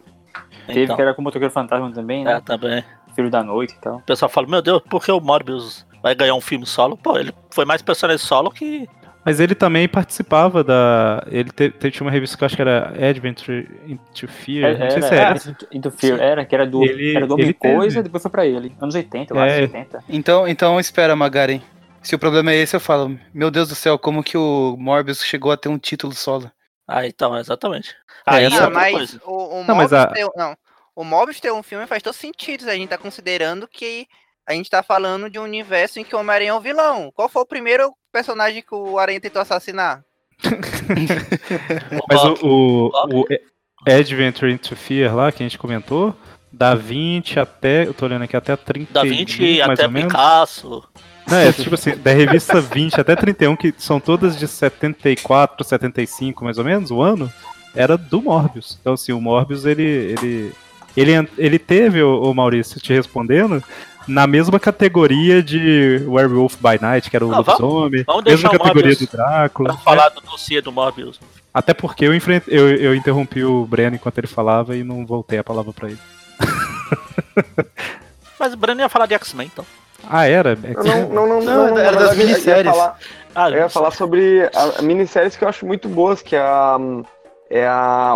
Teve 0.68 0.84
Então, 0.84 0.96
que 0.96 1.02
era 1.02 1.14
com 1.14 1.22
o 1.22 1.24
Motoqueiro 1.24 1.54
Fantasma 1.54 1.92
também, 1.92 2.22
é, 2.22 2.26
né? 2.36 2.42
também. 2.46 2.84
Filho 3.16 3.30
da 3.30 3.44
Noite 3.44 3.74
e 3.76 3.82
tal. 3.82 3.98
O 3.98 4.02
pessoal 4.02 4.30
fala, 4.30 4.48
meu 4.48 4.62
Deus, 4.62 4.82
por 4.90 5.04
que 5.04 5.12
o 5.12 5.20
Morbius 5.20 5.86
vai 6.02 6.16
ganhar 6.16 6.34
um 6.36 6.42
filme 6.42 6.66
solo? 6.66 6.98
Pô, 6.98 7.18
ele 7.18 7.34
foi 7.52 7.66
mais 7.66 7.82
personagem 7.82 8.18
solo 8.26 8.50
que. 8.52 8.88
Mas 9.24 9.40
ele 9.40 9.54
também 9.54 9.88
participava 9.88 10.64
da. 10.64 11.24
Ele 11.30 11.52
te, 11.52 11.70
te- 11.70 11.92
tinha 11.92 12.04
uma 12.06 12.12
revista 12.12 12.36
que 12.36 12.44
eu 12.44 12.46
acho 12.48 12.56
que 12.56 12.62
era 12.64 12.92
Adventure 13.08 13.70
into 13.86 14.28
Fear. 14.28 14.72
Era, 14.72 14.80
não 14.86 14.90
sei 14.92 15.02
se 15.04 15.08
era, 15.14 15.22
era. 15.30 15.40
Into- 15.72 15.92
Fear, 15.92 16.20
era, 16.20 16.44
que 16.46 16.56
era 16.56 16.66
do, 16.66 16.84
Ele- 16.84 17.16
era 17.16 17.28
do 17.28 17.36
Homem 17.36 17.54
Coisa, 17.54 17.96
teve. 17.98 18.04
depois 18.04 18.24
foi 18.24 18.32
pra 18.32 18.46
ele. 18.48 18.76
Anos 18.82 18.96
80, 18.96 19.34
eu 19.34 19.40
É. 19.40 19.46
acho, 19.48 19.60
70. 19.72 20.04
Então, 20.10 20.48
então 20.48 20.80
espera, 20.80 21.16
Magaren. 21.16 21.62
Se 22.02 22.16
o 22.16 22.20
problema 22.20 22.52
é 22.52 22.56
esse, 22.56 22.76
eu 22.76 22.80
falo, 22.80 23.16
meu 23.32 23.52
Deus 23.52 23.70
do 23.70 23.76
céu, 23.76 24.00
como 24.00 24.24
que 24.24 24.36
o 24.36 24.76
Morbius 24.80 25.24
chegou 25.24 25.52
a 25.52 25.58
ter 25.58 25.70
um 25.70 25.78
título 25.78 26.14
solo? 26.16 26.52
Ah, 26.88 27.06
então, 27.06 27.38
exatamente. 27.38 27.96
É, 28.26 28.36
Aí 28.38 28.46
essa- 28.46 28.56
é 28.56 28.60
Não, 28.60 28.66
outra 28.66 28.80
mas 28.82 29.20
o, 29.24 29.32
o 29.32 29.64
Não, 29.66 29.76
mas 29.76 29.92
Morbius 29.92 29.94
a- 29.94 30.08
ter, 30.08 30.28
não, 30.36 30.56
o 31.02 31.04
Morbius 31.04 31.40
ter 31.40 31.52
um 31.52 31.64
filme 31.64 31.88
faz 31.88 32.04
todo 32.04 32.14
sentido. 32.14 32.70
A 32.70 32.76
gente 32.76 32.90
tá 32.90 32.98
considerando 32.98 33.68
que 33.68 34.08
a 34.48 34.54
gente 34.54 34.70
tá 34.70 34.84
falando 34.84 35.32
de 35.32 35.40
um 35.40 35.44
universo 35.44 36.00
em 36.00 36.04
que 36.04 36.16
o 36.16 36.20
Homem-Aranha 36.20 36.52
é 36.52 36.54
o 36.54 36.62
vilão. 36.62 37.12
Qual 37.16 37.28
foi 37.28 37.42
o 37.42 37.48
primeiro 37.48 37.92
personagem 38.12 38.62
que 38.62 38.76
o 38.76 39.00
Aranha 39.00 39.20
tentou 39.20 39.42
assassinar? 39.42 40.04
Mas 42.08 42.24
o, 42.24 42.38
o, 42.44 43.22
o 43.22 43.26
Adventure 43.88 44.52
into 44.52 44.76
Fear 44.76 45.16
lá, 45.16 45.32
que 45.32 45.42
a 45.42 45.46
gente 45.46 45.58
comentou, 45.58 46.16
da 46.52 46.76
20 46.76 47.40
até. 47.40 47.88
Eu 47.88 47.96
tô 47.96 48.06
olhando 48.06 48.24
aqui 48.24 48.38
até 48.38 48.56
30. 48.56 48.94
Da 48.94 49.02
20 49.02 49.58
mais 49.60 49.72
até 49.72 49.86
ou 49.86 49.92
menos. 49.92 50.14
Picasso. 50.14 50.84
Não, 51.28 51.38
é 51.38 51.52
tipo 51.52 51.74
assim, 51.74 51.96
da 51.98 52.12
revista 52.12 52.62
20 52.62 53.02
até 53.02 53.16
31, 53.16 53.56
que 53.56 53.74
são 53.78 54.00
todas 54.00 54.38
de 54.38 54.48
74, 54.48 55.64
75 55.64 56.44
mais 56.44 56.60
ou 56.60 56.64
menos, 56.64 56.92
o 56.92 57.02
ano, 57.02 57.32
era 57.76 57.98
do 57.98 58.22
Morbius. 58.22 58.78
Então, 58.80 58.94
assim, 58.94 59.12
o 59.12 59.22
Morbius, 59.22 59.66
ele. 59.66 59.84
Ele, 59.84 60.54
ele, 60.96 61.28
ele 61.38 61.60
teve, 61.60 62.02
o, 62.04 62.22
o 62.24 62.34
Maurício, 62.34 62.80
te 62.82 62.94
respondendo, 62.94 63.64
na 64.08 64.26
mesma 64.28 64.60
categoria 64.60 65.42
de 65.44 66.04
Werewolf 66.08 66.56
by 66.58 66.80
Night, 66.82 67.10
que 67.10 67.16
era 67.16 67.26
o 67.26 67.30
Ah, 67.34 67.42
vamos- 67.42 67.60
lobisomem, 67.60 68.04
vamos 68.04 68.24
mesma 68.24 68.50
deixar 68.50 68.56
o 68.56 68.60
categoria 68.60 68.96
do 68.96 69.08
Drácula. 69.08 69.70
Pra 69.70 69.78
né? 69.78 69.82
falar 69.84 70.10
do 70.10 70.22
dossiê 70.22 70.62
do 70.62 70.72
Morbius. 70.72 71.20
Até 71.54 71.74
porque 71.74 72.06
eu, 72.06 72.16
enfrent... 72.16 72.44
eu, 72.48 72.70
eu 72.76 72.96
interrompi 72.96 73.44
o 73.44 73.66
Breno 73.66 73.96
enquanto 73.96 74.18
ele 74.18 74.28
falava 74.28 74.76
e 74.76 74.84
não 74.84 75.06
voltei 75.06 75.38
a 75.40 75.44
palavra 75.44 75.72
pra 75.74 75.90
ele. 75.90 76.00
Mas 78.40 78.54
o 78.54 78.58
Breno 78.58 78.82
ia 78.82 78.90
falar 78.90 79.06
de 79.06 79.14
X-Men, 79.14 79.50
então. 79.52 79.66
Ah, 80.10 80.26
era? 80.28 80.56
Não, 80.56 81.10
não, 81.10 81.12
não, 81.28 81.28
não, 81.28 81.42
Não, 81.42 81.68
não, 81.72 81.78
era 81.78 81.92
na 81.92 82.00
das 82.08 82.18
minisséries. 82.18 82.72
falar- 82.72 82.98
Ah, 83.36 83.50
Eu 83.52 83.58
ia 83.60 83.70
falar 83.70 83.92
sobre 83.92 84.50
a, 84.54 84.80
a 84.80 84.82
minisséries 84.82 85.36
que 85.36 85.44
eu 85.44 85.48
acho 85.50 85.66
muito 85.66 85.88
boas, 85.88 86.22
que 86.22 86.36
é 86.36 86.40
a. 86.42 86.78
É 87.50 87.68
a 87.68 88.16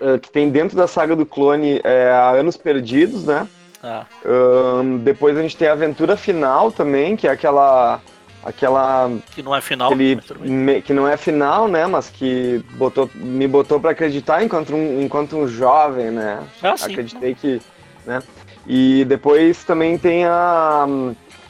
eh, 0.00 0.18
que 0.18 0.30
tem 0.30 0.48
dentro 0.50 0.76
da 0.76 0.86
saga 0.86 1.14
do 1.14 1.26
clone 1.26 1.80
é 1.84 2.10
a 2.10 2.30
Anos 2.30 2.56
Perdidos, 2.56 3.24
né? 3.24 3.46
ah, 3.82 4.04
Ahn, 4.24 4.98
depois 4.98 5.36
a 5.36 5.42
gente 5.42 5.56
tem 5.56 5.68
a 5.68 5.72
Aventura 5.72 6.16
Final 6.16 6.70
também, 6.72 7.16
que 7.16 7.26
é 7.26 7.30
aquela. 7.30 8.00
aquela 8.44 9.10
que 9.34 9.42
não 9.42 9.54
é 9.54 9.60
final. 9.60 9.88
aquele 9.92 10.20
me- 10.40 10.82
que 10.82 10.92
não 10.92 11.06
é 11.08 11.16
final, 11.16 11.68
né? 11.68 11.86
Mas 11.86 12.08
que 12.10 12.62
botou, 12.72 13.08
me 13.14 13.46
botou 13.46 13.80
pra 13.80 13.90
acreditar 13.92 14.42
enquanto 14.42 14.74
um, 14.74 15.02
enquanto 15.02 15.36
um 15.36 15.46
jovem, 15.48 16.10
né? 16.10 16.40
Ah, 16.62 16.76
sim. 16.76 16.92
Acreditei 16.92 17.34
que. 17.34 17.60
Né? 18.06 18.22
E 18.66 19.04
depois 19.06 19.64
também 19.64 19.96
tem 19.98 20.24
a. 20.26 20.86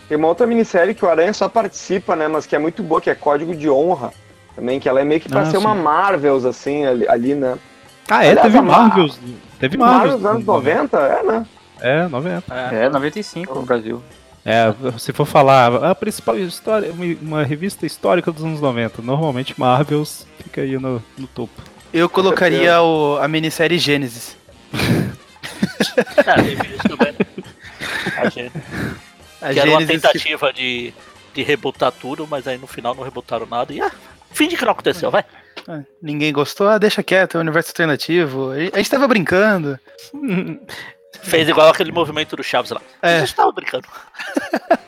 Tem 0.08 0.16
uma 0.16 0.26
outra 0.28 0.44
minissérie 0.46 0.94
que 0.94 1.04
o 1.04 1.08
Aranha 1.08 1.32
só 1.32 1.48
participa, 1.48 2.16
né? 2.16 2.26
Mas 2.26 2.44
que 2.46 2.56
é 2.56 2.58
muito 2.58 2.82
boa, 2.82 3.00
que 3.00 3.10
é 3.10 3.14
Código 3.14 3.54
de 3.54 3.70
Honra. 3.70 4.12
Também, 4.56 4.80
que 4.80 4.88
ela 4.88 5.00
é 5.00 5.04
meio 5.04 5.20
que 5.20 5.28
pra 5.28 5.42
Ah, 5.42 5.44
ser 5.46 5.58
uma 5.58 5.74
sim. 5.74 5.80
Marvels, 5.80 6.44
assim, 6.44 6.84
ali, 6.84 7.08
ali, 7.08 7.34
né? 7.36 7.56
Ah, 8.10 8.24
é, 8.24 8.30
Aliás, 8.30 8.42
teve 8.52 8.60
Mar- 8.60 8.88
Marvels. 8.88 9.18
Teve 9.58 9.76
Marvel 9.78 9.98
Marvels. 9.98 10.22
dos 10.22 10.30
anos 10.30 10.44
90, 10.44 10.98
é, 10.98 11.22
né? 11.22 11.46
É, 11.80 12.08
90. 12.08 12.54
É. 12.54 12.84
É, 12.84 12.88
95 12.88 13.54
no 13.54 13.62
Brasil. 13.62 14.02
É, 14.44 14.74
se 14.98 15.12
for 15.12 15.26
falar 15.26 15.84
a 15.90 15.94
principal 15.94 16.36
história, 16.38 16.92
uma, 17.20 17.42
revista 17.44 17.84
histórica 17.86 18.32
dos 18.32 18.42
anos 18.44 18.60
90, 18.60 19.02
normalmente 19.02 19.54
Marvels 19.58 20.26
fica 20.42 20.62
aí 20.62 20.78
no, 20.78 21.02
no 21.16 21.26
topo. 21.26 21.52
Eu 21.92 22.08
colocaria 22.08 22.80
o, 22.80 23.18
a 23.18 23.28
minissérie 23.28 23.78
Gênesis. 23.78 24.36
É, 26.26 26.40
isso 26.74 26.88
também. 26.96 27.14
A 28.16 28.28
gente- 28.28 28.52
A 29.42 29.52
que 29.52 29.58
era 29.60 29.70
uma 29.70 29.80
Gênesis 29.80 30.02
tentativa 30.02 30.52
de, 30.52 30.92
de 31.34 31.42
rebutar 31.42 31.92
tudo, 31.92 32.26
mas 32.26 32.46
aí 32.46 32.56
no 32.58 32.66
final 32.66 32.94
não 32.94 33.02
rebutaram 33.02 33.46
nada. 33.46 33.72
E 33.72 33.80
ah, 33.80 33.90
finge 34.30 34.56
que 34.56 34.64
não 34.64 34.72
aconteceu, 34.72 35.10
vai. 35.10 35.24
Ah, 35.68 35.82
Ninguém 36.02 36.32
gostou, 36.32 36.68
ah, 36.68 36.78
deixa 36.78 37.02
quieto, 37.02 37.34
é 37.34 37.38
um 37.38 37.42
universo 37.42 37.70
alternativo. 37.70 38.50
A 38.50 38.78
gente 38.78 38.90
tava 38.90 39.06
brincando. 39.08 39.78
Fez 41.22 41.48
igual 41.48 41.68
aquele 41.68 41.92
movimento 41.92 42.36
do 42.36 42.42
Chaves 42.42 42.70
lá. 42.70 42.80
É. 43.02 43.16
A 43.16 43.20
gente 43.20 43.34
tava 43.34 43.52
brincando. 43.52 43.86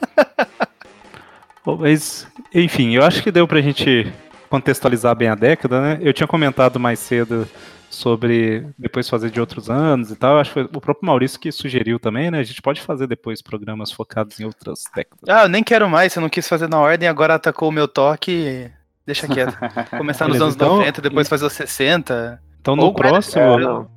Bom, 1.64 1.76
Mas, 1.76 2.26
enfim, 2.54 2.94
eu 2.94 3.04
acho 3.04 3.22
que 3.22 3.30
deu 3.30 3.46
pra 3.46 3.60
gente 3.60 4.12
contextualizar 4.48 5.14
bem 5.14 5.28
a 5.28 5.34
década, 5.34 5.80
né? 5.80 5.98
Eu 6.00 6.12
tinha 6.12 6.26
comentado 6.26 6.78
mais 6.80 6.98
cedo 6.98 7.48
sobre 7.88 8.66
depois 8.78 9.08
fazer 9.08 9.30
de 9.30 9.40
outros 9.40 9.70
anos 9.70 10.10
e 10.10 10.16
tal. 10.16 10.38
Acho 10.38 10.50
que 10.50 10.54
foi 10.54 10.64
o 10.64 10.80
próprio 10.80 11.06
Maurício 11.06 11.38
que 11.38 11.52
sugeriu 11.52 11.98
também, 11.98 12.30
né? 12.30 12.38
A 12.40 12.42
gente 12.42 12.60
pode 12.62 12.80
fazer 12.80 13.06
depois 13.06 13.42
programas 13.42 13.92
focados 13.92 14.40
em 14.40 14.44
outras 14.44 14.84
décadas. 14.94 15.28
Ah, 15.28 15.44
eu 15.44 15.48
nem 15.48 15.62
quero 15.62 15.88
mais, 15.88 16.12
você 16.12 16.20
não 16.20 16.28
quis 16.28 16.48
fazer 16.48 16.68
na 16.68 16.80
ordem, 16.80 17.08
agora 17.08 17.34
atacou 17.34 17.68
o 17.68 17.72
meu 17.72 17.86
toque. 17.86 18.70
Deixa 19.06 19.26
quieto. 19.28 19.56
Começar 19.96 20.28
nos 20.28 20.40
anos 20.40 20.54
então- 20.54 20.76
90, 20.78 21.02
depois 21.02 21.28
fazer 21.28 21.46
os 21.46 21.52
60. 21.52 22.40
Então 22.60 22.76
no 22.76 22.84
Ou 22.84 22.94
próximo, 22.94 23.42
É, 23.42 23.56
não. 23.58 23.90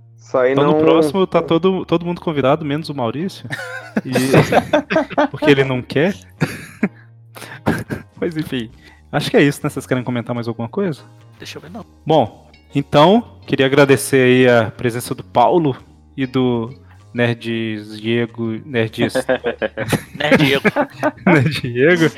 Então 0.51 0.63
não. 0.65 0.73
no 0.73 0.79
próximo 0.79 1.27
tá 1.27 1.41
todo, 1.41 1.85
todo 1.85 2.03
mundo 2.05 2.19
convidado, 2.19 2.65
menos 2.65 2.89
o 2.89 2.95
Maurício. 2.95 3.47
E- 4.03 4.11
porque 5.29 5.51
ele 5.51 5.63
não 5.63 5.81
quer. 5.81 6.15
Mas 8.19 8.35
enfim, 8.35 8.71
acho 9.11 9.29
que 9.29 9.37
é 9.37 9.43
isso, 9.43 9.59
né? 9.63 9.69
Vocês 9.69 9.85
querem 9.85 10.03
comentar 10.03 10.33
mais 10.33 10.47
alguma 10.47 10.67
coisa? 10.67 11.01
Deixa 11.37 11.57
eu 11.57 11.61
ver, 11.61 11.69
não. 11.69 11.85
Bom, 12.05 12.49
então, 12.73 13.37
queria 13.45 13.65
agradecer 13.67 14.17
aí 14.25 14.49
a 14.49 14.71
presença 14.71 15.13
do 15.13 15.23
Paulo 15.23 15.77
e 16.17 16.25
do 16.25 16.73
Nerds 17.13 17.99
Diego, 18.01 18.59
Nerds, 18.65 19.13
Né, 20.15 20.31
Diego? 20.39 20.63
Nerd 21.25 21.61
Diego. 21.61 22.11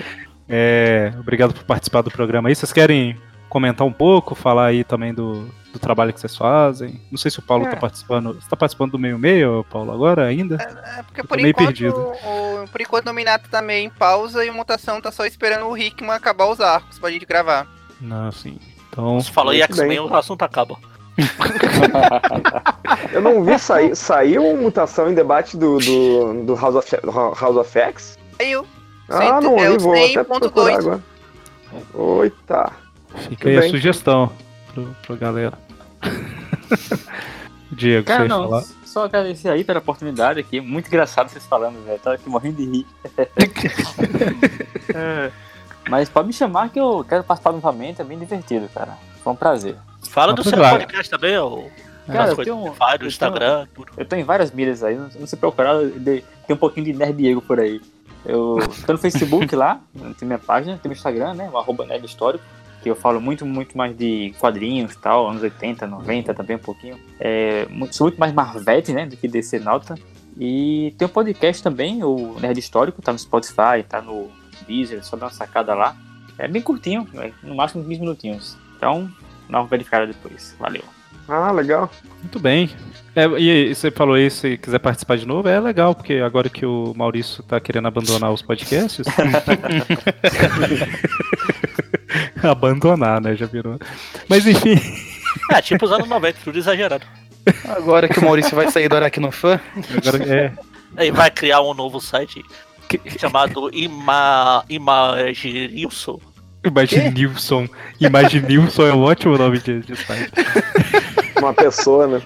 É, 0.50 1.12
obrigado 1.20 1.54
por 1.54 1.64
participar 1.64 2.02
do 2.02 2.12
programa 2.12 2.50
aí. 2.50 2.56
Vocês 2.56 2.72
querem 2.74 3.18
comentar 3.50 3.86
um 3.88 3.92
pouco, 3.94 4.36
falar 4.36 4.68
aí 4.68 4.84
também 4.84 5.14
do- 5.14 5.48
do 5.74 5.80
trabalho 5.80 6.12
que 6.14 6.20
vocês 6.20 6.36
fazem. 6.36 7.00
Não 7.12 7.18
sei 7.18 7.30
se 7.32 7.40
o 7.40 7.42
Paulo 7.42 7.66
É. 7.66 7.70
tá 7.70 7.78
participando. 7.78 8.34
Você 8.34 8.50
tá 8.50 8.56
participando 8.58 8.92
do 8.92 9.00
meio-meio, 9.00 9.66
Paulo, 9.70 9.92
agora 9.92 10.26
ainda? 10.26 10.56
É 10.56 11.04
porque 11.04 11.22
Eu 11.22 11.26
por 11.26 11.38
meio 11.38 11.50
enquanto, 11.50 11.68
perdido. 11.68 11.96
o, 11.98 12.64
o- 12.64 12.68
por 12.68 12.82
enquanto 12.82 13.04
o 13.06 13.08
Nominato 13.08 13.50
tá 13.50 13.62
meio 13.62 13.86
em 13.86 13.90
pausa 13.90 14.44
e 14.46 14.50
o 14.50 14.54
Mutação 14.54 15.00
tá 15.02 15.12
só 15.12 15.26
esperando 15.26 15.66
o 15.68 15.78
Hickman 15.78 16.12
acabar 16.16 16.48
os 16.48 16.60
arcos 16.60 16.98
pra 17.00 17.12
gente 17.12 17.26
gravar. 17.26 17.68
Não, 18.02 18.32
sim. 18.32 18.58
Então, 18.90 19.20
Se 19.22 19.32
falou 19.32 19.54
em 19.54 19.62
X-Men, 19.62 20.00
o 20.00 20.16
assunto 20.16 20.44
acaba. 20.44 20.78
Eu 23.12 23.22
não 23.22 23.44
vi 23.44 23.58
sair. 23.60 23.96
Saiu 23.96 24.56
mutação 24.58 25.10
em 25.10 25.14
debate 25.16 25.58
do, 25.58 25.78
do, 25.80 26.44
do 26.44 26.56
House, 26.56 26.76
of, 26.76 26.96
House 27.40 27.56
of 27.58 27.80
X? 27.80 28.18
Saiu. 28.38 28.66
Ah, 29.10 29.40
não 29.42 29.58
é 29.58 29.78
vou 29.78 29.94
até 29.94 30.24
100.2. 30.24 30.40
procurar 30.40 30.76
agora. 30.80 31.04
Oita. 31.94 32.72
fica 33.30 33.50
aí 33.50 33.58
a 33.58 33.70
sugestão 33.70 34.32
pro, 34.74 34.96
pra 35.06 35.16
galera. 35.16 35.58
Diego, 37.72 38.08
Cara, 38.08 38.24
você 38.24 38.28
não, 38.30 38.44
falar? 38.50 38.64
só 38.86 39.06
agradecer 39.06 39.50
aí 39.50 39.64
pela 39.64 39.80
oportunidade 39.80 40.40
aqui. 40.40 40.62
Muito 40.62 40.88
engraçado 40.88 41.30
vocês 41.30 41.46
falando, 41.46 41.84
velho. 41.86 42.00
Tava 42.00 42.16
aqui 42.16 42.30
morrendo 42.30 42.58
de 42.58 42.66
rir. 42.66 42.86
É. 44.96 45.32
Mas 45.90 46.08
pode 46.10 46.28
me 46.28 46.34
chamar 46.34 46.70
que 46.70 46.80
eu 46.80 47.06
quero 47.08 47.24
participar 47.24 47.52
novamente, 47.52 48.02
é 48.02 48.06
bem 48.06 48.18
divertido, 48.18 48.68
cara. 48.74 48.98
Foi 49.24 49.34
um 49.34 49.36
prazer. 49.36 49.76
Fala 50.10 50.32
Ah, 50.32 50.36
do 50.36 50.44
seu 50.44 50.54
claro. 50.54 50.80
podcast 50.80 51.10
também, 51.10 51.38
ô. 51.38 51.66
Cara, 52.08 52.32
eu 52.32 52.36
tenho, 52.38 52.72
que 52.72 52.78
faz, 52.78 52.94
eu 52.94 52.98
tenho- 53.00 53.08
Instagram, 53.10 53.68
tudo. 53.76 53.92
eu 53.98 54.06
tô 54.06 54.16
em 54.16 54.24
várias 54.24 54.50
mídias 54.52 54.82
aí, 54.82 54.96
não, 54.96 55.10
não 55.20 55.28
se 55.28 55.36
procurar, 55.36 55.76
tem 56.06 56.24
um 56.50 56.56
pouquinho 56.58 56.86
de 56.86 56.94
Nerd 56.94 57.18
Diego 57.18 57.42
por 57.42 57.60
aí. 57.60 57.82
Eu 58.28 58.58
tô 58.86 58.92
no 58.94 58.98
Facebook 59.00 59.56
lá, 59.56 59.80
tem 60.20 60.28
minha 60.28 60.38
página, 60.40 60.78
tem 60.78 60.92
o 60.92 60.94
Instagram, 60.94 61.34
né? 61.34 61.50
O 61.52 61.58
arroba 61.58 61.86
Nerd 61.86 62.06
Histórico, 62.06 62.44
que 62.84 62.90
eu 62.90 62.96
falo 62.96 63.22
muito, 63.22 63.46
muito 63.46 63.78
mais 63.78 63.96
de 63.98 64.34
quadrinhos 64.38 64.96
tal, 64.98 65.30
anos 65.30 65.42
80, 65.42 65.88
90 65.88 66.34
também 66.34 66.56
um 66.58 66.60
pouquinho. 66.60 67.00
É, 67.20 67.66
mu- 67.70 67.92
sou 67.92 68.08
muito 68.08 68.20
mais 68.20 68.34
Marvete, 68.34 68.92
né? 68.92 69.06
Do 69.06 69.16
que 69.16 69.28
DC 69.28 69.60
Nauta. 69.60 69.96
E 70.40 70.94
tem 70.98 71.08
um 71.08 71.10
podcast 71.10 71.64
também, 71.64 72.04
o 72.04 72.36
Nerd 72.40 72.60
Histórico, 72.60 73.02
tá 73.02 73.12
no 73.14 73.18
Spotify, 73.18 73.82
tá 73.88 74.02
no 74.02 74.30
Deezer, 74.68 75.04
só 75.04 75.16
dá 75.18 75.26
uma 75.28 75.32
sacada 75.32 75.74
lá. 75.74 75.96
É 76.38 76.48
bem 76.48 76.62
curtinho, 76.62 77.08
é, 77.16 77.32
no 77.42 77.56
máximo 77.56 77.84
15 77.84 78.00
minutinhos. 78.02 78.58
Então, 78.76 79.10
dá 79.50 79.60
uma 79.62 79.68
verificada 79.68 80.06
depois. 80.06 80.56
Valeu. 80.60 80.84
Ah, 81.28 81.52
legal. 81.52 81.92
Muito 82.22 82.40
bem. 82.40 82.70
É, 83.16 83.26
e 83.40 83.74
você 83.74 83.90
falou 83.90 84.16
aí, 84.16 84.30
se 84.30 84.58
quiser 84.58 84.78
participar 84.80 85.18
de 85.18 85.26
novo, 85.26 85.50
é 85.50 85.60
legal, 85.60 85.96
porque 85.96 86.16
agora 86.16 86.50
que 86.50 86.66
o 86.66 86.94
Maurício 86.96 87.42
tá 87.42 87.60
querendo 87.60 87.88
abandonar 87.88 88.32
os 88.32 88.44
podcasts. 88.44 89.08
abandonar, 92.44 93.20
né? 93.20 93.36
Já 93.36 93.48
virou. 93.48 93.80
Mas 94.30 94.46
enfim. 94.46 94.80
É, 95.52 95.62
tipo 95.62 95.86
os 95.86 95.92
anos 95.92 96.08
90, 96.08 96.40
tudo 96.44 96.60
exagerado. 96.60 97.06
Agora 97.68 98.08
que 98.08 98.20
o 98.20 98.24
Maurício 98.24 98.56
vai 98.56 98.70
sair 98.70 98.88
do 98.88 98.96
Aracnofan, 98.96 99.60
Agora 99.98 100.24
é. 100.24 100.54
Aí 100.96 101.12
vai 101.12 101.32
criar 101.32 101.62
um 101.62 101.74
novo 101.74 102.00
site 102.00 102.44
chamado 103.20 103.70
Ima... 103.74 104.64
Imagirilson. 104.70 106.20
Imaginilson. 106.68 107.68
Imaginilson 108.00 108.88
é 108.88 108.94
um 108.94 109.02
ótimo 109.04 109.38
nome 109.38 109.60
de, 109.60 109.80
de 109.82 109.96
site. 109.96 110.32
Uma 111.38 111.54
pessoa, 111.54 112.08
né? 112.08 112.22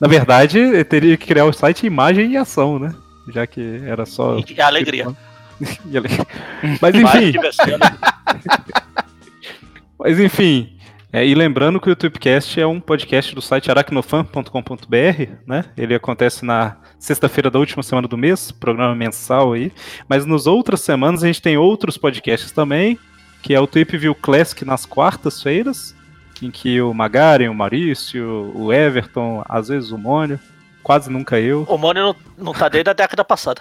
Na 0.00 0.08
verdade, 0.08 0.58
eu 0.58 0.84
teria 0.84 1.16
que 1.16 1.26
criar 1.26 1.44
o 1.44 1.52
site 1.52 1.86
Imagem 1.86 2.32
e 2.32 2.36
Ação, 2.36 2.78
né? 2.78 2.94
Já 3.32 3.46
que 3.46 3.80
era 3.84 4.06
só. 4.06 4.38
E 4.38 4.60
alegria. 4.60 5.06
E 5.90 5.96
ale- 5.98 6.08
Mas 6.80 6.94
enfim. 6.94 7.32
diversão. 7.32 7.66
Mas 9.98 10.20
enfim, 10.20 10.76
é, 11.12 11.26
e 11.26 11.34
lembrando 11.34 11.80
que 11.80 11.90
o 11.90 11.96
Tweepcast 11.96 12.60
é 12.60 12.66
um 12.66 12.80
podcast 12.80 13.34
do 13.34 13.42
site 13.42 13.70
aracnofan.com.br, 13.70 15.32
né? 15.46 15.64
Ele 15.76 15.94
acontece 15.94 16.44
na 16.44 16.76
sexta-feira 16.98 17.50
da 17.50 17.58
última 17.58 17.82
semana 17.82 18.06
do 18.06 18.16
mês, 18.16 18.52
programa 18.52 18.94
mensal 18.94 19.54
aí. 19.54 19.72
Mas 20.08 20.24
nas 20.26 20.46
outras 20.46 20.80
semanas 20.80 21.24
a 21.24 21.26
gente 21.26 21.42
tem 21.42 21.56
outros 21.56 21.96
podcasts 21.98 22.52
também, 22.52 22.98
que 23.42 23.54
é 23.54 23.60
o 23.60 23.66
Tweep 23.66 23.96
View 23.96 24.14
Classic 24.14 24.64
nas 24.64 24.84
quartas-feiras, 24.86 25.94
em 26.42 26.50
que 26.50 26.80
o 26.80 26.92
Magaren, 26.94 27.48
o 27.48 27.54
Maurício, 27.54 28.52
o 28.54 28.72
Everton, 28.72 29.42
às 29.48 29.68
vezes 29.68 29.90
o 29.90 29.98
Mônio, 29.98 30.38
quase 30.82 31.10
nunca 31.10 31.38
eu. 31.38 31.64
O 31.68 31.76
Mônio 31.76 32.02
não, 32.02 32.16
não 32.46 32.52
tá 32.52 32.68
desde 32.68 32.90
a 32.90 32.94
década 32.94 33.24
passada. 33.24 33.60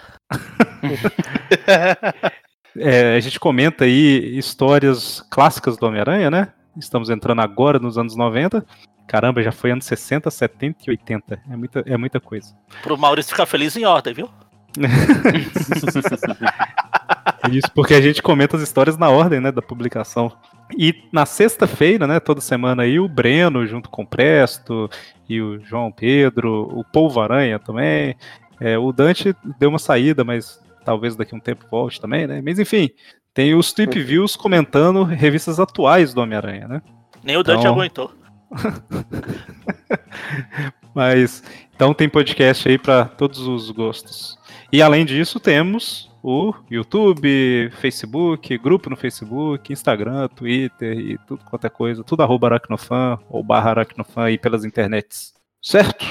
É, 2.79 3.15
a 3.15 3.19
gente 3.19 3.39
comenta 3.39 3.85
aí 3.85 4.37
histórias 4.37 5.25
clássicas 5.31 5.77
do 5.77 5.87
Homem-Aranha, 5.87 6.29
né? 6.29 6.53
Estamos 6.77 7.09
entrando 7.09 7.41
agora 7.41 7.79
nos 7.79 7.97
anos 7.97 8.15
90. 8.15 8.63
Caramba, 9.07 9.41
já 9.41 9.51
foi 9.51 9.71
anos 9.71 9.85
60, 9.85 10.29
70 10.29 10.83
e 10.85 10.91
80. 10.91 11.41
É 11.49 11.55
muita, 11.55 11.83
é 11.87 11.97
muita 11.97 12.19
coisa. 12.19 12.55
Pro 12.83 12.97
Maurício 12.97 13.31
ficar 13.31 13.47
feliz 13.47 13.75
em 13.75 13.85
ordem, 13.85 14.13
viu? 14.13 14.29
Isso 17.51 17.71
porque 17.73 17.93
a 17.93 18.01
gente 18.01 18.21
comenta 18.21 18.57
as 18.57 18.63
histórias 18.63 18.97
na 18.97 19.09
ordem, 19.09 19.39
né, 19.39 19.51
da 19.51 19.61
publicação. 19.61 20.31
E 20.77 20.93
na 21.11 21.25
sexta-feira, 21.25 22.05
né, 22.05 22.19
toda 22.19 22.41
semana 22.41 22.83
aí, 22.83 22.99
o 22.99 23.07
Breno 23.07 23.65
junto 23.65 23.89
com 23.89 24.03
o 24.03 24.07
Presto 24.07 24.89
e 25.29 25.41
o 25.41 25.59
João 25.63 25.91
Pedro, 25.91 26.69
o 26.73 26.83
Polvo 26.83 27.21
Aranha 27.21 27.57
também. 27.57 28.15
É, 28.59 28.77
o 28.77 28.91
Dante 28.91 29.35
deu 29.59 29.69
uma 29.69 29.79
saída, 29.79 30.23
mas 30.23 30.59
talvez 30.83 31.15
daqui 31.15 31.33
a 31.33 31.37
um 31.37 31.41
tempo 31.41 31.65
volte 31.69 32.01
também, 32.01 32.27
né? 32.27 32.41
Mas 32.43 32.59
enfim, 32.59 32.89
tem 33.33 33.55
os 33.55 33.71
Tweep 33.71 33.97
Views 34.01 34.35
comentando 34.35 35.03
revistas 35.03 35.59
atuais 35.59 36.13
do 36.13 36.21
Homem-Aranha, 36.21 36.67
né? 36.67 36.81
Nem 37.23 37.37
o 37.37 37.43
Dante 37.43 37.61
Então- 37.61 37.73
aguentou. 37.73 38.11
Mas 40.93 41.43
então 41.75 41.93
tem 41.93 42.09
podcast 42.09 42.67
aí 42.67 42.77
para 42.77 43.05
todos 43.05 43.39
os 43.39 43.69
gostos. 43.71 44.36
E 44.71 44.81
além 44.81 45.05
disso, 45.05 45.39
temos 45.39 46.11
o 46.21 46.53
YouTube, 46.69 47.71
Facebook, 47.79 48.57
grupo 48.57 48.89
no 48.89 48.97
Facebook, 48.97 49.71
Instagram, 49.71 50.27
Twitter 50.29 50.97
e 50.97 51.17
tudo 51.19 51.43
quanto 51.45 51.65
é 51.65 51.69
coisa, 51.69 52.03
tudo 52.03 52.21
arroba 52.23 52.47
aracnofan 52.47 53.17
ou 53.29 53.41
barra 53.41 53.69
aracnofan 53.69 54.23
aí 54.23 54.37
pelas 54.37 54.65
internets. 54.65 55.33
Certo? 55.61 56.05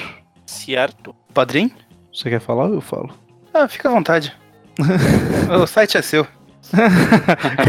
Certo. 0.46 1.14
padrinho? 1.34 1.70
Você 2.12 2.30
quer 2.30 2.40
falar 2.40 2.66
ou 2.66 2.74
eu 2.74 2.80
falo? 2.80 3.12
Ah, 3.52 3.68
fica 3.68 3.88
à 3.88 3.92
vontade. 3.92 4.34
o 5.62 5.66
site 5.66 5.98
é 5.98 6.02
seu. 6.02 6.26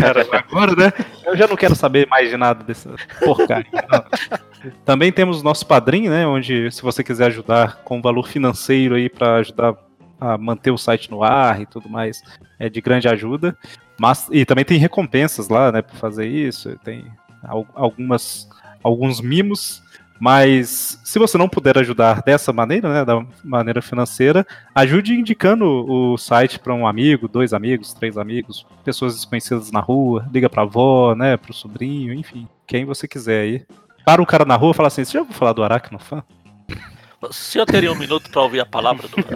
Cara, 0.01 0.26
agora, 0.31 0.76
né? 0.76 0.93
Eu 1.26 1.35
já 1.35 1.47
não 1.47 1.55
quero 1.55 1.76
saber 1.76 2.07
mais 2.07 2.30
de 2.30 2.38
nada 2.38 2.64
dessa 2.64 2.95
porcaria. 3.19 3.85
não. 3.91 4.72
Também 4.85 5.11
temos 5.11 5.41
o 5.41 5.43
nosso 5.43 5.65
padrinho, 5.65 6.09
né? 6.09 6.26
Onde, 6.26 6.72
se 6.72 6.81
você 6.81 7.03
quiser 7.03 7.27
ajudar 7.27 7.84
com 7.84 8.01
valor 8.01 8.27
financeiro 8.27 8.95
aí 8.95 9.09
para 9.09 9.35
ajudar 9.35 9.76
a 10.19 10.38
manter 10.38 10.72
o 10.72 10.77
site 10.77 11.10
no 11.11 11.23
ar 11.23 11.61
e 11.61 11.65
tudo 11.65 11.89
mais, 11.89 12.22
é 12.60 12.69
de 12.69 12.81
grande 12.81 13.07
ajuda. 13.07 13.57
Mas 13.99 14.27
e 14.31 14.45
também 14.45 14.64
tem 14.65 14.77
recompensas 14.77 15.49
lá, 15.49 15.72
né? 15.72 15.81
Por 15.81 15.95
fazer 15.95 16.27
isso. 16.27 16.77
Tem 16.84 17.06
al- 17.44 17.68
algumas 17.73 18.48
alguns 18.84 19.19
mimos. 19.22 19.81
Mas 20.19 20.99
se 21.03 21.19
você 21.19 21.38
não 21.38 21.48
puder 21.48 21.77
ajudar 21.77 22.23
dessa 22.23 22.52
maneira, 22.52 22.91
né, 22.91 23.06
da 23.06 23.23
maneira 23.44 23.84
financeira, 23.84 24.48
ajude 24.73 25.14
indicando 25.14 25.64
o 25.88 26.18
site 26.18 26.57
para 26.57 26.73
um 26.73 26.88
amigo, 26.88 27.27
dois 27.27 27.53
amigos, 27.53 27.94
três 27.94 28.18
amigos, 28.18 28.65
pessoas 28.84 29.14
desconhecidas 29.14 29.72
na 29.72 29.80
rua, 29.80 30.27
liga 30.34 30.49
pra 30.49 30.64
avó, 30.64 31.14
né, 31.14 31.38
pro 31.38 31.53
sobrinho, 31.53 32.11
enfim, 32.14 32.48
quem 32.65 32.84
você 32.84 33.07
quiser 33.07 33.41
aí. 33.41 33.65
Para 34.03 34.19
o 34.19 34.26
cara 34.26 34.44
na 34.44 34.56
rua 34.56 34.72
e 34.72 34.73
fala 34.73 34.88
assim: 34.88 35.06
Você 35.06 35.11
já 35.14 35.19
ouviu 35.19 35.35
falar 35.35 35.53
do 35.53 35.64
Aracnofan? 35.64 36.23
Se 37.31 37.57
eu 37.57 37.65
teria 37.65 37.91
um 37.91 37.95
minuto 37.95 38.30
pra 38.30 38.41
ouvir 38.41 38.60
a 38.60 38.65
palavra 38.65 39.07
do. 39.07 39.15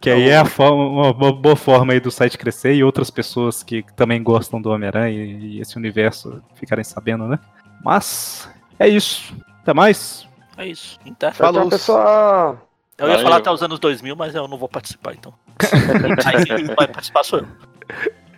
Que 0.00 0.10
aí 0.10 0.28
é 0.30 0.36
a 0.38 0.44
forma- 0.44 0.84
uma 0.88 1.12
bo- 1.12 1.32
boa 1.32 1.54
forma 1.54 1.92
aí 1.92 2.00
do 2.00 2.10
site 2.10 2.36
crescer 2.36 2.74
e 2.74 2.82
outras 2.82 3.08
pessoas 3.08 3.62
que 3.62 3.84
também 3.94 4.20
gostam 4.20 4.60
do 4.60 4.68
Homem-Aranha 4.70 5.22
e 5.24 5.60
esse 5.60 5.76
universo 5.76 6.42
ficarem 6.56 6.82
sabendo, 6.82 7.28
né? 7.28 7.38
Mas 7.84 8.50
é 8.80 8.88
isso. 8.88 9.32
Até 9.62 9.72
mais. 9.72 10.26
É 10.56 10.66
isso. 10.66 10.98
Então, 11.06 11.32
Falou. 11.32 11.68
pessoal. 11.68 12.68
eu 12.98 13.06
ia 13.06 13.12
Valeu. 13.12 13.22
falar 13.22 13.36
até 13.36 13.50
os 13.52 13.62
anos 13.62 13.78
2000, 13.78 14.16
mas 14.16 14.34
eu 14.34 14.48
não 14.48 14.58
vou 14.58 14.68
participar, 14.68 15.14
então. 15.14 15.32
Aí 16.26 16.44
quem 16.46 16.64
vai 16.64 16.88
participar 16.88 17.22
sou 17.22 17.38
eu. 17.38 17.46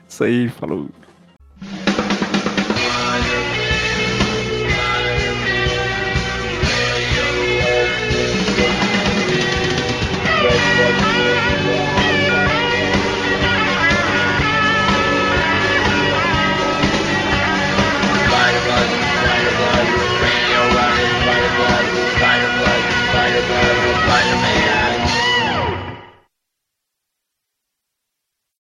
Isso 0.07 0.23
aí, 0.23 0.49
falou. 0.51 0.91